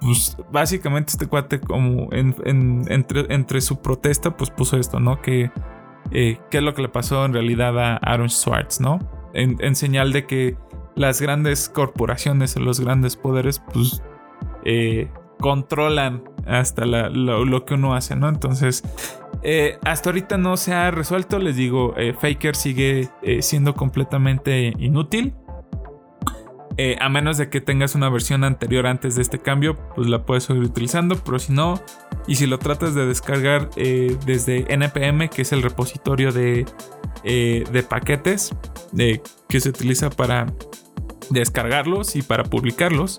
pues 0.00 0.36
básicamente 0.50 1.12
este 1.12 1.26
cuate 1.26 1.60
como 1.60 2.08
entre, 2.12 3.60
su 3.60 3.80
protesta 3.80 4.36
pues 4.36 4.50
puso 4.50 4.78
esto, 4.78 4.98
¿no? 4.98 5.20
Que 5.20 5.50
eh, 6.10 6.38
qué 6.50 6.58
es 6.58 6.64
lo 6.64 6.74
que 6.74 6.82
le 6.82 6.88
pasó 6.88 7.24
en 7.24 7.32
realidad 7.32 7.78
a 7.78 7.96
Aaron 7.96 8.30
Swartz, 8.30 8.80
¿no? 8.80 8.98
En, 9.32 9.76
señal 9.76 10.12
de 10.12 10.26
que 10.26 10.56
las 10.96 11.20
grandes 11.20 11.68
corporaciones 11.68 12.56
los 12.56 12.80
grandes 12.80 13.14
poderes 13.16 13.62
pues 13.72 14.02
eh, 14.64 15.08
controlan 15.40 16.22
hasta 16.46 16.84
lo, 16.86 17.64
que 17.64 17.74
uno 17.74 17.94
hace, 17.94 18.16
¿no? 18.16 18.28
Entonces, 18.28 18.82
eh, 19.42 19.78
hasta 19.84 20.10
ahorita 20.10 20.36
no 20.38 20.56
se 20.56 20.74
ha 20.74 20.90
resuelto, 20.90 21.38
les 21.38 21.56
digo, 21.56 21.94
Faker 22.20 22.54
sigue 22.54 23.08
siendo 23.40 23.74
completamente 23.74 24.74
inútil. 24.78 25.34
Eh, 26.82 26.96
a 26.98 27.10
menos 27.10 27.36
de 27.36 27.50
que 27.50 27.60
tengas 27.60 27.94
una 27.94 28.08
versión 28.08 28.42
anterior 28.42 28.86
antes 28.86 29.14
de 29.14 29.20
este 29.20 29.38
cambio, 29.38 29.76
pues 29.94 30.08
la 30.08 30.24
puedes 30.24 30.44
seguir 30.44 30.62
utilizando. 30.62 31.14
Pero 31.16 31.38
si 31.38 31.52
no, 31.52 31.78
y 32.26 32.36
si 32.36 32.46
lo 32.46 32.58
tratas 32.58 32.94
de 32.94 33.04
descargar 33.04 33.68
eh, 33.76 34.16
desde 34.24 34.64
NPM, 34.72 35.28
que 35.28 35.42
es 35.42 35.52
el 35.52 35.60
repositorio 35.60 36.32
de, 36.32 36.64
eh, 37.22 37.84
paquetes 37.86 38.54
que 38.96 39.60
se 39.60 39.68
utiliza 39.68 40.08
para 40.08 40.46
descargarlos 41.28 42.16
y 42.16 42.22
para 42.22 42.44
publicarlos. 42.44 43.18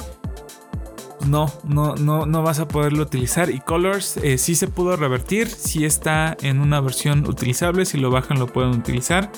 No, 1.27 1.51
no, 1.63 1.95
no, 1.95 2.25
no 2.25 2.43
vas 2.43 2.59
a 2.59 2.67
poderlo 2.67 3.03
utilizar. 3.03 3.49
Y 3.49 3.59
Colors 3.59 4.17
eh, 4.17 4.37
sí 4.37 4.55
se 4.55 4.67
pudo 4.67 4.95
revertir. 4.95 5.47
Si 5.47 5.85
está 5.85 6.35
en 6.41 6.59
una 6.59 6.79
versión 6.81 7.27
utilizable. 7.27 7.85
Si 7.85 7.97
lo 7.97 8.09
bajan, 8.09 8.39
lo 8.39 8.47
pueden 8.47 8.71
utilizar. 8.71 9.31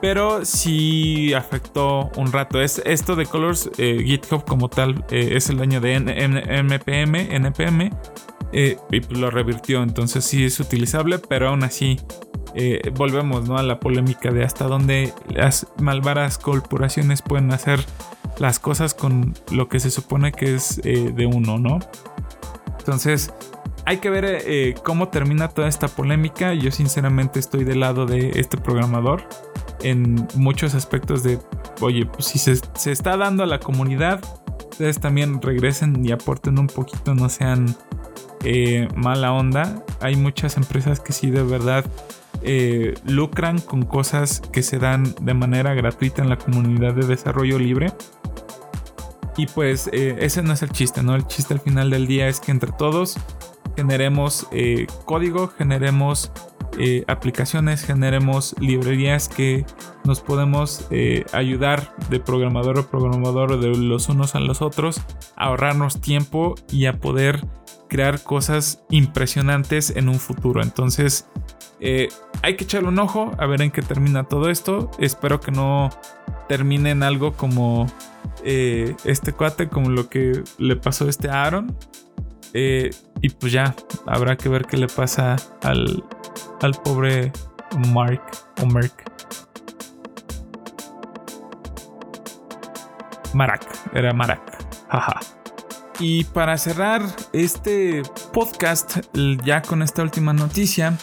Pero 0.00 0.44
sí 0.44 1.34
afectó 1.34 2.10
un 2.16 2.32
rato. 2.32 2.60
Es, 2.60 2.80
esto 2.84 3.16
de 3.16 3.26
Colors, 3.26 3.70
eh, 3.78 4.02
GitHub 4.04 4.44
como 4.44 4.68
tal, 4.68 5.04
es 5.10 5.50
el 5.50 5.56
dueño 5.56 5.80
de 5.80 5.94
NPM, 5.94 7.34
NPM 7.34 7.90
y 8.52 9.00
lo 9.14 9.30
revirtió. 9.30 9.82
Entonces 9.82 10.24
sí 10.24 10.44
es 10.44 10.60
utilizable, 10.60 11.18
pero 11.18 11.48
aún 11.48 11.64
así 11.64 11.98
eh, 12.54 12.80
volvemos 12.94 13.48
¿no? 13.48 13.58
a 13.58 13.62
la 13.62 13.80
polémica 13.80 14.30
de 14.30 14.44
hasta 14.44 14.66
dónde 14.66 15.12
las 15.28 15.66
malvadas 15.80 16.38
corporaciones 16.38 17.22
pueden 17.22 17.52
hacer 17.52 17.80
las 18.38 18.58
cosas 18.58 18.94
con 18.94 19.34
lo 19.50 19.68
que 19.68 19.80
se 19.80 19.90
supone 19.90 20.32
que 20.32 20.54
es 20.54 20.80
eh, 20.84 21.12
de 21.14 21.26
uno, 21.26 21.58
¿no? 21.58 21.78
Entonces, 22.78 23.32
hay 23.84 23.98
que 23.98 24.10
ver 24.10 24.24
eh, 24.24 24.74
cómo 24.84 25.08
termina 25.08 25.48
toda 25.48 25.68
esta 25.68 25.88
polémica. 25.88 26.54
Yo 26.54 26.70
sinceramente 26.70 27.38
estoy 27.38 27.64
del 27.64 27.80
lado 27.80 28.06
de 28.06 28.30
este 28.36 28.56
programador 28.56 29.28
en 29.82 30.26
muchos 30.34 30.74
aspectos 30.74 31.22
de, 31.22 31.38
oye, 31.80 32.06
pues 32.06 32.26
si 32.26 32.38
se, 32.38 32.56
se 32.74 32.92
está 32.92 33.16
dando 33.16 33.42
a 33.42 33.46
la 33.46 33.60
comunidad, 33.60 34.20
ustedes 34.70 35.00
también 35.00 35.40
regresen 35.40 36.04
y 36.04 36.12
aporten 36.12 36.58
un 36.58 36.66
poquito, 36.66 37.14
no 37.14 37.28
sean 37.28 37.76
mala 38.94 39.32
onda. 39.32 39.84
Hay 40.00 40.16
muchas 40.16 40.56
empresas 40.56 41.00
que 41.00 41.12
sí 41.12 41.30
de 41.30 41.42
verdad 41.42 41.84
eh, 42.42 42.94
lucran 43.06 43.58
con 43.58 43.82
cosas 43.82 44.40
que 44.52 44.62
se 44.62 44.78
dan 44.78 45.14
de 45.20 45.34
manera 45.34 45.74
gratuita 45.74 46.22
en 46.22 46.28
la 46.28 46.38
comunidad 46.38 46.94
de 46.94 47.06
desarrollo 47.06 47.58
libre. 47.58 47.92
Y 49.36 49.46
pues 49.46 49.88
eh, 49.92 50.16
ese 50.20 50.42
no 50.42 50.52
es 50.52 50.62
el 50.62 50.70
chiste, 50.70 51.02
¿no? 51.02 51.14
El 51.14 51.26
chiste 51.26 51.54
al 51.54 51.60
final 51.60 51.90
del 51.90 52.06
día 52.06 52.28
es 52.28 52.40
que 52.40 52.50
entre 52.50 52.72
todos 52.72 53.16
generemos 53.76 54.48
eh, 54.50 54.86
código, 55.04 55.48
generemos 55.48 56.32
aplicaciones, 57.08 57.82
generemos 57.82 58.54
librerías 58.60 59.28
que 59.28 59.66
nos 60.04 60.20
podemos 60.20 60.86
ayudar 61.32 61.92
de 62.08 62.20
programador 62.20 62.78
a 62.78 62.82
programador 62.84 63.58
de 63.58 63.76
los 63.76 64.08
unos 64.08 64.36
a 64.36 64.40
los 64.40 64.62
otros, 64.62 65.00
a 65.34 65.46
ahorrarnos 65.46 66.00
tiempo 66.00 66.54
y 66.70 66.86
a 66.86 67.00
poder 67.00 67.44
crear 67.88 68.22
cosas 68.22 68.82
impresionantes 68.90 69.90
en 69.90 70.08
un 70.08 70.20
futuro. 70.20 70.62
Entonces, 70.62 71.26
eh, 71.80 72.08
hay 72.42 72.56
que 72.56 72.64
echarle 72.64 72.88
un 72.88 72.98
ojo 72.98 73.32
a 73.38 73.46
ver 73.46 73.62
en 73.62 73.70
qué 73.70 73.82
termina 73.82 74.24
todo 74.24 74.50
esto. 74.50 74.90
Espero 74.98 75.40
que 75.40 75.50
no 75.50 75.90
termine 76.48 76.90
en 76.90 77.02
algo 77.02 77.32
como 77.32 77.86
eh, 78.44 78.94
este 79.04 79.32
cuate, 79.32 79.68
como 79.68 79.90
lo 79.90 80.08
que 80.08 80.42
le 80.58 80.76
pasó 80.76 81.06
a 81.06 81.10
este 81.10 81.28
Aaron. 81.28 81.76
Eh, 82.54 82.90
y 83.20 83.30
pues 83.30 83.52
ya, 83.52 83.74
habrá 84.06 84.36
que 84.36 84.48
ver 84.48 84.64
qué 84.64 84.76
le 84.76 84.86
pasa 84.86 85.36
al, 85.62 86.04
al 86.62 86.72
pobre 86.72 87.32
Mark 87.92 88.22
o 88.62 88.66
Merck. 88.66 89.08
Marak, 93.34 93.66
era 93.94 94.12
Marak. 94.12 94.40
Jaja. 94.88 95.20
Y 96.00 96.24
para 96.24 96.56
cerrar 96.56 97.02
este 97.32 98.02
podcast, 98.32 98.98
ya 99.44 99.62
con 99.62 99.82
esta 99.82 100.02
última 100.02 100.32
noticia, 100.32 100.96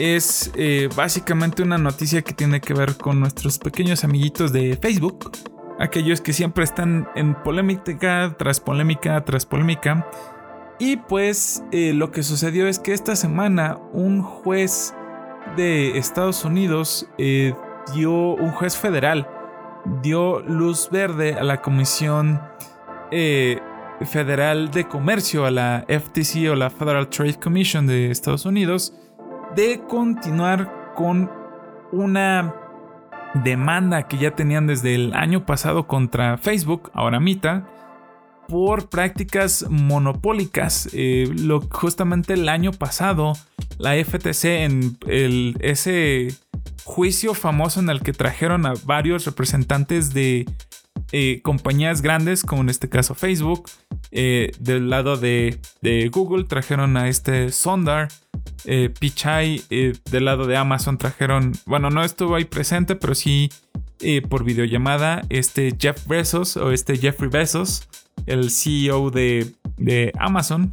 es 0.00 0.50
eh, 0.56 0.88
básicamente 0.96 1.62
una 1.62 1.76
noticia 1.76 2.22
que 2.22 2.32
tiene 2.32 2.60
que 2.62 2.72
ver 2.72 2.96
con 2.96 3.20
nuestros 3.20 3.58
pequeños 3.58 4.02
amiguitos 4.02 4.50
de 4.50 4.78
Facebook. 4.80 5.30
Aquellos 5.78 6.22
que 6.22 6.32
siempre 6.32 6.64
están 6.64 7.06
en 7.14 7.34
polémica 7.42 8.34
tras 8.38 8.60
polémica 8.60 9.22
tras 9.24 9.44
polémica. 9.44 10.08
Y 10.78 10.96
pues 10.96 11.62
eh, 11.70 11.92
lo 11.92 12.10
que 12.10 12.22
sucedió 12.22 12.66
es 12.66 12.78
que 12.78 12.94
esta 12.94 13.14
semana 13.14 13.78
un 13.92 14.22
juez 14.22 14.94
de 15.56 15.98
Estados 15.98 16.46
Unidos 16.46 17.06
eh, 17.18 17.52
dio, 17.94 18.34
un 18.34 18.52
juez 18.52 18.78
federal, 18.78 19.28
dio 20.02 20.40
luz 20.40 20.88
verde 20.90 21.34
a 21.34 21.42
la 21.42 21.60
Comisión 21.60 22.40
Federal 23.10 24.70
de 24.70 24.86
Comercio, 24.86 25.44
a 25.44 25.50
la 25.50 25.84
FTC 25.88 26.48
o 26.50 26.54
la 26.54 26.70
Federal 26.70 27.08
Trade 27.08 27.34
Commission 27.34 27.86
de 27.86 28.10
Estados 28.10 28.46
Unidos, 28.46 28.94
de 29.56 29.82
continuar 29.88 30.92
con 30.94 31.30
una 31.92 32.54
demanda 33.34 34.08
que 34.08 34.18
ya 34.18 34.32
tenían 34.32 34.66
desde 34.66 34.94
el 34.94 35.14
año 35.14 35.46
pasado 35.46 35.86
contra 35.86 36.38
Facebook, 36.38 36.90
ahora 36.94 37.20
Mita, 37.20 37.66
por 38.48 38.88
prácticas 38.88 39.66
monopólicas. 39.70 40.88
Eh, 40.92 41.32
lo, 41.36 41.60
justamente 41.60 42.34
el 42.34 42.48
año 42.48 42.72
pasado, 42.72 43.34
la 43.78 43.92
FTC 44.04 44.44
en 44.44 44.98
ese 45.60 46.28
juicio 46.84 47.34
famoso 47.34 47.80
en 47.80 47.88
el 47.88 48.02
que 48.02 48.12
trajeron 48.12 48.66
a 48.66 48.74
varios 48.84 49.24
representantes 49.24 50.12
de 50.12 50.46
eh, 51.12 51.40
compañías 51.42 52.02
grandes, 52.02 52.42
como 52.42 52.62
en 52.62 52.68
este 52.68 52.88
caso 52.88 53.14
Facebook, 53.14 53.68
eh, 54.10 54.52
del 54.58 54.90
lado 54.90 55.16
de, 55.16 55.60
Google 56.12 56.44
trajeron 56.44 56.96
a 56.96 57.08
este 57.08 57.52
Sondar. 57.52 58.08
Eh, 58.64 58.90
Pichai 58.98 59.62
eh, 59.70 59.92
del 60.10 60.24
lado 60.24 60.46
de 60.46 60.56
Amazon 60.56 60.98
trajeron, 60.98 61.52
bueno, 61.66 61.90
no 61.90 62.04
estuvo 62.04 62.34
ahí 62.34 62.44
presente, 62.44 62.96
pero 62.96 63.14
sí 63.14 63.50
por 64.30 64.44
videollamada, 64.44 65.20
este 65.28 65.76
Jeff 65.78 66.06
Bezos 66.06 66.56
o 66.56 66.72
este 66.72 66.96
Jeffrey 66.96 67.28
Bezos, 67.28 67.86
el 68.24 68.50
CEO 68.50 69.10
de, 69.10 69.52
de 69.76 70.10
Amazon, 70.18 70.72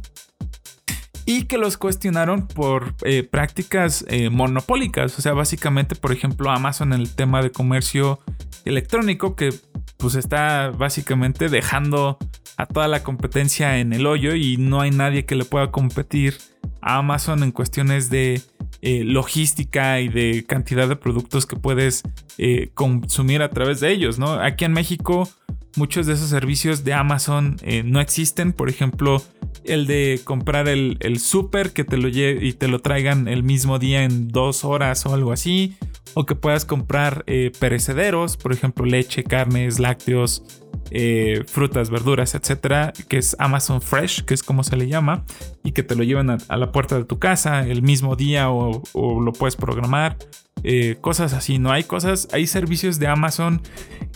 y 1.26 1.44
que 1.44 1.58
los 1.58 1.76
cuestionaron 1.76 2.46
por 2.46 2.94
prácticas 3.30 4.06
monopólicas. 4.30 5.18
O 5.18 5.20
sea, 5.20 5.34
básicamente, 5.34 5.94
por 5.94 6.10
ejemplo, 6.10 6.50
Amazon 6.50 6.94
en 6.94 7.00
el 7.00 7.14
tema 7.14 7.42
de 7.42 7.50
comercio 7.50 8.18
electrónico, 8.64 9.36
que 9.36 9.52
pues 9.98 10.14
está 10.14 10.70
básicamente 10.70 11.50
dejando 11.50 12.16
a 12.56 12.66
toda 12.66 12.88
la 12.88 13.02
competencia 13.02 13.78
en 13.78 13.92
el 13.92 14.06
hoyo 14.06 14.34
y 14.34 14.56
no 14.56 14.80
hay 14.80 14.90
nadie 14.90 15.24
que 15.26 15.36
le 15.36 15.44
pueda 15.44 15.70
competir 15.70 16.38
Amazon 16.80 17.42
en 17.42 17.52
cuestiones 17.52 18.10
de 18.10 18.40
eh, 18.80 19.02
logística 19.04 20.00
y 20.00 20.08
de 20.08 20.44
cantidad 20.46 20.88
de 20.88 20.96
productos 20.96 21.46
que 21.46 21.56
puedes 21.56 22.02
eh, 22.38 22.70
consumir 22.74 23.42
a 23.42 23.50
través 23.50 23.80
de 23.80 23.90
ellos, 23.90 24.18
¿no? 24.18 24.34
Aquí 24.34 24.64
en 24.64 24.72
México 24.72 25.28
muchos 25.76 26.06
de 26.06 26.14
esos 26.14 26.28
servicios 26.28 26.84
de 26.84 26.92
Amazon 26.92 27.56
eh, 27.62 27.82
no 27.84 28.00
existen, 28.00 28.52
por 28.52 28.68
ejemplo, 28.68 29.22
el 29.64 29.86
de 29.86 30.20
comprar 30.24 30.68
el, 30.68 30.96
el 31.00 31.18
súper 31.18 31.72
que 31.72 31.84
te 31.84 31.96
lo 31.96 32.08
y 32.08 32.52
te 32.52 32.68
lo 32.68 32.78
traigan 32.80 33.28
el 33.28 33.42
mismo 33.42 33.78
día 33.78 34.04
en 34.04 34.28
dos 34.28 34.64
horas 34.64 35.04
o 35.06 35.14
algo 35.14 35.32
así, 35.32 35.76
o 36.14 36.24
que 36.24 36.34
puedas 36.34 36.64
comprar 36.64 37.24
perecederos, 37.60 38.36
por 38.36 38.52
ejemplo, 38.52 38.86
leche, 38.86 39.24
carnes, 39.24 39.78
lácteos, 39.78 40.42
eh, 40.90 41.44
frutas, 41.46 41.90
verduras, 41.90 42.34
etcétera, 42.34 42.92
que 43.08 43.18
es 43.18 43.36
Amazon 43.38 43.82
Fresh, 43.82 44.24
que 44.24 44.32
es 44.32 44.42
como 44.42 44.64
se 44.64 44.76
le 44.76 44.88
llama, 44.88 45.24
y 45.62 45.72
que 45.72 45.82
te 45.82 45.94
lo 45.94 46.02
llevan 46.02 46.30
a, 46.30 46.56
la 46.56 46.72
puerta 46.72 46.96
de 46.96 47.04
tu 47.04 47.18
casa 47.18 47.66
el 47.66 47.82
mismo 47.82 48.16
día 48.16 48.50
o, 48.50 48.82
lo 48.94 49.32
puedes 49.32 49.56
programar. 49.56 50.16
Eh, 50.62 50.96
cosas 51.00 51.34
así, 51.34 51.58
no 51.58 51.70
hay 51.70 51.84
cosas, 51.84 52.28
hay 52.32 52.46
servicios 52.46 52.98
de 52.98 53.06
Amazon 53.06 53.62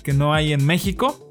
que 0.02 0.12
no 0.12 0.34
hay 0.34 0.52
en 0.52 0.64
México, 0.64 1.30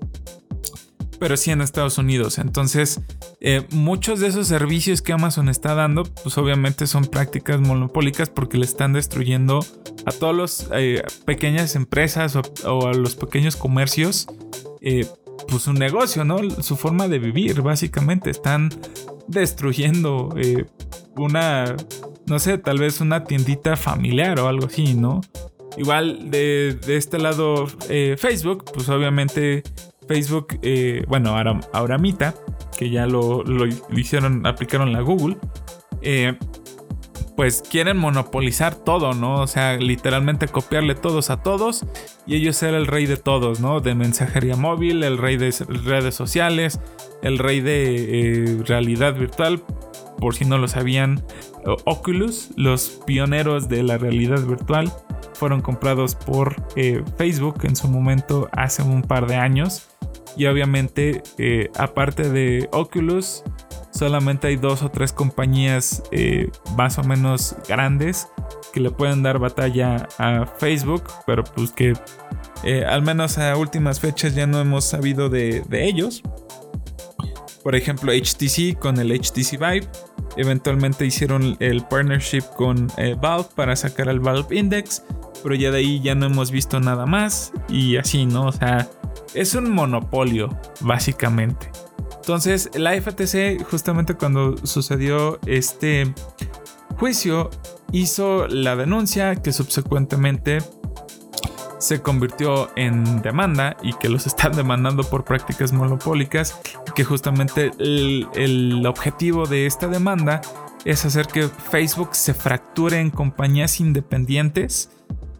pero 1.20 1.36
sí 1.38 1.52
en 1.52 1.62
Estados 1.62 1.98
Unidos. 1.98 2.38
Entonces, 2.38 3.02
eh, 3.42 3.66
muchos 3.72 4.20
de 4.20 4.28
esos 4.28 4.48
servicios 4.48 5.02
que 5.02 5.12
Amazon 5.12 5.50
está 5.50 5.74
dando, 5.74 6.04
pues 6.04 6.38
obviamente 6.38 6.88
son 6.88 7.06
prácticas 7.06 7.60
monopólicas 7.60 8.30
porque 8.30 8.58
le 8.58 8.66
están 8.66 8.94
destruyendo 8.94 9.66
a 10.06 10.12
todas 10.12 10.70
las 10.70 11.14
pequeñas 11.26 11.76
empresas 11.76 12.38
o, 12.64 12.88
a 12.88 12.94
los 12.94 13.16
pequeños 13.16 13.56
comercios 13.56 14.28
pues 15.48 15.64
su 15.64 15.74
negocio, 15.74 16.24
¿no? 16.24 16.38
Su 16.62 16.76
forma 16.76 17.08
de 17.08 17.20
vivir, 17.20 17.62
básicamente. 17.62 18.30
Están 18.30 18.70
destruyendo 19.28 20.34
eh, 20.38 20.66
una, 21.18 21.76
no 22.26 22.40
sé, 22.40 22.58
tal 22.58 22.80
vez 22.80 23.02
una 23.02 23.24
tiendita 23.24 23.76
familiar 23.76 24.40
o 24.40 24.48
algo 24.48 24.68
así, 24.68 24.94
¿no? 24.94 25.22
Igual 25.78 26.30
de, 26.30 26.78
este 26.88 27.18
lado 27.18 27.66
eh, 27.90 28.16
Facebook, 28.18 28.66
pues 28.74 28.90
obviamente 28.90 29.64
Facebook, 30.08 30.60
eh, 30.62 31.04
bueno, 31.08 31.38
ahora, 31.38 31.60
ahora 31.72 31.98
Mita, 31.98 32.36
que 32.78 32.90
ya 32.90 33.08
lo, 33.08 33.44
lo, 33.44 33.66
hicieron, 33.96 34.46
aplicaron 34.46 34.92
la 34.92 35.02
Google, 35.02 35.38
eh, 36.02 36.38
pues 37.36 37.64
quieren 37.68 37.98
monopolizar 37.98 38.76
todo, 38.76 39.14
¿no? 39.14 39.42
O 39.42 39.48
sea, 39.48 39.78
literalmente 39.78 40.48
copiarle 40.48 40.96
todos 40.96 41.30
a 41.30 41.44
todos 41.44 41.86
y 42.26 42.36
ellos 42.36 42.56
ser 42.56 42.74
el 42.74 42.88
rey 42.88 43.06
de 43.06 43.18
todos, 43.18 43.60
¿no? 43.60 43.80
De 43.80 43.96
mensajería 43.96 44.56
móvil, 44.56 45.04
el 45.04 45.18
rey 45.18 45.38
de 45.38 45.54
redes 45.68 46.16
sociales, 46.16 46.80
el 47.22 47.38
rey 47.38 47.62
de 47.62 48.54
eh, 48.54 48.64
realidad 48.66 49.16
virtual. 49.16 49.64
Por 50.18 50.36
si 50.36 50.46
no 50.46 50.60
lo 50.60 50.68
sabían, 50.68 51.24
Oculus, 51.86 52.52
los 52.56 53.02
pioneros 53.06 53.70
de 53.70 53.82
la 53.82 53.98
realidad 53.98 54.42
virtual, 54.46 54.92
fueron 55.34 55.62
comprados 55.62 56.14
por 56.14 56.56
eh, 56.76 57.04
Facebook 57.18 57.62
en 57.64 57.76
su 57.76 57.88
momento 57.88 58.48
hace 58.52 58.84
un 58.84 59.02
par 59.02 59.28
de 59.28 59.36
años. 59.36 59.88
Y 60.38 60.46
obviamente, 60.46 61.24
eh, 61.38 61.70
aparte 61.78 62.30
de 62.30 62.70
Oculus, 62.72 63.44
solamente 63.92 64.48
hay 64.48 64.56
dos 64.56 64.84
o 64.84 64.90
tres 64.90 65.14
compañías 65.14 66.04
eh, 66.12 66.50
más 66.76 66.98
o 66.98 67.04
menos 67.04 67.56
grandes 67.68 68.28
que 68.74 68.80
le 68.80 68.90
pueden 68.92 69.24
dar 69.24 69.40
batalla 69.40 70.08
a 70.18 70.46
Facebook, 70.46 71.04
pero 71.26 71.44
pues 71.44 71.72
que 71.72 71.94
al 72.88 73.02
menos 73.02 73.38
a 73.38 73.56
últimas 73.58 74.00
fechas 74.00 74.36
ya 74.36 74.48
no 74.48 74.60
hemos 74.60 74.86
sabido 74.86 75.30
de, 75.30 75.64
de 75.68 75.86
ellos. 75.86 76.22
Por 77.64 77.76
ejemplo, 77.76 78.12
HTC 78.12 78.80
con 78.80 78.98
el 78.98 79.12
HTC 79.12 79.52
Vive 79.52 79.88
Eventualmente 80.38 81.06
hicieron 81.06 81.58
el 81.60 81.84
partnership 81.84 82.44
con 82.56 82.92
eh, 82.98 83.16
Valve 83.20 83.50
para 83.56 83.76
sacar 83.76 84.08
el 84.08 84.20
Valve 84.20 84.56
Index, 84.56 85.04
pero 85.44 85.56
ya 85.56 85.72
de 85.72 85.80
ahí 85.80 86.02
ya 86.02 86.16
no 86.16 86.28
hemos 86.28 86.52
visto 86.52 86.80
nada 86.80 87.06
más 87.06 87.52
y 87.68 87.98
así, 87.98 88.26
¿no? 88.26 88.48
O 88.48 88.52
sea, 88.52 88.88
es 89.34 89.56
un 89.56 89.70
monopolio, 89.70 90.50
básicamente. 90.80 91.70
Entonces, 92.22 92.70
la 92.76 92.94
FTC, 92.94 93.64
justamente 93.64 94.14
cuando 94.14 94.56
sucedió 94.66 95.40
este 95.48 96.14
juicio, 97.00 97.50
hizo 97.92 98.48
la 98.48 98.76
denuncia 98.76 99.36
que 99.38 99.52
subsecuentemente 99.52 100.60
se 101.80 102.00
convirtió 102.00 102.70
en 102.76 103.24
demanda 103.24 103.76
y 103.82 103.94
que 103.94 104.08
los 104.08 104.28
están 104.28 104.52
demandando 104.52 105.04
por 105.04 105.26
prácticas 105.26 105.74
monopólicas, 105.74 106.62
que 106.94 107.04
justamente 107.04 107.72
el, 107.80 108.86
objetivo 108.86 109.48
de 109.48 109.66
esta 109.66 109.88
demanda 109.88 110.42
es 110.86 111.04
hacer 111.06 111.26
que 111.26 111.48
Facebook 111.48 112.16
se 112.16 112.36
fracture 112.36 113.00
en 113.00 113.10
compañías 113.10 113.80
independientes, 113.80 114.92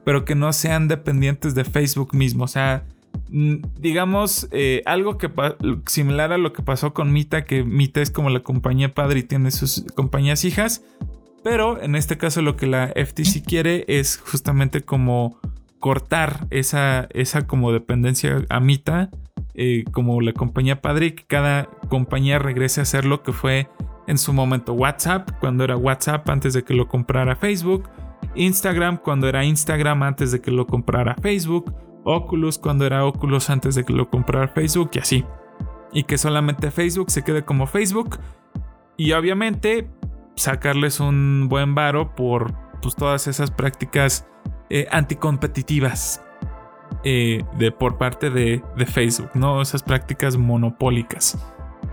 pero 0.04 0.26
que 0.26 0.34
no 0.34 0.52
sean 0.52 0.88
dependientes 0.88 1.54
de 1.54 1.64
Facebook 1.64 2.16
mismo. 2.16 2.46
O 2.46 2.48
sea, 2.48 2.86
digamos, 3.32 4.50
eh, 4.52 4.82
algo 4.86 5.18
que 5.18 5.32
similar 5.88 6.34
a 6.34 6.38
lo 6.38 6.52
que 6.52 6.64
pasó 6.64 6.94
con 6.94 7.14
Mita, 7.14 7.46
que 7.46 7.64
Mita 7.64 8.02
es 8.02 8.12
como 8.12 8.30
la 8.30 8.42
compañía 8.42 8.94
padre 8.94 9.22
y 9.22 9.24
tiene 9.24 9.52
sus 9.52 9.86
compañías 9.96 10.44
hijas. 10.44 10.84
Pero 11.44 11.82
en 11.82 11.96
este 11.96 12.18
caso 12.18 12.42
lo 12.42 12.56
que 12.56 12.68
la 12.68 12.94
FTC 12.96 13.44
quiere 13.44 13.86
es 13.88 14.18
justamente 14.18 14.82
como 14.82 15.40
cortar 15.80 16.46
esa, 16.52 17.08
esa 17.12 17.48
como 17.48 17.72
dependencia 17.72 18.46
a 18.50 18.60
Mita, 18.60 19.10
eh, 19.56 19.86
como 19.92 20.22
la 20.22 20.34
compañía 20.34 20.82
padre, 20.82 21.08
y 21.08 21.12
que 21.14 21.24
cada 21.26 21.66
compañía 21.90 22.38
regrese 22.38 22.82
a 22.82 22.84
hacer 22.84 23.06
lo 23.06 23.24
que 23.24 23.32
fue 23.32 23.68
en 24.08 24.18
su 24.18 24.34
momento 24.34 24.74
WhatsApp, 24.74 25.32
cuando 25.40 25.64
era 25.64 25.78
WhatsApp 25.78 26.30
antes 26.30 26.54
de 26.54 26.64
que 26.64 26.74
lo 26.74 26.88
comprara 26.88 27.36
Facebook, 27.36 27.90
Instagram 28.36 28.98
cuando 28.98 29.28
era 29.28 29.44
Instagram 29.44 30.04
antes 30.04 30.32
de 30.32 30.42
que 30.42 30.52
lo 30.52 30.68
comprara 30.68 31.16
Facebook, 31.16 31.74
Oculus 32.04 32.58
cuando 32.58 32.86
era 32.86 33.06
Oculus 33.06 33.50
antes 33.50 33.76
de 33.76 33.84
que 33.84 33.94
lo 33.94 34.10
comprara 34.10 34.48
Facebook 34.48 34.92
y 34.94 35.00
así. 35.00 35.26
Y 35.94 36.04
que 36.04 36.18
solamente 36.18 36.72
Facebook 36.72 37.12
se 37.12 37.24
quede 37.24 37.44
como 37.44 37.68
Facebook. 37.68 38.20
Y 38.98 39.12
obviamente 39.14 39.90
sacarles 40.36 41.00
un 41.00 41.48
buen 41.50 41.76
varo 41.76 42.16
por 42.16 42.54
pues, 42.82 42.96
todas 42.96 43.28
esas 43.28 43.52
prácticas 43.52 44.28
eh, 44.70 44.88
anticompetitivas 44.92 46.24
eh, 47.04 47.44
de, 47.58 47.72
por 47.72 47.98
parte 47.98 48.30
de, 48.30 48.64
Facebook, 48.86 49.32
¿no? 49.34 49.62
Esas 49.62 49.84
prácticas 49.84 50.38
monopólicas. 50.38 51.38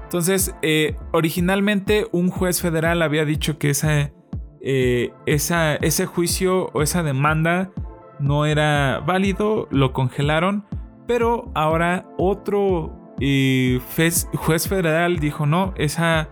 Entonces, 0.05 0.55
eh, 0.63 0.97
originalmente 1.13 2.07
un 2.13 2.31
juez 2.31 2.63
federal 2.63 3.03
había 3.03 3.25
dicho 3.25 3.59
que 3.59 3.71
esa, 3.71 4.11
esa, 4.61 5.77
ese 5.77 6.07
juicio 6.07 6.71
o 6.73 6.83
esa 6.83 7.03
demanda 7.03 7.71
no 8.19 8.47
era 8.47 9.03
válido, 9.07 9.69
lo 9.71 9.93
congelaron, 9.93 10.65
pero 11.07 11.51
ahora 11.55 12.07
otro 12.19 12.95
juez 14.35 14.69
federal 14.69 15.19
dijo 15.19 15.47
no, 15.47 15.75
esa, 15.77 16.29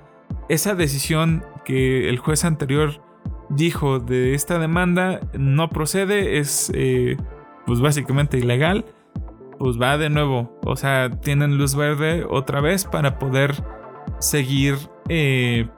esa 0.48 0.74
decisión 0.74 1.44
que 1.64 2.08
el 2.08 2.18
juez 2.18 2.44
anterior 2.44 3.02
dijo 3.48 3.98
de 3.98 4.34
esta 4.34 4.58
demanda 4.58 5.20
no 5.38 5.68
procede, 5.70 6.38
es 6.38 6.70
eh, 6.74 7.16
pues 7.66 7.80
básicamente 7.80 8.38
ilegal, 8.38 8.84
pues 9.58 9.80
va 9.80 9.98
de 9.98 10.10
nuevo. 10.10 10.58
O 10.64 10.76
sea, 10.76 11.10
tienen 11.10 11.58
luz 11.58 11.74
verde 11.74 12.24
otra 12.28 12.60
vez 12.60 12.84
para 12.84 13.18
poder 13.18 13.54
seguir 14.18 14.76
eh, 15.08 15.68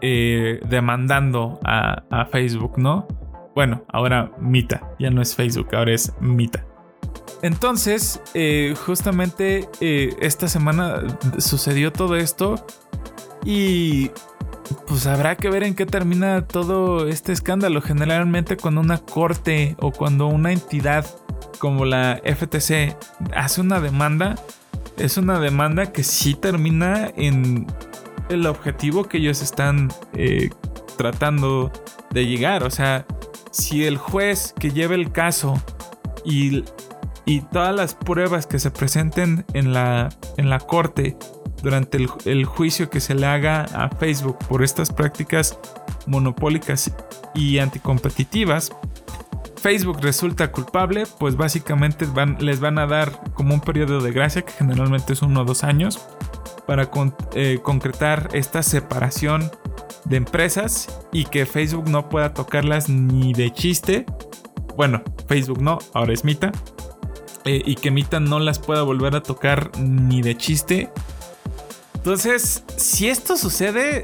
eh, 0.00 0.60
demandando 0.68 1.58
a, 1.64 2.04
a, 2.10 2.26
Facebook, 2.26 2.78
¿no? 2.78 3.06
Bueno, 3.58 3.82
ahora 3.88 4.30
Mita, 4.38 4.88
ya 5.00 5.10
no 5.10 5.20
es 5.20 5.34
Facebook, 5.34 5.74
ahora 5.74 5.92
es 5.92 6.12
Mita. 6.20 6.64
Entonces, 7.42 8.20
justamente 8.86 9.68
esta 9.80 10.46
semana 10.46 11.02
sucedió 11.38 11.90
todo 11.92 12.14
esto 12.14 12.64
y 13.44 14.12
pues 14.86 15.08
habrá 15.08 15.34
que 15.34 15.50
ver 15.50 15.64
en 15.64 15.74
qué 15.74 15.86
termina 15.86 16.46
todo 16.46 17.08
este 17.08 17.32
escándalo. 17.32 17.82
Generalmente 17.82 18.56
cuando 18.56 18.80
una 18.80 18.98
corte 18.98 19.74
o 19.80 19.90
cuando 19.90 20.28
una 20.28 20.52
entidad 20.52 21.04
como 21.58 21.84
la 21.84 22.22
FTC 22.24 22.96
hace 23.34 23.60
una 23.60 23.80
demanda, 23.80 24.36
es 24.98 25.16
una 25.16 25.40
demanda 25.40 25.90
que 25.90 26.04
sí 26.04 26.34
termina 26.34 27.10
en 27.16 27.66
el 28.28 28.46
objetivo 28.46 29.08
que 29.08 29.18
ellos 29.18 29.42
están 29.42 29.88
eh, 30.12 30.50
tratando 30.96 31.72
de 32.12 32.24
llegar. 32.24 32.62
O 32.62 32.70
sea, 32.70 33.04
si 33.50 33.84
el 33.84 33.96
juez 33.96 34.54
que 34.58 34.70
lleve 34.70 34.94
el 34.94 35.12
caso 35.12 35.60
y, 36.24 36.64
y 37.24 37.40
todas 37.40 37.74
las 37.74 37.94
pruebas 37.94 38.46
que 38.46 38.58
se 38.58 38.70
presenten 38.70 39.44
en 39.52 39.72
la, 39.72 40.08
en 40.36 40.50
la 40.50 40.58
corte 40.58 41.16
durante 41.62 41.98
el, 42.24 42.44
juicio 42.44 42.90
que 42.90 43.00
se 43.00 43.14
le 43.14 43.26
haga 43.26 43.64
a 43.64 43.88
Facebook 43.88 44.38
por 44.48 44.62
estas 44.62 44.92
prácticas 44.92 45.58
monopólicas 46.06 46.92
y 47.34 47.58
anticompetitivas, 47.58 48.70
Facebook 49.60 49.98
resulta 50.00 50.52
culpable, 50.52 51.04
pues 51.18 51.36
básicamente 51.36 52.06
les 52.38 52.60
van 52.60 52.78
a 52.78 52.86
dar 52.86 53.32
como 53.34 53.54
un 53.54 53.60
periodo 53.60 54.00
de 54.00 54.12
gracia, 54.12 54.42
que 54.42 54.52
generalmente 54.52 55.12
es 55.12 55.22
uno 55.22 55.40
o 55.40 55.44
dos 55.44 55.64
años, 55.64 55.98
para 56.66 56.90
eh, 57.34 57.58
concretar 57.62 58.28
esta 58.32 58.62
separación 58.62 59.50
de 60.04 60.16
empresas 60.16 61.00
y 61.12 61.24
que 61.24 61.46
Facebook 61.46 61.88
no 61.88 62.08
pueda 62.08 62.34
tocarlas 62.34 62.88
ni 62.88 63.32
de 63.32 63.52
chiste. 63.52 64.06
Bueno, 64.76 65.02
Facebook 65.26 65.60
no, 65.62 65.78
ahora 65.94 66.12
es 66.12 66.24
Mita. 66.24 66.52
Eh, 67.44 67.62
y 67.64 67.76
que 67.76 67.90
Mita 67.90 68.20
no 68.20 68.38
las 68.38 68.58
pueda 68.58 68.82
volver 68.82 69.14
a 69.14 69.22
tocar 69.22 69.70
ni 69.78 70.22
de 70.22 70.36
chiste 70.36 70.90
entonces, 72.08 72.64
si 72.76 73.08
esto 73.08 73.36
sucede, 73.36 74.02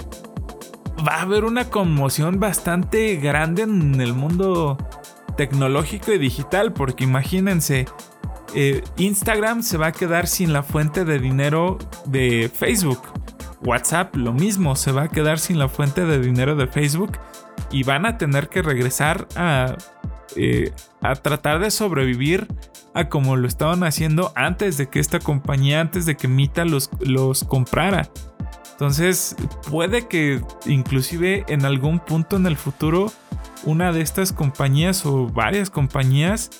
va 1.08 1.14
a 1.14 1.22
haber 1.22 1.44
una 1.44 1.70
conmoción 1.70 2.40
bastante 2.40 3.16
grande 3.16 3.62
en 3.62 3.98
el 4.00 4.12
mundo 4.12 4.76
tecnológico 5.36 6.12
y 6.12 6.18
digital, 6.18 6.72
porque 6.72 7.04
imagínense, 7.04 7.86
eh, 8.54 8.82
Instagram 8.98 9.62
se 9.62 9.78
va 9.78 9.86
a 9.86 9.92
quedar 9.92 10.26
sin 10.26 10.52
la 10.52 10.62
fuente 10.62 11.04
de 11.04 11.18
dinero 11.18 11.78
de 12.04 12.50
Facebook. 12.52 13.00
WhatsApp 13.64 14.14
lo 14.16 14.32
mismo, 14.32 14.76
se 14.76 14.92
va 14.92 15.04
a 15.04 15.08
quedar 15.08 15.38
sin 15.38 15.58
la 15.58 15.68
fuente 15.68 16.04
de 16.04 16.20
dinero 16.20 16.56
de 16.56 16.66
Facebook 16.66 17.18
y 17.70 17.82
van 17.82 18.06
a 18.06 18.18
tener 18.18 18.48
que 18.48 18.62
regresar 18.62 19.26
a, 19.36 19.76
eh, 20.36 20.72
a 21.00 21.14
tratar 21.14 21.60
de 21.60 21.70
sobrevivir 21.70 22.46
a 22.94 23.08
como 23.08 23.36
lo 23.36 23.48
estaban 23.48 23.82
haciendo 23.82 24.32
antes 24.36 24.76
de 24.76 24.88
que 24.88 25.00
esta 25.00 25.18
compañía, 25.18 25.80
antes 25.80 26.06
de 26.06 26.16
que 26.16 26.28
Mita 26.28 26.64
los, 26.64 26.90
los 27.00 27.44
comprara. 27.44 28.08
Entonces 28.72 29.36
puede 29.70 30.08
que 30.08 30.40
inclusive 30.66 31.44
en 31.48 31.64
algún 31.64 32.00
punto 32.00 32.36
en 32.36 32.46
el 32.46 32.56
futuro 32.56 33.12
una 33.64 33.92
de 33.92 34.00
estas 34.00 34.32
compañías 34.32 35.06
o 35.06 35.26
varias 35.26 35.70
compañías 35.70 36.50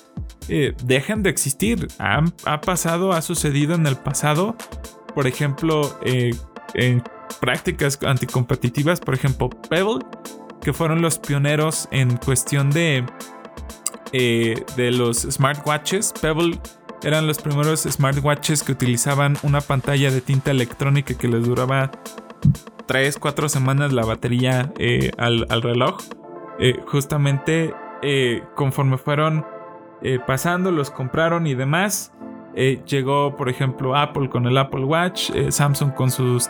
eh, 0.47 0.73
dejen 0.83 1.23
de 1.23 1.29
existir. 1.29 1.87
Ha, 1.99 2.61
pasado, 2.61 3.13
ha 3.13 3.21
sucedido 3.21 3.75
en 3.75 3.85
el 3.85 3.95
pasado. 3.95 4.55
Por 5.13 5.27
ejemplo, 5.27 5.97
eh, 6.03 6.35
en 6.73 7.03
prácticas 7.39 7.99
anticompetitivas, 8.05 8.99
por 8.99 9.13
ejemplo, 9.13 9.49
Pebble, 9.69 10.05
que 10.61 10.73
fueron 10.73 11.01
los 11.01 11.19
pioneros 11.19 11.87
en 11.91 12.17
cuestión 12.17 12.71
de 12.71 13.05
eh, 14.17 14.63
de 14.77 14.91
los 14.91 15.23
smartwatches. 15.23 16.13
Pebble 16.21 16.57
eran 17.03 17.27
los 17.27 17.39
primeros 17.39 17.81
smartwatches 17.81 18.63
que 18.63 18.71
utilizaban 18.71 19.37
una 19.43 19.59
pantalla 19.59 20.09
de 20.09 20.21
tinta 20.21 20.51
electrónica 20.51 21.15
que 21.15 21.27
les 21.27 21.43
duraba 21.43 21.91
3, 22.85 23.17
4 23.17 23.49
semanas 23.49 23.91
la 23.91 24.05
batería 24.05 24.71
eh, 24.79 25.11
al, 25.17 25.45
reloj. 25.61 25.97
Eh, 26.59 26.79
justamente 26.87 27.73
conforme 28.55 28.97
fueron 28.97 29.45
pasando, 30.27 30.71
los 30.71 30.91
compraron 30.91 31.45
y 31.47 31.55
demás. 31.55 32.13
Llegó, 32.55 33.35
por 33.35 33.49
ejemplo, 33.49 33.95
Apple 33.95 34.29
con 34.29 34.45
el 34.45 34.57
Apple 34.57 34.85
Watch, 34.85 35.31
Samsung 35.49 35.93
con 35.93 36.11
sus 36.11 36.49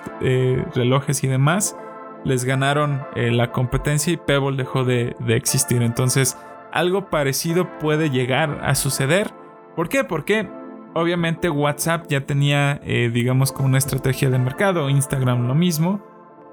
relojes 0.73 1.23
y 1.23 1.27
demás. 1.27 1.77
Les 2.23 2.43
ganaron 2.43 3.03
la 3.15 3.51
competencia 3.51 4.13
y 4.13 4.17
Pebble 4.17 4.57
dejó 4.57 4.83
de, 4.83 5.15
existir. 5.29 5.81
Entonces, 5.81 6.37
algo 6.71 7.09
parecido 7.09 7.79
puede 7.79 8.09
llegar 8.09 8.59
a 8.63 8.75
suceder. 8.75 9.31
¿Por 9.75 9.89
qué? 9.89 10.03
Porque 10.03 10.47
obviamente 10.93 11.49
WhatsApp 11.49 12.05
ya 12.09 12.25
tenía, 12.25 12.79
eh, 12.83 13.09
digamos, 13.13 13.51
como 13.51 13.67
una 13.67 13.77
estrategia 13.77 14.29
de 14.29 14.39
mercado, 14.39 14.89
Instagram 14.89 15.47
lo 15.47 15.55
mismo. 15.55 16.01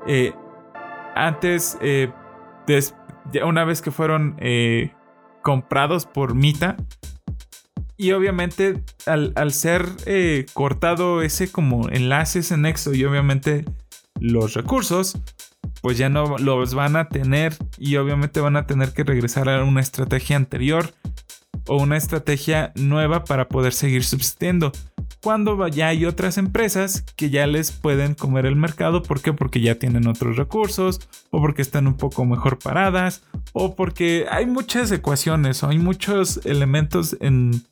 Eh, 0.07 0.33
antes, 1.15 1.79
eh, 1.81 2.11
una 3.45 3.65
vez 3.65 3.83
que 3.83 3.91
fueron 3.91 4.37
comprados 5.43 6.07
por 6.07 6.35
Mita, 6.35 6.77
y 8.03 8.11
obviamente 8.11 8.83
al, 9.07 9.33
al 9.37 9.53
ser 9.53 9.87
cortado 10.55 11.23
ese 11.23 11.53
como 11.53 11.89
enlaces 11.89 12.51
en 12.51 12.63
Nexo 12.63 12.93
y 12.95 13.05
obviamente 13.05 13.65
los 14.19 14.55
recursos, 14.55 15.17
pues 15.83 15.99
ya 15.99 16.09
no 16.09 16.37
los 16.39 16.75
van 16.75 16.97
a 16.97 17.09
tener 17.09 17.57
y 17.79 17.95
obviamente 17.97 18.41
van 18.41 18.57
a 18.57 18.67
tener 18.67 18.93
que 18.93 19.05
regresar 19.05 19.49
a 19.49 19.63
una 19.63 19.81
estrategia 19.81 20.35
anterior 20.35 20.93
o 21.69 21.77
una 21.77 21.97
estrategia 21.97 22.73
nueva 22.75 23.23
para 23.23 23.49
poder 23.49 23.73
seguir 23.73 24.03
subsistiendo. 24.03 24.73
Cuando 25.23 25.69
ya 25.69 25.87
hay 25.87 26.05
otras 26.05 26.37
empresas 26.37 27.03
que 27.15 27.31
ya 27.31 27.47
les 27.47 27.71
pueden 27.71 28.15
comer 28.15 28.47
el 28.47 28.57
mercado, 28.57 29.05
¿por 29.05 29.21
qué? 29.21 29.33
Porque 29.33 29.61
ya 29.61 29.77
tienen 29.77 30.09
otros 30.09 30.37
recursos, 30.37 31.09
o 31.31 31.41
porque 31.41 31.63
están 31.63 31.87
un 31.87 31.97
poco 31.97 32.25
mejor 32.25 32.59
paradas, 32.59 33.23
o 33.53 33.77
porque 33.77 34.27
hay 34.29 34.47
muchas 34.47 34.91
ecuaciones, 34.91 35.63
o 35.63 35.69
hay 35.69 35.79
muchos 35.79 36.45
elementos 36.45 37.17
en, 37.21 37.63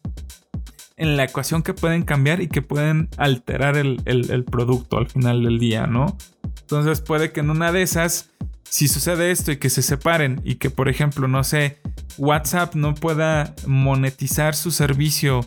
en 1.00 1.16
la 1.16 1.24
ecuación 1.24 1.62
que 1.62 1.72
pueden 1.72 2.02
cambiar 2.02 2.42
y 2.42 2.48
que 2.48 2.60
pueden 2.60 3.08
alterar 3.16 3.78
el, 3.78 4.02
el 4.04 4.44
producto 4.44 4.98
al 4.98 5.08
final 5.08 5.42
del 5.42 5.58
día, 5.58 5.86
¿no? 5.86 6.18
Entonces 6.60 7.00
puede 7.00 7.32
que 7.32 7.40
en 7.40 7.48
una 7.48 7.72
de 7.72 7.80
esas, 7.82 8.30
si 8.62 8.86
sucede 8.86 9.30
esto 9.30 9.50
y 9.50 9.56
que 9.56 9.70
se 9.70 9.80
separen 9.80 10.42
y 10.44 10.56
que 10.56 10.68
por 10.68 10.90
ejemplo, 10.90 11.26
no 11.26 11.42
sé, 11.42 11.78
WhatsApp 12.18 12.74
no 12.74 12.94
pueda 12.94 13.54
monetizar 13.66 14.54
su 14.54 14.70
servicio 14.70 15.40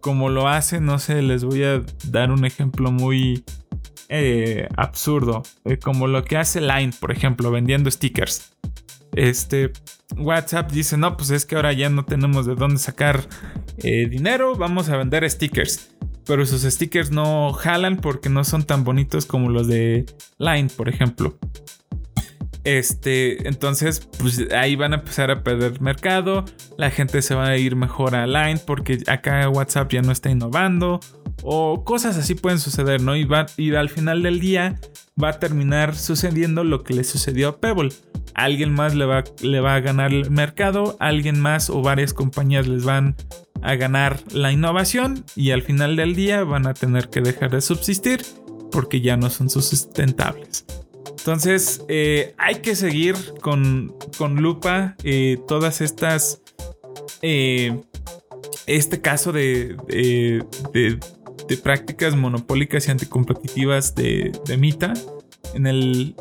como 0.00 0.28
lo 0.28 0.48
hace, 0.48 0.80
no 0.80 0.98
sé, 0.98 1.22
les 1.22 1.44
voy 1.44 1.64
a 1.64 1.82
dar 2.04 2.30
un 2.30 2.44
ejemplo 2.44 2.92
muy 2.92 3.42
eh, 4.10 4.68
absurdo, 4.76 5.42
eh, 5.64 5.78
como 5.78 6.08
lo 6.08 6.24
que 6.24 6.36
hace 6.36 6.60
Line, 6.60 6.92
por 7.00 7.10
ejemplo, 7.10 7.50
vendiendo 7.50 7.90
stickers. 7.90 8.52
Este 9.14 9.72
WhatsApp 10.16 10.70
dice, 10.70 10.96
no, 10.96 11.16
pues 11.16 11.30
es 11.30 11.46
que 11.46 11.56
ahora 11.56 11.72
ya 11.72 11.90
no 11.90 12.04
tenemos 12.04 12.46
de 12.46 12.54
dónde 12.54 12.78
sacar 12.78 13.28
eh, 13.78 14.08
dinero, 14.08 14.56
vamos 14.56 14.88
a 14.88 14.96
vender 14.96 15.28
stickers 15.28 15.90
pero 16.30 16.46
sus 16.46 16.62
stickers 16.62 17.10
no 17.10 17.52
jalan 17.52 17.96
porque 17.96 18.28
no 18.28 18.44
son 18.44 18.62
tan 18.62 18.84
bonitos 18.84 19.26
como 19.26 19.48
los 19.48 19.66
de 19.66 20.06
Line, 20.38 20.68
por 20.76 20.88
ejemplo. 20.88 21.36
Este, 22.62 23.48
entonces, 23.48 24.06
pues 24.18 24.46
ahí 24.52 24.76
van 24.76 24.92
a 24.92 24.98
empezar 24.98 25.32
a 25.32 25.42
perder 25.42 25.80
mercado. 25.80 26.44
La 26.76 26.90
gente 26.90 27.20
se 27.22 27.34
va 27.34 27.48
a 27.48 27.56
ir 27.56 27.74
mejor 27.74 28.14
a 28.14 28.28
Line 28.28 28.60
porque 28.64 29.02
acá 29.08 29.48
WhatsApp 29.48 29.90
ya 29.92 30.02
no 30.02 30.12
está 30.12 30.30
innovando. 30.30 31.00
O 31.42 31.84
cosas 31.84 32.16
así 32.16 32.34
pueden 32.34 32.58
suceder, 32.58 33.02
¿no? 33.02 33.16
Y, 33.16 33.24
va, 33.24 33.46
y 33.56 33.74
al 33.74 33.88
final 33.88 34.22
del 34.22 34.40
día 34.40 34.78
va 35.22 35.30
a 35.30 35.38
terminar 35.38 35.96
sucediendo 35.96 36.64
lo 36.64 36.82
que 36.82 36.94
le 36.94 37.04
sucedió 37.04 37.48
a 37.48 37.60
Pebble. 37.60 37.90
Alguien 38.34 38.72
más 38.72 38.94
le 38.94 39.04
va, 39.04 39.24
le 39.42 39.60
va 39.60 39.74
a 39.74 39.80
ganar 39.80 40.12
el 40.12 40.30
mercado, 40.30 40.96
alguien 41.00 41.40
más 41.40 41.70
o 41.70 41.82
varias 41.82 42.14
compañías 42.14 42.66
les 42.66 42.84
van 42.84 43.16
a 43.62 43.74
ganar 43.74 44.20
la 44.32 44.52
innovación 44.52 45.24
y 45.36 45.50
al 45.50 45.62
final 45.62 45.96
del 45.96 46.14
día 46.14 46.44
van 46.44 46.66
a 46.66 46.74
tener 46.74 47.08
que 47.10 47.20
dejar 47.20 47.50
de 47.50 47.60
subsistir 47.60 48.22
porque 48.70 49.00
ya 49.00 49.16
no 49.16 49.30
son 49.30 49.50
sustentables. 49.50 50.64
Entonces 51.18 51.84
eh, 51.88 52.34
hay 52.38 52.56
que 52.56 52.74
seguir 52.74 53.14
con, 53.42 53.94
con 54.16 54.36
lupa 54.36 54.96
eh, 55.04 55.38
todas 55.46 55.80
estas... 55.80 56.40
Eh, 57.22 57.78
este 58.66 59.00
caso 59.00 59.32
de, 59.32 59.76
de, 59.88 60.98
prácticas 61.56 62.16
monopólicas 62.16 62.88
y 62.88 62.90
anticompetitivas 62.90 63.94
de, 63.94 64.32
de 64.46 64.56
Mita 64.56 64.92
en, 65.54 65.66
el, 65.66 66.14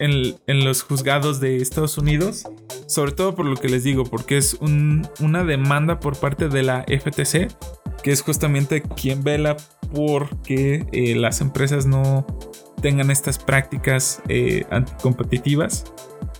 en, 0.00 0.34
en 0.46 0.64
los 0.64 0.82
juzgados 0.82 1.40
de 1.40 1.56
Estados 1.56 1.98
Unidos 1.98 2.46
sobre 2.92 3.12
todo 3.12 3.34
por 3.34 3.46
lo 3.46 3.56
que 3.56 3.68
les 3.68 3.84
digo, 3.84 4.04
porque 4.04 4.36
es 4.36 4.58
una 4.60 5.44
demanda 5.44 5.98
por 5.98 6.14
parte 6.18 6.48
de 6.48 6.62
la 6.62 6.84
FTC, 6.84 7.48
que 8.02 8.10
es 8.12 8.20
justamente 8.20 8.82
quien 8.82 9.24
vela 9.24 9.56
por 9.94 10.36
que 10.42 10.86
eh, 10.92 11.14
las 11.14 11.40
empresas 11.40 11.86
no 11.86 12.26
tengan 12.82 13.10
estas 13.10 13.38
prácticas 13.38 14.20
eh, 14.28 14.66
anticompetitivas 14.70 15.84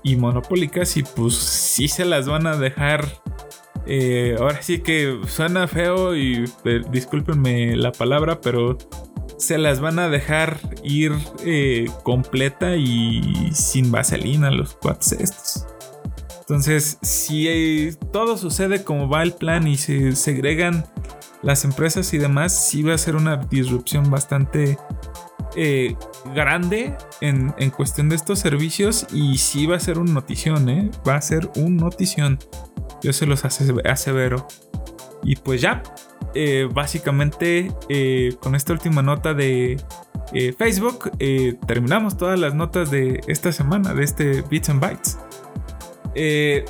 y 0.03 0.17
monopólicas 0.17 0.97
y 0.99 1.05
pues 1.05 1.35
sí 1.35 1.89
se 1.89 2.05
las 2.05 2.29
van 2.29 2.47
a 2.47 2.57
dejar 2.57 3.23
eh, 3.87 4.37
ahora 4.39 4.63
sí 4.63 4.81
que 4.81 5.21
suena 5.27 5.67
feo 5.69 6.17
y 6.17 6.45
discúlpenme 6.91 7.77
la 7.77 7.93
palabra 7.93 8.41
pero 8.41 8.79
se 9.39 9.59
las 9.59 9.81
van 9.81 9.99
a 9.99 10.09
dejar 10.09 10.59
ir 10.85 11.13
completa 12.05 12.77
y 12.77 13.51
sin 13.53 13.91
vaselina 13.91 14.51
los 14.51 14.75
cuates 14.75 15.13
estos 15.13 15.67
entonces, 16.53 16.99
si 17.01 17.97
todo 18.13 18.37
sucede 18.37 18.85
como 18.85 19.09
va 19.09 19.23
el 19.23 19.33
plan 19.33 19.67
y 19.67 19.79
se 19.79 20.15
segregan 20.17 20.85
las 21.41 21.65
empresas 21.65 22.13
y 22.13 22.19
demás, 22.19 22.53
sí 22.69 22.83
va 22.83 22.95
a 22.95 22.99
ser 22.99 23.17
una 23.17 23.37
disrupción 23.37 24.11
bastante 24.11 24.77
eh, 25.57 25.97
grande 26.35 26.95
en, 27.21 27.53
cuestión 27.71 28.09
de 28.09 28.17
estos 28.17 28.41
servicios 28.41 29.07
y 29.13 29.39
sí 29.39 29.67
va 29.67 29.77
a 29.77 29.81
ser 29.81 29.99
un 29.99 30.13
notición, 30.13 30.69
¿eh? 30.69 30.91
Va 31.09 31.15
a 31.15 31.23
ser 31.23 31.49
un 31.57 31.79
notición. 31.79 32.39
Yo 33.03 33.13
se 33.13 33.27
los 33.27 33.45
asevero. 33.45 34.47
Y 35.25 35.37
pues 35.37 35.61
ya, 35.61 35.83
eh, 36.35 36.69
básicamente 36.73 37.73
eh, 37.89 38.35
con 38.41 38.55
esta 38.55 38.73
última 38.73 39.03
nota 39.03 39.35
de 39.35 39.81
Facebook, 40.57 41.11
terminamos 41.67 42.17
todas 42.17 42.41
las 42.41 42.55
notas 42.55 42.91
de 42.91 43.21
esta 43.27 43.53
semana, 43.53 43.93
de 43.93 44.03
este 44.03 44.43
Bits 44.43 44.71
and 44.71 44.81
Bytes. 44.81 45.19
Eh, 46.15 46.65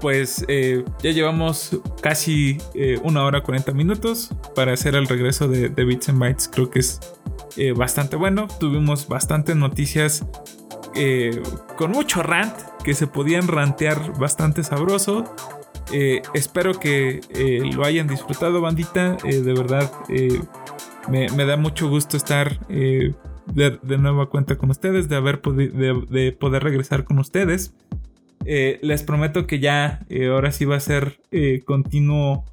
pues 0.00 0.44
eh, 0.46 0.84
ya 1.02 1.10
llevamos 1.10 1.76
casi 2.00 2.58
eh, 2.74 3.00
una 3.02 3.24
hora 3.24 3.42
40 3.42 3.72
minutos 3.72 4.30
para 4.54 4.72
hacer 4.72 4.94
el 4.94 5.08
regreso 5.08 5.48
de, 5.48 5.68
Bits 5.68 6.08
and 6.08 6.20
Bytes. 6.20 6.48
Creo 6.48 6.70
que 6.70 6.78
es 6.78 7.00
bastante 7.74 8.14
bueno. 8.14 8.46
Tuvimos 8.60 9.08
bastantes 9.08 9.56
noticias 9.56 10.24
con 11.76 11.92
mucho 11.92 12.22
rant 12.22 12.54
que 12.84 12.94
se 12.94 13.06
podían 13.06 13.48
rantear 13.48 14.18
bastante 14.18 14.62
sabroso. 14.64 15.34
espero 16.34 16.78
que 16.78 17.20
lo 17.74 17.84
hayan 17.84 18.08
disfrutado, 18.08 18.60
bandita. 18.60 19.16
de 19.22 19.52
verdad, 19.52 19.90
me, 21.08 21.44
da 21.44 21.56
mucho 21.56 21.88
gusto 21.88 22.16
estar 22.16 22.66
de, 22.68 23.14
de 23.82 23.98
nueva 23.98 24.28
cuenta 24.28 24.56
con 24.56 24.70
ustedes, 24.70 25.08
de 25.08 25.16
haber 25.16 25.40
de 25.40 26.36
poder 26.38 26.62
regresar 26.62 27.04
con 27.04 27.18
ustedes. 27.18 27.74
Eh, 28.44 28.78
les 28.82 29.02
prometo 29.02 29.46
que 29.46 29.58
ya 29.58 30.00
eh, 30.08 30.28
ahora 30.28 30.52
sí 30.52 30.64
va 30.64 30.76
a 30.76 30.80
ser 30.80 31.20
eh, 31.30 31.62
continuo 31.64 32.44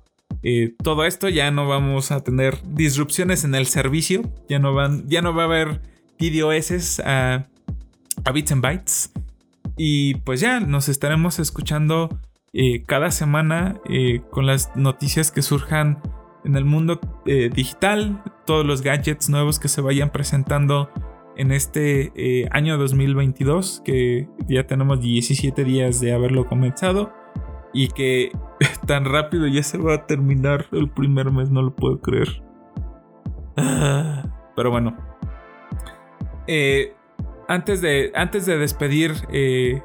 todo 0.83 1.05
esto. 1.05 1.27
Ya 1.29 1.49
no 1.49 1.67
vamos 1.67 2.11
a 2.11 2.23
tener 2.23 2.57
disrupciones 2.67 3.43
en 3.43 3.55
el 3.55 3.65
servicio. 3.65 4.21
Ya 4.47 4.59
no, 4.59 4.73
van, 4.73 5.07
ya 5.09 5.21
no 5.21 5.33
va 5.33 5.43
a 5.43 5.45
haber 5.45 5.81
PDOS 6.19 6.99
a, 6.99 7.47
a 8.23 8.31
Bits 8.31 8.51
and 8.51 8.61
Bytes. 8.61 9.11
Y 9.77 10.15
pues 10.15 10.39
ya 10.39 10.59
nos 10.59 10.89
estaremos 10.89 11.39
escuchando 11.39 12.19
cada 12.85 13.11
semana 13.11 13.81
con 14.31 14.45
las 14.45 14.73
noticias 14.77 15.29
que 15.29 15.41
surjan 15.41 16.01
en 16.45 16.55
el 16.55 16.63
mundo 16.63 17.01
digital. 17.25 18.23
Todos 18.45 18.65
los 18.65 18.81
gadgets 18.81 19.27
nuevos 19.27 19.59
que 19.59 19.67
se 19.67 19.81
vayan 19.81 20.11
presentando 20.11 20.89
en 21.37 21.51
este 21.51 22.11
eh, 22.15 22.47
año 22.51 22.77
2022, 22.77 23.81
que 23.83 24.27
ya 24.47 24.65
tenemos 24.67 25.01
17 25.01 25.63
días 25.63 25.99
de 25.99 26.13
haberlo 26.13 26.45
comenzado 26.47 27.13
y 27.73 27.89
que 27.89 28.31
tan 28.87 29.05
rápido 29.05 29.47
ya 29.47 29.63
se 29.63 29.77
va 29.77 29.95
a 29.95 30.07
terminar 30.07 30.67
el 30.71 30.89
primer 30.89 31.31
mes, 31.31 31.49
no 31.49 31.61
lo 31.61 31.75
puedo 31.75 31.99
creer. 31.99 32.43
Ah, 33.57 34.51
pero 34.55 34.71
bueno, 34.71 34.95
eh, 36.47 36.94
antes, 37.47 37.81
de, 37.81 38.11
antes 38.15 38.45
de 38.45 38.57
despedir 38.57 39.13
eh, 39.31 39.81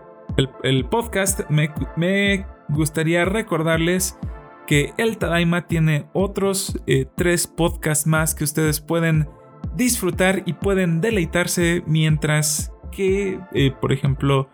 el, 0.63 0.85
podcast, 0.87 1.49
me, 1.51 1.71
me, 1.97 2.47
gustaría 2.69 3.25
recordarles 3.25 4.19
que 4.67 4.93
el 4.97 5.19
Tadaima 5.19 5.67
tiene 5.67 6.09
otros 6.13 6.81
tres 7.17 7.49
podcasts 7.49 8.07
más 8.07 8.37
que 8.37 8.45
ustedes 8.45 8.81
pueden 8.81 9.29
disfrutar 9.75 10.43
y 10.47 10.53
pueden 10.55 11.01
deleitarse 11.01 11.83
mientras 11.87 12.73
que, 12.91 13.41
eh, 13.53 13.73
por 13.81 13.93
ejemplo, 13.93 14.49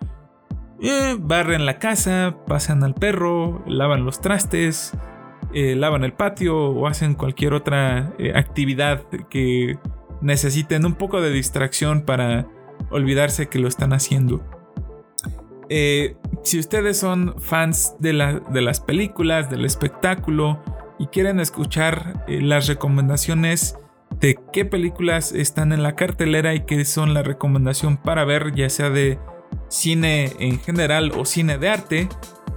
eh, 0.80 1.16
barren 1.18 1.66
la 1.66 1.78
casa, 1.78 2.36
pasan 2.46 2.84
al 2.84 2.94
perro, 2.94 3.64
lavan 3.66 4.04
los 4.04 4.20
trastes, 4.20 4.96
eh, 5.54 5.74
lavan 5.74 6.04
el 6.04 6.12
patio 6.12 6.56
o 6.56 6.86
hacen 6.86 7.14
cualquier 7.14 7.54
otra 7.54 8.12
actividad 8.34 9.04
que 9.30 9.78
necesiten 10.20 10.84
un 10.84 10.94
poco 10.94 11.20
de 11.20 11.30
distracción 11.30 12.02
para 12.02 12.46
olvidarse 12.97 13.48
que 13.48 13.59
lo 13.59 13.68
están 13.68 13.93
haciendo. 13.93 14.43
si 15.68 16.59
ustedes 16.59 16.98
son 16.98 17.35
fans 17.40 17.97
de, 17.98 18.40
de 18.51 18.62
las 18.62 18.81
películas, 18.81 19.51
del 19.51 19.64
espectáculo 19.64 20.62
y 20.98 21.06
quieren 21.09 21.40
escuchar 21.40 22.24
eh, 22.27 22.40
las 22.40 22.66
recomendaciones 22.66 23.78
de 24.20 24.39
qué 24.52 24.64
películas 24.64 25.32
están 25.32 25.73
en 25.73 25.82
la 25.82 25.94
cartelera 25.94 26.55
y 26.55 26.64
qué 26.64 26.85
son 26.85 27.12
la 27.12 27.23
recomendación 27.23 27.97
para 27.97 28.24
ver, 28.24 28.55
ya 28.55 28.68
sea 28.70 28.90
de 28.90 29.18
cine 29.68 30.32
en 30.38 30.59
general 30.60 31.12
o 31.16 31.24
cine 31.24 31.59
de 31.59 31.68
arte, 31.68 32.09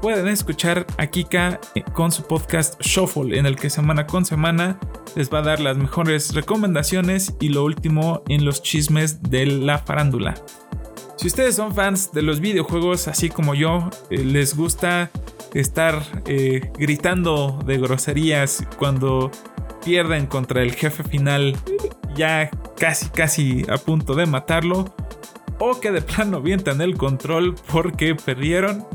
pueden 0.01 0.27
escuchar 0.27 0.85
a 0.97 1.07
Kika 1.07 1.59
eh, 1.75 1.83
con 1.93 2.11
su 2.11 2.23
podcast 2.23 2.81
Shuffle, 2.81 3.37
en 3.37 3.45
el 3.45 3.55
que 3.55 3.69
semana 3.69 4.07
con 4.07 4.25
semana 4.25 4.79
les 5.15 5.31
va 5.31 5.39
a 5.39 5.43
dar 5.43 5.59
las 5.59 5.77
mejores 5.77 6.33
recomendaciones 6.33 7.35
y 7.39 7.49
lo 7.49 7.63
último 7.63 8.23
en 8.29 8.45
los 8.45 8.61
chismes 8.61 9.21
de 9.23 9.45
la 9.45 9.79
farándula. 9.79 10.35
Si 11.17 11.27
ustedes 11.27 11.55
son 11.55 11.75
fans 11.75 12.11
de 12.13 12.21
los 12.21 12.39
videojuegos, 12.39 13.09
así 13.09 13.29
como 13.29 13.53
yo, 13.53 13.89
eh, 14.09 14.19
les 14.19 14.55
gusta 14.55 15.11
estar 15.53 16.01
eh, 16.25 16.71
gritando 16.77 17.59
de 17.65 17.77
groserías 17.77 18.65
cuando 18.77 19.31
pierden 19.83 20.27
contra 20.27 20.61
el 20.61 20.73
jefe 20.73 21.03
final, 21.03 21.57
ya 22.15 22.49
casi 22.77 23.09
casi 23.09 23.65
a 23.69 23.77
punto 23.77 24.13
de 24.15 24.27
matarlo, 24.27 24.95
o 25.59 25.79
que 25.79 25.91
de 25.91 26.01
plano 26.01 26.41
vientan 26.49 26.81
el 26.81 26.97
control 26.97 27.55
porque 27.71 28.15
perdieron. 28.15 28.85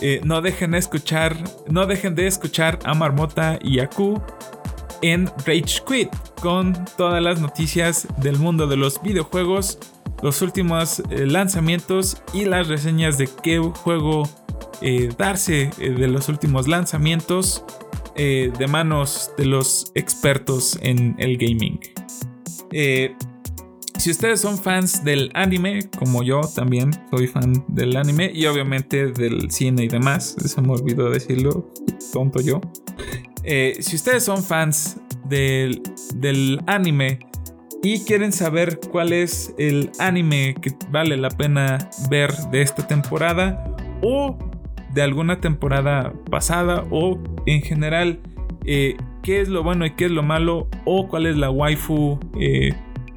Eh, 0.00 0.20
no 0.24 0.40
dejen 0.40 0.72
de 0.72 0.78
escuchar, 0.78 1.36
no 1.68 1.86
dejen 1.86 2.16
de 2.16 2.26
escuchar 2.26 2.80
a 2.84 2.92
Marmota 2.92 3.58
y 3.62 3.78
a 3.78 3.88
en 5.00 5.26
Rage 5.46 5.82
Quit 5.86 6.10
con 6.40 6.84
todas 6.96 7.22
las 7.22 7.40
noticias 7.40 8.08
del 8.18 8.36
mundo 8.36 8.66
de 8.66 8.76
los 8.76 9.00
videojuegos 9.00 9.78
los 10.20 10.42
últimos 10.42 11.00
eh, 11.10 11.26
lanzamientos 11.26 12.20
y 12.32 12.46
las 12.46 12.68
reseñas 12.68 13.16
de 13.16 13.28
qué 13.42 13.58
juego 13.58 14.28
eh, 14.80 15.08
darse 15.16 15.70
de 15.78 16.08
los 16.08 16.28
últimos 16.28 16.66
lanzamientos 16.68 17.64
de 18.14 18.66
manos 18.68 19.30
de 19.38 19.46
los 19.46 19.90
expertos 19.94 20.78
en 20.82 21.16
el 21.18 21.38
gaming. 21.38 21.80
Si 24.02 24.10
ustedes 24.10 24.40
son 24.40 24.58
fans 24.58 25.04
del 25.04 25.30
anime, 25.32 25.88
como 25.96 26.24
yo 26.24 26.40
también 26.56 26.90
soy 27.08 27.28
fan 27.28 27.64
del 27.68 27.96
anime 27.96 28.32
y 28.34 28.46
obviamente 28.46 29.12
del 29.12 29.48
cine 29.52 29.84
y 29.84 29.88
demás, 29.88 30.34
se 30.44 30.60
me 30.60 30.72
olvidó 30.72 31.08
decirlo, 31.08 31.70
tonto 32.12 32.40
yo. 32.40 32.60
si 33.44 33.94
ustedes 33.94 34.24
son 34.24 34.42
fans 34.42 34.96
del, 35.28 35.80
del 36.16 36.60
anime, 36.66 37.20
y 37.84 38.00
quieren 38.00 38.32
saber 38.32 38.80
cuál 38.90 39.12
es 39.12 39.54
el 39.56 39.92
anime 40.00 40.56
que 40.60 40.72
vale 40.90 41.16
la 41.16 41.30
pena 41.30 41.88
ver 42.10 42.32
de 42.50 42.62
esta 42.62 42.84
temporada 42.84 43.72
o 44.02 44.36
de 44.94 45.02
alguna 45.02 45.40
temporada 45.40 46.12
pasada 46.28 46.84
o 46.90 47.20
en 47.46 47.62
general 47.62 48.18
eh, 48.64 48.96
qué 49.22 49.40
es 49.40 49.48
lo 49.48 49.62
bueno 49.62 49.86
y 49.86 49.90
qué 49.92 50.06
es 50.06 50.10
lo 50.10 50.24
malo 50.24 50.68
o 50.86 51.06
cuál 51.06 51.26
es 51.26 51.36
la 51.36 51.50
waifu 51.50 52.18
eh, 52.40 52.74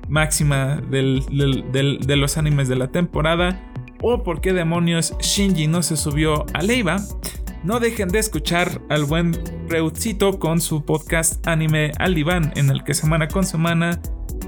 máxima 0.07 0.82
de 0.90 2.15
los 2.15 2.38
animes 2.38 2.68
de 2.68 2.76
la 2.76 2.88
temporada 2.88 3.61
o 4.02 4.23
por 4.23 4.41
qué 4.41 4.53
demonios 4.53 5.15
Shinji 5.19 5.68
no 5.68 5.82
se 5.84 5.98
subió 5.98 6.45
a 6.53 6.61
Leiva. 6.61 6.98
No 7.64 7.80
dejen 7.80 8.10
de 8.10 8.19
escuchar 8.19 8.82
al 8.90 9.06
buen 9.06 9.36
Reutzito 9.68 10.38
con 10.38 10.61
su 10.61 10.86
podcast 10.86 11.45
Anime 11.48 11.91
al 11.98 12.14
Diván, 12.14 12.53
en 12.56 12.69
el 12.69 12.84
que 12.84 12.94
semana 12.94 13.27
con 13.27 13.44
semana 13.44 13.99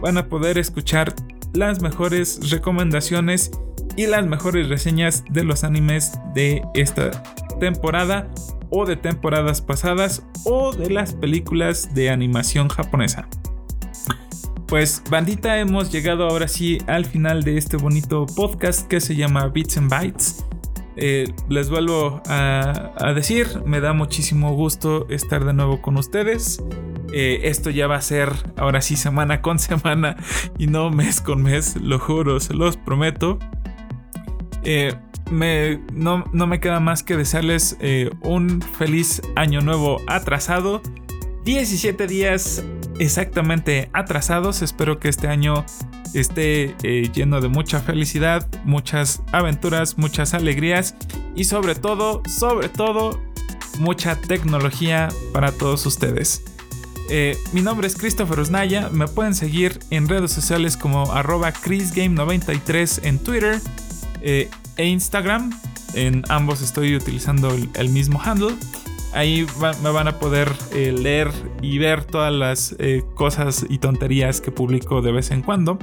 van 0.02 0.18
a 0.20 0.28
poder 0.30 0.60
escuchar 0.60 1.16
las 1.54 1.82
mejores 1.82 2.52
recomendaciones 2.52 3.50
y 3.96 4.06
las 4.06 4.28
mejores 4.28 4.70
reseñas 4.70 5.24
de 5.32 5.44
los 5.44 5.64
animes 5.64 6.20
de 6.36 6.62
esta 6.76 7.24
temporada 7.60 8.30
o 8.70 8.86
de 8.86 8.96
temporadas 8.96 9.62
pasadas 9.62 10.24
o 10.44 10.72
de 10.72 10.92
las 10.92 11.16
películas 11.16 11.96
de 11.96 12.12
animación 12.12 12.68
japonesa. 12.68 13.28
Pues 14.68 15.02
bandita, 15.10 15.60
hemos 15.60 15.94
llegado 15.94 16.28
ahora 16.28 16.50
sí 16.50 16.80
al 16.88 17.06
final 17.06 17.42
de 17.44 17.58
este 17.58 17.78
bonito 17.78 18.26
podcast 18.26 18.86
que 18.86 19.00
se 19.00 19.16
llama 19.16 19.48
Bits 19.48 19.78
and 19.78 19.90
Bytes. 19.90 20.44
Eh, 20.98 21.34
les 21.48 21.70
vuelvo 21.70 22.22
a, 22.28 23.14
decir, 23.16 23.48
me 23.66 23.80
da 23.80 23.94
muchísimo 23.94 24.54
gusto 24.56 25.08
estar 25.10 25.46
de 25.46 25.54
nuevo 25.54 25.82
con 25.82 25.96
ustedes. 25.96 26.62
Eh, 27.14 27.42
esto 27.44 27.70
ya 27.70 27.88
va 27.88 27.96
a 27.96 28.02
ser 28.02 28.34
ahora 28.58 28.82
sí 28.82 28.98
semana 28.98 29.42
con 29.44 29.58
semana 29.58 30.18
y 30.58 30.68
no 30.68 30.90
mes 30.90 31.22
con 31.22 31.44
mes, 31.44 31.78
lo 31.78 31.98
juro, 31.98 32.42
se 32.42 32.54
los 32.54 32.76
prometo. 32.76 33.40
Eh, 34.64 34.94
me, 35.32 35.80
no, 35.94 36.26
me 36.34 36.60
queda 36.60 36.82
más 36.82 37.04
que 37.04 37.16
desearles 37.16 37.78
un 38.22 38.62
feliz 38.62 39.22
año 39.38 39.62
nuevo 39.62 40.02
atrasado. 40.08 40.82
17 41.46 42.06
días 42.08 42.66
exactamente 43.00 43.90
atrasados. 43.94 44.62
Espero 44.62 45.00
que 45.00 45.10
este 45.10 45.28
año 45.28 45.66
esté 46.14 46.76
lleno 47.14 47.42
de 47.42 47.48
mucha 47.48 47.80
felicidad, 47.80 48.48
muchas 48.64 49.22
aventuras, 49.32 49.98
muchas 49.98 50.34
alegrías 50.34 50.96
y 51.36 51.44
sobre 51.44 51.76
todo, 51.76 52.24
sobre 52.28 52.70
todo, 52.70 53.22
mucha 53.80 54.16
tecnología 54.16 55.10
para 55.34 55.52
todos 55.52 55.86
ustedes. 55.86 56.44
Eh, 57.10 57.38
mi 57.54 57.62
nombre 57.62 57.88
es 57.88 57.96
Christopher 57.96 58.40
Usnaya. 58.40 58.90
Me 58.90 59.08
pueden 59.08 59.34
seguir 59.34 59.80
en 59.90 60.10
redes 60.10 60.32
sociales 60.32 60.76
como 60.76 61.14
arroba 61.14 61.54
chrisgame93 61.54 63.06
en 63.06 63.20
Twitter 63.20 63.62
eh, 64.22 64.50
e 64.76 64.86
Instagram. 64.86 65.58
En 65.94 66.24
ambos 66.30 66.62
estoy 66.62 66.96
utilizando 66.96 67.50
el, 67.76 67.90
mismo 67.90 68.22
handle. 68.24 68.56
Ahí 69.14 69.48
me 69.82 69.90
van 69.92 70.08
a 70.08 70.20
poder 70.20 70.52
eh, 70.74 70.92
leer 70.92 71.32
y 71.62 71.78
ver 71.80 72.04
todas 72.06 72.34
las 72.34 72.76
cosas 73.16 73.66
y 73.70 73.80
tonterías 73.80 74.42
que 74.42 74.52
publico 74.52 75.02
de 75.02 75.12
vez 75.12 75.32
en 75.32 75.42
cuando. 75.42 75.80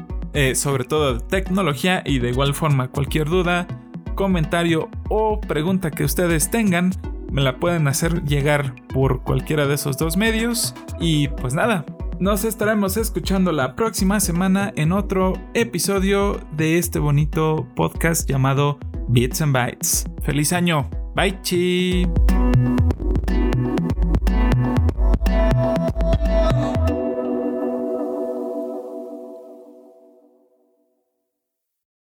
sobre 0.55 0.85
todo 0.85 1.15
de 1.15 1.21
tecnología 1.21 2.03
y 2.05 2.19
de 2.19 2.31
igual 2.31 2.55
forma 2.55 2.89
cualquier 2.89 3.29
duda, 3.29 3.67
comentario 4.15 4.89
o 5.09 5.41
pregunta 5.41 5.91
que 5.91 6.05
ustedes 6.05 6.51
tengan 6.51 6.93
me 7.35 7.43
la 7.43 7.59
pueden 7.59 7.89
hacer 7.89 8.23
llegar 8.23 8.77
por 8.93 9.23
cualquiera 9.23 9.67
de 9.67 9.75
esos 9.75 9.99
dos 9.99 10.17
medios. 10.17 10.73
Y 11.01 11.27
pues 11.29 11.53
nada, 11.53 11.85
nos 12.21 12.45
estaremos 12.45 12.97
escuchando 12.97 13.51
la 13.51 13.75
próxima 13.75 14.21
semana 14.21 14.73
en 14.77 14.93
otro 14.93 15.33
episodio 15.53 16.41
de 16.53 16.79
este 16.79 17.01
bonito 17.01 17.67
podcast 17.75 18.31
llamado 18.31 18.79
Bits 19.09 19.43
and 19.43 19.53
Bytes. 19.53 20.07
¡Feliz 20.23 20.53
año! 20.53 20.89
Bye 21.17 21.41
chi. 21.43 22.07
thank 25.77 25.95
you 25.97 26.04